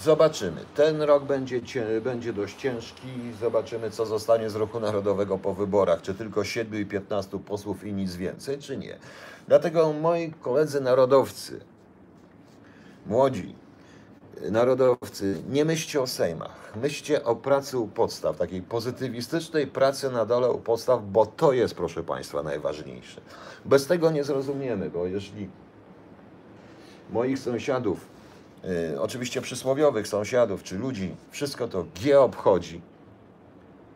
Zobaczymy. 0.00 0.60
Ten 0.74 1.02
rok 1.02 1.24
będzie, 1.24 1.60
będzie 2.04 2.32
dość 2.32 2.56
ciężki. 2.56 3.08
Zobaczymy, 3.40 3.90
co 3.90 4.06
zostanie 4.06 4.50
z 4.50 4.54
ruchu 4.54 4.80
narodowego 4.80 5.38
po 5.38 5.54
wyborach. 5.54 6.02
Czy 6.02 6.14
tylko 6.14 6.44
7 6.44 6.80
i 6.80 6.86
15 6.86 7.38
posłów 7.38 7.84
i 7.84 7.92
nic 7.92 8.16
więcej, 8.16 8.58
czy 8.58 8.76
nie. 8.76 8.98
Dlatego 9.48 9.92
moi 9.92 10.32
koledzy 10.42 10.80
narodowcy, 10.80 11.60
młodzi 13.06 13.54
narodowcy, 14.50 15.42
nie 15.50 15.64
myślcie 15.64 16.00
o 16.00 16.06
sejmach. 16.06 16.76
Myślcie 16.76 17.24
o 17.24 17.36
pracy 17.36 17.78
u 17.78 17.88
podstaw, 17.88 18.36
takiej 18.36 18.62
pozytywistycznej 18.62 19.66
pracy 19.66 20.10
na 20.10 20.26
dole 20.26 20.50
u 20.50 20.58
podstaw, 20.58 21.00
bo 21.04 21.26
to 21.26 21.52
jest, 21.52 21.74
proszę 21.74 22.02
Państwa, 22.02 22.42
najważniejsze. 22.42 23.20
Bez 23.64 23.86
tego 23.86 24.10
nie 24.10 24.24
zrozumiemy, 24.24 24.90
bo 24.90 25.06
jeśli 25.06 25.48
moich 27.10 27.38
sąsiadów 27.38 28.17
y, 28.64 29.00
oczywiście 29.00 29.40
przysłowiowych 29.40 30.08
sąsiadów 30.08 30.62
czy 30.62 30.78
ludzi, 30.78 31.16
wszystko 31.30 31.68
to 31.68 31.84
G 32.02 32.20
obchodzi. 32.20 32.80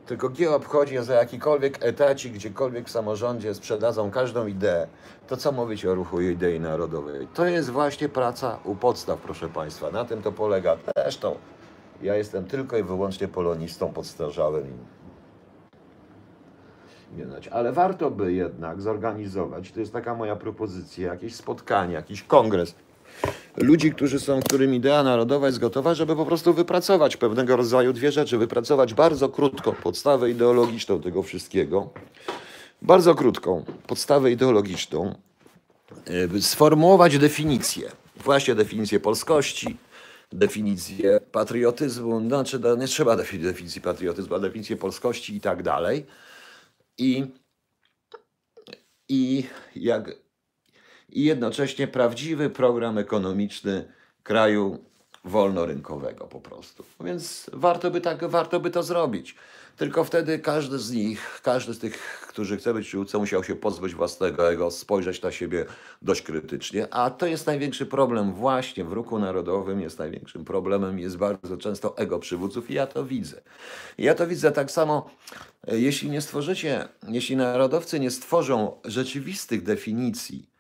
Tylko 0.06 0.28
G 0.28 0.54
obchodzi, 0.54 0.98
za 0.98 1.14
jakikolwiek 1.14 1.84
etacik, 1.84 2.32
gdziekolwiek 2.32 2.88
w 2.88 2.90
samorządzie 2.90 3.54
sprzedadzą 3.54 4.10
każdą 4.10 4.46
ideę, 4.46 4.86
to 5.28 5.36
co 5.36 5.52
mówić 5.52 5.86
o 5.86 5.94
ruchu 5.94 6.20
idei 6.20 6.60
narodowej? 6.60 7.28
To 7.34 7.46
jest 7.46 7.70
właśnie 7.70 8.08
praca 8.08 8.58
u 8.64 8.74
podstaw, 8.74 9.20
proszę 9.20 9.48
Państwa. 9.48 9.90
Na 9.90 10.04
tym 10.04 10.22
to 10.22 10.32
polega. 10.32 10.76
Zresztą 10.96 11.36
ja 12.02 12.16
jestem 12.16 12.44
tylko 12.44 12.78
i 12.78 12.82
wyłącznie 12.82 13.28
polonistą 13.28 13.92
podstarzałym. 13.92 14.78
Ale 17.50 17.72
warto 17.72 18.10
by 18.10 18.32
jednak 18.32 18.82
zorganizować, 18.82 19.72
to 19.72 19.80
jest 19.80 19.92
taka 19.92 20.14
moja 20.14 20.36
propozycja, 20.36 21.12
jakieś 21.12 21.34
spotkanie, 21.34 21.94
jakiś 21.94 22.22
kongres 22.22 22.74
ludzi, 23.57 23.92
którzy 23.92 24.20
są, 24.20 24.40
którym 24.40 24.74
idea 24.74 25.03
narodowa 25.03 25.46
jest 25.46 25.59
gotowa, 25.59 25.94
żeby 25.94 26.16
po 26.16 26.26
prostu 26.26 26.55
wypracować 26.55 27.16
pewnego 27.16 27.57
rodzaju 27.57 27.92
dwie 27.92 28.12
rzeczy. 28.12 28.38
Wypracować 28.38 28.94
bardzo 28.94 29.28
krótką 29.28 29.72
podstawę 29.72 30.30
ideologiczną 30.30 31.00
tego 31.00 31.22
wszystkiego. 31.22 31.90
Bardzo 32.82 33.14
krótką 33.14 33.64
podstawę 33.86 34.30
ideologiczną. 34.30 35.14
y, 36.36 36.42
Sformułować 36.42 37.18
definicję. 37.18 37.90
Właśnie 38.16 38.55
definicję 38.55 39.00
polskości, 39.00 39.76
definicję 40.32 41.20
patriotyzmu. 41.32 42.20
Znaczy, 42.28 42.61
nie 42.78 42.86
trzeba 42.86 43.16
defi- 43.16 43.42
definicji 43.42 43.80
patriotyzmu, 43.80 44.34
a 44.34 44.38
definicję 44.38 44.76
polskości 44.76 45.36
i 45.36 45.40
tak 45.40 45.62
dalej. 45.62 46.07
I, 46.98 47.24
i 49.09 49.44
jak 49.76 50.11
i 51.12 51.24
jednocześnie 51.24 51.88
prawdziwy 51.88 52.50
program 52.50 52.98
ekonomiczny 52.98 53.84
kraju 54.22 54.78
wolnorynkowego 55.24 56.24
po 56.24 56.40
prostu. 56.40 56.84
Więc 57.00 57.50
warto 57.52 57.90
by, 57.90 58.00
tak, 58.00 58.24
warto 58.28 58.60
by 58.60 58.70
to 58.70 58.82
zrobić. 58.82 59.36
Tylko 59.76 60.04
wtedy 60.04 60.38
każdy 60.38 60.78
z 60.78 60.90
nich, 60.90 61.40
każdy 61.42 61.74
z 61.74 61.78
tych, 61.78 62.26
którzy 62.28 62.56
chce 62.56 62.74
być 62.74 62.86
przywódcą, 62.86 63.18
musiał 63.18 63.44
się 63.44 63.56
pozbyć 63.56 63.94
własnego 63.94 64.50
ego, 64.50 64.70
spojrzeć 64.70 65.22
na 65.22 65.32
siebie 65.32 65.66
dość 66.02 66.22
krytycznie. 66.22 66.94
A 66.94 67.10
to 67.10 67.26
jest 67.26 67.46
największy 67.46 67.86
problem 67.86 68.32
właśnie 68.34 68.84
w 68.84 68.92
ruchu 68.92 69.18
narodowym, 69.18 69.80
jest 69.80 69.98
największym 69.98 70.44
problemem, 70.44 70.98
jest 70.98 71.16
bardzo 71.16 71.56
często 71.56 71.96
ego 71.98 72.18
przywódców 72.18 72.70
i 72.70 72.74
ja 72.74 72.86
to 72.86 73.04
widzę. 73.04 73.40
Ja 73.98 74.14
to 74.14 74.26
widzę 74.26 74.52
tak 74.52 74.70
samo, 74.70 75.10
jeśli 75.66 76.10
nie 76.10 76.20
stworzycie, 76.20 76.88
jeśli 77.08 77.36
narodowcy 77.36 78.00
nie 78.00 78.10
stworzą 78.10 78.80
rzeczywistych 78.84 79.62
definicji, 79.62 80.51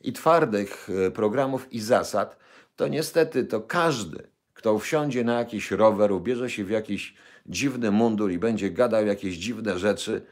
i 0.00 0.12
twardych 0.12 0.88
e, 1.06 1.10
programów 1.10 1.72
i 1.72 1.80
zasad, 1.80 2.36
to 2.76 2.88
niestety 2.88 3.44
to 3.44 3.60
każdy, 3.60 4.22
kto 4.54 4.78
wsiądzie 4.78 5.24
na 5.24 5.38
jakiś 5.38 5.70
rower, 5.70 6.12
ubierze 6.12 6.50
się 6.50 6.64
w 6.64 6.70
jakiś 6.70 7.14
dziwny 7.46 7.90
mundur 7.90 8.30
i 8.30 8.38
będzie 8.38 8.70
gadał 8.70 9.06
jakieś 9.06 9.36
dziwne 9.36 9.78
rzeczy, 9.78 10.22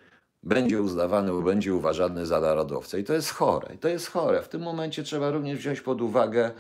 będzie 0.43 0.83
uznawany, 0.83 1.43
będzie 1.43 1.75
uważany 1.75 2.27
za 2.27 2.41
narodowcę. 2.41 3.01
I 3.01 3.05
to 3.05 3.13
jest 3.13 3.31
chore. 3.31 3.75
I 3.75 3.79
to 3.79 3.89
jest 3.89 4.11
chore. 4.11 4.43
W 4.43 4.49
tym 4.49 4.63
momencie 4.63 5.03
trzeba 5.03 5.31
również 5.31 5.59
wziąć 5.59 5.81
pod 5.81 6.03
uwagę, 6.03 6.51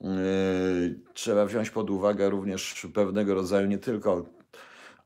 yy, 0.00 0.08
trzeba 1.14 1.46
wziąć 1.46 1.70
pod 1.70 1.90
uwagę 1.90 2.30
również 2.30 2.86
pewnego 2.94 3.34
rodzaju 3.34 3.66
nie 3.66 3.78
tylko 3.78 4.24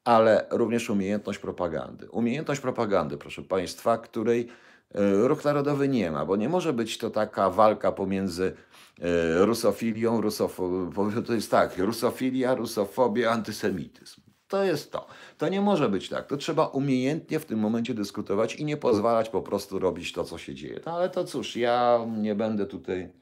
ale 0.09 0.47
również 0.51 0.91
umiejętność 0.91 1.39
propagandy. 1.39 2.11
Umiejętność 2.11 2.61
propagandy, 2.61 3.17
proszę 3.17 3.43
Państwa, 3.43 3.99
której 3.99 4.49
ruch 4.95 5.45
narodowy 5.45 5.89
nie 5.89 6.11
ma, 6.11 6.27
bo 6.27 6.37
nie 6.37 6.49
może 6.49 6.73
być 6.73 6.99
to 6.99 7.11
taka 7.11 7.51
walka 7.51 7.93
pomiędzy 7.93 8.57
e, 9.01 9.47
rusofilią, 9.47 10.21
rusofo, 10.21 10.91
to 11.27 11.35
jest 11.35 11.51
tak, 11.51 11.79
rusofilia, 11.79 12.55
rusofobia, 12.55 13.31
antysemityzm. 13.31 14.21
To 14.49 14.65
jest 14.65 14.93
to. 14.93 15.07
To 15.39 15.49
nie 15.49 15.61
może 15.61 15.89
być 15.89 16.09
tak. 16.09 16.27
To 16.27 16.37
trzeba 16.37 16.67
umiejętnie 16.67 17.41
w 17.41 17.45
tym 17.45 17.59
momencie 17.59 17.95
dyskutować 17.95 18.57
i 18.57 18.65
nie 18.65 18.77
pozwalać 18.77 19.29
po 19.29 19.43
prostu 19.43 19.79
robić 19.79 20.13
to, 20.13 20.25
co 20.25 20.39
się 20.39 20.55
dzieje. 20.55 20.81
No, 20.87 20.93
ale 20.93 21.11
to 21.11 21.25
cóż, 21.25 21.57
ja 21.57 22.07
nie 22.17 22.35
będę 22.35 22.67
tutaj. 22.67 23.13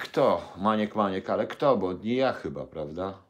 Kto? 0.00 0.52
Maniek, 0.56 0.96
Maniek, 0.96 1.30
ale 1.30 1.46
kto? 1.46 1.76
Bo 1.76 1.92
nie 1.92 2.14
ja 2.16 2.32
chyba, 2.32 2.66
prawda? 2.66 3.23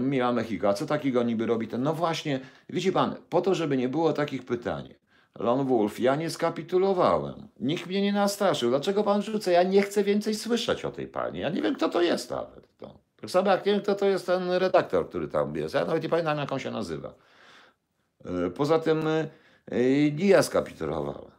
Miła 0.00 0.32
Mechiko, 0.32 0.68
a 0.68 0.72
co 0.72 0.86
takiego 0.86 1.22
niby 1.22 1.46
robi 1.46 1.68
ten? 1.68 1.82
No 1.82 1.94
właśnie, 1.94 2.40
widzi 2.68 2.92
pan, 2.92 3.14
po 3.28 3.40
to, 3.40 3.54
żeby 3.54 3.76
nie 3.76 3.88
było 3.88 4.12
takich 4.12 4.44
pytań. 4.44 4.94
Lon 5.38 5.66
Wolf, 5.66 6.00
ja 6.00 6.16
nie 6.16 6.30
skapitulowałem. 6.30 7.48
Nikt 7.60 7.86
mnie 7.86 8.02
nie 8.02 8.12
nastraszył. 8.12 8.70
Dlaczego 8.70 9.04
pan 9.04 9.22
rzuca? 9.22 9.50
Ja 9.50 9.62
nie 9.62 9.82
chcę 9.82 10.04
więcej 10.04 10.34
słyszeć 10.34 10.84
o 10.84 10.90
tej 10.90 11.06
pani. 11.06 11.38
Ja 11.40 11.48
nie 11.48 11.62
wiem, 11.62 11.74
kto 11.74 11.88
to 11.88 12.02
jest 12.02 12.30
nawet. 12.30 12.70
Tak 13.20 13.30
samo 13.30 13.50
jak 13.50 13.66
nie 13.66 13.72
wiem, 13.72 13.80
kto 13.82 13.94
to 13.94 14.06
jest 14.06 14.26
ten 14.26 14.50
redaktor, 14.50 15.08
który 15.08 15.28
tam 15.28 15.56
jest. 15.56 15.74
Ja 15.74 15.84
nawet 15.84 16.02
nie 16.02 16.08
pamiętam, 16.08 16.38
jak 16.38 16.52
on 16.52 16.58
się 16.58 16.70
nazywa. 16.70 17.14
E, 18.24 18.50
Poza 18.50 18.78
tym 18.78 19.06
e, 19.06 19.28
nie 20.12 20.26
ja 20.28 20.42
skapitulowałem. 20.42 21.30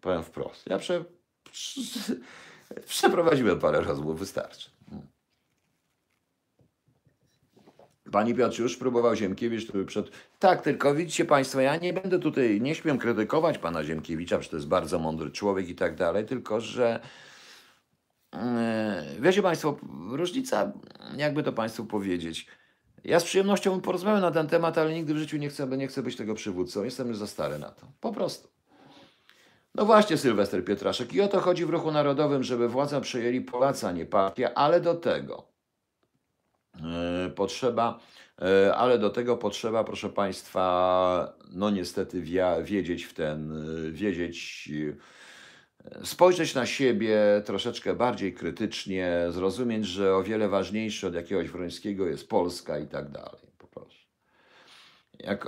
Powiem 0.00 0.22
wprost. 0.22 0.66
Ja 0.66 0.78
prze, 0.78 1.04
przeprowadziłem 2.86 3.58
parę 3.58 3.80
rozmów, 3.80 4.18
wystarczy. 4.18 4.70
Pani 8.10 8.34
Piotr 8.34 8.60
już 8.60 8.76
próbował 8.76 9.16
Ziemkiewicz, 9.16 9.68
który 9.68 9.84
przed... 9.84 10.10
Tak, 10.38 10.62
tylko 10.62 10.94
widzicie 10.94 11.24
Państwo, 11.24 11.60
ja 11.60 11.76
nie 11.76 11.92
będę 11.92 12.18
tutaj, 12.18 12.60
nie 12.60 12.74
śmiem 12.74 12.98
krytykować 12.98 13.58
pana 13.58 13.84
Ziemkiewicza, 13.84 14.38
przecież 14.38 14.50
to 14.50 14.56
jest 14.56 14.68
bardzo 14.68 14.98
mądry 14.98 15.30
człowiek 15.30 15.68
i 15.68 15.74
tak 15.74 15.96
dalej, 15.96 16.24
tylko 16.24 16.60
że 16.60 17.00
yy, 18.32 18.40
wiecie 19.20 19.42
Państwo, 19.42 19.76
różnica, 20.10 20.72
jakby 21.16 21.42
to 21.42 21.52
Państwu 21.52 21.84
powiedzieć, 21.84 22.46
ja 23.04 23.20
z 23.20 23.24
przyjemnością 23.24 23.80
porozmawiam 23.80 24.20
na 24.20 24.30
ten 24.30 24.46
temat, 24.46 24.78
ale 24.78 24.94
nigdy 24.94 25.14
w 25.14 25.18
życiu 25.18 25.36
nie 25.36 25.48
chcę, 25.48 25.66
nie 25.66 25.86
chcę 25.86 26.02
być 26.02 26.16
tego 26.16 26.34
przywódcą, 26.34 26.84
jestem 26.84 27.08
już 27.08 27.16
za 27.16 27.26
stary 27.26 27.58
na 27.58 27.68
to, 27.68 27.86
po 28.00 28.12
prostu. 28.12 28.48
No 29.74 29.84
właśnie, 29.84 30.16
Sylwester 30.16 30.64
Pietraszek, 30.64 31.14
i 31.14 31.20
o 31.20 31.28
to 31.28 31.40
chodzi 31.40 31.66
w 31.66 31.70
ruchu 31.70 31.90
narodowym, 31.90 32.42
żeby 32.42 32.68
władzę 32.68 33.00
przejęli 33.00 33.40
Polacy, 33.40 33.86
a 33.86 33.92
nie 33.92 34.06
partia, 34.06 34.54
ale 34.54 34.80
do 34.80 34.94
tego 34.94 35.49
potrzeba, 37.34 38.00
e, 38.42 38.74
ale 38.74 38.98
do 38.98 39.10
tego 39.10 39.36
potrzeba, 39.36 39.84
proszę 39.84 40.08
Państwa, 40.08 41.36
no 41.52 41.70
niestety 41.70 42.22
wiedzieć 42.62 43.04
w 43.04 43.14
ten, 43.14 43.52
e, 43.52 43.90
wiedzieć, 43.90 44.70
spojrzeć 46.04 46.54
na 46.54 46.66
siebie 46.66 47.18
troszeczkę 47.44 47.94
bardziej 47.94 48.34
krytycznie, 48.34 49.26
zrozumieć, 49.30 49.86
że 49.86 50.14
o 50.14 50.22
wiele 50.22 50.48
ważniejsze 50.48 51.06
od 51.06 51.14
jakiegoś 51.14 51.48
Wrońskiego 51.48 52.06
jest 52.06 52.28
Polska 52.28 52.78
i 52.78 52.86
tak 52.86 53.10
dalej. 53.10 53.50
Jak 55.18 55.46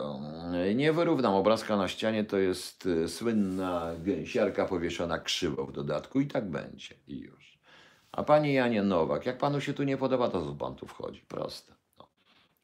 nie 0.75 0.93
wyrównam 0.93 1.35
obrazka 1.35 1.77
na 1.77 1.89
ścianie, 1.89 2.25
to 2.25 2.39
jest 2.39 2.89
słynna 3.07 3.93
gęsiarka 3.99 4.67
powieszona 4.67 5.19
krzywo 5.19 5.67
w 5.67 5.73
dodatku 5.73 6.21
i 6.21 6.27
tak 6.27 6.51
będzie. 6.51 6.95
I 7.07 7.19
już. 7.19 7.52
A 8.13 8.23
panie 8.23 8.53
Janie 8.53 8.83
Nowak, 8.83 9.27
jak 9.27 9.39
panu 9.39 9.61
się 9.61 9.75
tu 9.75 9.83
nie 9.83 9.97
podoba, 9.97 10.29
to 10.29 10.45
co 10.45 10.55
pan 10.55 10.75
tu 10.75 10.87
wchodzi? 10.87 11.25
Proste. 11.29 11.73
No. 11.99 12.07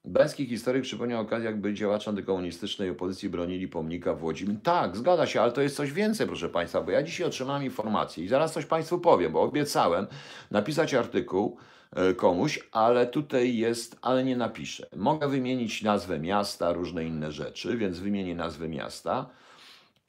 Bęski 0.05 0.47
historyk 0.47 0.83
przypomniał 0.83 1.23
okazję, 1.23 1.47
jakby 1.47 1.75
działacze 1.75 2.11
antykomunistycznej 2.11 2.91
opozycji 2.91 3.29
bronili 3.29 3.69
pomnika 3.69 4.15
w 4.15 4.25
Łodzi. 4.25 4.47
Tak, 4.63 4.97
zgadza 4.97 5.27
się, 5.27 5.41
ale 5.41 5.53
to 5.53 5.61
jest 5.61 5.77
coś 5.77 5.93
więcej, 5.93 6.27
proszę 6.27 6.49
Państwa, 6.49 6.81
bo 6.81 6.91
ja 6.91 7.03
dzisiaj 7.03 7.27
otrzymałem 7.27 7.65
informację 7.65 8.25
i 8.25 8.29
zaraz 8.29 8.53
coś 8.53 8.67
Państwu 8.67 8.99
powiem, 8.99 9.33
bo 9.33 9.43
obiecałem 9.43 10.07
napisać 10.51 10.95
artykuł 10.95 11.57
e, 11.93 12.15
komuś, 12.15 12.69
ale 12.73 13.07
tutaj 13.07 13.57
jest, 13.57 13.99
ale 14.03 14.25
nie 14.25 14.37
napiszę. 14.37 14.87
Mogę 14.97 15.29
wymienić 15.29 15.83
nazwę 15.83 16.19
miasta, 16.19 16.73
różne 16.73 17.05
inne 17.05 17.33
rzeczy, 17.33 17.77
więc 17.77 17.99
wymienię 17.99 18.35
nazwę 18.35 18.69
miasta, 18.69 19.31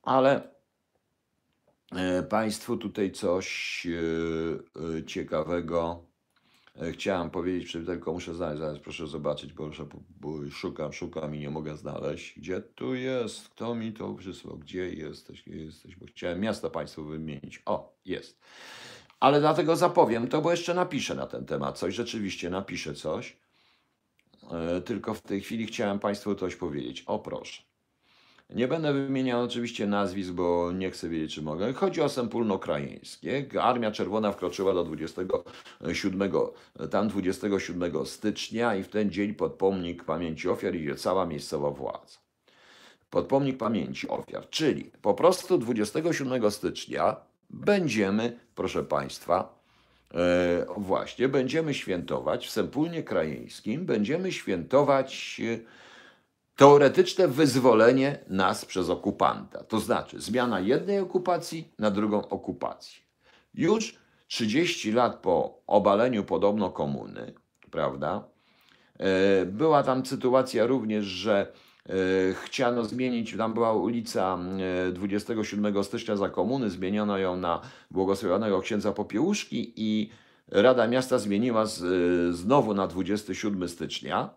ale 0.03 0.58
Państwu 2.29 2.77
tutaj 2.77 3.11
coś 3.11 3.87
e, 3.87 4.99
e, 4.99 5.03
ciekawego 5.05 6.03
e, 6.81 6.91
chciałem 6.91 7.29
powiedzieć, 7.29 7.71
tylko 7.71 8.13
muszę 8.13 8.35
znaleźć, 8.35 8.59
zaraz 8.59 8.79
proszę 8.79 9.07
zobaczyć, 9.07 9.53
bo, 9.53 9.69
szukam, 10.51 10.93
szukam 10.93 11.35
i 11.35 11.39
nie 11.39 11.49
mogę 11.49 11.77
znaleźć. 11.77 12.39
Gdzie 12.39 12.61
tu 12.61 12.95
jest? 12.95 13.49
Kto 13.49 13.75
mi 13.75 13.93
to 13.93 14.13
przysłał? 14.13 14.57
Gdzie 14.57 14.93
jesteś? 14.93 15.43
Gdzie 15.43 15.57
jesteś? 15.57 15.95
Bo 15.95 16.05
chciałem 16.05 16.39
miasta 16.39 16.69
Państwu 16.69 17.05
wymienić. 17.05 17.61
O, 17.65 17.97
jest. 18.05 18.39
Ale 19.19 19.39
dlatego 19.39 19.75
zapowiem 19.75 20.27
to, 20.27 20.41
bo 20.41 20.51
jeszcze 20.51 20.73
napiszę 20.73 21.15
na 21.15 21.27
ten 21.27 21.45
temat 21.45 21.77
coś, 21.77 21.95
rzeczywiście 21.95 22.49
napiszę 22.49 22.93
coś. 22.93 23.37
E, 24.51 24.81
Tylko 24.81 25.13
w 25.13 25.21
tej 25.21 25.41
chwili 25.41 25.65
chciałem 25.65 25.99
Państwu 25.99 26.35
coś 26.35 26.55
powiedzieć. 26.55 27.03
O 27.07 27.19
proszę. 27.19 27.68
Nie 28.49 28.67
będę 28.67 28.93
wymieniał 28.93 29.43
oczywiście 29.43 29.87
nazwisk, 29.87 30.31
bo 30.31 30.71
nie 30.71 30.91
chcę 30.91 31.09
wiedzieć, 31.09 31.35
czy 31.35 31.41
mogę. 31.41 31.73
Chodzi 31.73 32.01
o 32.01 32.09
Sempólno-Krajeńskie. 32.09 33.59
Armia 33.61 33.91
Czerwona 33.91 34.31
wkroczyła 34.31 34.73
do 34.73 34.83
27, 34.83 36.31
tam 36.91 37.07
27 37.07 38.05
stycznia 38.05 38.75
i 38.75 38.83
w 38.83 38.87
ten 38.87 39.11
dzień 39.11 39.33
pod 39.33 39.53
pomnik 39.53 40.03
pamięci 40.03 40.49
ofiar 40.49 40.75
idzie 40.75 40.95
cała 40.95 41.25
miejscowa 41.25 41.71
władza. 41.71 42.19
Pod 43.09 43.27
pomnik 43.27 43.57
pamięci 43.57 44.07
ofiar, 44.07 44.49
czyli 44.49 44.91
po 45.01 45.13
prostu 45.13 45.57
27 45.57 46.51
stycznia 46.51 47.15
będziemy, 47.49 48.39
proszę 48.55 48.83
Państwa, 48.83 49.59
e, 50.13 50.65
właśnie, 50.77 51.27
będziemy 51.27 51.73
świętować 51.73 52.47
w 52.47 52.49
Sempólnie 52.49 53.03
Krajeńskim, 53.03 53.85
będziemy 53.85 54.31
świętować 54.31 55.41
e, 55.43 55.88
teoretyczne 56.59 57.27
wyzwolenie 57.27 58.19
nas 58.27 58.65
przez 58.65 58.89
okupanta. 58.89 59.63
To 59.63 59.79
znaczy 59.79 60.21
zmiana 60.21 60.59
jednej 60.59 60.99
okupacji 60.99 61.73
na 61.79 61.91
drugą 61.91 62.29
okupację. 62.29 62.99
Już 63.53 63.95
30 64.27 64.91
lat 64.91 65.15
po 65.15 65.61
obaleniu 65.67 66.23
podobno 66.23 66.69
komuny, 66.69 67.33
prawda? 67.71 68.23
e, 68.99 69.45
Była 69.45 69.83
tam 69.83 70.05
sytuacja 70.05 70.65
również, 70.65 71.05
że 71.05 71.51
e, 71.89 71.93
chciano 72.33 72.83
zmienić, 72.83 73.37
tam 73.37 73.53
była 73.53 73.73
ulica 73.73 74.37
e, 74.87 74.91
27 74.91 75.83
stycznia 75.83 76.15
za 76.15 76.29
komuny, 76.29 76.69
zmieniono 76.69 77.17
ją 77.17 77.37
na 77.37 77.61
błogosławionego 77.91 78.61
księdza 78.61 78.91
Popiełuszki 78.91 79.73
i 79.75 80.09
Rada 80.47 80.87
Miasta 80.87 81.17
zmieniła 81.17 81.65
z, 81.65 81.83
e, 81.83 82.33
znowu 82.33 82.73
na 82.73 82.87
27 82.87 83.69
stycznia. 83.69 84.29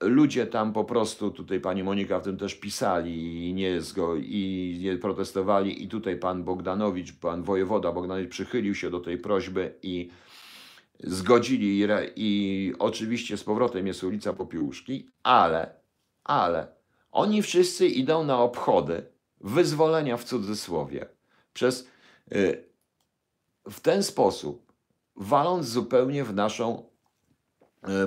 Ludzie 0.00 0.46
tam 0.46 0.72
po 0.72 0.84
prostu, 0.84 1.30
tutaj 1.30 1.60
pani 1.60 1.84
Monika 1.84 2.20
w 2.20 2.24
tym 2.24 2.36
też 2.36 2.54
pisali 2.54 3.48
i 3.48 3.54
nie, 3.54 3.80
zgo, 3.80 4.16
i 4.16 4.78
nie 4.82 4.96
protestowali. 4.96 5.84
I 5.84 5.88
tutaj 5.88 6.16
pan 6.16 6.44
Bogdanowicz, 6.44 7.12
pan 7.12 7.42
wojewoda 7.42 7.92
Bogdanowicz 7.92 8.30
przychylił 8.30 8.74
się 8.74 8.90
do 8.90 9.00
tej 9.00 9.18
prośby 9.18 9.74
i 9.82 10.10
zgodzili 11.00 11.80
i, 11.80 11.86
i 12.16 12.72
oczywiście 12.78 13.36
z 13.36 13.44
powrotem 13.44 13.86
jest 13.86 14.04
ulica 14.04 14.32
Popiełuszki, 14.32 15.10
ale, 15.22 15.74
ale 16.24 16.66
oni 17.12 17.42
wszyscy 17.42 17.86
idą 17.86 18.24
na 18.24 18.38
obchody 18.38 19.06
wyzwolenia 19.40 20.16
w 20.16 20.24
cudzysłowie 20.24 21.08
przez 21.52 21.88
y, 22.32 22.64
w 23.70 23.80
ten 23.80 24.02
sposób 24.02 24.72
waląc 25.16 25.66
zupełnie 25.66 26.24
w 26.24 26.34
naszą 26.34 26.88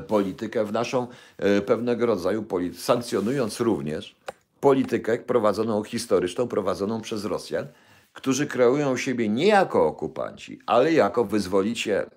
politykę, 0.08 0.66
w 0.66 0.72
naszą 0.72 1.08
e, 1.38 1.62
pewnego 1.62 2.06
rodzaju 2.06 2.44
politykę, 2.44 2.82
sankcjonując 2.82 3.60
również 3.60 4.16
politykę 4.60 5.18
prowadzoną 5.18 5.84
historyczną, 5.84 6.48
prowadzoną 6.48 7.02
przez 7.02 7.26
Rosjan, 7.26 7.68
którzy 8.14 8.48
kreują 8.48 8.98
siebie 8.98 9.30
nie 9.30 9.48
jako 9.48 9.88
okupanci, 9.88 10.60
ale 10.66 10.94
jako 10.94 11.26
wyzwoliciele. 11.26 12.10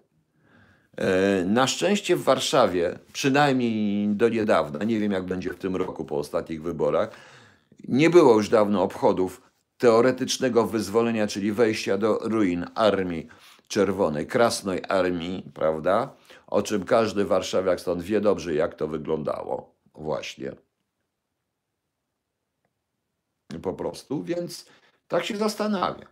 E, 0.96 1.44
Na 1.44 1.66
szczęście 1.66 2.16
w 2.16 2.22
Warszawie, 2.22 2.98
przynajmniej 3.12 4.08
do 4.08 4.28
niedawna, 4.28 4.84
nie 4.84 5.00
wiem 5.00 5.12
jak 5.12 5.24
będzie 5.24 5.50
w 5.50 5.58
tym 5.58 5.76
roku 5.76 6.04
po 6.04 6.18
ostatnich 6.18 6.62
wyborach, 6.62 7.10
nie 7.88 8.10
było 8.10 8.36
już 8.36 8.48
dawno 8.48 8.82
obchodów 8.82 9.42
teoretycznego 9.78 10.66
wyzwolenia, 10.66 11.26
czyli 11.26 11.52
wejścia 11.52 11.98
do 11.98 12.18
ruin 12.22 12.64
Armii 12.74 13.28
Czerwonej, 13.68 14.26
Krasnej 14.26 14.82
Armii, 14.88 15.44
prawda? 15.54 16.10
O 16.46 16.62
czym 16.62 16.84
każdy 16.84 17.24
warszawiak 17.24 17.80
stąd 17.80 18.02
wie 18.02 18.20
dobrze, 18.20 18.54
jak 18.54 18.74
to 18.74 18.88
wyglądało. 18.88 19.74
Właśnie. 19.94 20.52
Po 23.62 23.74
prostu, 23.74 24.22
więc 24.22 24.66
tak 25.08 25.24
się 25.24 25.36
zastanawia. 25.36 26.06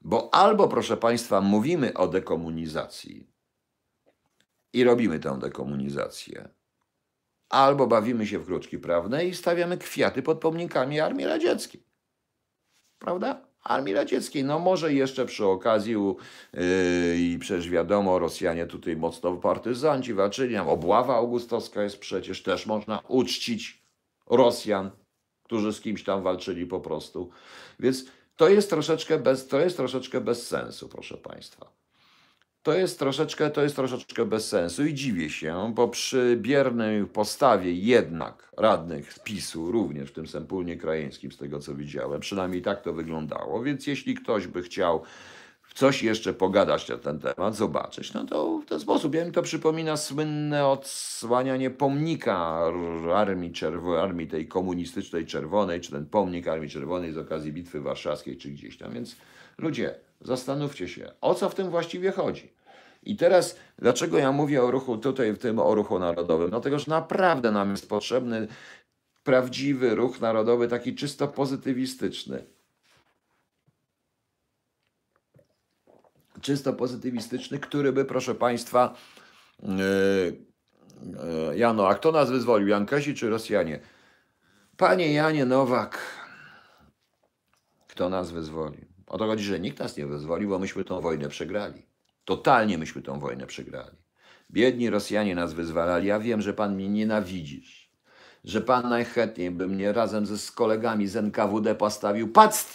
Bo 0.00 0.34
albo, 0.34 0.68
proszę 0.68 0.96
Państwa, 0.96 1.40
mówimy 1.40 1.94
o 1.94 2.08
dekomunizacji 2.08 3.26
i 4.72 4.84
robimy 4.84 5.18
tę 5.18 5.38
dekomunizację, 5.38 6.48
albo 7.48 7.86
bawimy 7.86 8.26
się 8.26 8.38
w 8.38 8.46
kruczki 8.46 8.78
prawne 8.78 9.26
i 9.26 9.34
stawiamy 9.34 9.78
kwiaty 9.78 10.22
pod 10.22 10.40
pomnikami 10.40 11.00
Armii 11.00 11.26
Radzieckiej. 11.26 11.82
Prawda? 12.98 13.47
Armii 13.62 13.94
Radzieckiej. 13.94 14.44
No 14.44 14.58
może 14.58 14.92
jeszcze 14.92 15.26
przy 15.26 15.46
okazji 15.46 15.92
yy, 15.92 17.18
i 17.18 17.38
przecież 17.40 17.70
wiadomo, 17.70 18.18
Rosjanie 18.18 18.66
tutaj 18.66 18.96
mocno 18.96 19.36
partyzanci 19.36 20.14
walczyli. 20.14 20.56
Obława 20.56 21.16
augustowska 21.16 21.82
jest 21.82 21.98
przecież, 21.98 22.42
też 22.42 22.66
można 22.66 23.00
uczcić 23.08 23.82
Rosjan, 24.30 24.90
którzy 25.42 25.72
z 25.72 25.80
kimś 25.80 26.04
tam 26.04 26.22
walczyli 26.22 26.66
po 26.66 26.80
prostu. 26.80 27.30
Więc 27.80 28.04
to 28.36 28.48
jest 28.48 28.70
troszeczkę 28.70 29.18
bez, 29.18 29.48
to 29.48 29.60
jest 29.60 29.76
troszeczkę 29.76 30.20
bez 30.20 30.46
sensu, 30.46 30.88
proszę 30.88 31.16
Państwa. 31.16 31.77
To 32.62 32.72
jest 32.74 32.98
troszeczkę, 32.98 33.50
to 33.50 33.62
jest 33.62 33.76
troszeczkę 33.76 34.24
bez 34.24 34.48
sensu 34.48 34.84
i 34.86 34.94
dziwię 34.94 35.30
się, 35.30 35.72
bo 35.74 35.88
przy 35.88 36.38
biernej 36.40 37.06
postawie 37.06 37.72
jednak 37.72 38.52
radnych 38.56 39.18
PiSu, 39.24 39.72
również 39.72 40.10
w 40.10 40.12
tym 40.12 40.26
Sempólnie 40.26 40.76
Krajeńskim, 40.76 41.32
z 41.32 41.36
tego 41.36 41.58
co 41.58 41.74
widziałem, 41.74 42.20
przynajmniej 42.20 42.62
tak 42.62 42.82
to 42.82 42.92
wyglądało, 42.92 43.62
więc 43.62 43.86
jeśli 43.86 44.14
ktoś 44.14 44.46
by 44.46 44.62
chciał 44.62 45.02
coś 45.74 46.02
jeszcze 46.02 46.32
pogadać 46.34 46.88
na 46.88 46.96
ten 46.96 47.18
temat, 47.18 47.56
zobaczyć, 47.56 48.14
no 48.14 48.24
to 48.24 48.58
w 48.58 48.66
ten 48.66 48.80
sposób. 48.80 49.14
Ja 49.14 49.24
mi 49.24 49.32
to 49.32 49.42
przypomina 49.42 49.96
słynne 49.96 50.66
odsłanianie 50.66 51.70
pomnika 51.70 52.36
Armii, 53.14 53.52
Czerwo- 53.52 54.02
Armii 54.02 54.26
tej 54.26 54.48
komunistycznej 54.48 55.26
czerwonej, 55.26 55.80
czy 55.80 55.90
ten 55.90 56.06
pomnik 56.06 56.48
Armii 56.48 56.70
Czerwonej 56.70 57.12
z 57.12 57.18
okazji 57.18 57.52
Bitwy 57.52 57.80
Warszawskiej, 57.80 58.36
czy 58.36 58.50
gdzieś 58.50 58.78
tam. 58.78 58.92
Więc 58.92 59.16
ludzie, 59.58 59.94
zastanówcie 60.20 60.88
się, 60.88 61.12
o 61.20 61.34
co 61.34 61.48
w 61.48 61.54
tym 61.54 61.70
właściwie 61.70 62.12
chodzi. 62.12 62.52
I 63.02 63.16
teraz, 63.16 63.56
dlaczego 63.78 64.18
ja 64.18 64.32
mówię 64.32 64.62
o 64.62 64.70
ruchu 64.70 64.98
tutaj, 64.98 65.32
w 65.32 65.38
tym 65.38 65.58
o 65.58 65.74
ruchu 65.74 65.98
narodowym? 65.98 66.50
Dlatego, 66.50 66.78
że 66.78 66.84
naprawdę 66.88 67.52
nam 67.52 67.70
jest 67.70 67.88
potrzebny 67.88 68.48
prawdziwy 69.24 69.94
ruch 69.94 70.20
narodowy, 70.20 70.68
taki 70.68 70.94
czysto 70.94 71.28
pozytywistyczny. 71.28 72.44
Czysto 76.40 76.72
pozytywistyczny, 76.72 77.58
który 77.58 77.92
by, 77.92 78.04
proszę 78.04 78.34
Państwa, 78.34 78.94
yy, 79.62 79.68
yy, 81.48 81.58
Jano, 81.58 81.88
a 81.88 81.94
kto 81.94 82.12
nas 82.12 82.30
wyzwolił? 82.30 82.68
Jankesi 82.68 83.14
czy 83.14 83.30
Rosjanie? 83.30 83.80
Panie 84.76 85.12
Janie 85.12 85.44
Nowak, 85.44 85.98
kto 87.88 88.08
nas 88.08 88.30
wyzwolił? 88.30 88.87
O 89.08 89.18
to 89.18 89.26
chodzi, 89.26 89.44
że 89.44 89.60
nikt 89.60 89.78
nas 89.78 89.96
nie 89.96 90.06
wyzwolił, 90.06 90.48
bo 90.48 90.58
myśmy 90.58 90.84
tą 90.84 91.00
wojnę 91.00 91.28
przegrali. 91.28 91.82
Totalnie 92.24 92.78
myśmy 92.78 93.02
tą 93.02 93.20
wojnę 93.20 93.46
przegrali. 93.46 93.96
Biedni 94.50 94.90
Rosjanie 94.90 95.34
nas 95.34 95.52
wyzwalali. 95.54 96.06
Ja 96.06 96.20
wiem, 96.20 96.42
że 96.42 96.52
pan 96.52 96.74
mnie 96.74 96.88
nienawidzisz. 96.88 97.88
że 98.44 98.60
pan 98.60 98.88
najchętniej 98.88 99.50
by 99.50 99.68
mnie 99.68 99.92
razem 99.92 100.26
ze 100.26 100.38
z 100.38 100.52
kolegami 100.52 101.06
z 101.06 101.16
NKWD 101.16 101.74
postawił 101.74 102.28
pod 102.28 102.66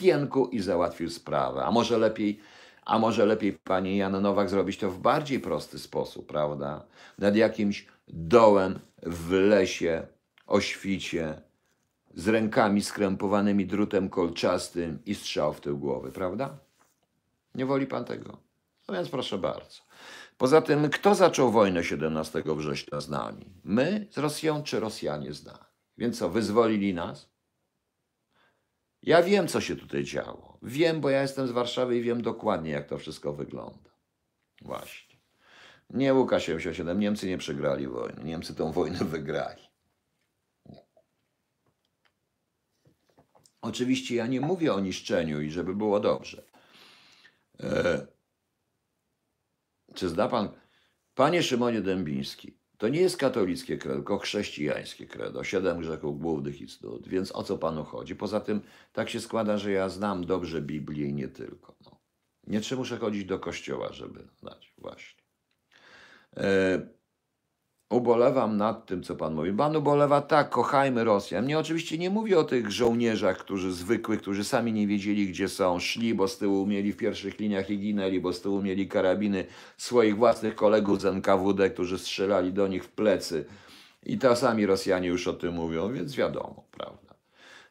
i 0.51 0.59
załatwił 0.59 1.09
sprawę. 1.09 1.65
A 1.65 1.71
może 1.71 1.97
lepiej, 1.97 2.39
a 2.85 2.99
może 2.99 3.25
lepiej 3.25 3.53
pani 3.53 3.97
Jan 3.97 4.21
Nowak 4.21 4.49
zrobić 4.49 4.77
to 4.77 4.91
w 4.91 4.99
bardziej 4.99 5.39
prosty 5.39 5.79
sposób, 5.79 6.27
prawda? 6.27 6.85
Nad 7.17 7.35
jakimś 7.35 7.87
dołem 8.07 8.79
w 9.03 9.31
lesie, 9.31 10.07
o 10.47 10.61
świcie, 10.61 11.41
z 12.13 12.27
rękami 12.27 12.81
skrępowanymi 12.81 13.65
drutem 13.65 14.09
kolczastym 14.09 14.99
i 15.05 15.15
strzał 15.15 15.53
w 15.53 15.61
tył 15.61 15.77
głowy, 15.79 16.11
prawda? 16.11 16.57
Nie 17.55 17.65
woli 17.65 17.87
pan 17.87 18.05
tego? 18.05 18.37
No 18.87 18.93
więc 18.93 19.09
proszę 19.09 19.37
bardzo. 19.37 19.81
Poza 20.37 20.61
tym, 20.61 20.89
kto 20.89 21.15
zaczął 21.15 21.51
wojnę 21.51 21.83
17 21.83 22.43
września 22.45 23.01
z 23.01 23.09
nami? 23.09 23.45
My 23.63 24.07
z 24.11 24.17
Rosją, 24.17 24.63
czy 24.63 24.79
Rosjanie 24.79 25.33
z 25.33 25.45
nami? 25.45 25.59
Więc 25.97 26.19
co, 26.19 26.29
wyzwolili 26.29 26.93
nas? 26.93 27.29
Ja 29.03 29.23
wiem, 29.23 29.47
co 29.47 29.61
się 29.61 29.75
tutaj 29.75 30.03
działo. 30.03 30.57
Wiem, 30.61 31.01
bo 31.01 31.09
ja 31.09 31.21
jestem 31.21 31.47
z 31.47 31.51
Warszawy 31.51 31.97
i 31.97 32.01
wiem 32.01 32.21
dokładnie, 32.21 32.71
jak 32.71 32.87
to 32.87 32.97
wszystko 32.97 33.33
wygląda. 33.33 33.89
Właśnie. 34.61 35.17
Nie 35.89 36.13
Łukasz 36.13 36.45
77. 36.45 36.99
Niemcy 36.99 37.27
nie 37.27 37.37
przegrali 37.37 37.87
wojny. 37.87 38.23
Niemcy 38.23 38.55
tą 38.55 38.71
wojnę 38.71 38.97
wygrali. 38.97 39.61
Oczywiście 43.63 44.15
ja 44.15 44.27
nie 44.27 44.41
mówię 44.41 44.73
o 44.73 44.79
niszczeniu 44.79 45.41
i 45.41 45.51
żeby 45.51 45.75
było 45.75 45.99
dobrze. 45.99 46.43
E, 47.59 48.07
czy 49.93 50.09
zna 50.09 50.27
pan, 50.27 50.49
panie 51.15 51.43
Szymonie 51.43 51.81
Dębiński, 51.81 52.57
to 52.77 52.87
nie 52.87 53.01
jest 53.01 53.17
katolickie 53.17 53.77
credo, 53.77 53.95
tylko 53.95 54.17
chrześcijańskie 54.17 55.07
credo, 55.07 55.43
siedem 55.43 55.79
grzechów 55.79 56.19
głównych 56.19 56.61
i 56.61 56.67
więc 57.07 57.35
o 57.35 57.43
co 57.43 57.57
panu 57.57 57.83
chodzi? 57.83 58.15
Poza 58.15 58.39
tym 58.39 58.61
tak 58.93 59.09
się 59.09 59.19
składa, 59.19 59.57
że 59.57 59.71
ja 59.71 59.89
znam 59.89 60.25
dobrze 60.25 60.61
Biblię 60.61 61.07
i 61.07 61.13
nie 61.13 61.27
tylko. 61.27 61.75
No. 61.85 61.99
Nie 62.47 62.61
trzeba 62.61 62.79
muszę 62.79 62.97
chodzić 62.97 63.25
do 63.25 63.39
kościoła, 63.39 63.93
żeby 63.93 64.27
znać, 64.39 64.73
właśnie. 64.77 65.23
E, 66.37 66.87
ubolewam 67.93 68.57
nad 68.57 68.85
tym, 68.85 69.03
co 69.03 69.15
pan 69.15 69.33
mówi. 69.33 69.51
Pan 69.51 69.75
ubolewa 69.75 70.21
tak, 70.21 70.49
kochajmy 70.49 71.03
Rosjan. 71.03 71.47
Nie, 71.47 71.59
oczywiście 71.59 71.97
nie 71.97 72.09
mówię 72.09 72.39
o 72.39 72.43
tych 72.43 72.71
żołnierzach, 72.71 73.37
którzy 73.37 73.73
zwykłych, 73.73 74.21
którzy 74.21 74.43
sami 74.43 74.73
nie 74.73 74.87
wiedzieli, 74.87 75.27
gdzie 75.27 75.49
są, 75.49 75.79
szli, 75.79 76.13
bo 76.13 76.27
z 76.27 76.37
tyłu 76.37 76.65
mieli 76.65 76.93
w 76.93 76.97
pierwszych 76.97 77.39
liniach 77.39 77.69
i 77.69 77.79
ginęli, 77.79 78.19
bo 78.19 78.33
z 78.33 78.41
tyłu 78.41 78.61
mieli 78.61 78.87
karabiny 78.87 79.45
swoich 79.77 80.17
własnych 80.17 80.55
kolegów 80.55 81.01
z 81.01 81.05
NKWD, 81.05 81.69
którzy 81.69 81.99
strzelali 81.99 82.53
do 82.53 82.67
nich 82.67 82.83
w 82.83 82.91
plecy. 82.91 83.45
I 84.05 84.17
to 84.17 84.35
sami 84.35 84.65
Rosjanie 84.65 85.07
już 85.07 85.27
o 85.27 85.33
tym 85.33 85.53
mówią, 85.53 85.93
więc 85.93 86.15
wiadomo, 86.15 86.63
prawda. 86.71 87.13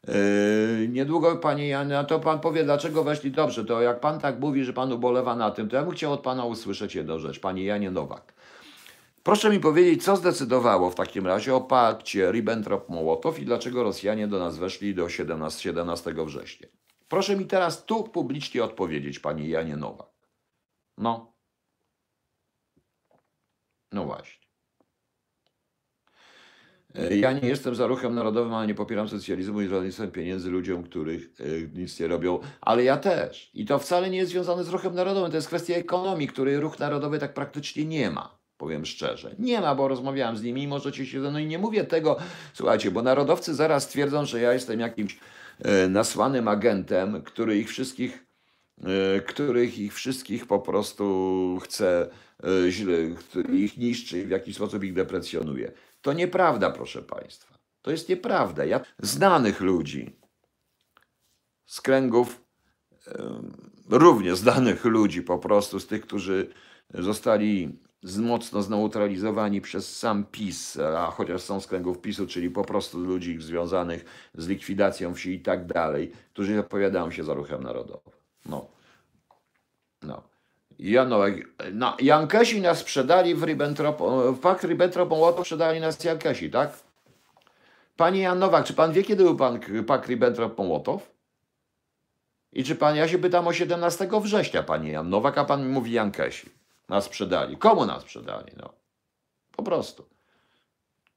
Yy, 0.08 0.88
niedługo, 0.88 1.36
panie 1.36 1.68
Janie, 1.68 2.04
to 2.08 2.20
pan 2.20 2.40
powie, 2.40 2.64
dlaczego 2.64 3.04
weszli 3.04 3.30
dobrze. 3.30 3.64
To 3.64 3.82
jak 3.82 4.00
pan 4.00 4.20
tak 4.20 4.40
mówi, 4.40 4.64
że 4.64 4.72
pan 4.72 4.92
ubolewa 4.92 5.36
na 5.36 5.50
tym, 5.50 5.68
to 5.68 5.76
ja 5.76 5.82
bym 5.82 5.92
chciał 5.92 6.12
od 6.12 6.20
pana 6.20 6.44
usłyszeć 6.44 6.94
jedną 6.94 7.18
rzecz, 7.18 7.40
panie 7.40 7.64
Janie 7.64 7.90
Nowak. 7.90 8.34
Proszę 9.22 9.50
mi 9.50 9.60
powiedzieć, 9.60 10.04
co 10.04 10.16
zdecydowało 10.16 10.90
w 10.90 10.94
takim 10.94 11.26
razie 11.26 11.54
o 11.54 11.60
pakcie 11.60 12.30
Ribbentrop-Mołotow 12.32 13.38
i 13.40 13.44
dlaczego 13.44 13.82
Rosjanie 13.82 14.28
do 14.28 14.38
nas 14.38 14.58
weszli 14.58 14.94
do 14.94 15.08
17, 15.08 15.60
17 15.60 16.14
września. 16.26 16.68
Proszę 17.08 17.36
mi 17.36 17.46
teraz 17.46 17.84
tu 17.84 18.04
publicznie 18.04 18.64
odpowiedzieć, 18.64 19.18
panie 19.18 19.48
Janie 19.48 19.76
Nowak. 19.76 20.10
No. 20.98 21.32
No 23.92 24.04
właśnie. 24.04 24.46
E, 26.94 27.16
Ja 27.16 27.32
nie 27.32 27.48
jestem 27.48 27.74
za 27.74 27.86
ruchem 27.86 28.14
narodowym, 28.14 28.54
ale 28.54 28.66
nie 28.66 28.74
popieram 28.74 29.08
socjalizmu 29.08 29.60
i 29.60 29.68
rolnictwem 29.68 30.10
pieniędzy 30.10 30.50
ludziom, 30.50 30.82
których 30.82 31.40
e, 31.40 31.44
nic 31.78 32.00
nie 32.00 32.06
robią, 32.06 32.40
ale 32.60 32.84
ja 32.84 32.96
też. 32.96 33.50
I 33.54 33.64
to 33.64 33.78
wcale 33.78 34.10
nie 34.10 34.18
jest 34.18 34.30
związane 34.30 34.64
z 34.64 34.68
ruchem 34.68 34.94
narodowym, 34.94 35.30
to 35.30 35.36
jest 35.36 35.48
kwestia 35.48 35.74
ekonomii, 35.74 36.28
której 36.28 36.60
ruch 36.60 36.78
narodowy 36.78 37.18
tak 37.18 37.34
praktycznie 37.34 37.84
nie 37.84 38.10
ma 38.10 38.41
powiem 38.62 38.86
szczerze. 38.86 39.34
Nie 39.38 39.60
ma, 39.60 39.74
bo 39.74 39.88
rozmawiałem 39.88 40.36
z 40.36 40.42
nimi 40.42 40.62
i 40.62 40.68
możecie 40.68 41.06
się... 41.06 41.18
No 41.18 41.38
i 41.38 41.46
nie 41.46 41.58
mówię 41.58 41.84
tego, 41.84 42.16
słuchajcie, 42.54 42.90
bo 42.90 43.02
narodowcy 43.02 43.54
zaraz 43.54 43.88
twierdzą, 43.88 44.24
że 44.24 44.40
ja 44.40 44.52
jestem 44.52 44.80
jakimś 44.80 45.18
e, 45.58 45.88
nasłanym 45.88 46.48
agentem, 46.48 47.22
który 47.22 47.58
ich 47.58 47.68
wszystkich, 47.68 48.26
e, 48.84 49.20
których 49.20 49.78
ich 49.78 49.94
wszystkich 49.94 50.46
po 50.46 50.58
prostu 50.58 51.58
chce 51.62 52.10
e, 52.44 52.70
źle, 52.70 52.94
ich 53.52 53.78
niszczy 53.78 54.18
i 54.18 54.24
w 54.24 54.30
jakiś 54.30 54.56
sposób 54.56 54.84
ich 54.84 54.92
deprecjonuje. 54.92 55.72
To 56.02 56.12
nieprawda, 56.12 56.70
proszę 56.70 57.02
Państwa. 57.02 57.58
To 57.82 57.90
jest 57.90 58.08
nieprawda. 58.08 58.64
Ja 58.64 58.80
znanych 58.98 59.60
ludzi 59.60 60.16
z 61.66 61.80
kręgów 61.80 62.44
em, 63.06 63.70
równie 63.90 64.36
znanych 64.36 64.84
ludzi 64.84 65.22
po 65.22 65.38
prostu, 65.38 65.80
z 65.80 65.86
tych, 65.86 66.02
którzy 66.02 66.52
zostali 66.94 67.82
mocno 68.02 68.62
zneutralizowani 68.62 69.60
przez 69.60 69.98
sam 69.98 70.24
PiS, 70.24 70.78
a 70.96 71.10
chociaż 71.10 71.42
są 71.42 71.60
z 71.60 71.66
kręgów 71.66 72.00
PiSu, 72.00 72.26
czyli 72.26 72.50
po 72.50 72.64
prostu 72.64 72.98
ludzi 72.98 73.40
związanych 73.40 74.04
z 74.34 74.48
likwidacją 74.48 75.14
wsi 75.14 75.34
i 75.34 75.40
tak 75.40 75.66
dalej, 75.66 76.12
którzy 76.32 76.60
opowiadają 76.60 77.10
się 77.10 77.24
za 77.24 77.34
ruchem 77.34 77.62
narodowym. 77.62 78.12
No. 78.46 78.66
No. 80.02 80.22
Janowek, 80.78 81.48
na 81.72 81.96
Jankesi 82.00 82.60
nas 82.60 82.78
sprzedali 82.78 83.34
w 83.34 83.42
Ribbentrop, 83.42 84.00
w 84.34 84.38
pakt 84.38 84.64
Ribbentrop-Mołotow 84.64 85.40
sprzedali 85.40 85.80
nas 85.80 86.04
Jankesi, 86.04 86.50
tak? 86.50 86.72
Panie 87.96 88.20
Jan 88.20 88.38
Nowak, 88.38 88.64
czy 88.64 88.74
pan 88.74 88.92
wie, 88.92 89.02
kiedy 89.02 89.24
był 89.24 89.36
pan 89.36 89.60
pakt 89.86 90.08
Ribbentrop-Mołotow? 90.08 90.98
I 92.52 92.64
czy 92.64 92.76
pan, 92.76 92.96
ja 92.96 93.08
się 93.08 93.18
pytam 93.18 93.46
o 93.46 93.52
17 93.52 94.08
września, 94.22 94.62
panie 94.62 94.90
Jan 94.90 95.10
Nowak, 95.10 95.38
a 95.38 95.44
pan 95.44 95.68
mówi 95.68 95.92
Jankesi. 95.92 96.61
Nas 96.92 97.04
sprzedali. 97.04 97.56
Komu 97.56 97.86
nas 97.86 98.02
sprzedali? 98.02 98.52
No. 98.56 98.72
Po 99.56 99.62
prostu. 99.62 100.08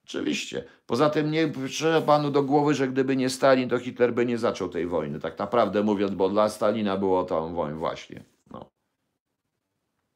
Oczywiście. 0.05 0.65
Poza 0.85 1.09
tym 1.09 1.31
nie 1.31 1.47
przyszedł 1.47 2.05
panu 2.05 2.31
do 2.31 2.43
głowy, 2.43 2.73
że 2.73 2.87
gdyby 2.87 3.15
nie 3.15 3.29
Stalin, 3.29 3.69
to 3.69 3.79
Hitler 3.79 4.13
by 4.13 4.25
nie 4.25 4.37
zaczął 4.37 4.69
tej 4.69 4.87
wojny. 4.87 5.19
Tak 5.19 5.39
naprawdę 5.39 5.83
mówiąc, 5.83 6.15
bo 6.15 6.29
dla 6.29 6.49
Stalina 6.49 6.97
było 6.97 7.23
to 7.23 7.49
wojna 7.49 7.77
właśnie. 7.77 8.23
No. 8.51 8.69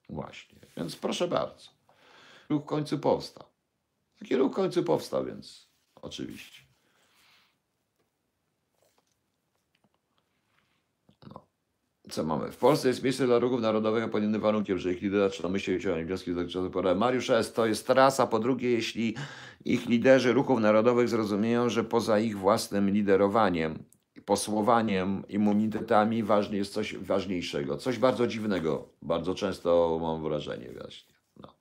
Właśnie. 0.09 0.59
Więc 0.77 0.95
proszę 0.95 1.27
bardzo. 1.27 1.69
Ruch 2.49 2.63
w 2.63 2.65
końcu 2.65 2.99
powstał. 2.99 3.47
Taki 4.19 4.35
ruch 4.35 4.51
w 4.51 4.55
końcu 4.55 4.83
powstał, 4.83 5.25
więc 5.25 5.69
oczywiście. 6.01 6.61
Co 12.09 12.23
mamy? 12.23 12.51
W 12.51 12.57
Polsce 12.57 12.87
jest 12.87 13.03
miejsce 13.03 13.25
dla 13.25 13.39
ruchów 13.39 13.61
narodowych, 13.61 14.03
a 14.03 14.07
pod 14.07 14.23
innym 14.23 14.41
warunkiem, 14.41 14.77
że 14.77 14.93
ich 14.93 15.01
liderzy 15.01 15.23
zaczynają 15.23 15.53
myśleć 15.53 15.77
wyciągać 15.77 16.05
wnioski 16.05 16.33
dotyczące 16.33 16.71
porady. 16.71 16.99
Mariusz 16.99 17.29
S. 17.29 17.53
to 17.53 17.65
jest 17.65 17.89
raz, 17.89 18.19
a 18.19 18.27
po 18.27 18.39
drugie, 18.39 18.71
jeśli 18.71 19.15
ich 19.65 19.89
liderzy 19.89 20.33
ruchów 20.33 20.59
narodowych 20.59 21.09
zrozumieją, 21.09 21.69
że 21.69 21.83
poza 21.83 22.19
ich 22.19 22.37
własnym 22.37 22.89
liderowaniem, 22.89 23.83
posłowaniem, 24.25 25.23
immunitetami 25.29 26.23
ważne 26.23 26.57
jest 26.57 26.73
coś 26.73 26.97
ważniejszego, 26.97 27.77
coś 27.77 27.97
bardzo 27.97 28.27
dziwnego. 28.27 28.89
Bardzo 29.01 29.35
często 29.35 29.99
mam 30.01 30.23
wrażenie 30.23 30.69
właśnie. 30.81 31.13
No. 31.37 31.53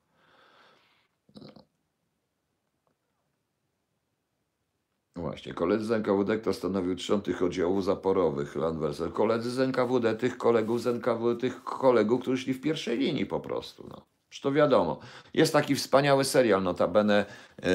Właśnie, 5.18 5.54
koledzy 5.54 5.84
z 5.84 5.90
NKWD, 5.90 6.38
kto 6.38 6.52
stanowił 6.52 6.96
trzon 6.96 7.22
tych 7.22 7.42
oddziałów 7.42 7.84
zaporowych, 7.84 8.56
Landwersel. 8.56 9.12
Koledzy 9.12 9.50
z 9.50 9.60
NKWD, 9.60 10.14
tych 10.14 10.38
kolegów 10.38 10.82
z 10.82 10.86
NKWD, 10.86 11.40
tych 11.40 11.64
kolegów, 11.64 12.20
którzy 12.20 12.42
szli 12.42 12.54
w 12.54 12.60
pierwszej 12.60 12.98
linii 12.98 13.26
po 13.26 13.40
prostu. 13.40 13.86
No. 13.90 14.06
Już 14.30 14.40
to 14.40 14.52
wiadomo. 14.52 14.98
Jest 15.34 15.52
taki 15.52 15.74
wspaniały 15.74 16.24
serial, 16.24 16.62
notabene 16.62 17.26
yy, 17.62 17.68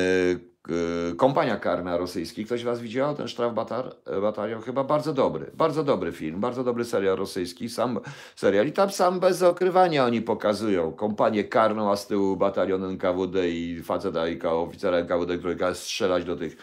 yy, 0.68 1.16
Kompania 1.16 1.58
Karna 1.58 1.98
rosyjski. 1.98 2.46
Ktoś 2.46 2.64
Was 2.64 2.82
widział 2.82 3.16
ten 3.16 3.28
Sztraf 3.28 3.54
Batar, 3.54 3.96
Batalion? 4.22 4.62
Chyba 4.62 4.84
bardzo 4.84 5.14
dobry. 5.14 5.52
Bardzo 5.54 5.84
dobry 5.84 6.12
film, 6.12 6.40
bardzo 6.40 6.64
dobry 6.64 6.86
serial 6.86 7.16
rosyjski. 7.16 7.70
Sam 7.70 8.00
serial. 8.36 8.68
I 8.68 8.72
tam 8.72 8.92
sam 8.92 9.20
bez 9.20 9.44
okrywania 9.44 10.06
oni 10.06 10.22
pokazują 10.22 10.92
kompanię 10.92 11.44
karną, 11.44 11.92
a 11.92 11.96
z 11.96 12.08
tyłu 12.08 12.36
batalion 12.36 12.84
NKWD 12.84 13.50
i 13.50 13.84
faceta 13.84 14.28
i 14.28 14.42
oficera 14.42 14.98
NKWD, 14.98 15.38
który 15.38 15.56
każe 15.56 15.76
strzelać 15.76 16.26
do 16.26 16.36
tych 16.36 16.58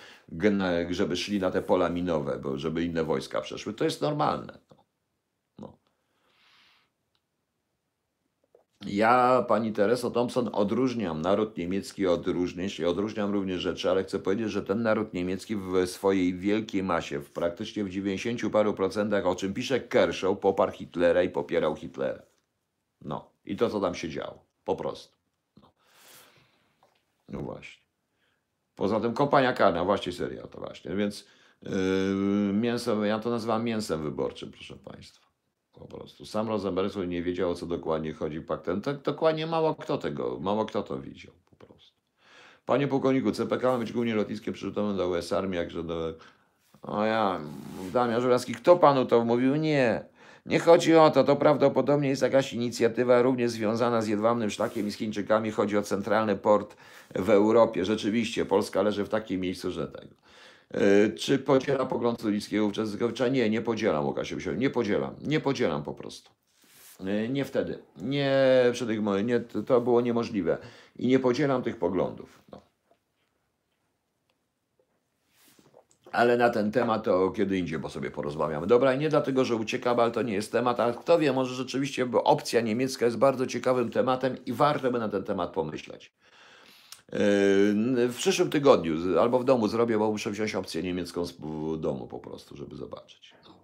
żeby 0.90 1.16
szli 1.16 1.40
na 1.40 1.50
te 1.50 1.62
pola 1.62 1.88
minowe, 1.88 2.38
bo 2.38 2.58
żeby 2.58 2.84
inne 2.84 3.04
wojska 3.04 3.40
przeszły. 3.40 3.74
To 3.74 3.84
jest 3.84 4.00
normalne. 4.00 4.58
No. 4.70 4.84
No. 5.58 5.78
Ja, 8.86 9.44
pani 9.48 9.72
Tereso 9.72 10.10
Thompson, 10.10 10.50
odróżniam 10.52 11.22
naród 11.22 11.56
niemiecki 11.56 12.06
od 12.06 12.26
różnych 12.26 12.78
i 12.78 12.84
odróżniam 12.84 13.32
również 13.32 13.60
rzeczy, 13.60 13.90
ale 13.90 14.04
chcę 14.04 14.18
powiedzieć, 14.18 14.50
że 14.50 14.62
ten 14.62 14.82
naród 14.82 15.14
niemiecki 15.14 15.56
w 15.56 15.86
swojej 15.86 16.34
wielkiej 16.34 16.82
masie, 16.82 17.20
w 17.20 17.30
praktycznie 17.30 17.84
w 17.84 17.90
90 17.90 18.52
paru 18.52 18.74
procentach, 18.74 19.26
o 19.26 19.34
czym 19.34 19.54
pisze 19.54 19.80
Kershaw, 19.80 20.38
poparł 20.38 20.72
Hitlera 20.72 21.22
i 21.22 21.28
popierał 21.28 21.76
Hitlera. 21.76 22.22
No. 23.00 23.30
I 23.44 23.56
to, 23.56 23.70
co 23.70 23.80
tam 23.80 23.94
się 23.94 24.08
działo. 24.08 24.44
Po 24.64 24.76
prostu. 24.76 25.16
No, 25.62 25.72
no 27.28 27.40
właśnie. 27.40 27.89
Poza 28.80 29.00
tym 29.00 29.14
kompania 29.14 29.52
karna, 29.52 29.84
właśnie 29.84 30.12
seria 30.12 30.46
to 30.46 30.60
właśnie, 30.60 30.96
więc 30.96 31.26
yy, 31.62 31.70
mięso, 32.52 33.04
ja 33.04 33.18
to 33.18 33.30
nazywam 33.30 33.64
mięsem 33.64 34.02
wyborczym, 34.02 34.50
proszę 34.50 34.76
Państwa. 34.76 35.26
Po 35.72 35.84
prostu. 35.84 36.26
Sam 36.26 36.48
Rosenberg 36.48 36.96
nie 36.96 37.22
wiedział, 37.22 37.50
o 37.50 37.54
co 37.54 37.66
dokładnie 37.66 38.14
chodzi 38.14 38.40
paktem. 38.40 38.80
Tak 38.80 39.02
dokładnie 39.02 39.46
mało 39.46 39.74
kto 39.74 39.98
tego, 39.98 40.38
mało 40.40 40.64
kto 40.64 40.82
to 40.82 40.98
widział 40.98 41.32
po 41.50 41.66
prostu. 41.66 41.92
Panie 42.66 42.88
pułkowniku, 42.88 43.32
CPK 43.32 43.72
ma 43.72 43.78
być 43.78 43.92
głównie 43.92 44.14
lotniskiem 44.14 44.54
przyrzutowym 44.54 44.96
do 44.96 45.08
US 45.08 45.32
Armii, 45.32 45.56
jakże 45.56 45.84
do... 45.84 46.14
O 46.82 47.04
ja, 47.04 47.40
Damian 47.92 48.20
Żurawski, 48.20 48.54
kto 48.54 48.76
panu 48.76 49.06
to 49.06 49.24
mówił? 49.24 49.56
Nie. 49.56 50.04
Nie 50.50 50.58
chodzi 50.58 50.96
o 50.96 51.10
to, 51.10 51.24
to 51.24 51.36
prawdopodobnie 51.36 52.08
jest 52.08 52.22
jakaś 52.22 52.52
inicjatywa 52.52 53.22
również 53.22 53.50
związana 53.50 54.02
z 54.02 54.08
jedwabnym 54.08 54.50
szlakiem 54.50 54.86
i 54.86 54.90
z 54.90 54.96
Chińczykami. 54.96 55.50
Chodzi 55.50 55.78
o 55.78 55.82
centralny 55.82 56.36
port 56.36 56.76
w 57.14 57.30
Europie. 57.30 57.84
Rzeczywiście, 57.84 58.44
Polska 58.44 58.82
leży 58.82 59.04
w 59.04 59.08
takim 59.08 59.40
miejscu, 59.40 59.70
że 59.70 59.88
tego. 59.88 60.14
Yy, 60.74 61.10
Czy 61.10 61.38
podziela 61.38 61.86
pogląd 61.86 62.20
Tulickiego 62.20 62.64
Łuczeszkowicza? 62.64 63.28
Nie, 63.28 63.50
nie 63.50 63.60
podzielam 63.60 64.06
Łukasiewicz. 64.06 64.46
Nie 64.56 64.70
podzielam. 64.70 65.14
Nie 65.22 65.40
podzielam 65.40 65.82
po 65.82 65.94
prostu. 65.94 66.30
Yy, 67.00 67.28
Nie 67.28 67.44
wtedy. 67.44 67.78
Nie 68.02 68.32
przy 68.72 68.86
tych 68.86 69.00
nie, 69.24 69.40
to 69.40 69.80
było 69.80 70.00
niemożliwe. 70.00 70.58
I 70.96 71.06
nie 71.06 71.18
podzielam 71.18 71.62
tych 71.62 71.76
poglądów. 71.76 72.42
No. 72.52 72.69
Ale 76.12 76.36
na 76.36 76.50
ten 76.50 76.72
temat 76.72 77.04
to 77.04 77.30
kiedy 77.30 77.58
indziej, 77.58 77.78
bo 77.78 77.88
sobie 77.88 78.10
porozmawiamy. 78.10 78.66
Dobra, 78.66 78.94
i 78.94 78.98
nie 78.98 79.08
dlatego, 79.08 79.44
że 79.44 79.56
uciekam, 79.56 80.00
ale 80.00 80.10
to 80.10 80.22
nie 80.22 80.34
jest 80.34 80.52
temat, 80.52 80.80
ale 80.80 80.94
kto 80.94 81.18
wie, 81.18 81.32
może 81.32 81.54
rzeczywiście, 81.54 82.06
bo 82.06 82.24
opcja 82.24 82.60
niemiecka 82.60 83.04
jest 83.04 83.18
bardzo 83.18 83.46
ciekawym 83.46 83.90
tematem 83.90 84.44
i 84.44 84.52
warto 84.52 84.90
by 84.90 84.98
na 84.98 85.08
ten 85.08 85.24
temat 85.24 85.50
pomyśleć. 85.52 86.12
Yy, 87.12 87.18
W 88.08 88.14
przyszłym 88.16 88.50
tygodniu 88.50 89.20
albo 89.20 89.38
w 89.38 89.44
domu 89.44 89.68
zrobię, 89.68 89.98
bo 89.98 90.10
muszę 90.10 90.30
wziąć 90.30 90.54
opcję 90.54 90.82
niemiecką 90.82 91.26
z 91.26 91.34
domu 91.80 92.06
po 92.06 92.18
prostu, 92.18 92.56
żeby 92.56 92.76
zobaczyć. 92.76 93.34
No. 93.44 93.54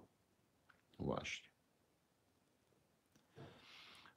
Właśnie. 0.99 1.56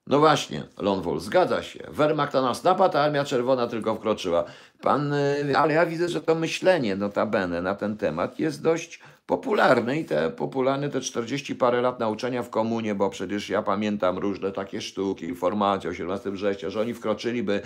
No 0.07 0.18
właśnie, 0.18 0.62
Lone 0.78 1.03
Wolf, 1.03 1.22
zgadza 1.22 1.62
się. 1.62 1.86
Wehrmacht 1.88 2.34
na 2.34 2.42
nas 2.42 2.64
napadł, 2.64 2.98
a 2.98 3.01
Armia 3.01 3.24
Czerwona 3.24 3.66
tylko 3.66 3.94
wkroczyła. 3.94 4.44
Pan, 4.80 5.12
y, 5.12 5.57
ale 5.57 5.74
ja 5.74 5.86
widzę, 5.86 6.09
że 6.09 6.20
to 6.20 6.34
myślenie 6.34 6.96
notabene 6.96 7.62
na 7.62 7.74
ten 7.74 7.96
temat 7.96 8.38
jest 8.38 8.62
dość 8.62 9.01
popularne 9.30 10.00
i 10.00 10.04
te 10.04 10.30
popularne 10.30 10.88
te 10.88 11.00
40 11.00 11.54
parę 11.54 11.80
lat 11.80 12.00
nauczenia 12.00 12.42
w 12.42 12.50
komunie, 12.50 12.94
bo 12.94 13.10
przecież 13.10 13.48
ja 13.48 13.62
pamiętam 13.62 14.18
różne 14.18 14.52
takie 14.52 14.80
sztuki, 14.80 15.24
informacje 15.24 15.90
o 15.90 15.94
17 15.94 16.30
września, 16.30 16.70
że 16.70 16.80
oni 16.80 16.94
wkroczyliby, 16.94 17.62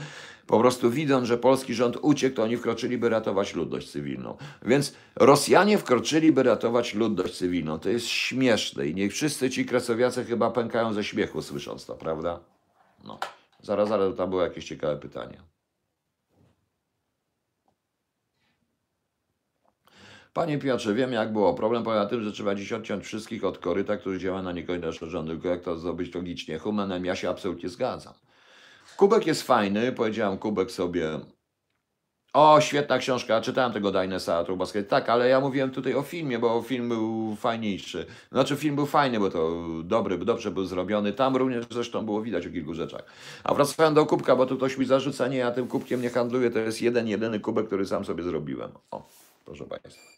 po 0.47 0.59
prostu 0.59 0.91
widząc, 0.91 1.29
że 1.29 1.39
polski 1.39 1.75
rząd 1.75 1.97
uciekł, 2.03 2.37
to 2.37 2.43
oni 2.43 2.57
wkroczyliby 2.57 3.09
ratować 3.09 3.55
ludność 3.55 3.91
cywilną. 3.91 4.37
Więc 4.63 4.95
Rosjanie 5.17 5.79
wkroczyliby 5.79 6.43
ratować 6.43 6.95
ludność 6.95 7.39
cywilną. 7.39 7.79
To 7.79 7.89
jest 7.89 8.07
śmieszne 8.07 8.87
i 8.87 8.95
niech 8.95 9.13
wszyscy 9.13 9.51
ci 9.51 9.67
kresowiacy 9.67 10.25
chyba 10.25 10.51
pękają 10.51 10.93
ze 10.93 11.05
śmiechu 11.05 11.43
słysząc 11.43 11.87
to, 11.87 11.95
prawda? 11.95 12.41
No. 13.05 13.19
Zaraz, 13.63 13.89
zaraz, 13.89 14.17
tam 14.17 14.31
było 14.31 14.43
jakieś 14.43 14.65
ciekawe 14.65 14.97
pytanie. 14.97 15.54
Panie 20.35 20.59
Piotrze, 20.59 20.95
wiem 20.95 21.13
jak 21.13 21.33
było. 21.33 21.55
Problem 21.55 21.83
polega 21.83 22.03
na 22.03 22.09
tym, 22.09 22.25
że 22.25 22.33
trzeba 22.33 22.55
dziś 22.55 22.73
odciąć 22.73 23.05
wszystkich 23.05 23.45
od 23.45 23.59
koryta, 23.59 23.97
który 23.97 24.19
działa 24.19 24.43
na 24.43 24.53
niekończone 24.53 25.11
rządy. 25.11 25.33
Tylko 25.33 25.49
jak 25.49 25.61
to 25.61 25.79
zrobić 25.79 26.15
logicznie? 26.15 26.59
Humanem, 26.59 27.05
ja 27.05 27.17
się 27.17 27.31
absolutnie 27.31 27.69
zgadzam. 27.69 28.15
Kubek 28.97 29.27
jest 29.27 29.43
fajny, 29.43 29.93
powiedziałem 29.93 30.39
Kubek 30.39 30.71
sobie. 30.71 31.21
O, 32.33 32.61
świetna 32.61 32.99
książka, 32.99 33.41
czytałem 33.41 33.73
tego 33.73 33.93
Dinesa 33.93 34.45
Trubowskiego. 34.45 34.89
Tak, 34.89 35.09
ale 35.09 35.29
ja 35.29 35.41
mówiłem 35.41 35.71
tutaj 35.71 35.95
o 35.95 36.03
filmie, 36.03 36.39
bo 36.39 36.63
film 36.63 36.89
był 36.89 37.37
fajniejszy. 37.37 38.07
Znaczy 38.33 38.57
film 38.57 38.77
był 38.77 38.87
fajny, 38.87 39.21
bo 39.21 39.31
to 39.31 39.63
dobry, 39.85 40.19
dobrze 40.19 40.51
był 40.51 40.65
zrobiony. 40.65 41.13
Tam 41.13 41.37
również 41.37 41.65
zresztą 41.71 42.05
było 42.05 42.23
widać 42.23 42.47
o 42.47 42.51
kilku 42.51 42.75
rzeczach. 42.75 43.03
A 43.45 43.55
wracając 43.55 43.95
do 43.95 44.07
kubka, 44.07 44.37
bo 44.37 44.47
tu 44.47 44.57
ktoś 44.57 44.79
mi 44.79 44.87
zarzuca, 44.87 45.29
nie, 45.29 45.37
ja 45.37 45.51
tym 45.51 45.69
kubkiem 45.69 46.03
nie 46.03 46.11
handluję, 46.11 46.51
to 46.51 46.59
jest 46.59 46.83
jeden, 46.83 47.09
jedyny 47.09 47.41
kubek, 47.41 47.67
który 47.67 47.87
sam 47.87 48.05
sobie 48.05 48.23
zrobiłem. 48.23 48.71
O, 48.91 49.09
proszę 49.45 49.65
Państwa. 49.65 50.14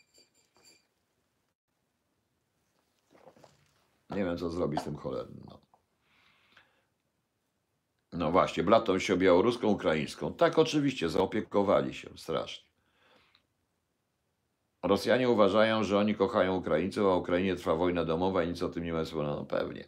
Nie 4.10 4.24
wiem, 4.24 4.38
co 4.38 4.50
zrobić 4.50 4.80
z 4.80 4.84
tym 4.84 4.96
cholernym. 4.96 5.44
No. 5.48 5.60
No 8.12 8.30
właśnie, 8.30 8.62
blatą 8.62 8.98
się 8.98 9.16
białoruską, 9.16 9.68
ukraińską. 9.68 10.34
Tak, 10.34 10.58
oczywiście, 10.58 11.08
zaopiekowali 11.08 11.94
się 11.94 12.10
strasznie. 12.16 12.66
Rosjanie 14.82 15.30
uważają, 15.30 15.84
że 15.84 15.98
oni 15.98 16.14
kochają 16.14 16.56
Ukraińców, 16.56 17.06
a 17.06 17.14
Ukrainie 17.14 17.56
trwa 17.56 17.74
wojna 17.74 18.04
domowa 18.04 18.42
i 18.42 18.48
nic 18.48 18.62
o 18.62 18.68
tym 18.68 18.84
nie 18.84 18.92
ma 18.92 19.04
wspólnego. 19.04 19.34
No 19.34 19.44
pewnie. 19.44 19.84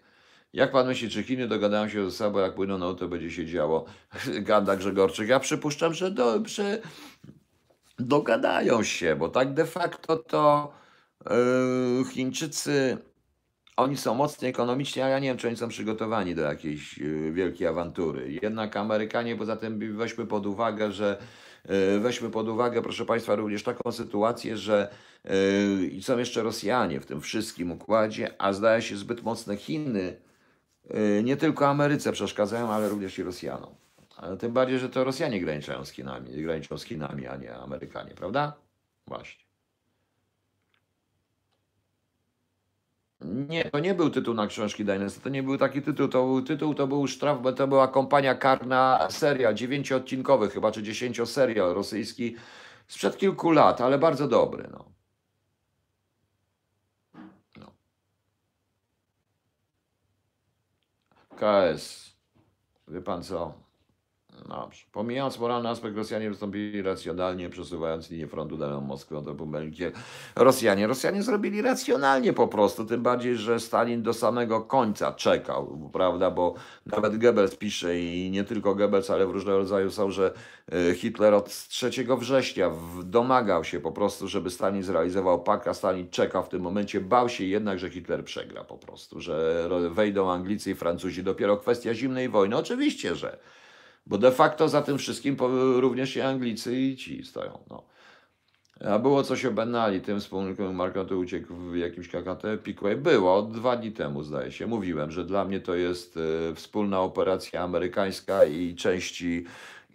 Jak 0.52 0.72
pan 0.72 0.86
myśli, 0.86 1.10
czy 1.10 1.22
Chiny 1.22 1.48
dogadają 1.48 1.88
się 1.88 2.10
ze 2.10 2.16
sobą, 2.16 2.38
jak 2.38 2.54
płyną, 2.54 2.78
no 2.78 2.94
to 2.94 3.08
będzie 3.08 3.30
się 3.30 3.46
działo? 3.46 3.84
Ganda 4.48 4.76
Grzegorczyk. 4.76 5.28
Ja 5.28 5.40
przypuszczam, 5.40 5.94
że, 5.94 6.10
do, 6.10 6.38
że 6.46 6.78
dogadają 7.98 8.82
się, 8.82 9.16
bo 9.16 9.28
tak 9.28 9.54
de 9.54 9.66
facto 9.66 10.16
to 10.16 10.72
yy, 11.30 12.04
Chińczycy 12.04 12.98
oni 13.78 13.96
są 13.96 14.14
mocni 14.14 14.48
ekonomicznie, 14.48 15.04
a 15.04 15.08
ja 15.08 15.18
nie 15.18 15.28
wiem, 15.28 15.36
czy 15.36 15.48
oni 15.48 15.56
są 15.56 15.68
przygotowani 15.68 16.34
do 16.34 16.42
jakiejś 16.42 16.98
y, 16.98 17.32
wielkiej 17.32 17.66
awantury. 17.66 18.32
Jednak 18.42 18.76
Amerykanie, 18.76 19.36
poza 19.36 19.56
tym 19.56 19.96
weźmy 19.96 20.26
pod 20.26 20.46
uwagę, 20.46 20.92
że 20.92 21.18
y, 21.96 22.00
weźmy 22.00 22.30
pod 22.30 22.48
uwagę, 22.48 22.82
proszę 22.82 23.04
Państwa, 23.04 23.34
również 23.34 23.62
taką 23.62 23.92
sytuację, 23.92 24.56
że 24.56 24.90
y, 25.98 26.02
są 26.02 26.18
jeszcze 26.18 26.42
Rosjanie 26.42 27.00
w 27.00 27.06
tym 27.06 27.20
wszystkim 27.20 27.72
układzie, 27.72 28.34
a 28.38 28.52
zdaje 28.52 28.82
się 28.82 28.96
zbyt 28.96 29.22
mocne 29.22 29.56
Chiny 29.56 30.16
nie 31.22 31.36
tylko 31.36 31.68
Ameryce 31.68 32.12
przeszkadzają, 32.12 32.70
ale 32.70 32.88
również 32.88 33.18
i 33.18 33.22
Rosjanom. 33.22 33.74
Ale 34.16 34.36
tym 34.36 34.52
bardziej, 34.52 34.78
że 34.78 34.88
to 34.88 35.04
Rosjanie 35.04 35.40
graniczą 35.40 35.84
z 35.84 35.90
Chinami, 35.90 36.42
graniczą 36.42 36.78
z 36.78 36.84
Chinami, 36.84 37.26
a 37.26 37.36
nie 37.36 37.54
Amerykanie, 37.54 38.14
prawda? 38.14 38.52
Właśnie. 39.06 39.47
Nie, 43.20 43.64
to 43.70 43.78
nie 43.78 43.94
był 43.94 44.10
tytuł 44.10 44.34
na 44.34 44.46
książki 44.46 44.84
Dynasty, 44.84 45.20
to 45.20 45.28
nie 45.28 45.42
był 45.42 45.58
taki 45.58 45.82
tytuł, 45.82 46.08
to 46.08 46.26
był 46.26 46.42
tytuł, 46.42 46.74
to 46.74 46.86
był 46.86 47.06
sztraf, 47.06 47.38
to 47.56 47.68
była 47.68 47.88
kompania 47.88 48.34
karna 48.34 49.08
serial, 49.10 49.54
dziewięcioodcinkowy 49.54 50.50
chyba, 50.50 50.72
czy 50.72 50.82
dziesięcioserial 50.82 51.74
rosyjski 51.74 52.36
sprzed 52.88 53.16
kilku 53.16 53.50
lat, 53.50 53.80
ale 53.80 53.98
bardzo 53.98 54.28
dobry, 54.28 54.68
no. 54.72 54.84
no. 57.56 57.72
KS, 61.36 62.14
wie 62.88 63.00
pan 63.00 63.22
co? 63.22 63.67
Dobrze. 64.48 64.84
Pomijając 64.92 65.38
moralny 65.38 65.68
aspekt, 65.68 65.96
Rosjanie 65.96 66.30
wystąpili 66.30 66.82
racjonalnie, 66.82 67.50
przesuwając 67.50 68.10
linię 68.10 68.26
frontu 68.26 68.56
daną 68.56 68.80
Moskwą 68.80 69.24
do 69.24 69.34
Bumbergie. 69.34 69.92
Rosjanie, 70.36 70.86
Rosjanie 70.86 71.22
zrobili 71.22 71.62
racjonalnie 71.62 72.32
po 72.32 72.48
prostu, 72.48 72.84
tym 72.84 73.02
bardziej, 73.02 73.36
że 73.36 73.60
Stalin 73.60 74.02
do 74.02 74.14
samego 74.14 74.60
końca 74.60 75.12
czekał, 75.12 75.90
prawda, 75.92 76.30
bo 76.30 76.54
nawet 76.86 77.18
Goebbels 77.18 77.56
pisze 77.56 77.98
i 78.00 78.30
nie 78.30 78.44
tylko 78.44 78.74
Goebbels, 78.74 79.10
ale 79.10 79.26
w 79.26 79.30
różnego 79.30 79.58
rodzaju 79.58 79.90
są, 79.90 80.10
że 80.10 80.32
e, 80.72 80.94
Hitler 80.94 81.34
od 81.34 81.48
3 81.68 81.90
września 82.18 82.70
domagał 83.04 83.64
się 83.64 83.80
po 83.80 83.92
prostu, 83.92 84.28
żeby 84.28 84.50
Stalin 84.50 84.82
zrealizował 84.82 85.42
pakt, 85.42 85.68
a 85.68 85.74
Stalin 85.74 86.10
czekał 86.10 86.44
w 86.44 86.48
tym 86.48 86.62
momencie, 86.62 87.00
bał 87.00 87.28
się 87.28 87.44
jednak, 87.44 87.78
że 87.78 87.90
Hitler 87.90 88.24
przegra 88.24 88.64
po 88.64 88.78
prostu, 88.78 89.20
że 89.20 89.68
wejdą 89.90 90.30
Anglicy 90.30 90.70
i 90.70 90.74
Francuzi. 90.74 91.22
Dopiero 91.22 91.56
kwestia 91.56 91.94
zimnej 91.94 92.28
wojny, 92.28 92.56
oczywiście, 92.56 93.16
że 93.16 93.38
bo 94.08 94.18
de 94.18 94.32
facto 94.32 94.68
za 94.68 94.82
tym 94.82 94.98
wszystkim 94.98 95.36
również 95.76 96.16
i 96.16 96.20
Anglicy 96.20 96.80
i 96.80 96.96
ci 96.96 97.24
stoją. 97.24 97.58
No. 97.70 97.82
A 98.84 98.98
było 98.98 99.22
coś 99.22 99.44
o 99.44 99.52
Benali, 99.52 100.00
tym 100.00 100.20
wspólnikiem 100.20 100.74
Markotu 100.74 101.18
uciekł 101.18 101.54
w 101.54 101.76
jakimś 101.76 102.08
KKT 102.08 102.58
Piquet. 102.62 103.02
Było, 103.02 103.42
dwa 103.42 103.76
dni 103.76 103.92
temu 103.92 104.22
zdaje 104.22 104.52
się. 104.52 104.66
Mówiłem, 104.66 105.10
że 105.10 105.24
dla 105.24 105.44
mnie 105.44 105.60
to 105.60 105.74
jest 105.74 106.18
e, 106.50 106.54
wspólna 106.54 107.00
operacja 107.00 107.62
amerykańska 107.62 108.44
i 108.44 108.74
części 108.74 109.44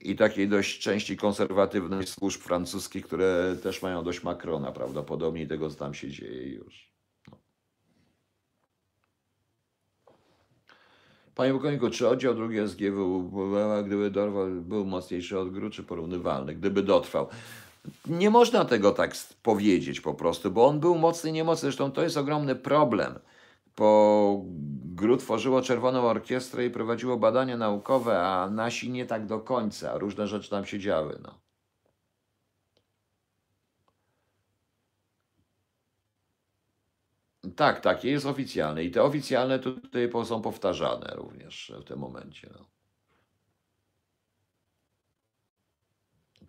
i 0.02 0.16
takiej 0.16 0.48
dość 0.48 0.80
części 0.80 1.18
konserwatywnej 1.18 2.08
służb 2.08 2.42
francuskich, 2.42 3.06
które 3.06 3.56
też 3.64 3.82
mają 3.82 4.04
dość 4.04 4.24
Macrona 4.24 4.72
prawdopodobnie 4.72 5.42
i 5.42 5.48
tego, 5.48 5.70
co 5.70 5.76
tam 5.76 5.94
się 5.94 6.10
dzieje 6.10 6.48
już. 6.48 6.93
Panie 11.36 11.52
pułkowniku, 11.52 11.90
czy 11.90 12.10
oddział 12.10 12.34
drugi 12.34 12.58
SGW, 12.68 13.32
gdyby 13.86 14.12
dorwał, 14.12 14.48
był 14.50 14.86
mocniejszy 14.86 15.40
od 15.40 15.50
GRU, 15.50 15.70
czy 15.70 15.84
porównywalny, 15.84 16.56
gdyby 16.56 16.84
dotrwał? 16.84 17.28
Nie 18.08 18.30
można 18.30 18.66
tego 18.66 18.92
tak 18.92 19.16
powiedzieć 19.44 20.02
po 20.02 20.14
prostu, 20.14 20.52
bo 20.52 20.66
on 20.68 20.80
był 20.80 20.96
mocny, 20.96 21.32
niemocny. 21.32 21.62
Zresztą 21.62 21.92
to 21.92 22.04
jest 22.04 22.18
ogromny 22.18 22.56
problem. 22.56 23.20
Po 23.76 24.42
GRU 24.86 25.18
tworzyło 25.18 25.62
Czerwoną 25.62 26.02
Orkiestrę 26.02 26.66
i 26.66 26.70
prowadziło 26.70 27.18
badania 27.18 27.58
naukowe, 27.58 28.22
a 28.22 28.50
nasi 28.50 28.92
nie 28.92 29.06
tak 29.06 29.26
do 29.26 29.40
końca. 29.40 29.98
Różne 29.98 30.28
rzeczy 30.28 30.50
tam 30.50 30.66
się 30.66 30.80
działy. 30.80 31.20
No. 31.24 31.43
Tak, 37.56 37.82
takie 37.82 38.12
jest 38.12 38.26
oficjalne 38.26 38.84
i 38.84 38.92
te 38.92 39.04
oficjalne 39.04 39.60
tutaj 39.60 40.10
są 40.26 40.42
powtarzane 40.42 41.14
również 41.16 41.74
w 41.82 41.84
tym 41.84 42.00
momencie. 42.00 42.50
No. 42.54 42.66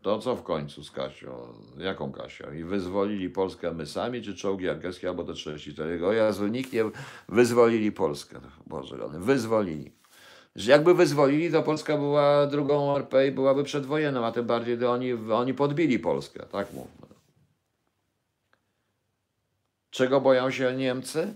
To 0.02 0.18
co 0.18 0.36
w 0.36 0.42
końcu 0.42 0.84
z 0.84 0.90
Kasią? 0.90 1.54
Jaką 1.78 2.12
Kasią? 2.12 2.52
I 2.52 2.64
wyzwolili 2.64 3.30
Polskę 3.30 3.72
my 3.72 3.86
sami, 3.86 4.22
czy 4.22 4.34
czołgi 4.34 4.68
angielskie, 4.68 5.08
albo 5.08 5.24
te 5.24 5.32
34? 5.32 6.06
O 6.06 6.12
Jezu, 6.12 6.46
nikt 6.46 6.72
nie 6.72 6.84
wyzwolili 7.28 7.92
Polskę. 7.92 8.40
Boże, 8.66 8.96
rany, 8.96 9.20
wyzwolili. 9.20 9.92
Że 10.56 10.70
jakby 10.70 10.94
wyzwolili, 10.94 11.52
to 11.52 11.62
Polska 11.62 11.96
była 11.96 12.46
drugą 12.46 12.96
RP 12.96 13.26
i 13.26 13.32
byłaby 13.32 13.64
przedwojenną, 13.64 14.24
a 14.24 14.32
tym 14.32 14.46
bardziej 14.46 14.78
to 14.78 14.92
oni, 14.92 15.12
oni 15.12 15.54
podbili 15.54 15.98
Polskę, 15.98 16.46
tak 16.52 16.72
mówmy. 16.72 17.03
Czego 19.94 20.20
boją 20.20 20.50
się 20.50 20.72
Niemcy? 20.76 21.34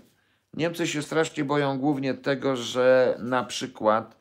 Niemcy 0.53 0.87
się 0.87 1.01
strasznie 1.01 1.43
boją 1.43 1.79
głównie 1.79 2.13
tego, 2.13 2.55
że 2.55 3.17
na 3.19 3.43
przykład 3.43 4.17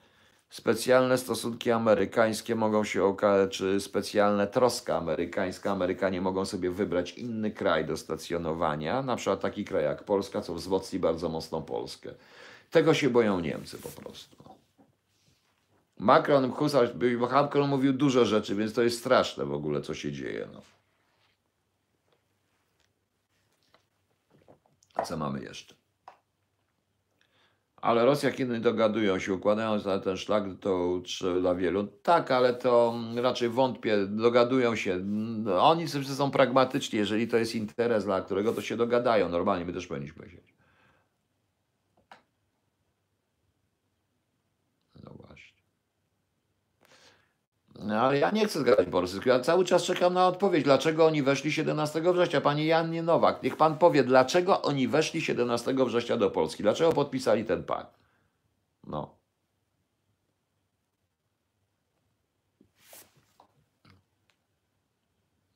specjalne 0.51 1.19
stosunki 1.19 1.71
amerykańskie 1.71 2.55
mogą 2.55 2.85
się 2.85 3.05
okazać, 3.05 3.57
czy 3.57 3.81
specjalne 3.81 4.47
troska 4.47 4.97
amerykańska, 4.97 5.73
Amerykanie 5.73 6.21
mogą 6.21 6.45
sobie 6.45 6.71
wybrać 6.71 7.13
inny 7.13 7.51
kraj 7.51 7.85
do 7.85 7.97
stacjonowania, 7.97 9.03
na 9.03 9.17
przykład 9.17 9.41
taki 9.41 9.65
kraj 9.65 9.85
jak 9.85 10.05
Polska, 10.05 10.41
co 10.41 10.55
wzmocni 10.55 10.99
bardzo 10.99 11.29
mocno 11.29 11.63
Polskę. 11.63 12.11
Tego 12.71 12.95
się 12.95 13.11
boją 13.11 13.41
Niemcy 13.41 13.79
po 13.79 13.89
prostu. 13.89 14.37
Macron, 15.99 16.53
Husarz, 16.53 16.91
Macron 17.33 17.69
mówił 17.69 17.93
dużo 17.93 18.25
rzeczy, 18.25 18.55
więc 18.55 18.75
to 18.75 18.83
jest 18.83 18.99
straszne 18.99 19.45
w 19.45 19.53
ogóle, 19.53 19.81
co 19.81 19.95
się 19.95 20.13
dzieje. 20.13 20.49
No. 20.55 20.78
Co 25.05 25.17
mamy 25.17 25.43
jeszcze? 25.43 25.75
Ale 27.77 28.05
Rosja, 28.05 28.31
Chiny 28.31 28.61
dogadują 28.61 29.19
się, 29.19 29.35
układają 29.35 29.85
na 29.85 29.99
ten 29.99 30.17
szlak, 30.17 30.45
to 30.61 31.01
dla 31.41 31.55
wielu. 31.55 31.87
Tak, 31.87 32.31
ale 32.31 32.55
to 32.55 32.95
raczej 33.17 33.49
wątpię, 33.49 34.07
dogadują 34.07 34.77
się. 34.77 35.05
Oni 35.61 35.89
są 35.89 36.31
pragmatyczni, 36.31 36.99
jeżeli 36.99 37.29
to 37.29 37.37
jest 37.37 37.55
interes, 37.55 38.05
dla 38.05 38.21
którego 38.21 38.53
to 38.53 38.63
się 38.63 38.77
dogadają. 38.77 39.29
Normalnie 39.29 39.65
my 39.65 39.73
też 39.73 39.87
powinniśmy 39.87 40.31
się. 40.31 40.39
No 45.05 45.15
właśnie. 45.15 45.59
No, 47.79 48.01
ale 48.01 48.19
ja 48.19 48.31
nie 48.31 48.47
chcę 48.47 48.61
zgadać 48.61 48.89
po 48.89 49.01
rosyjsku. 49.01 49.29
Ja 49.29 49.41
cały 49.41 49.65
czas 49.65 49.83
czekam 49.83 50.15
na 50.15 50.27
odpowiedź. 50.27 50.65
Dlaczego 50.65 51.07
oni 51.07 51.23
weszli 51.23 51.53
17 51.53 52.03
września? 52.13 52.41
Panie 52.41 52.67
Janie 52.67 53.03
Nowak, 53.03 53.43
niech 53.43 53.57
pan 53.57 53.79
powie, 53.79 54.05
dlaczego 54.05 54.63
oni 54.63 54.89
weszli 54.89 55.21
17 55.21 55.75
września 55.75 56.17
do 56.17 56.31
Polski? 56.31 56.63
Dlaczego 56.63 56.93
podpisali 56.93 57.45
ten 57.45 57.65
pakt? 57.65 57.99
No. 58.87 59.19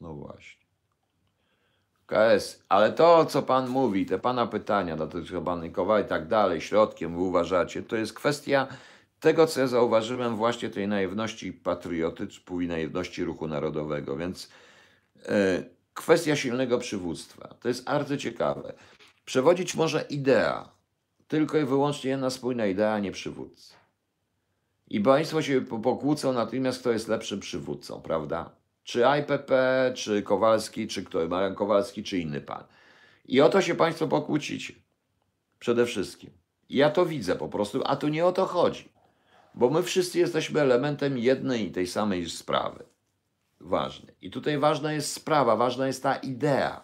No 0.00 0.14
właśnie. 0.14 0.62
KS, 2.06 2.62
ale 2.68 2.92
to, 2.92 3.26
co 3.26 3.42
pan 3.42 3.68
mówi, 3.68 4.06
te 4.06 4.18
pana 4.18 4.46
pytania 4.46 4.96
dotyczące 4.96 5.40
Banikowa 5.40 6.00
i 6.00 6.04
tak 6.04 6.28
dalej, 6.28 6.60
środkiem 6.60 7.16
wy 7.16 7.22
uważacie, 7.22 7.82
to 7.82 7.96
jest 7.96 8.12
kwestia 8.14 8.66
tego, 9.22 9.46
co 9.46 9.60
ja 9.60 9.66
zauważyłem, 9.66 10.36
właśnie 10.36 10.70
tej 10.70 10.88
naiwności 10.88 11.52
patriotycznej 11.52 12.66
i 12.66 12.68
naiwności 12.68 13.24
ruchu 13.24 13.48
narodowego. 13.48 14.16
Więc 14.16 14.48
e, 15.28 15.62
kwestia 15.94 16.36
silnego 16.36 16.78
przywództwa. 16.78 17.54
To 17.60 17.68
jest 17.68 17.84
bardzo 17.84 18.16
ciekawe. 18.16 18.72
Przewodzić 19.24 19.74
może 19.74 20.02
idea, 20.10 20.68
tylko 21.28 21.58
i 21.58 21.64
wyłącznie 21.64 22.10
jedna 22.10 22.30
spójna 22.30 22.66
idea, 22.66 22.98
nie 22.98 23.12
przywódcy. 23.12 23.74
I 24.88 25.00
państwo 25.00 25.42
się 25.42 25.60
po- 25.60 25.78
pokłócą 25.78 26.32
natychmiast, 26.32 26.80
kto 26.80 26.92
jest 26.92 27.08
lepszym 27.08 27.40
przywódcą, 27.40 28.00
prawda? 28.00 28.50
Czy 28.84 29.04
IPP, 29.20 29.52
czy 29.96 30.22
Kowalski, 30.22 30.88
czy 30.88 31.04
kto, 31.04 31.28
Marian 31.28 31.54
Kowalski, 31.54 32.02
czy 32.02 32.18
inny 32.18 32.40
pan. 32.40 32.64
I 33.24 33.40
o 33.40 33.48
to 33.48 33.62
się 33.62 33.74
państwo 33.74 34.08
pokłócicie. 34.08 34.74
Przede 35.58 35.86
wszystkim. 35.86 36.30
Ja 36.70 36.90
to 36.90 37.06
widzę 37.06 37.36
po 37.36 37.48
prostu, 37.48 37.82
a 37.84 37.96
tu 37.96 38.08
nie 38.08 38.26
o 38.26 38.32
to 38.32 38.46
chodzi. 38.46 38.91
Bo 39.54 39.70
my 39.70 39.82
wszyscy 39.82 40.18
jesteśmy 40.18 40.60
elementem 40.60 41.18
jednej 41.18 41.68
i 41.68 41.70
tej 41.70 41.86
samej 41.86 42.30
sprawy. 42.30 42.84
Ważne. 43.60 44.12
I 44.22 44.30
tutaj 44.30 44.58
ważna 44.58 44.92
jest 44.92 45.12
sprawa, 45.12 45.56
ważna 45.56 45.86
jest 45.86 46.02
ta 46.02 46.16
idea, 46.16 46.82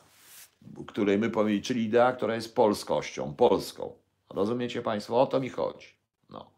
której 0.86 1.18
my 1.18 1.30
powiedzieli, 1.30 1.62
czyli 1.62 1.84
idea, 1.84 2.12
która 2.12 2.34
jest 2.34 2.54
polskością, 2.54 3.34
polską. 3.34 3.92
Rozumiecie 4.30 4.82
Państwo? 4.82 5.20
O 5.20 5.26
to 5.26 5.40
mi 5.40 5.48
chodzi. 5.48 5.88
No. 6.30 6.50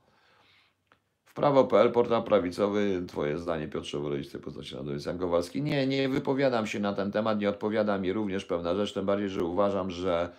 W 1.25 1.35
prawo.pl, 1.35 1.93
portal 1.93 2.25
prawicowy, 2.25 3.03
Twoje 3.09 3.39
zdanie 3.39 3.69
Piotrze 3.69 3.99
Worolisty, 3.99 4.39
postaci 4.39 4.75
narodowej 4.75 5.01
Jan 5.07 5.19
Kowalski. 5.19 5.63
Nie, 5.63 5.87
nie 5.87 6.09
wypowiadam 6.09 6.67
się 6.67 6.81
na 6.81 6.93
ten 6.93 7.13
temat, 7.13 7.41
nie 7.41 7.49
odpowiada 7.49 7.99
mi 7.99 8.13
również 8.13 8.45
pewna 8.45 8.75
rzecz, 8.75 8.93
tym 8.93 9.07
bardziej, 9.07 9.29
że 9.29 9.45
uważam, 9.45 9.91
że 9.91 10.33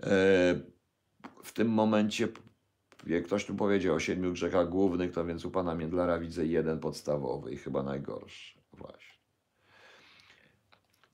e, 0.00 0.06
w 1.42 1.52
tym 1.52 1.68
momencie, 1.68 2.28
ktoś 3.24 3.44
tu 3.44 3.54
powiedział 3.54 3.94
o 3.94 4.00
siedmiu 4.00 4.32
grzechach 4.32 4.68
głównych, 4.68 5.12
to 5.12 5.24
więc 5.24 5.44
u 5.44 5.50
pana 5.50 5.74
Międlara 5.74 6.18
widzę 6.18 6.46
jeden 6.46 6.80
podstawowy 6.80 7.52
i 7.52 7.56
chyba 7.56 7.82
najgorszy. 7.82 8.58
Właśnie. 8.72 9.12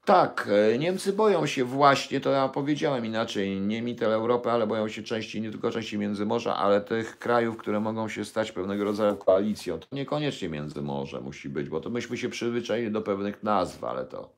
Tak, 0.09 0.49
e, 0.75 0.79
Niemcy 0.79 1.13
boją 1.13 1.47
się 1.47 1.65
właśnie, 1.65 2.21
to 2.21 2.31
ja 2.31 2.49
powiedziałem 2.49 3.07
inaczej, 3.07 3.61
nie 3.61 3.83
Mittel 3.83 4.13
Europy, 4.13 4.51
ale 4.51 4.67
boją 4.67 4.89
się 4.89 5.03
części, 5.03 5.41
nie 5.41 5.51
tylko 5.51 5.71
części 5.71 5.99
Międzymorza, 5.99 6.57
ale 6.57 6.81
tych 6.81 7.19
krajów, 7.19 7.57
które 7.57 7.81
mogą 7.81 8.09
się 8.09 8.25
stać 8.25 8.53
pewnego 8.53 8.85
rodzaju 8.85 9.17
koalicją. 9.17 9.79
To 9.79 9.87
niekoniecznie 9.93 10.49
Międzymorze 10.49 11.21
musi 11.21 11.49
być, 11.49 11.69
bo 11.69 11.81
to 11.81 11.91
myśmy 11.91 12.17
się 12.17 12.29
przyzwyczaili 12.29 12.91
do 12.91 13.03
pewnych 13.03 13.43
nazw, 13.43 13.85
ale 13.85 14.05
to... 14.05 14.38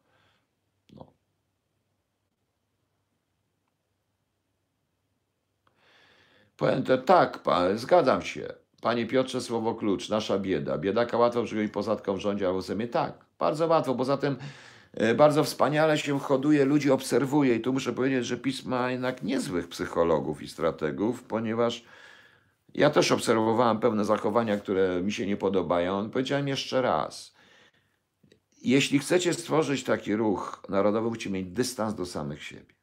To 6.87 6.99
tak, 6.99 7.39
pa, 7.39 7.77
zgadzam 7.77 8.23
się. 8.23 8.53
Panie 8.81 9.07
Piotrze, 9.07 9.41
słowo 9.41 9.75
klucz, 9.75 10.09
nasza 10.09 10.39
bieda. 10.39 10.79
Biedaka 10.79 11.19
łatwo 11.19 11.45
przyjąć 11.45 11.73
posadką 11.73 12.15
w 12.15 12.21
rządzie 12.21 12.53
w 12.53 12.63
Sejmie. 12.63 12.89
Tak, 12.89 13.13
bardzo 13.39 13.67
łatwo. 13.67 13.95
Poza 13.95 14.17
tym 14.17 14.37
e, 14.95 15.15
bardzo 15.15 15.45
wspaniale 15.45 15.99
się 15.99 16.19
hoduje, 16.19 16.65
ludzi 16.65 16.91
obserwuje 16.91 17.55
i 17.55 17.61
tu 17.61 17.73
muszę 17.73 17.93
powiedzieć, 17.93 18.27
że 18.27 18.37
PiS 18.37 18.65
ma 18.65 18.91
jednak 18.91 19.23
niezłych 19.23 19.69
psychologów 19.69 20.43
i 20.43 20.49
strategów, 20.49 21.23
ponieważ 21.23 21.85
ja 22.75 22.91
też 22.91 23.13
obserwowałem 23.13 23.81
pewne 23.81 24.05
zachowania, 24.05 24.57
które 24.57 25.03
mi 25.03 25.13
się 25.13 25.27
nie 25.27 25.37
podobają. 25.37 26.11
Powiedziałem 26.11 26.49
jeszcze 26.49 26.83
raz. 26.83 27.35
Jeśli 28.63 28.99
chcecie 28.99 29.35
stworzyć 29.35 29.85
taki 29.85 30.17
ruch 30.17 30.63
narodowy, 30.69 31.09
musicie 31.09 31.31
mieć 31.31 31.47
dystans 31.47 31.95
do 31.95 32.07
samych 32.07 32.43
siebie. 32.43 32.80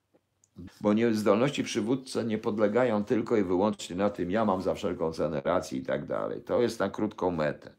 Bo 0.81 0.93
nie, 0.93 1.13
zdolności 1.13 1.63
przywódcy 1.63 2.23
nie 2.23 2.37
podlegają 2.37 3.03
tylko 3.03 3.37
i 3.37 3.43
wyłącznie 3.43 3.95
na 3.95 4.09
tym, 4.09 4.31
ja 4.31 4.45
mam 4.45 4.61
za 4.61 4.73
wszelką 4.73 5.13
cenę 5.13 5.41
racji 5.45 5.79
i 5.79 5.85
tak 5.85 6.05
dalej. 6.05 6.41
To 6.41 6.61
jest 6.61 6.79
na 6.79 6.89
krótką 6.89 7.31
metę. 7.31 7.73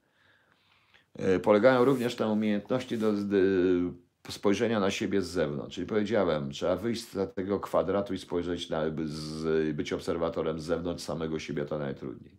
E, 1.14 1.38
Polegają 1.38 1.84
również 1.84 2.18
na 2.18 2.28
umiejętności 2.28 2.98
do 2.98 3.12
spojrzenia 4.30 4.80
na 4.80 4.90
siebie 4.90 5.22
z 5.22 5.26
zewnątrz. 5.26 5.74
Czyli 5.74 5.86
powiedziałem, 5.86 6.50
trzeba 6.50 6.76
wyjść 6.76 7.08
z 7.08 7.34
tego 7.34 7.60
kwadratu 7.60 8.14
i 8.14 8.18
spojrzeć 8.18 8.70
na, 8.70 8.82
z, 9.04 9.76
być 9.76 9.92
obserwatorem 9.92 10.60
z 10.60 10.64
zewnątrz 10.64 11.04
samego 11.04 11.38
siebie, 11.38 11.64
to 11.64 11.78
najtrudniej. 11.78 12.38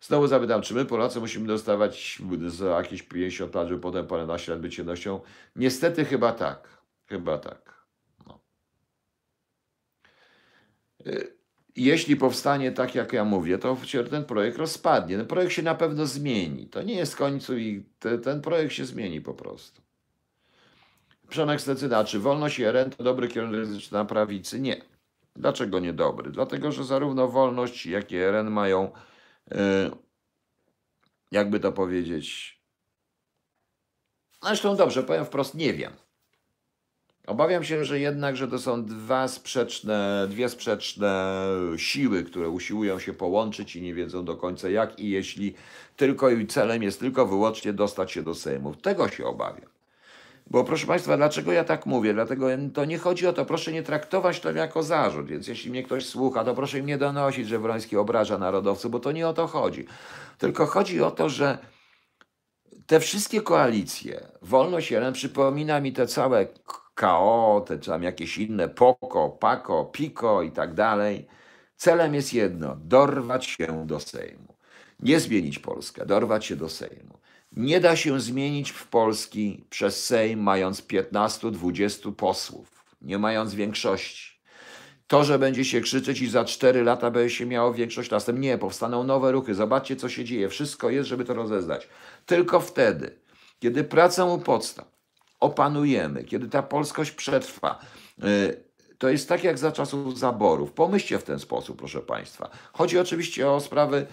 Znowu 0.00 0.26
zapytam, 0.26 0.62
czy 0.62 0.74
my 0.74 0.84
Polacy 0.84 1.20
musimy 1.20 1.46
dostawać 1.46 2.22
za 2.46 2.66
jakieś 2.66 3.02
50 3.02 3.54
lat, 3.54 3.68
żeby 3.68 3.80
potem 3.80 4.06
paręnaście 4.06 4.52
lat 4.52 4.60
być 4.60 4.78
jednością? 4.78 5.20
Niestety 5.56 6.04
chyba 6.04 6.32
tak. 6.32 6.68
Chyba 7.06 7.38
tak. 7.38 7.86
No. 8.26 8.40
Y, 10.95 10.95
Jeśli 11.76 12.16
powstanie 12.16 12.72
tak, 12.72 12.94
jak 12.94 13.12
ja 13.12 13.24
mówię, 13.24 13.58
to 13.58 13.76
się 13.84 14.04
ten 14.04 14.24
projekt 14.24 14.58
rozpadnie. 14.58 15.16
Ten 15.16 15.26
projekt 15.26 15.52
się 15.52 15.62
na 15.62 15.74
pewno 15.74 16.06
zmieni. 16.06 16.66
To 16.66 16.82
nie 16.82 16.94
jest 16.94 17.16
końcu 17.16 17.58
i 17.58 17.84
te, 17.98 18.18
ten 18.18 18.40
projekt 18.40 18.72
się 18.72 18.84
zmieni 18.84 19.20
po 19.20 19.34
prostu. 19.34 19.82
Przemek 21.28 21.60
Stecyna, 21.60 22.04
czy 22.04 22.18
wolność 22.18 22.58
i 22.58 22.64
RN 22.64 22.90
to 22.90 23.04
dobry 23.04 23.28
kierunek 23.28 23.92
na 23.92 24.04
prawicy? 24.04 24.60
Nie. 24.60 24.82
Dlaczego 25.36 25.78
niedobry? 25.78 26.30
Dlatego, 26.30 26.72
że 26.72 26.84
zarówno 26.84 27.28
wolność, 27.28 27.86
jak 27.86 28.12
i 28.12 28.16
RN 28.16 28.50
mają, 28.50 28.92
y, 29.52 29.56
jakby 31.30 31.60
to 31.60 31.72
powiedzieć, 31.72 32.56
zresztą 34.42 34.76
dobrze, 34.76 35.02
powiem 35.02 35.24
wprost, 35.24 35.54
nie 35.54 35.74
wiem. 35.74 35.92
Obawiam 37.26 37.64
się, 37.64 37.84
że 37.84 38.00
jednak, 38.00 38.36
że 38.36 38.48
to 38.48 38.58
są 38.58 38.84
dwa 38.84 39.28
sprzeczne, 39.28 40.26
dwie 40.30 40.48
sprzeczne 40.48 41.34
siły, 41.76 42.24
które 42.24 42.48
usiłują 42.48 42.98
się 42.98 43.12
połączyć 43.12 43.76
i 43.76 43.82
nie 43.82 43.94
wiedzą 43.94 44.24
do 44.24 44.36
końca 44.36 44.68
jak 44.68 45.00
i 45.00 45.10
jeśli 45.10 45.54
tylko 45.96 46.30
i 46.30 46.46
celem 46.46 46.82
jest 46.82 47.00
tylko 47.00 47.26
wyłącznie 47.26 47.72
dostać 47.72 48.12
się 48.12 48.22
do 48.22 48.34
Sejmu. 48.34 48.74
Tego 48.74 49.08
się 49.08 49.26
obawiam. 49.26 49.70
Bo 50.50 50.64
proszę 50.64 50.86
Państwa, 50.86 51.16
dlaczego 51.16 51.52
ja 51.52 51.64
tak 51.64 51.86
mówię? 51.86 52.14
Dlatego 52.14 52.46
to 52.74 52.84
nie 52.84 52.98
chodzi 52.98 53.26
o 53.26 53.32
to, 53.32 53.44
proszę 53.44 53.72
nie 53.72 53.82
traktować 53.82 54.40
to 54.40 54.52
jako 54.52 54.82
zarzut, 54.82 55.26
więc 55.26 55.48
jeśli 55.48 55.70
mnie 55.70 55.82
ktoś 55.82 56.06
słucha, 56.06 56.44
to 56.44 56.54
proszę 56.54 56.78
im 56.78 56.86
nie 56.86 56.98
donosić, 56.98 57.48
że 57.48 57.58
Wroński 57.58 57.96
obraża 57.96 58.38
narodowców, 58.38 58.90
bo 58.90 59.00
to 59.00 59.12
nie 59.12 59.28
o 59.28 59.32
to 59.32 59.46
chodzi. 59.46 59.86
Tylko 60.38 60.66
chodzi 60.66 61.02
o 61.02 61.10
to, 61.10 61.28
że 61.28 61.58
te 62.86 63.00
wszystkie 63.00 63.42
koalicje, 63.42 64.28
Wolność 64.42 64.90
1 64.90 65.12
przypomina 65.12 65.80
mi 65.80 65.92
te 65.92 66.06
całe 66.06 66.46
KO, 66.96 67.64
te 67.66 67.78
tam 67.78 68.02
jakieś 68.02 68.38
inne 68.38 68.68
POKO, 68.68 69.30
PAKO, 69.30 69.84
PIKO 69.84 70.42
i 70.42 70.50
tak 70.50 70.74
dalej. 70.74 71.26
Celem 71.76 72.14
jest 72.14 72.34
jedno, 72.34 72.76
dorwać 72.76 73.46
się 73.46 73.86
do 73.86 74.00
Sejmu. 74.00 74.54
Nie 75.00 75.20
zmienić 75.20 75.58
Polskę, 75.58 76.06
dorwać 76.06 76.46
się 76.46 76.56
do 76.56 76.68
Sejmu. 76.68 77.18
Nie 77.52 77.80
da 77.80 77.96
się 77.96 78.20
zmienić 78.20 78.70
w 78.70 78.86
Polski 78.86 79.64
przez 79.70 80.04
Sejm, 80.04 80.40
mając 80.40 80.82
15-20 80.82 82.14
posłów, 82.14 82.84
nie 83.02 83.18
mając 83.18 83.54
większości. 83.54 84.40
To, 85.06 85.24
że 85.24 85.38
będzie 85.38 85.64
się 85.64 85.80
krzyczeć 85.80 86.20
i 86.20 86.28
za 86.28 86.44
4 86.44 86.82
lata 86.82 87.10
będzie 87.10 87.34
się 87.34 87.46
miało 87.46 87.74
większość 87.74 88.10
następnie. 88.10 88.48
Nie, 88.48 88.58
powstaną 88.58 89.04
nowe 89.04 89.32
ruchy. 89.32 89.54
Zobaczcie, 89.54 89.96
co 89.96 90.08
się 90.08 90.24
dzieje. 90.24 90.48
Wszystko 90.48 90.90
jest, 90.90 91.08
żeby 91.08 91.24
to 91.24 91.34
rozeznać. 91.34 91.88
Tylko 92.26 92.60
wtedy, 92.60 93.18
kiedy 93.60 93.84
pracę 93.84 94.24
u 94.24 94.38
podstaw 94.38 94.95
opanujemy, 95.40 96.24
kiedy 96.24 96.48
ta 96.48 96.62
polskość 96.62 97.10
przetrwa, 97.10 97.80
y, 98.24 98.66
to 98.98 99.08
jest 99.08 99.28
tak 99.28 99.44
jak 99.44 99.58
za 99.58 99.72
czasów 99.72 100.18
zaborów. 100.18 100.72
Pomyślcie 100.72 101.18
w 101.18 101.24
ten 101.24 101.38
sposób, 101.38 101.78
proszę 101.78 102.00
Państwa. 102.00 102.50
Chodzi 102.72 102.98
oczywiście 102.98 103.50
o 103.50 103.60
sprawy 103.60 104.06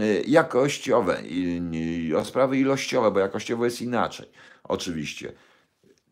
y, 0.00 0.24
jakościowe, 0.26 1.22
o 2.18 2.24
sprawy 2.24 2.58
ilościowe, 2.58 3.10
bo 3.10 3.20
jakościowo 3.20 3.64
jest 3.64 3.82
inaczej. 3.82 4.26
Oczywiście. 4.64 5.32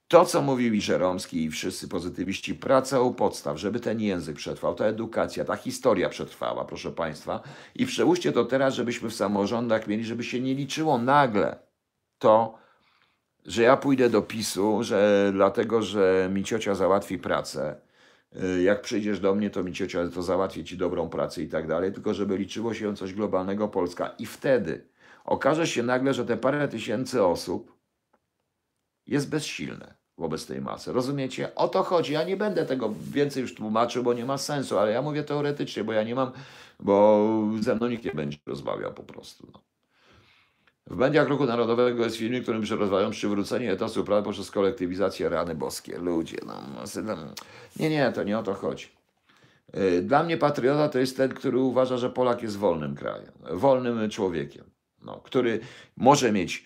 To, 0.08 0.24
co 0.24 0.42
mówił 0.42 0.80
Żeromski 0.80 1.44
i 1.44 1.50
wszyscy 1.50 1.88
pozytywiści, 1.88 2.54
praca 2.54 3.00
u 3.00 3.14
podstaw, 3.14 3.58
żeby 3.58 3.80
ten 3.80 4.00
język 4.00 4.36
przetrwał, 4.36 4.74
ta 4.74 4.84
edukacja, 4.84 5.44
ta 5.44 5.56
historia 5.56 6.08
przetrwała, 6.08 6.64
proszę 6.64 6.92
Państwa. 6.92 7.42
I 7.74 7.86
przełóżcie 7.86 8.32
to 8.32 8.44
teraz, 8.44 8.74
żebyśmy 8.74 9.10
w 9.10 9.14
samorządach 9.14 9.86
mieli, 9.86 10.04
żeby 10.04 10.24
się 10.24 10.40
nie 10.40 10.54
liczyło 10.54 10.98
nagle 10.98 11.58
to, 12.18 12.58
że 13.44 13.62
ja 13.62 13.76
pójdę 13.76 14.10
do 14.10 14.22
PiSu, 14.22 14.82
że 14.82 15.30
dlatego, 15.32 15.82
że 15.82 16.30
mi 16.32 16.44
ciocia 16.44 16.74
załatwi 16.74 17.18
pracę. 17.18 17.76
Y, 18.42 18.62
jak 18.62 18.82
przyjdziesz 18.82 19.20
do 19.20 19.34
mnie, 19.34 19.50
to 19.50 19.62
mi 19.62 19.72
ciocia 19.72 20.08
to 20.08 20.22
załatwi 20.22 20.64
ci 20.64 20.76
dobrą 20.76 21.08
pracę 21.08 21.42
i 21.42 21.48
tak 21.48 21.68
dalej, 21.68 21.92
tylko 21.92 22.14
żeby 22.14 22.38
liczyło 22.38 22.74
się 22.74 22.96
coś 22.96 23.14
globalnego 23.14 23.68
Polska. 23.68 24.14
I 24.18 24.26
wtedy 24.26 24.88
okaże 25.24 25.66
się 25.66 25.82
nagle, 25.82 26.14
że 26.14 26.24
te 26.24 26.36
parę 26.36 26.68
tysięcy 26.68 27.24
osób 27.24 27.78
jest 29.06 29.30
bezsilne 29.30 29.94
wobec 30.18 30.46
tej 30.46 30.60
masy. 30.60 30.92
Rozumiecie? 30.92 31.54
O 31.54 31.68
to 31.68 31.82
chodzi. 31.82 32.12
Ja 32.12 32.24
nie 32.24 32.36
będę 32.36 32.66
tego 32.66 32.94
więcej 33.12 33.40
już 33.40 33.54
tłumaczył, 33.54 34.02
bo 34.02 34.14
nie 34.14 34.24
ma 34.24 34.38
sensu, 34.38 34.78
ale 34.78 34.92
ja 34.92 35.02
mówię 35.02 35.24
teoretycznie, 35.24 35.84
bo 35.84 35.92
ja 35.92 36.02
nie 36.02 36.14
mam, 36.14 36.32
bo 36.80 37.28
ze 37.60 37.74
mną 37.74 37.88
nikt 37.88 38.04
nie 38.04 38.12
będzie 38.12 38.38
rozmawiał 38.46 38.94
po 38.94 39.02
prostu. 39.02 39.48
No. 39.52 39.73
W 40.86 40.96
mediach 40.96 41.28
Ruchu 41.28 41.46
Narodowego 41.46 42.04
jest 42.04 42.16
filmik, 42.16 42.42
którym 42.42 42.62
rozważają 42.70 43.10
przywrócenie 43.10 43.72
etosu 43.72 44.04
prawa 44.04 44.22
poprzez 44.22 44.50
kolektywizację 44.50 45.28
rany 45.28 45.54
boskie. 45.54 45.98
Ludzie, 45.98 46.36
no, 46.46 46.62
no, 47.04 47.16
nie, 47.80 47.90
nie, 47.90 48.12
to 48.12 48.22
nie 48.22 48.38
o 48.38 48.42
to 48.42 48.54
chodzi. 48.54 48.86
Y, 49.76 50.02
dla 50.02 50.22
mnie 50.22 50.36
patriota 50.36 50.88
to 50.88 50.98
jest 50.98 51.16
ten, 51.16 51.34
który 51.34 51.58
uważa, 51.58 51.96
że 51.96 52.10
Polak 52.10 52.42
jest 52.42 52.56
wolnym 52.56 52.94
krajem, 52.94 53.32
wolnym 53.50 54.10
człowiekiem, 54.10 54.64
no, 55.02 55.20
który 55.20 55.60
może 55.96 56.32
mieć 56.32 56.64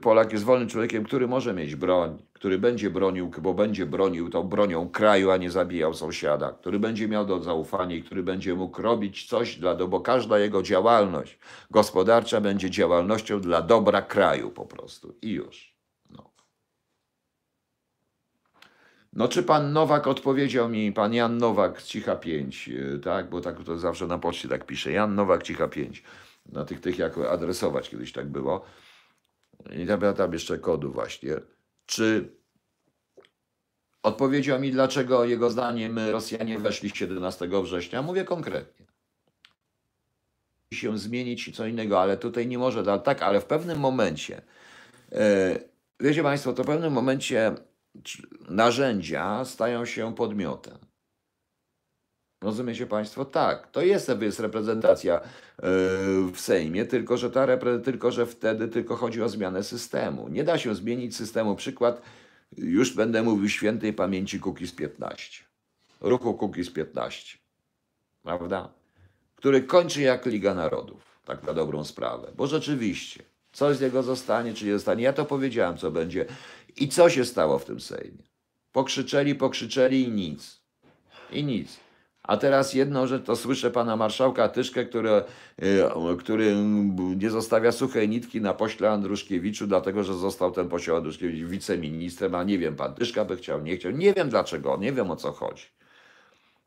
Polak 0.00 0.32
jest 0.32 0.44
wolnym 0.44 0.68
człowiekiem, 0.68 1.04
który 1.04 1.28
może 1.28 1.54
mieć 1.54 1.76
broń, 1.76 2.22
który 2.32 2.58
będzie 2.58 2.90
bronił, 2.90 3.30
bo 3.42 3.54
będzie 3.54 3.86
bronił 3.86 4.30
tą 4.30 4.42
bronią 4.42 4.88
kraju, 4.88 5.30
a 5.30 5.36
nie 5.36 5.50
zabijał 5.50 5.94
sąsiada, 5.94 6.52
który 6.52 6.78
będzie 6.78 7.08
miał 7.08 7.26
do 7.26 7.42
zaufania 7.42 7.96
i 7.96 8.02
który 8.02 8.22
będzie 8.22 8.54
mógł 8.54 8.82
robić 8.82 9.28
coś 9.28 9.56
dla, 9.56 9.74
bo 9.74 10.00
każda 10.00 10.38
jego 10.38 10.62
działalność 10.62 11.38
gospodarcza 11.70 12.40
będzie 12.40 12.70
działalnością 12.70 13.40
dla 13.40 13.62
dobra 13.62 14.02
kraju 14.02 14.50
po 14.50 14.66
prostu. 14.66 15.14
I 15.22 15.30
już. 15.30 15.76
No. 16.10 16.30
No, 19.12 19.28
czy 19.28 19.42
pan 19.42 19.72
Nowak 19.72 20.06
odpowiedział 20.06 20.68
mi, 20.68 20.92
pan 20.92 21.14
Jan 21.14 21.38
Nowak, 21.38 21.82
Cicha 21.82 22.16
5, 22.16 22.68
e, 22.68 22.98
tak, 22.98 23.30
bo 23.30 23.40
tak 23.40 23.64
to 23.64 23.78
zawsze 23.78 24.06
na 24.06 24.18
poczcie 24.18 24.48
tak 24.48 24.66
pisze, 24.66 24.92
Jan 24.92 25.14
Nowak, 25.14 25.42
Cicha 25.42 25.68
5, 25.68 26.02
na 26.52 26.64
tych, 26.64 26.80
tych 26.80 26.98
jak 26.98 27.18
adresować, 27.18 27.90
kiedyś 27.90 28.12
tak 28.12 28.26
było 28.26 28.64
i 29.70 29.86
tam, 29.86 30.14
tam 30.14 30.32
jeszcze 30.32 30.58
kodu 30.58 30.92
właśnie, 30.92 31.36
czy 31.86 32.36
odpowiedział 34.02 34.60
mi, 34.60 34.70
dlaczego 34.70 35.24
jego 35.24 35.50
zdaniem 35.50 35.98
Rosjanie 35.98 36.58
weszli 36.58 36.90
17 36.90 37.48
września. 37.62 38.02
Mówię 38.02 38.24
konkretnie. 38.24 38.86
Się 40.74 40.98
zmienić 40.98 41.56
co 41.56 41.66
innego, 41.66 42.00
ale 42.00 42.16
tutaj 42.16 42.46
nie 42.46 42.58
może, 42.58 42.98
tak, 42.98 43.22
ale 43.22 43.40
w 43.40 43.44
pewnym 43.44 43.78
momencie, 43.78 44.42
e, 45.12 45.58
wiecie 46.00 46.22
Państwo, 46.22 46.52
to 46.52 46.64
w 46.64 46.66
pewnym 46.66 46.92
momencie 46.92 47.54
narzędzia 48.48 49.44
stają 49.44 49.84
się 49.84 50.14
podmiotem. 50.14 50.78
Rozumiecie 52.42 52.86
Państwo? 52.86 53.24
Tak, 53.24 53.70
to 53.70 53.82
jest, 53.82 54.10
jest 54.20 54.40
reprezentacja 54.40 55.20
e, 55.20 55.22
w 56.32 56.40
Sejmie, 56.40 56.84
tylko 56.84 57.16
że, 57.16 57.30
ta 57.30 57.46
tylko 57.84 58.10
że 58.10 58.26
wtedy 58.26 58.68
tylko 58.68 58.96
chodzi 58.96 59.22
o 59.22 59.28
zmianę 59.28 59.62
systemu. 59.62 60.28
Nie 60.28 60.44
da 60.44 60.58
się 60.58 60.74
zmienić 60.74 61.16
systemu. 61.16 61.56
Przykład, 61.56 62.02
już 62.56 62.94
będę 62.94 63.22
mówił 63.22 63.48
świętej 63.48 63.92
pamięci 63.92 64.40
Kukiz 64.40 64.72
15. 64.72 65.44
Ruchu 66.00 66.34
Kukiz 66.34 66.70
15. 66.70 67.38
Prawda? 68.22 68.68
Który 69.36 69.62
kończy 69.62 70.00
jak 70.00 70.26
Liga 70.26 70.54
Narodów. 70.54 71.20
Tak 71.24 71.42
na 71.42 71.54
dobrą 71.54 71.84
sprawę. 71.84 72.32
Bo 72.36 72.46
rzeczywiście, 72.46 73.22
coś 73.52 73.76
z 73.76 73.80
niego 73.80 74.02
zostanie, 74.02 74.54
czy 74.54 74.66
nie 74.66 74.72
zostanie. 74.72 75.04
Ja 75.04 75.12
to 75.12 75.24
powiedziałem, 75.24 75.76
co 75.76 75.90
będzie. 75.90 76.26
I 76.76 76.88
co 76.88 77.10
się 77.10 77.24
stało 77.24 77.58
w 77.58 77.64
tym 77.64 77.80
Sejmie? 77.80 78.22
Pokrzyczeli, 78.72 79.34
pokrzyczeli 79.34 80.02
i 80.02 80.10
nic. 80.10 80.60
I 81.30 81.44
nic. 81.44 81.76
A 82.22 82.36
teraz 82.36 82.74
jedno, 82.74 83.06
że 83.06 83.20
to 83.20 83.36
słyszę 83.36 83.70
pana 83.70 83.96
marszałka 83.96 84.48
Tyszkę, 84.48 84.84
który, 84.84 85.10
e, 85.10 85.24
który 86.18 86.54
nie 87.16 87.30
zostawia 87.30 87.72
suchej 87.72 88.08
nitki 88.08 88.40
na 88.40 88.54
pośle 88.54 88.90
Andruszkiewiczu, 88.90 89.66
dlatego 89.66 90.04
że 90.04 90.14
został 90.14 90.50
ten 90.50 90.68
poseł 90.68 90.96
Andruszkiewicz 90.96 91.48
wiceministrem, 91.48 92.34
a 92.34 92.44
nie 92.44 92.58
wiem, 92.58 92.76
pan 92.76 92.94
Tyszka 92.94 93.24
by 93.24 93.36
chciał, 93.36 93.62
nie 93.62 93.76
chciał. 93.76 93.92
Nie 93.92 94.12
wiem 94.12 94.28
dlaczego, 94.28 94.76
nie 94.76 94.92
wiem 94.92 95.10
o 95.10 95.16
co 95.16 95.32
chodzi. 95.32 95.66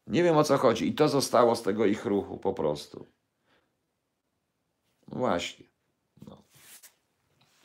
Nie 0.07 0.23
wiem 0.23 0.37
o 0.37 0.43
co 0.43 0.57
chodzi. 0.57 0.87
I 0.87 0.93
to 0.93 1.09
zostało 1.09 1.55
z 1.55 1.63
tego 1.63 1.85
ich 1.85 2.05
ruchu 2.05 2.37
po 2.37 2.53
prostu. 2.53 3.05
Właśnie. 5.07 5.65
No. 6.27 6.43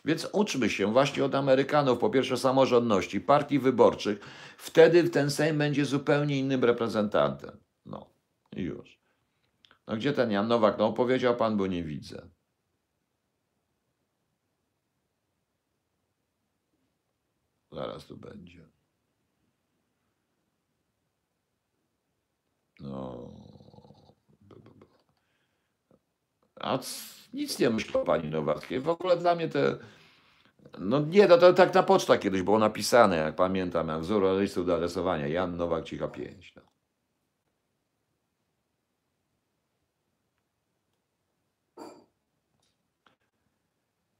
Więc 0.05 0.29
uczmy 0.33 0.71
się 0.71 0.93
właśnie 0.93 1.25
od 1.25 1.35
Amerykanów, 1.35 1.99
po 1.99 2.11
pierwsze 2.11 2.37
samorządności, 2.37 3.21
partii 3.21 3.59
wyborczych. 3.59 4.21
Wtedy 4.59 5.11
ten 5.11 5.31
Sejm 5.31 5.59
będzie 5.59 5.85
zupełnie 5.85 6.39
innym 6.39 6.65
reprezentantem. 6.65 7.69
No 7.86 8.11
już. 8.52 9.01
No 9.86 9.97
gdzie 9.97 10.12
ten 10.12 10.31
Jan 10.31 10.48
Nowak? 10.48 10.78
No 10.78 10.93
powiedział 10.93 11.36
pan, 11.36 11.57
bo 11.57 11.66
nie 11.66 11.85
widzę. 11.85 12.28
Zaraz 17.73 18.07
tu 18.07 18.16
będzie. 18.16 18.69
No. 22.81 23.31
A 26.61 26.78
nic 27.32 27.59
nie 27.59 27.70
myśli 27.70 27.94
o 27.94 28.05
pani 28.05 28.28
Nowackiej. 28.31 28.81
W 28.81 28.89
ogóle 28.89 29.16
dla 29.16 29.35
mnie 29.35 29.48
te. 29.48 29.78
No 30.78 31.01
nie, 31.01 31.28
to, 31.28 31.39
to 31.39 31.52
tak 31.52 31.74
na 31.74 31.82
poczta 31.82 32.19
kiedyś 32.19 32.43
było 32.43 32.59
napisane, 32.59 33.16
jak 33.16 33.36
pamiętam, 33.36 33.89
jak 33.89 34.01
wzór 34.01 34.24
listu 34.40 34.65
do 34.65 34.74
adresowania. 34.74 35.27
Jan 35.28 35.57
Nowak, 35.57 35.85
cicha 35.85 36.09
5. 36.09 36.55
No. 36.57 36.62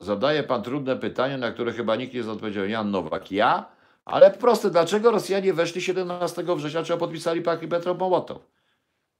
Zadaje 0.00 0.42
pan 0.42 0.62
trudne 0.62 0.96
pytanie, 0.96 1.38
na 1.38 1.52
które 1.52 1.72
chyba 1.72 1.96
nikt 1.96 2.14
nie 2.14 2.30
odpowiedział. 2.30 2.66
Jan 2.66 2.90
Nowak, 2.90 3.32
ja? 3.32 3.76
Ale 4.04 4.30
proste, 4.30 4.70
dlaczego 4.70 5.10
Rosjanie 5.10 5.52
weszli 5.52 5.80
17 5.80 6.44
września, 6.56 6.82
czy 6.82 6.96
podpisali 6.96 7.42
pakt 7.42 7.62
Ribbentrop-Mołotow? 7.62 8.38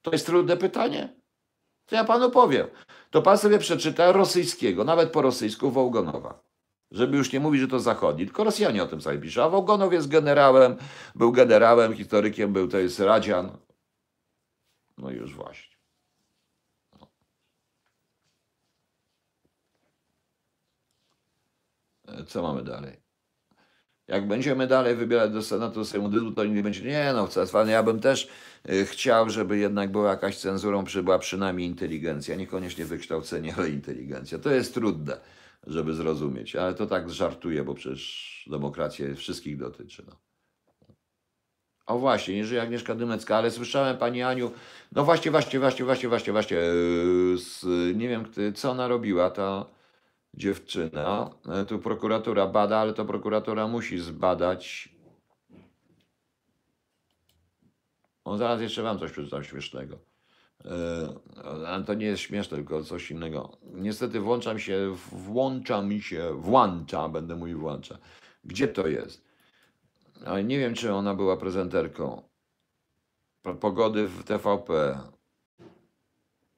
To 0.03 0.13
jest 0.13 0.27
trudne 0.27 0.57
pytanie? 0.57 1.17
To 1.87 1.97
ja 1.97 2.05
panu 2.05 2.31
powiem. 2.31 2.67
To 3.11 3.23
pan 3.23 3.39
sobie 3.39 3.59
przeczyta 3.59 4.13
rosyjskiego, 4.13 4.85
nawet 4.85 5.13
po 5.13 5.23
rosyjsku 5.23 5.71
Wołgonowa. 5.71 6.41
Żeby 6.91 7.17
już 7.17 7.33
nie 7.33 7.41
mówić, 7.41 7.61
że 7.61 7.69
to 7.69 7.81
zachodni, 7.81 8.27
tylko 8.27 8.45
Rosjanie 8.45 8.83
o 8.83 8.87
tym 8.87 9.01
sobie 9.01 9.19
piszą. 9.19 9.43
A 9.43 9.49
Wołgonow 9.49 9.93
jest 9.93 10.09
generałem, 10.09 10.77
był 11.15 11.33
generałem, 11.33 11.95
historykiem, 11.95 12.53
był 12.53 12.69
to 12.69 12.79
jest 12.79 13.01
Radzian. 13.01 13.51
No 14.99 15.11
już 15.11 15.35
właśnie. 15.35 15.76
Co 22.27 22.43
mamy 22.43 22.63
dalej? 22.63 23.07
Jak 24.09 24.29
będziemy 24.29 24.67
dalej 24.67 24.97
wybierać 24.97 25.33
do 25.33 25.43
Senatu, 25.43 25.85
Sejmu 25.85 26.33
to 26.33 26.45
nie 26.45 26.63
będzie, 26.63 26.83
nie 26.83 27.13
no, 27.13 27.29
Ceswan, 27.29 27.69
ja 27.69 27.83
bym 27.83 28.01
też 28.01 28.29
y, 28.71 28.87
chciał, 28.87 29.31
żeby 29.31 29.59
jednak 29.59 29.93
była 29.93 30.11
jakaś 30.11 30.39
cenzurą, 30.39 30.85
przybyła 30.85 31.19
przynajmniej 31.19 31.69
inteligencja, 31.69 32.37
niekoniecznie 32.37 32.85
wykształcenie, 32.85 33.55
ale 33.59 33.71
inteligencja. 33.71 34.39
To 34.39 34.51
jest 34.51 34.75
trudne, 34.75 35.21
żeby 35.67 35.95
zrozumieć, 35.95 36.57
ale 36.57 36.75
to 36.75 36.87
tak 36.87 37.11
żartuję, 37.11 37.65
bo 37.65 37.75
przecież 37.75 38.45
demokracja 38.51 39.15
wszystkich 39.15 39.57
dotyczy. 39.57 40.03
No. 40.07 40.17
O 41.87 41.99
właśnie, 41.99 42.35
nie 42.35 42.45
żyje 42.45 42.63
Agnieszka 42.63 42.95
Dymecka, 42.95 43.37
ale 43.37 43.51
słyszałem 43.51 43.97
Pani 43.97 44.23
Aniu, 44.23 44.51
no 44.93 45.05
właśnie, 45.05 45.31
właśnie, 45.31 45.61
właśnie, 45.61 45.85
właśnie, 45.85 46.09
właśnie, 46.09 46.33
właśnie, 46.33 46.57
yy, 46.57 47.39
z, 47.39 47.65
nie 47.97 48.09
wiem, 48.09 48.25
co 48.55 48.71
ona 48.71 48.89
robiła, 48.89 49.31
ta 49.31 49.76
dziewczyna. 50.37 51.31
E, 51.49 51.65
Tu 51.65 51.79
prokuratura 51.79 52.47
bada, 52.47 52.79
ale 52.79 52.93
to 52.95 53.05
prokuratura 53.05 53.69
musi 53.69 53.99
zbadać. 53.99 54.89
O, 58.25 58.37
zaraz 58.37 58.61
jeszcze 58.61 58.83
Wam 58.83 58.99
coś 58.99 59.13
przeczytam 59.13 59.45
śmiesznego. 59.45 59.99
E, 60.65 60.71
Ale 61.67 61.85
to 61.85 61.95
nie 61.95 62.07
jest 62.07 62.23
śmieszne, 62.23 62.57
tylko 62.57 62.83
coś 62.85 63.11
innego. 63.11 63.59
Niestety 63.75 64.21
włączam 64.21 64.59
się, 64.59 64.95
włącza 65.13 65.83
mi 65.83 66.03
się, 66.03 66.31
włącza, 66.41 67.09
będę 67.09 67.37
mówił 67.37 67.61
włącza. 67.61 67.99
Gdzie 68.45 68.69
to 68.69 68.87
jest? 68.87 69.25
Ale 70.27 70.45
nie 70.45 70.59
wiem, 70.59 70.75
czy 70.75 70.93
ona 70.95 71.15
była 71.15 71.37
prezenterką. 71.37 72.23
Po- 73.43 73.55
Pogody 73.55 74.09
w 74.09 74.25
TVP. 74.25 74.99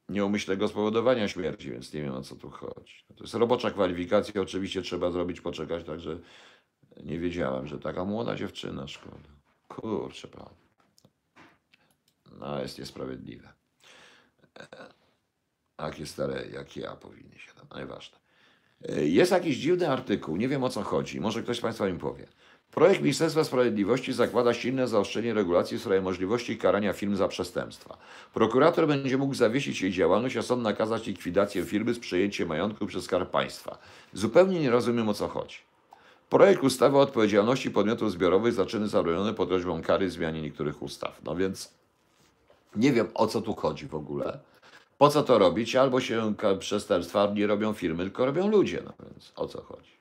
Nieumyślnego 0.09 0.69
spowodowania 0.69 1.29
śmierci, 1.29 1.71
więc 1.71 1.93
nie 1.93 2.03
wiem 2.03 2.15
o 2.15 2.23
co 2.23 2.37
tu 2.37 2.51
chodzi. 2.51 3.05
To 3.17 3.25
jest 3.25 3.35
robocza 3.35 3.71
kwalifikacja, 3.71 4.41
oczywiście 4.41 4.83
trzeba 4.83 5.11
zrobić, 5.11 5.41
poczekać, 5.41 5.85
także 5.85 6.19
nie 7.05 7.19
wiedziałem, 7.19 7.67
że 7.67 7.79
taka 7.79 8.05
młoda 8.05 8.37
dziewczyna, 8.37 8.87
szkoda. 8.89 9.29
Kurczę, 9.69 10.29
pan. 10.29 10.55
No, 12.39 12.63
jest 12.63 12.79
niesprawiedliwe. 12.79 13.53
Takie 15.77 16.07
stare 16.07 16.47
jak 16.53 16.77
ja 16.77 16.97
powinny 16.97 17.39
się 17.39 17.53
tam, 17.55 17.67
najważne. 17.75 18.19
E, 18.89 19.05
Jest 19.05 19.33
jakiś 19.33 19.57
dziwny 19.57 19.89
artykuł, 19.91 20.37
nie 20.37 20.49
wiem 20.49 20.65
o 20.65 20.69
co 20.69 20.83
chodzi, 20.83 21.21
może 21.21 21.43
ktoś 21.43 21.59
z 21.59 21.61
Państwa 21.61 21.87
mi 21.87 21.99
powie. 21.99 22.29
Projekt 22.79 23.03
Ministerstwa 23.03 23.45
Sprawiedliwości 23.45 24.13
zakłada 24.13 24.55
silne 24.55 24.89
zaostrzenie 24.89 25.35
regulacji 25.35 25.79
w 25.79 25.81
sprawie 25.81 26.01
możliwości 26.01 26.59
karania 26.59 26.93
firm 26.93 27.17
za 27.17 27.29
przestępstwa. 27.29 27.97
Prokurator 28.35 28.87
będzie 28.87 29.19
mógł 29.19 29.35
zawiesić 29.35 29.83
jej 29.83 29.93
działalność, 29.93 30.37
a 30.37 30.43
sąd 30.43 30.63
nakazać 30.63 31.07
likwidację 31.07 31.65
firmy 31.65 31.95
z 31.95 31.99
przejęciem 31.99 32.49
majątku 32.49 32.87
przez 32.87 33.05
Skarb 33.05 33.31
Państwa. 33.31 33.79
Zupełnie 34.13 34.61
nie 34.61 34.71
rozumiem 34.71 35.09
o 35.09 35.15
co 35.15 35.29
chodzi. 35.29 35.57
Projekt 36.31 36.63
ustawy 36.63 36.97
o 36.97 37.01
odpowiedzialności 37.01 37.71
podmiotów 37.71 38.13
zbiorowych 38.13 38.53
zaczyny 38.53 38.89
zabronione 38.89 39.35
pod 39.35 39.49
groźbą 39.49 39.83
kary 39.83 40.11
zmianie 40.11 40.43
niektórych 40.43 40.83
ustaw. 40.83 41.21
No 41.25 41.37
więc 41.37 41.75
nie 42.77 42.93
wiem 42.93 43.09
o 43.15 43.27
co 43.27 43.41
tu 43.41 43.55
chodzi 43.55 43.87
w 43.87 43.95
ogóle. 43.95 44.39
Po 44.99 45.09
co 45.09 45.23
to 45.23 45.39
robić? 45.39 45.77
Albo 45.77 46.01
się 46.01 46.35
przestępstwa 46.59 47.33
nie 47.35 47.47
robią 47.47 47.73
firmy, 47.73 48.05
tylko 48.05 48.27
robią 48.27 48.49
ludzie. 48.49 48.83
No 48.85 48.93
więc 49.01 49.33
o 49.37 49.49
co 49.49 49.63
chodzi? 49.63 49.98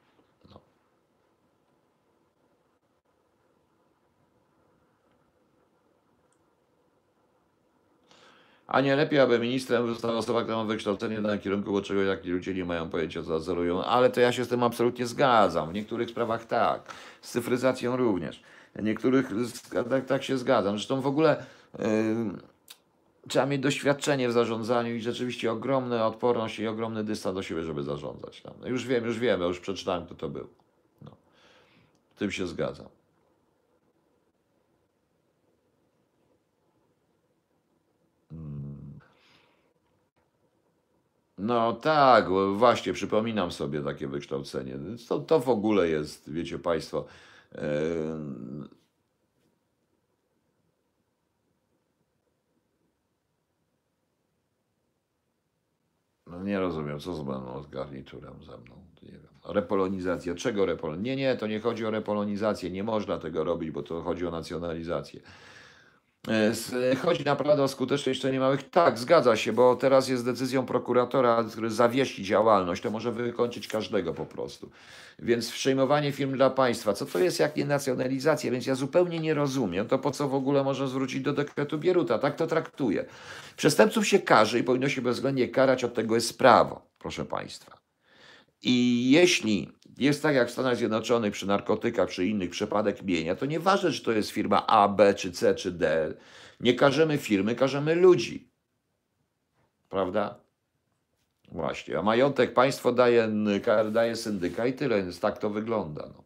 A 8.68 8.81
nie 8.81 8.95
lepiej, 8.95 9.19
aby 9.19 9.39
ministrem 9.39 9.88
została 9.88 10.14
osoba, 10.14 10.41
która 10.41 10.57
ma 10.57 10.64
wykształcenie 10.64 11.22
danym 11.22 11.39
kierunku, 11.39 11.72
bo 11.72 11.81
czego 11.81 12.03
jak 12.03 12.26
ludzie 12.26 12.53
nie 12.53 12.65
mają 12.65 12.89
pojęcia, 12.89 13.23
co 13.23 13.30
nadzorują. 13.30 13.84
Ale 13.84 14.10
to 14.10 14.22
ja 14.22 14.31
się 14.31 14.45
z 14.45 14.48
tym 14.48 14.64
absolutnie 14.64 15.07
zgadzam. 15.07 15.69
W 15.69 15.73
niektórych 15.73 16.10
sprawach 16.10 16.45
tak. 16.45 16.94
Z 17.22 17.31
cyfryzacją 17.31 17.98
również. 17.98 18.44
W 18.76 18.84
niektórych 18.84 19.30
tak, 19.89 20.06
tak 20.06 20.23
się 20.23 20.38
zgadzam. 20.38 20.77
Zresztą 20.77 21.02
w 21.02 21.07
ogóle 21.07 21.45
yy, 21.80 21.85
trzeba 23.27 23.45
mieć 23.45 23.61
doświadczenie 23.61 24.30
w 24.30 24.31
zarządzaniu 24.31 24.95
i 24.95 25.02
rzeczywiście 25.02 25.52
ogromna 25.52 26.07
odporność 26.07 26.60
i 26.60 26.68
ogromny 26.68 27.03
dystans 27.03 27.35
do 27.35 27.44
siebie, 27.44 27.64
żeby 27.64 27.84
zarządzać. 27.84 28.44
No 28.61 28.68
już 28.68 28.88
wiem, 28.88 29.06
już 29.06 29.19
wiem, 29.19 29.41
ja 29.41 29.48
już 29.48 29.60
przeczytałem, 29.60 30.06
kto 30.06 30.15
to 30.15 30.30
był. 30.30 30.48
No. 31.02 31.11
W 32.15 32.19
tym 32.19 32.31
się 32.31 32.48
zgadzam. 32.48 32.88
No 41.48 41.74
tak, 41.74 42.30
właśnie, 42.56 42.94
przypominam 42.94 43.52
sobie 43.52 43.82
takie 43.82 44.07
wykształcenie. 44.07 44.76
To, 45.10 45.19
to 45.19 45.40
w 45.40 45.49
ogóle 45.49 45.90
jest, 45.90 46.32
wiecie 46.32 46.60
Państwo, 46.60 47.06
no 56.28 56.44
nie 56.44 56.60
rozumiem, 56.60 56.99
co 56.99 57.14
z 57.14 57.24
moją 57.24 57.64
garniturem 57.72 58.44
ze 58.44 58.57
mną, 58.57 58.76
nie 59.03 59.11
wiem. 59.11 59.28
Repolonizacja, 59.45 60.36
czego 60.36 60.65
repolonizacja? 60.65 61.15
Nie, 61.15 61.22
nie, 61.22 61.36
to 61.38 61.48
nie 61.48 61.60
chodzi 61.60 61.86
o 61.86 61.91
repolonizację, 61.91 62.72
nie 62.72 62.84
można 62.84 63.18
tego 63.18 63.44
robić, 63.44 63.72
bo 63.72 63.84
to 63.84 64.02
chodzi 64.02 64.28
o 64.28 64.32
nacjonalizację. 64.32 65.22
E, 66.28 66.48
s- 66.48 66.76
Chodzi 67.02 67.24
naprawdę 67.26 67.64
o 67.64 67.68
skuteczność 67.68 68.08
jeszcze 68.24 68.40
małych. 68.40 68.70
Tak, 68.70 68.99
zgadza 68.99 69.36
się, 69.36 69.54
bo 69.54 69.76
teraz 69.76 70.10
jest 70.10 70.26
decyzją 70.26 70.66
prokuratora, 70.66 71.44
który 71.52 71.70
zawiesi 71.72 72.24
działalność, 72.24 72.84
to 72.84 72.91
może 72.91 73.12
wykończyć 73.12 73.68
każdego 73.68 74.14
po 74.14 74.26
prostu. 74.26 74.70
Więc 75.20 75.52
przejmowanie 75.52 76.12
firm 76.12 76.34
dla 76.34 76.49
państwa, 76.49 76.94
co 76.94 77.06
to 77.06 77.20
jest 77.20 77.40
jak 77.40 77.56
nie 77.56 77.66
nacjonalizacja? 77.66 78.52
Więc 78.52 78.66
ja 78.66 78.76
zupełnie 78.76 79.20
nie 79.20 79.34
rozumiem, 79.34 79.88
to 79.88 79.99
po 79.99 80.12
co 80.12 80.30
w 80.30 80.36
ogóle 80.36 80.64
można 80.64 80.88
zwrócić 80.88 81.22
do 81.22 81.34
dekretu 81.34 81.78
Bieruta? 81.78 82.20
Tak 82.20 82.36
to 82.36 82.48
traktuję. 82.48 83.06
Przestępców 83.58 84.08
się 84.08 84.20
każe 84.20 84.60
i 84.60 84.64
powinno 84.64 84.90
się 84.90 85.02
bezwzględnie 85.02 85.48
karać, 85.48 85.84
od 85.84 85.94
tego 85.94 86.16
jest 86.16 86.38
prawo, 86.38 86.82
proszę 86.99 87.26
państwa. 87.26 87.78
I 88.64 89.08
jeśli 89.12 89.70
jest 89.98 90.22
tak 90.24 90.36
jak 90.36 90.48
w 90.48 90.52
Stanach 90.52 90.76
Zjednoczonych 90.78 91.34
przy 91.34 91.48
narkotykach, 91.48 92.10
przy 92.10 92.26
innych 92.26 92.49
przypadek 92.49 93.03
mienia, 93.03 93.36
to 93.36 93.45
nieważne, 93.45 93.91
czy 93.91 94.03
to 94.03 94.11
jest 94.11 94.30
firma 94.30 94.68
A, 94.68 94.88
B, 94.88 95.14
czy 95.14 95.32
C, 95.32 95.56
czy 95.56 95.72
D. 95.72 96.14
Nie 96.60 96.74
każemy 96.74 97.18
firmy, 97.18 97.56
każemy 97.56 97.95
ludzi. 97.95 98.49
Prawda? 99.90 100.40
Właśnie. 101.52 101.99
A 101.99 102.02
majątek 102.02 102.53
państwo 102.53 102.91
daje, 102.91 103.30
daje 103.91 104.15
syndyka 104.15 104.65
i 104.65 104.74
tyle, 104.74 105.03
więc 105.03 105.19
tak 105.19 105.38
to 105.38 105.49
wygląda. 105.49 106.10
No. 106.14 106.24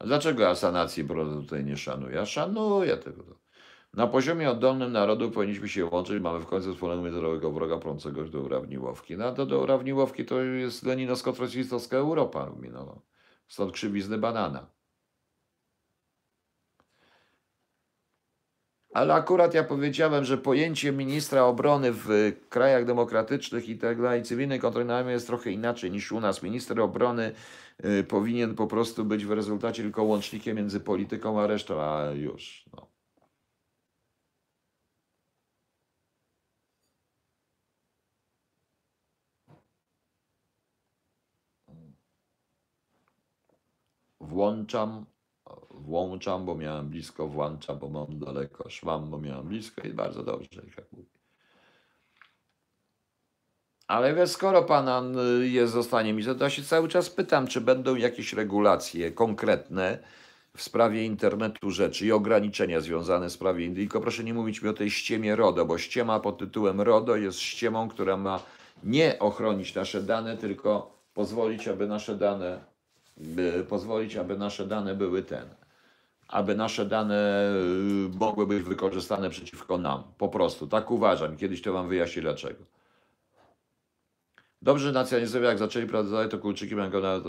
Dlaczego 0.00 0.42
ja 0.42 0.54
sanacji 0.54 1.04
brodu 1.04 1.42
tutaj 1.42 1.64
nie 1.64 1.76
szanuję? 1.76 2.16
Ja 2.16 2.26
szanuję 2.26 2.96
tego. 2.96 3.43
Na 3.96 4.06
poziomie 4.06 4.50
oddolnym 4.50 4.92
narodu 4.92 5.30
powinniśmy 5.30 5.68
się 5.68 5.86
łączyć. 5.86 6.22
Mamy 6.22 6.40
w 6.40 6.46
końcu 6.46 6.72
wspólnego 6.74 7.02
międzynarodowego 7.02 7.52
wroga 7.52 7.78
prącego 7.78 8.24
do 8.24 8.40
urawniłowki. 8.40 9.16
No 9.16 9.24
a 9.24 9.32
to 9.32 9.46
do 9.46 9.60
urawniłowki 9.60 10.24
to 10.24 10.40
jest 10.40 10.84
leninowsko-trocistowska 10.84 11.96
Europa. 11.96 12.52
No. 12.72 13.02
Stąd 13.48 13.72
krzywizny 13.72 14.18
banana. 14.18 14.66
Ale 18.94 19.14
akurat 19.14 19.54
ja 19.54 19.64
powiedziałem, 19.64 20.24
że 20.24 20.38
pojęcie 20.38 20.92
ministra 20.92 21.44
obrony 21.44 21.92
w 21.92 22.08
krajach 22.48 22.84
demokratycznych 22.84 23.68
i 23.68 23.78
tak 23.78 24.02
dalej, 24.02 24.22
cywilnej 24.22 24.60
kontroli 24.60 24.90
armią 24.90 25.10
jest 25.10 25.26
trochę 25.26 25.50
inaczej 25.50 25.90
niż 25.90 26.12
u 26.12 26.20
nas. 26.20 26.42
Minister 26.42 26.80
obrony 26.80 27.32
y, 27.84 28.04
powinien 28.04 28.54
po 28.54 28.66
prostu 28.66 29.04
być 29.04 29.24
w 29.24 29.30
rezultacie 29.30 29.82
tylko 29.82 30.02
łącznikiem 30.02 30.56
między 30.56 30.80
polityką 30.80 31.40
a 31.40 31.46
resztą, 31.46 31.80
a 31.80 32.10
już. 32.10 32.64
No. 32.72 32.93
Włączam, 44.28 45.06
włączam, 45.70 46.44
bo 46.44 46.54
miałem 46.54 46.88
blisko, 46.88 47.28
włączam, 47.28 47.78
bo 47.78 47.88
mam 47.88 48.18
daleko, 48.18 48.70
szłam, 48.70 49.10
bo 49.10 49.18
miałem 49.18 49.48
blisko 49.48 49.82
i 49.82 49.92
bardzo 49.92 50.22
dobrze, 50.22 50.62
jak 50.76 50.92
mówię. 50.92 51.14
Ale 53.86 54.14
wiesz, 54.14 54.30
skoro 54.30 54.62
pan 54.62 55.16
jest 55.40 55.72
zostanie 55.72 56.12
mi, 56.12 56.24
to 56.24 56.44
ja 56.44 56.50
się 56.50 56.62
cały 56.62 56.88
czas 56.88 57.10
pytam, 57.10 57.46
czy 57.46 57.60
będą 57.60 57.96
jakieś 57.96 58.32
regulacje 58.32 59.12
konkretne 59.12 59.98
w 60.56 60.62
sprawie 60.62 61.04
internetu 61.04 61.70
rzeczy 61.70 62.06
i 62.06 62.12
ograniczenia 62.12 62.80
związane 62.80 63.30
z 63.30 63.38
Indii. 63.58 63.84
Tylko 63.84 64.00
proszę 64.00 64.24
nie 64.24 64.34
mówić 64.34 64.62
mi 64.62 64.68
o 64.68 64.72
tej 64.72 64.90
ściemie 64.90 65.36
RODO, 65.36 65.64
bo 65.64 65.78
ściema 65.78 66.20
pod 66.20 66.38
tytułem 66.38 66.80
RODO 66.80 67.16
jest 67.16 67.38
ściemą, 67.38 67.88
która 67.88 68.16
ma 68.16 68.40
nie 68.84 69.18
ochronić 69.18 69.74
nasze 69.74 70.02
dane, 70.02 70.36
tylko 70.36 70.98
pozwolić, 71.14 71.68
aby 71.68 71.86
nasze 71.86 72.14
dane, 72.14 72.73
pozwolić, 73.68 74.16
aby 74.16 74.38
nasze 74.38 74.66
dane 74.66 74.94
były 74.94 75.22
ten, 75.22 75.48
aby 76.28 76.54
nasze 76.54 76.86
dane 76.86 77.50
y, 78.14 78.18
mogły 78.18 78.46
być 78.46 78.62
wykorzystane 78.62 79.30
przeciwko 79.30 79.78
nam. 79.78 80.02
Po 80.18 80.28
prostu, 80.28 80.66
tak 80.66 80.90
uważam. 80.90 81.36
Kiedyś 81.36 81.62
to 81.62 81.72
wam 81.72 81.88
wyjaśnię 81.88 82.22
dlaczego. 82.22 82.64
Dobrze 84.62 84.92
nacjonalizowie, 84.92 85.46
jak 85.46 85.58
zaczęli 85.58 85.86
prowadzić 85.86 86.30
to 86.30 86.38
kulczyki 86.38 86.76
będą 86.76 87.00
na... 87.00 87.20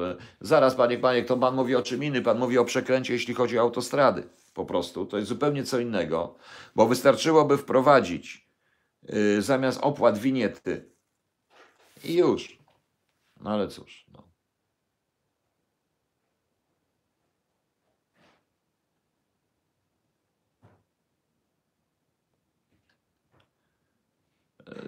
Zaraz, 0.42 0.76
panie 0.76 0.98
Paniek, 0.98 1.28
to 1.28 1.38
pan 1.38 1.56
mówi 1.56 1.76
o 1.76 1.82
czym 1.82 2.04
innym. 2.04 2.24
Pan 2.24 2.40
mówi 2.40 2.58
o 2.58 2.66
przekręcie, 2.66 3.14
jeśli 3.14 3.34
chodzi 3.34 3.60
o 3.60 3.62
autostrady. 3.62 4.24
Po 4.54 4.66
prostu. 4.66 5.06
To 5.06 5.18
jest 5.18 5.30
zupełnie 5.30 5.64
co 5.64 5.80
innego, 5.80 6.36
bo 6.76 6.88
wystarczyłoby 6.88 7.58
wprowadzić 7.58 8.50
yy, 9.04 9.42
zamiast 9.42 9.80
opłat 9.82 10.18
winiety 10.18 10.90
i 12.04 12.14
już. 12.14 12.60
No 13.42 13.50
ale 13.50 13.68
cóż. 13.68 14.06
No. 14.14 14.25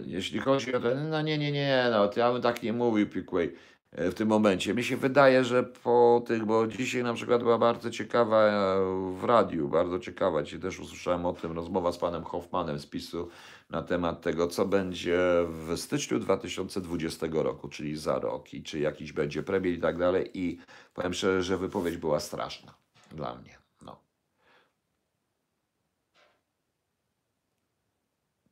Jeśli 0.05 0.39
chodzi 0.39 0.75
o 0.75 0.79
ten, 0.79 1.09
no 1.09 1.21
nie, 1.21 1.37
nie, 1.37 1.51
nie, 1.51 1.87
no 1.91 2.09
ja 2.15 2.33
bym 2.33 2.41
tak 2.41 2.63
nie 2.63 2.73
mówił, 2.73 3.09
Piquay, 3.09 3.53
e, 3.91 4.11
w 4.11 4.13
tym 4.13 4.27
momencie. 4.27 4.73
Mi 4.73 4.83
się 4.83 4.97
wydaje, 4.97 5.43
że 5.43 5.63
po 5.63 6.23
tych, 6.27 6.45
bo 6.45 6.67
dzisiaj 6.67 7.03
na 7.03 7.13
przykład 7.13 7.43
była 7.43 7.57
bardzo 7.57 7.89
ciekawa 7.89 8.43
e, 8.43 8.79
w 9.19 9.23
radiu, 9.23 9.67
bardzo 9.67 9.99
ciekawa, 9.99 10.43
dzisiaj 10.43 10.59
też 10.59 10.79
usłyszałem 10.79 11.25
o 11.25 11.33
tym, 11.33 11.51
rozmowa 11.51 11.91
z 11.91 11.97
panem 11.97 12.23
Hoffmanem 12.23 12.79
z 12.79 12.85
PiSu 12.85 13.29
na 13.69 13.81
temat 13.81 14.21
tego, 14.21 14.47
co 14.47 14.65
będzie 14.65 15.19
w 15.47 15.77
styczniu 15.77 16.19
2020 16.19 17.27
roku, 17.31 17.67
czyli 17.67 17.97
za 17.97 18.19
rok 18.19 18.53
i 18.53 18.63
czy 18.63 18.79
jakiś 18.79 19.13
będzie 19.13 19.43
premier 19.43 19.73
i 19.73 19.79
tak 19.79 19.97
dalej 19.97 20.29
i 20.33 20.59
powiem 20.93 21.13
szczerze, 21.13 21.43
że 21.43 21.57
wypowiedź 21.57 21.97
była 21.97 22.19
straszna 22.19 22.73
dla 23.11 23.35
mnie. 23.35 23.57
No. 23.81 24.01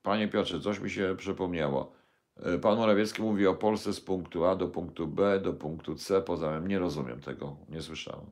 Panie 0.06 0.28
Piotrze, 0.28 0.60
coś 0.60 0.80
mi 0.80 0.90
się 0.90 1.16
przypomniało. 1.18 1.92
E, 2.38 2.58
Pan 2.58 2.78
Morawiecki 2.78 3.22
mówi 3.22 3.48
o 3.48 3.54
Polsce 3.54 3.94
z 3.94 4.02
punktu 4.02 4.46
A 4.46 4.56
do 4.56 4.68
punktu 4.68 5.08
B, 5.08 5.40
do 5.40 5.54
punktu 5.54 5.96
C. 5.96 6.22
Poza 6.22 6.52
tym 6.52 6.68
nie 6.68 6.80
rozumiem 6.80 7.22
tego, 7.22 7.58
nie 7.70 7.82
słyszałem. 7.82 8.26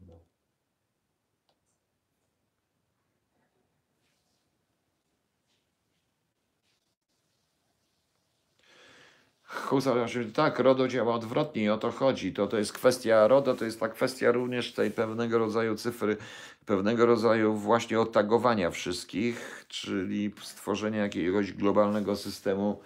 Husarz, 9.43 10.17
tak, 10.33 10.59
RODO 10.59 10.87
działa 10.87 11.15
odwrotnie 11.15 11.63
i 11.63 11.69
o 11.69 11.77
to 11.77 11.91
chodzi. 11.91 12.33
To, 12.33 12.47
to 12.47 12.57
jest 12.57 12.73
kwestia 12.73 13.27
RODO, 13.27 13.53
to 13.53 13.65
jest 13.65 13.79
ta 13.79 13.89
kwestia 13.89 14.31
również 14.31 14.73
tej 14.73 14.91
pewnego 14.91 15.37
rodzaju 15.37 15.75
cyfry, 15.75 16.17
pewnego 16.65 17.05
rodzaju 17.05 17.55
właśnie 17.55 17.99
otagowania 17.99 18.71
wszystkich, 18.71 19.65
czyli 19.67 20.33
stworzenia 20.41 21.01
jakiegoś 21.01 21.53
globalnego 21.53 22.15
systemu 22.15 22.81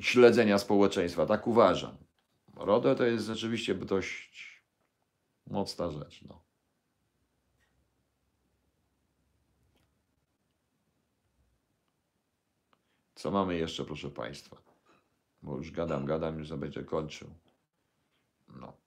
śledzenia 0.00 0.58
społeczeństwa. 0.58 1.26
Tak 1.26 1.46
uważam. 1.46 1.96
RODO 2.56 2.94
to 2.94 3.04
jest 3.04 3.26
rzeczywiście 3.26 3.74
dość 3.74 4.62
mocna 5.46 5.90
rzecz. 5.90 6.22
No. 6.22 6.46
Co 13.14 13.30
mamy 13.30 13.56
jeszcze, 13.56 13.84
proszę 13.84 14.10
Państwa? 14.10 14.56
Bo 15.42 15.56
już 15.56 15.70
gadam, 15.70 16.06
gadam, 16.06 16.38
już 16.38 16.52
będzie 16.52 16.84
kończył. 16.84 17.30
No. 18.48 18.85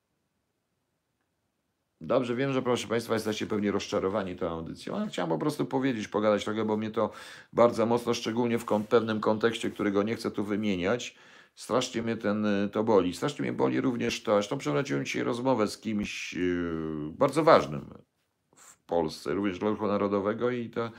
Dobrze, 2.02 2.36
wiem, 2.36 2.54
że 2.54 2.62
proszę 2.62 2.88
Państwa 2.88 3.14
jesteście 3.14 3.48
pewnie 3.48 3.72
rozczarowani 3.72 4.36
tą 4.36 4.48
audycją, 4.50 4.96
ale 4.96 5.08
chciałem 5.08 5.30
po 5.30 5.38
prostu 5.38 5.66
powiedzieć, 5.66 6.08
pogadać 6.08 6.46
trochę, 6.46 6.66
bo 6.66 6.78
mnie 6.78 6.92
to 6.92 7.12
bardzo 7.54 7.86
mocno, 7.86 8.14
szczególnie 8.14 8.60
w 8.60 8.66
pewnym 8.90 9.20
kontekście, 9.20 9.70
którego 9.70 10.04
nie 10.04 10.16
chcę 10.16 10.32
tu 10.32 10.44
wymieniać, 10.44 11.16
strasznie 11.56 12.02
mnie 12.02 12.18
ten, 12.18 12.46
y, 12.46 12.70
to 12.70 12.84
boli. 12.84 13.14
Strasznie 13.14 13.44
mnie 13.44 13.54
boli 13.54 13.82
również 13.82 14.24
to, 14.24 14.34
zresztą 14.34 14.58
przeprowadziłem 14.58 15.06
dzisiaj 15.06 15.24
rozmowę 15.24 15.68
z 15.68 15.78
kimś 15.78 16.34
yy, 16.34 17.12
bardzo 17.18 17.44
ważnym 17.44 17.94
w 18.56 18.78
Polsce, 18.86 19.34
również 19.34 19.60
dla 19.60 19.70
ruchu 19.70 19.88
narodowego 19.88 20.50
i 20.50 20.70
to 20.70 20.92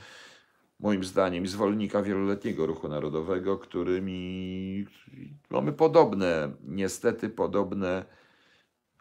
moim 0.79 1.03
zdaniem 1.03 1.47
zwolennika 1.47 2.01
wieloletniego 2.03 2.65
ruchu 2.65 2.87
narodowego, 2.87 3.57
którymi 3.57 4.85
mamy 5.49 5.73
podobne, 5.73 6.51
niestety 6.63 7.29
podobne, 7.29 8.05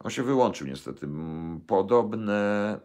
on 0.00 0.10
się 0.10 0.22
wyłączył 0.22 0.66
niestety, 0.66 1.08
podobne 1.66 2.80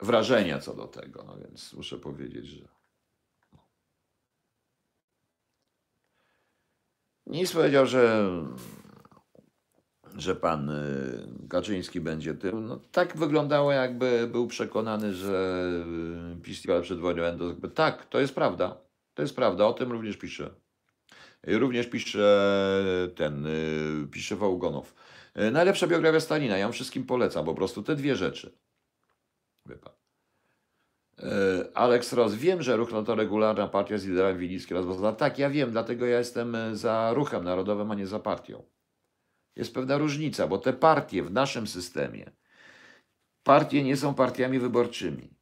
wrażenia 0.00 0.58
co 0.58 0.74
do 0.74 0.86
tego, 0.86 1.24
no 1.26 1.36
więc 1.38 1.72
muszę 1.72 1.98
powiedzieć, 1.98 2.46
że 2.46 2.68
nic 7.26 7.52
powiedział, 7.52 7.86
że 7.86 8.28
że 10.16 10.36
pan 10.36 10.70
y, 10.70 11.48
Kaczyński 11.48 12.00
będzie 12.00 12.34
tym. 12.34 12.66
No, 12.66 12.80
tak 12.92 13.16
wyglądało, 13.16 13.72
jakby 13.72 14.28
był 14.32 14.46
przekonany, 14.46 15.14
że 15.14 15.68
y, 16.38 16.42
PiS 16.42 16.62
przed 16.82 16.98
wojną 16.98 17.22
będą. 17.22 17.54
Tak, 17.74 18.06
to 18.06 18.20
jest 18.20 18.34
prawda. 18.34 18.76
To 19.14 19.22
jest 19.22 19.36
prawda, 19.36 19.66
o 19.66 19.72
tym 19.72 19.92
również 19.92 20.16
pisze. 20.16 20.50
Również 21.46 21.86
pisze 21.86 23.12
ten, 23.16 23.46
y, 23.46 24.08
pisze 24.10 24.36
Wołgonow. 24.36 24.94
Y, 25.36 25.50
Najlepsza 25.50 25.86
biografia 25.86 26.20
Stalina, 26.20 26.58
ja 26.58 26.72
wszystkim 26.72 27.06
polecam, 27.06 27.44
po 27.44 27.54
prostu 27.54 27.82
te 27.82 27.96
dwie 27.96 28.16
rzeczy. 28.16 28.58
Pan. 29.80 29.92
Y, 31.18 31.74
Alex 31.74 32.12
Ross, 32.12 32.34
wiem, 32.34 32.62
że 32.62 32.76
ruch 32.76 32.90
to 33.06 33.14
regularna 33.14 33.68
partia 33.68 33.98
z 33.98 34.04
liderami 34.04 34.38
Wilicki 34.38 34.74
rozwiązana. 34.74 35.12
Tak, 35.12 35.38
ja 35.38 35.50
wiem, 35.50 35.70
dlatego 35.70 36.06
ja 36.06 36.18
jestem 36.18 36.56
za 36.72 37.12
ruchem 37.14 37.44
narodowym, 37.44 37.90
a 37.90 37.94
nie 37.94 38.06
za 38.06 38.18
partią. 38.18 38.62
Jest 39.56 39.74
pewna 39.74 39.98
różnica, 39.98 40.46
bo 40.46 40.58
te 40.58 40.72
partie 40.72 41.22
w 41.22 41.30
naszym 41.30 41.66
systemie, 41.66 42.30
partie 43.42 43.82
nie 43.82 43.96
są 43.96 44.14
partiami 44.14 44.58
wyborczymi. 44.58 45.34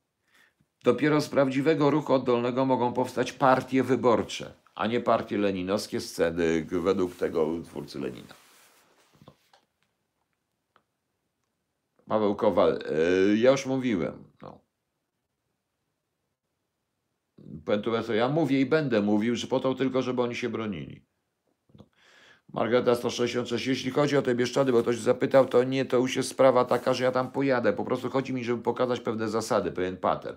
Dopiero 0.84 1.20
z 1.20 1.28
prawdziwego 1.28 1.90
ruchu 1.90 2.14
oddolnego 2.14 2.64
mogą 2.66 2.92
powstać 2.92 3.32
partie 3.32 3.82
wyborcze, 3.82 4.59
a 4.80 4.86
nie 4.86 5.00
partie 5.00 5.38
leninowskie 5.38 6.00
sceny 6.00 6.66
według 6.70 7.16
tego 7.16 7.62
twórcy 7.64 7.98
Lenina. 7.98 8.34
Paweł 12.06 12.34
Kowal, 12.34 12.78
yy, 13.28 13.38
ja 13.38 13.50
już 13.50 13.66
mówiłem. 13.66 14.24
No. 14.42 14.60
Pentueso, 17.64 18.14
ja 18.14 18.28
mówię 18.28 18.60
i 18.60 18.66
będę 18.66 19.02
mówił, 19.02 19.36
że 19.36 19.46
po 19.46 19.60
to 19.60 19.74
tylko, 19.74 20.02
żeby 20.02 20.22
oni 20.22 20.34
się 20.34 20.48
bronili. 20.48 21.09
Margareta 22.52 22.94
166. 22.94 23.66
Jeśli 23.66 23.90
chodzi 23.90 24.16
o 24.16 24.22
te 24.22 24.34
Bieszczady, 24.34 24.72
bo 24.72 24.82
ktoś 24.82 24.98
zapytał, 24.98 25.46
to 25.46 25.64
nie, 25.64 25.84
to 25.84 25.96
już 25.96 26.16
jest 26.16 26.28
sprawa 26.28 26.64
taka, 26.64 26.94
że 26.94 27.04
ja 27.04 27.12
tam 27.12 27.30
pojadę. 27.30 27.72
Po 27.72 27.84
prostu 27.84 28.10
chodzi 28.10 28.32
mi, 28.32 28.44
żeby 28.44 28.62
pokazać 28.62 29.00
pewne 29.00 29.28
zasady, 29.28 29.72
pewien 29.72 29.96
pattern. 29.96 30.36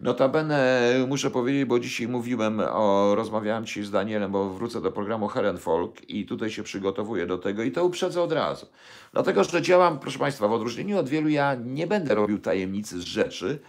Notabene 0.00 0.92
muszę 1.08 1.30
powiedzieć, 1.30 1.64
bo 1.64 1.80
dzisiaj 1.80 2.08
mówiłem, 2.08 2.60
o, 2.60 3.14
rozmawiałem 3.14 3.66
dzisiaj 3.66 3.84
z 3.84 3.90
Danielem, 3.90 4.32
bo 4.32 4.50
wrócę 4.50 4.80
do 4.80 4.92
programu 4.92 5.28
Herenfolk 5.28 6.10
i 6.10 6.26
tutaj 6.26 6.50
się 6.50 6.62
przygotowuję 6.62 7.26
do 7.26 7.38
tego 7.38 7.62
i 7.62 7.72
to 7.72 7.84
uprzedzę 7.84 8.22
od 8.22 8.32
razu. 8.32 8.66
Dlatego, 9.12 9.44
że 9.44 9.62
działam, 9.62 9.98
proszę 9.98 10.18
Państwa, 10.18 10.48
w 10.48 10.52
odróżnieniu 10.52 10.98
od 10.98 11.08
wielu, 11.08 11.28
ja 11.28 11.54
nie 11.54 11.86
będę 11.86 12.14
robił 12.14 12.38
tajemnicy 12.38 13.00
z 13.00 13.04
rzeczy, 13.04 13.60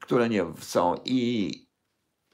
które 0.00 0.28
nie 0.28 0.44
są 0.60 0.94
i, 1.04 1.52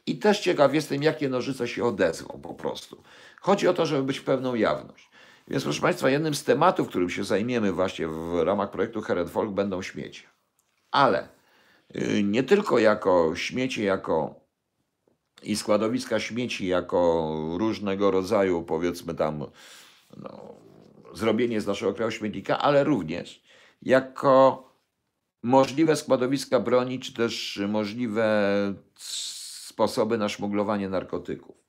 i 0.06 0.18
też 0.18 0.40
ciekaw 0.40 0.74
jestem, 0.74 1.02
jakie 1.02 1.28
nożyce 1.28 1.68
się 1.68 1.84
odezwą 1.84 2.40
po 2.42 2.54
prostu. 2.54 3.02
Chodzi 3.42 3.68
o 3.68 3.74
to, 3.74 3.86
żeby 3.86 4.02
być 4.02 4.20
pewną 4.20 4.54
jawność. 4.54 5.10
Więc 5.48 5.64
proszę 5.64 5.80
Państwa, 5.80 6.10
jednym 6.10 6.34
z 6.34 6.44
tematów, 6.44 6.88
którym 6.88 7.10
się 7.10 7.24
zajmiemy 7.24 7.72
właśnie 7.72 8.08
w 8.08 8.42
ramach 8.44 8.70
projektu 8.70 9.00
Herenfolk 9.00 9.52
będą 9.52 9.82
śmiecie. 9.82 10.22
Ale 10.90 11.28
y, 11.96 12.22
nie 12.22 12.42
tylko 12.42 12.78
jako 12.78 13.36
śmieci, 13.36 13.84
jako 13.84 14.40
i 15.42 15.56
składowiska 15.56 16.20
śmieci, 16.20 16.66
jako 16.66 17.30
różnego 17.58 18.10
rodzaju, 18.10 18.62
powiedzmy 18.62 19.14
tam, 19.14 19.46
no, 20.16 20.54
zrobienie 21.14 21.60
z 21.60 21.66
naszego 21.66 21.94
kraju 21.94 22.10
śmietnika, 22.10 22.58
ale 22.58 22.84
również 22.84 23.42
jako 23.82 24.68
możliwe 25.42 25.96
składowiska 25.96 26.60
broni, 26.60 27.00
czy 27.00 27.14
też 27.14 27.60
możliwe 27.68 28.34
sposoby 28.94 30.18
na 30.18 30.28
szmuglowanie 30.28 30.88
narkotyków. 30.88 31.61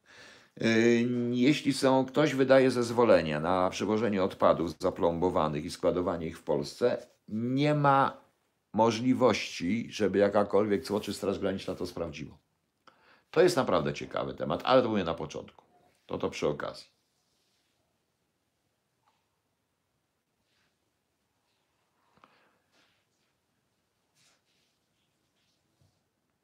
Yy, 0.58 1.10
Jeśli 1.32 1.74
są, 1.74 2.06
ktoś 2.06 2.36
wydaje 2.36 2.72
zezwolenia 2.72 3.40
na 3.40 3.70
przewożenie 3.70 4.24
odpadów 4.24 4.80
zaplombowanych 4.80 5.66
i 5.66 5.72
składowanie 5.72 6.28
ich 6.28 6.40
w 6.40 6.44
Polsce, 6.44 7.08
nie 7.28 7.76
ma 7.76 8.18
możliwości, 8.74 9.88
żeby 9.92 10.18
jakakolwiek 10.20 10.84
cło 10.84 11.00
czy 11.00 11.14
Straż 11.14 11.40
Graniczna 11.40 11.76
to 11.76 11.86
sprawdziło. 11.86 12.38
To 13.32 13.42
jest 13.42 13.56
naprawdę 13.56 13.94
ciekawy 13.94 14.34
temat, 14.34 14.62
ale 14.66 14.82
to 14.82 14.90
mówię 14.90 15.04
na 15.04 15.14
początku. 15.14 15.66
To 16.06 16.18
to 16.18 16.30
przy 16.30 16.48
okazji. 16.48 16.94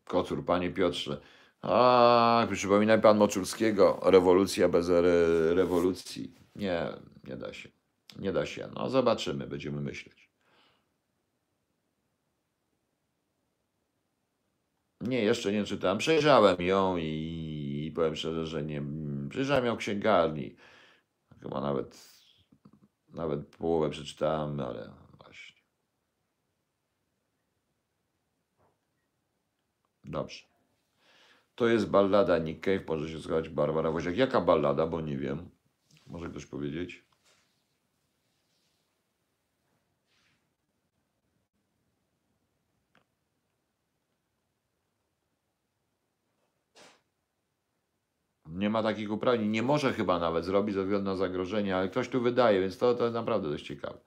Kocur, 0.05 0.45
panie 0.45 0.69
Piotrze. 0.69 1.21
A, 1.61 2.47
przypomina 2.51 2.97
pan 2.97 3.17
Moczulskiego. 3.17 3.99
Rewolucja 4.03 4.69
bez 4.69 4.89
re 4.89 5.53
rewolucji. 5.53 6.33
Nie, 6.55 6.87
nie 7.23 7.37
da 7.37 7.53
się. 7.53 7.69
Nie 8.19 8.33
da 8.33 8.45
się. 8.45 8.69
No 8.75 8.89
zobaczymy, 8.89 9.47
będziemy 9.47 9.81
myśleć. 9.81 10.29
Nie, 15.01 15.23
jeszcze 15.23 15.51
nie 15.51 15.63
czytałem. 15.63 15.97
Przejrzałem 15.97 16.61
ją 16.61 16.97
i, 16.97 17.91
powiem 17.95 18.15
szczerze, 18.15 18.45
że 18.45 18.63
nie. 18.63 18.83
Przejrzałem 19.29 19.65
ją 19.65 19.75
w 19.75 19.79
księgarni. 19.79 20.55
Chyba 21.41 21.61
nawet, 21.61 22.09
nawet 23.09 23.55
połowę 23.55 23.89
przeczytałem, 23.89 24.59
ale 24.59 24.91
właśnie. 25.17 25.61
Dobrze. 30.03 30.48
To 31.59 31.67
jest 31.67 31.89
ballada 31.89 32.37
Nick 32.37 32.63
Cave, 32.65 32.87
może 32.87 33.09
się 33.09 33.19
słuchać 33.19 33.49
Barbara 33.49 33.91
Woźniak. 33.91 34.17
Jaka 34.17 34.41
ballada, 34.41 34.87
bo 34.87 35.01
nie 35.01 35.17
wiem. 35.17 35.49
Może 36.07 36.29
ktoś 36.29 36.45
powiedzieć? 36.45 37.05
Nie 48.45 48.69
ma 48.69 48.83
takich 48.83 49.11
uprawnień. 49.11 49.49
Nie 49.49 49.63
może 49.63 49.93
chyba 49.93 50.19
nawet 50.19 50.45
zrobić 50.45 50.75
ze 50.75 50.83
względu 50.83 51.05
na 51.05 51.15
zagrożenie, 51.15 51.75
ale 51.77 51.89
ktoś 51.89 52.09
tu 52.09 52.21
wydaje, 52.21 52.61
więc 52.61 52.77
to, 52.77 52.95
to 52.95 53.11
naprawdę 53.11 53.49
dość 53.49 53.65
ciekawe. 53.65 53.99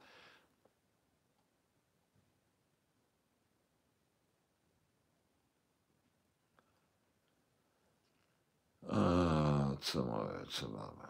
A, 8.89 9.77
co 9.93 10.05
mamy, 10.05 10.47
co 10.47 10.69
mamy? 10.69 11.09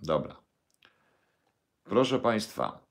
Dobra. 0.00 0.36
Proszę 1.84 2.18
Państwa. 2.18 2.86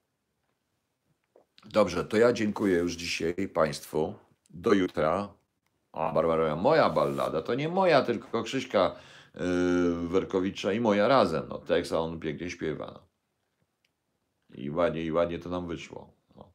Dobrze, 1.66 2.06
to 2.06 2.18
ja 2.18 2.34
dziękuję 2.34 2.78
już 2.78 2.94
dzisiaj 2.94 3.48
Państwu. 3.54 4.14
Do 4.50 4.74
jutra. 4.74 5.34
A 5.92 6.14
Barbara, 6.14 6.56
moja 6.56 6.90
ballada, 6.90 7.42
to 7.42 7.56
nie 7.56 7.70
moja, 7.70 8.02
tylko 8.02 8.44
Krzyśka 8.44 8.96
yy, 9.34 10.08
Werkowicza 10.08 10.74
i 10.74 10.80
moja 10.80 11.08
razem. 11.08 11.48
No, 11.50 11.58
tekst, 11.58 11.94
a 11.94 12.00
on 12.00 12.20
pięknie 12.20 12.50
śpiewa. 12.50 13.08
I 14.54 14.72
ładnie, 14.72 15.04
i 15.04 15.12
ładnie 15.12 15.40
to 15.40 15.50
nam 15.50 15.68
wyszło. 15.68 16.14
No. 16.36 16.54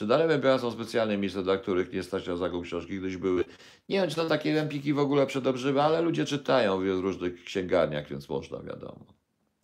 Czy 0.00 0.06
dalej 0.06 0.28
MPA 0.38 0.58
są 0.58 0.70
specjalne 0.70 1.16
miejsca, 1.16 1.42
dla 1.42 1.56
których 1.56 1.92
nie 1.92 2.02
stać 2.02 2.26
na 2.26 2.36
zakup 2.36 2.64
książki, 2.64 2.98
gdyś 2.98 3.16
były? 3.16 3.44
Nie 3.88 4.00
wiem, 4.00 4.10
czy 4.10 4.16
to 4.16 4.24
takie 4.24 4.60
empiki 4.60 4.92
w 4.92 4.98
ogóle 4.98 5.26
przedobrzywa, 5.26 5.84
ale 5.84 6.00
ludzie 6.00 6.24
czytają 6.24 6.78
w 6.78 7.00
różnych 7.00 7.44
księgarniach, 7.44 8.08
więc 8.08 8.28
można, 8.28 8.62
wiadomo. 8.62 9.06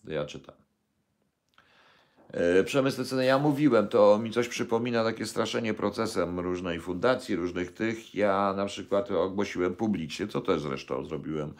Ja 0.09 0.25
czytam. 0.25 0.55
E, 2.33 2.65
Przemysł 2.65 3.05
ceny, 3.05 3.25
ja 3.25 3.39
mówiłem, 3.39 3.89
to 3.89 4.19
mi 4.19 4.31
coś 4.31 4.49
przypomina 4.49 5.05
takie 5.05 5.27
straszenie 5.27 5.75
procesem 5.75 6.41
różnej 6.41 6.81
fundacji, 6.81 7.37
różnych 7.37 7.75
tych. 7.75 8.15
Ja 8.15 8.55
na 8.57 8.67
przykład 8.67 9.11
ogłosiłem 9.11 9.77
publicznie, 9.77 10.29
co 10.29 10.41
też 10.41 10.61
zresztą 10.61 11.05
zrobiłem 11.05 11.55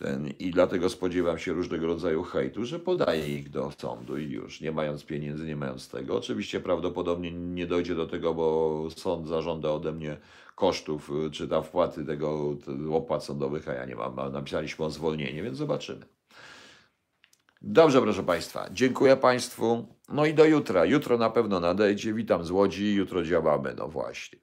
ten, 0.00 0.28
i 0.38 0.50
dlatego 0.50 0.88
spodziewam 0.88 1.38
się 1.38 1.52
różnego 1.52 1.86
rodzaju 1.86 2.22
hejtu, 2.22 2.64
że 2.64 2.78
podaję 2.78 3.28
ich 3.28 3.50
do 3.50 3.70
sądu 3.78 4.18
i 4.18 4.30
już, 4.30 4.60
nie 4.60 4.72
mając 4.72 5.04
pieniędzy, 5.04 5.46
nie 5.46 5.56
mając 5.56 5.88
tego. 5.88 6.16
Oczywiście 6.16 6.60
prawdopodobnie 6.60 7.30
nie 7.32 7.66
dojdzie 7.66 7.94
do 7.94 8.06
tego, 8.06 8.34
bo 8.34 8.88
sąd 8.96 9.28
zażąda 9.28 9.70
ode 9.70 9.92
mnie 9.92 10.16
kosztów, 10.54 11.10
y, 11.26 11.30
czy 11.30 11.48
tam 11.48 11.62
wpłaty 11.62 12.04
tego 12.04 12.56
te 12.64 12.94
opłat 12.94 13.24
sądowych, 13.24 13.68
a 13.68 13.72
ja 13.72 13.84
nie 13.84 13.96
mam. 13.96 14.32
Napisaliśmy 14.32 14.84
o 14.84 14.90
zwolnienie, 14.90 15.42
więc 15.42 15.58
zobaczymy. 15.58 16.06
Dobrze, 17.62 18.02
proszę 18.02 18.22
Państwa. 18.22 18.68
Dziękuję 18.72 19.16
Państwu. 19.16 19.86
No 20.08 20.26
i 20.26 20.34
do 20.34 20.44
jutra. 20.44 20.84
Jutro 20.84 21.18
na 21.18 21.30
pewno 21.30 21.60
nadejdzie. 21.60 22.14
Witam 22.14 22.44
z 22.44 22.50
Łodzi. 22.50 22.94
Jutro 22.94 23.22
działamy. 23.22 23.74
No 23.78 23.88
właśnie. 23.88 24.39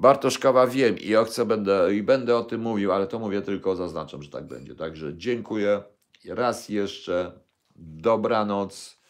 Bartoszkawa 0.00 0.66
wiem 0.66 0.98
i 0.98 1.08
ja 1.08 1.24
chcę, 1.24 1.46
będę, 1.46 1.94
i 1.94 2.02
będę 2.02 2.36
o 2.36 2.44
tym 2.44 2.60
mówił, 2.60 2.92
ale 2.92 3.06
to 3.06 3.18
mówię 3.18 3.42
tylko, 3.42 3.76
zaznaczam, 3.76 4.22
że 4.22 4.30
tak 4.30 4.44
będzie. 4.44 4.74
Także 4.74 5.16
dziękuję. 5.16 5.82
Raz 6.28 6.68
jeszcze. 6.68 7.32
Dobranoc. 7.76 9.00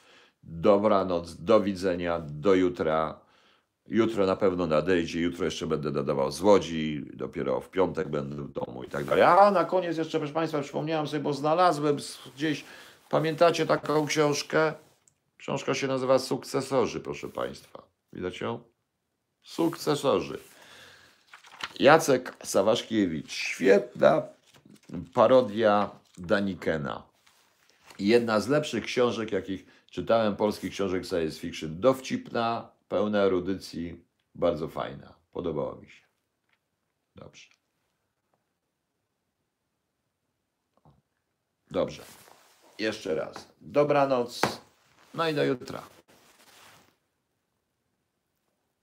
Dobranoc. 0.42 1.36
Do 1.36 1.60
widzenia. 1.60 2.20
Do 2.20 2.54
jutra. 2.54 3.20
Jutro 3.86 4.26
na 4.26 4.36
pewno 4.36 4.66
nadejdzie, 4.66 5.20
jutro 5.20 5.44
jeszcze 5.44 5.66
będę 5.66 5.90
nadawał 5.90 6.32
z 6.32 6.40
Łodzi, 6.40 7.04
dopiero 7.14 7.60
w 7.60 7.70
piątek 7.70 8.08
będę 8.08 8.36
w 8.36 8.52
domu 8.52 8.84
i 8.84 8.88
tak 8.88 9.04
dalej. 9.04 9.22
A 9.22 9.50
na 9.50 9.64
koniec 9.64 9.96
jeszcze, 9.96 10.18
proszę 10.18 10.34
Państwa, 10.34 10.60
przypomniałem 10.60 11.06
sobie, 11.06 11.22
bo 11.22 11.32
znalazłem 11.32 11.96
gdzieś, 12.36 12.64
pamiętacie 13.10 13.66
taką 13.66 14.06
książkę? 14.06 14.72
Książka 15.36 15.74
się 15.74 15.86
nazywa 15.86 16.18
Sukcesorzy, 16.18 17.00
proszę 17.00 17.28
Państwa. 17.28 17.82
Widać 18.12 18.40
ją? 18.40 18.60
Sukcesorzy. 19.42 20.38
Jacek 21.80 22.36
Sawaszkiewicz. 22.42 23.32
Świetna 23.32 24.22
parodia 25.14 25.90
Danikena. 26.18 27.02
Jedna 27.98 28.40
z 28.40 28.48
lepszych 28.48 28.84
książek, 28.84 29.32
jakich 29.32 29.66
czytałem, 29.90 30.36
polskich 30.36 30.72
książek 30.72 31.04
science 31.06 31.40
fiction. 31.40 31.80
Dowcipna, 31.80 32.70
pełna 32.88 33.18
erudycji, 33.18 34.04
bardzo 34.34 34.68
fajna. 34.68 35.14
Podobało 35.32 35.76
mi 35.76 35.90
się. 35.90 36.02
Dobrze. 37.16 37.48
Dobrze. 41.70 42.02
Jeszcze 42.78 43.14
raz. 43.14 43.52
Dobranoc. 43.60 44.40
No 45.14 45.28
i 45.28 45.34
do 45.34 45.44
jutra. 45.44 45.99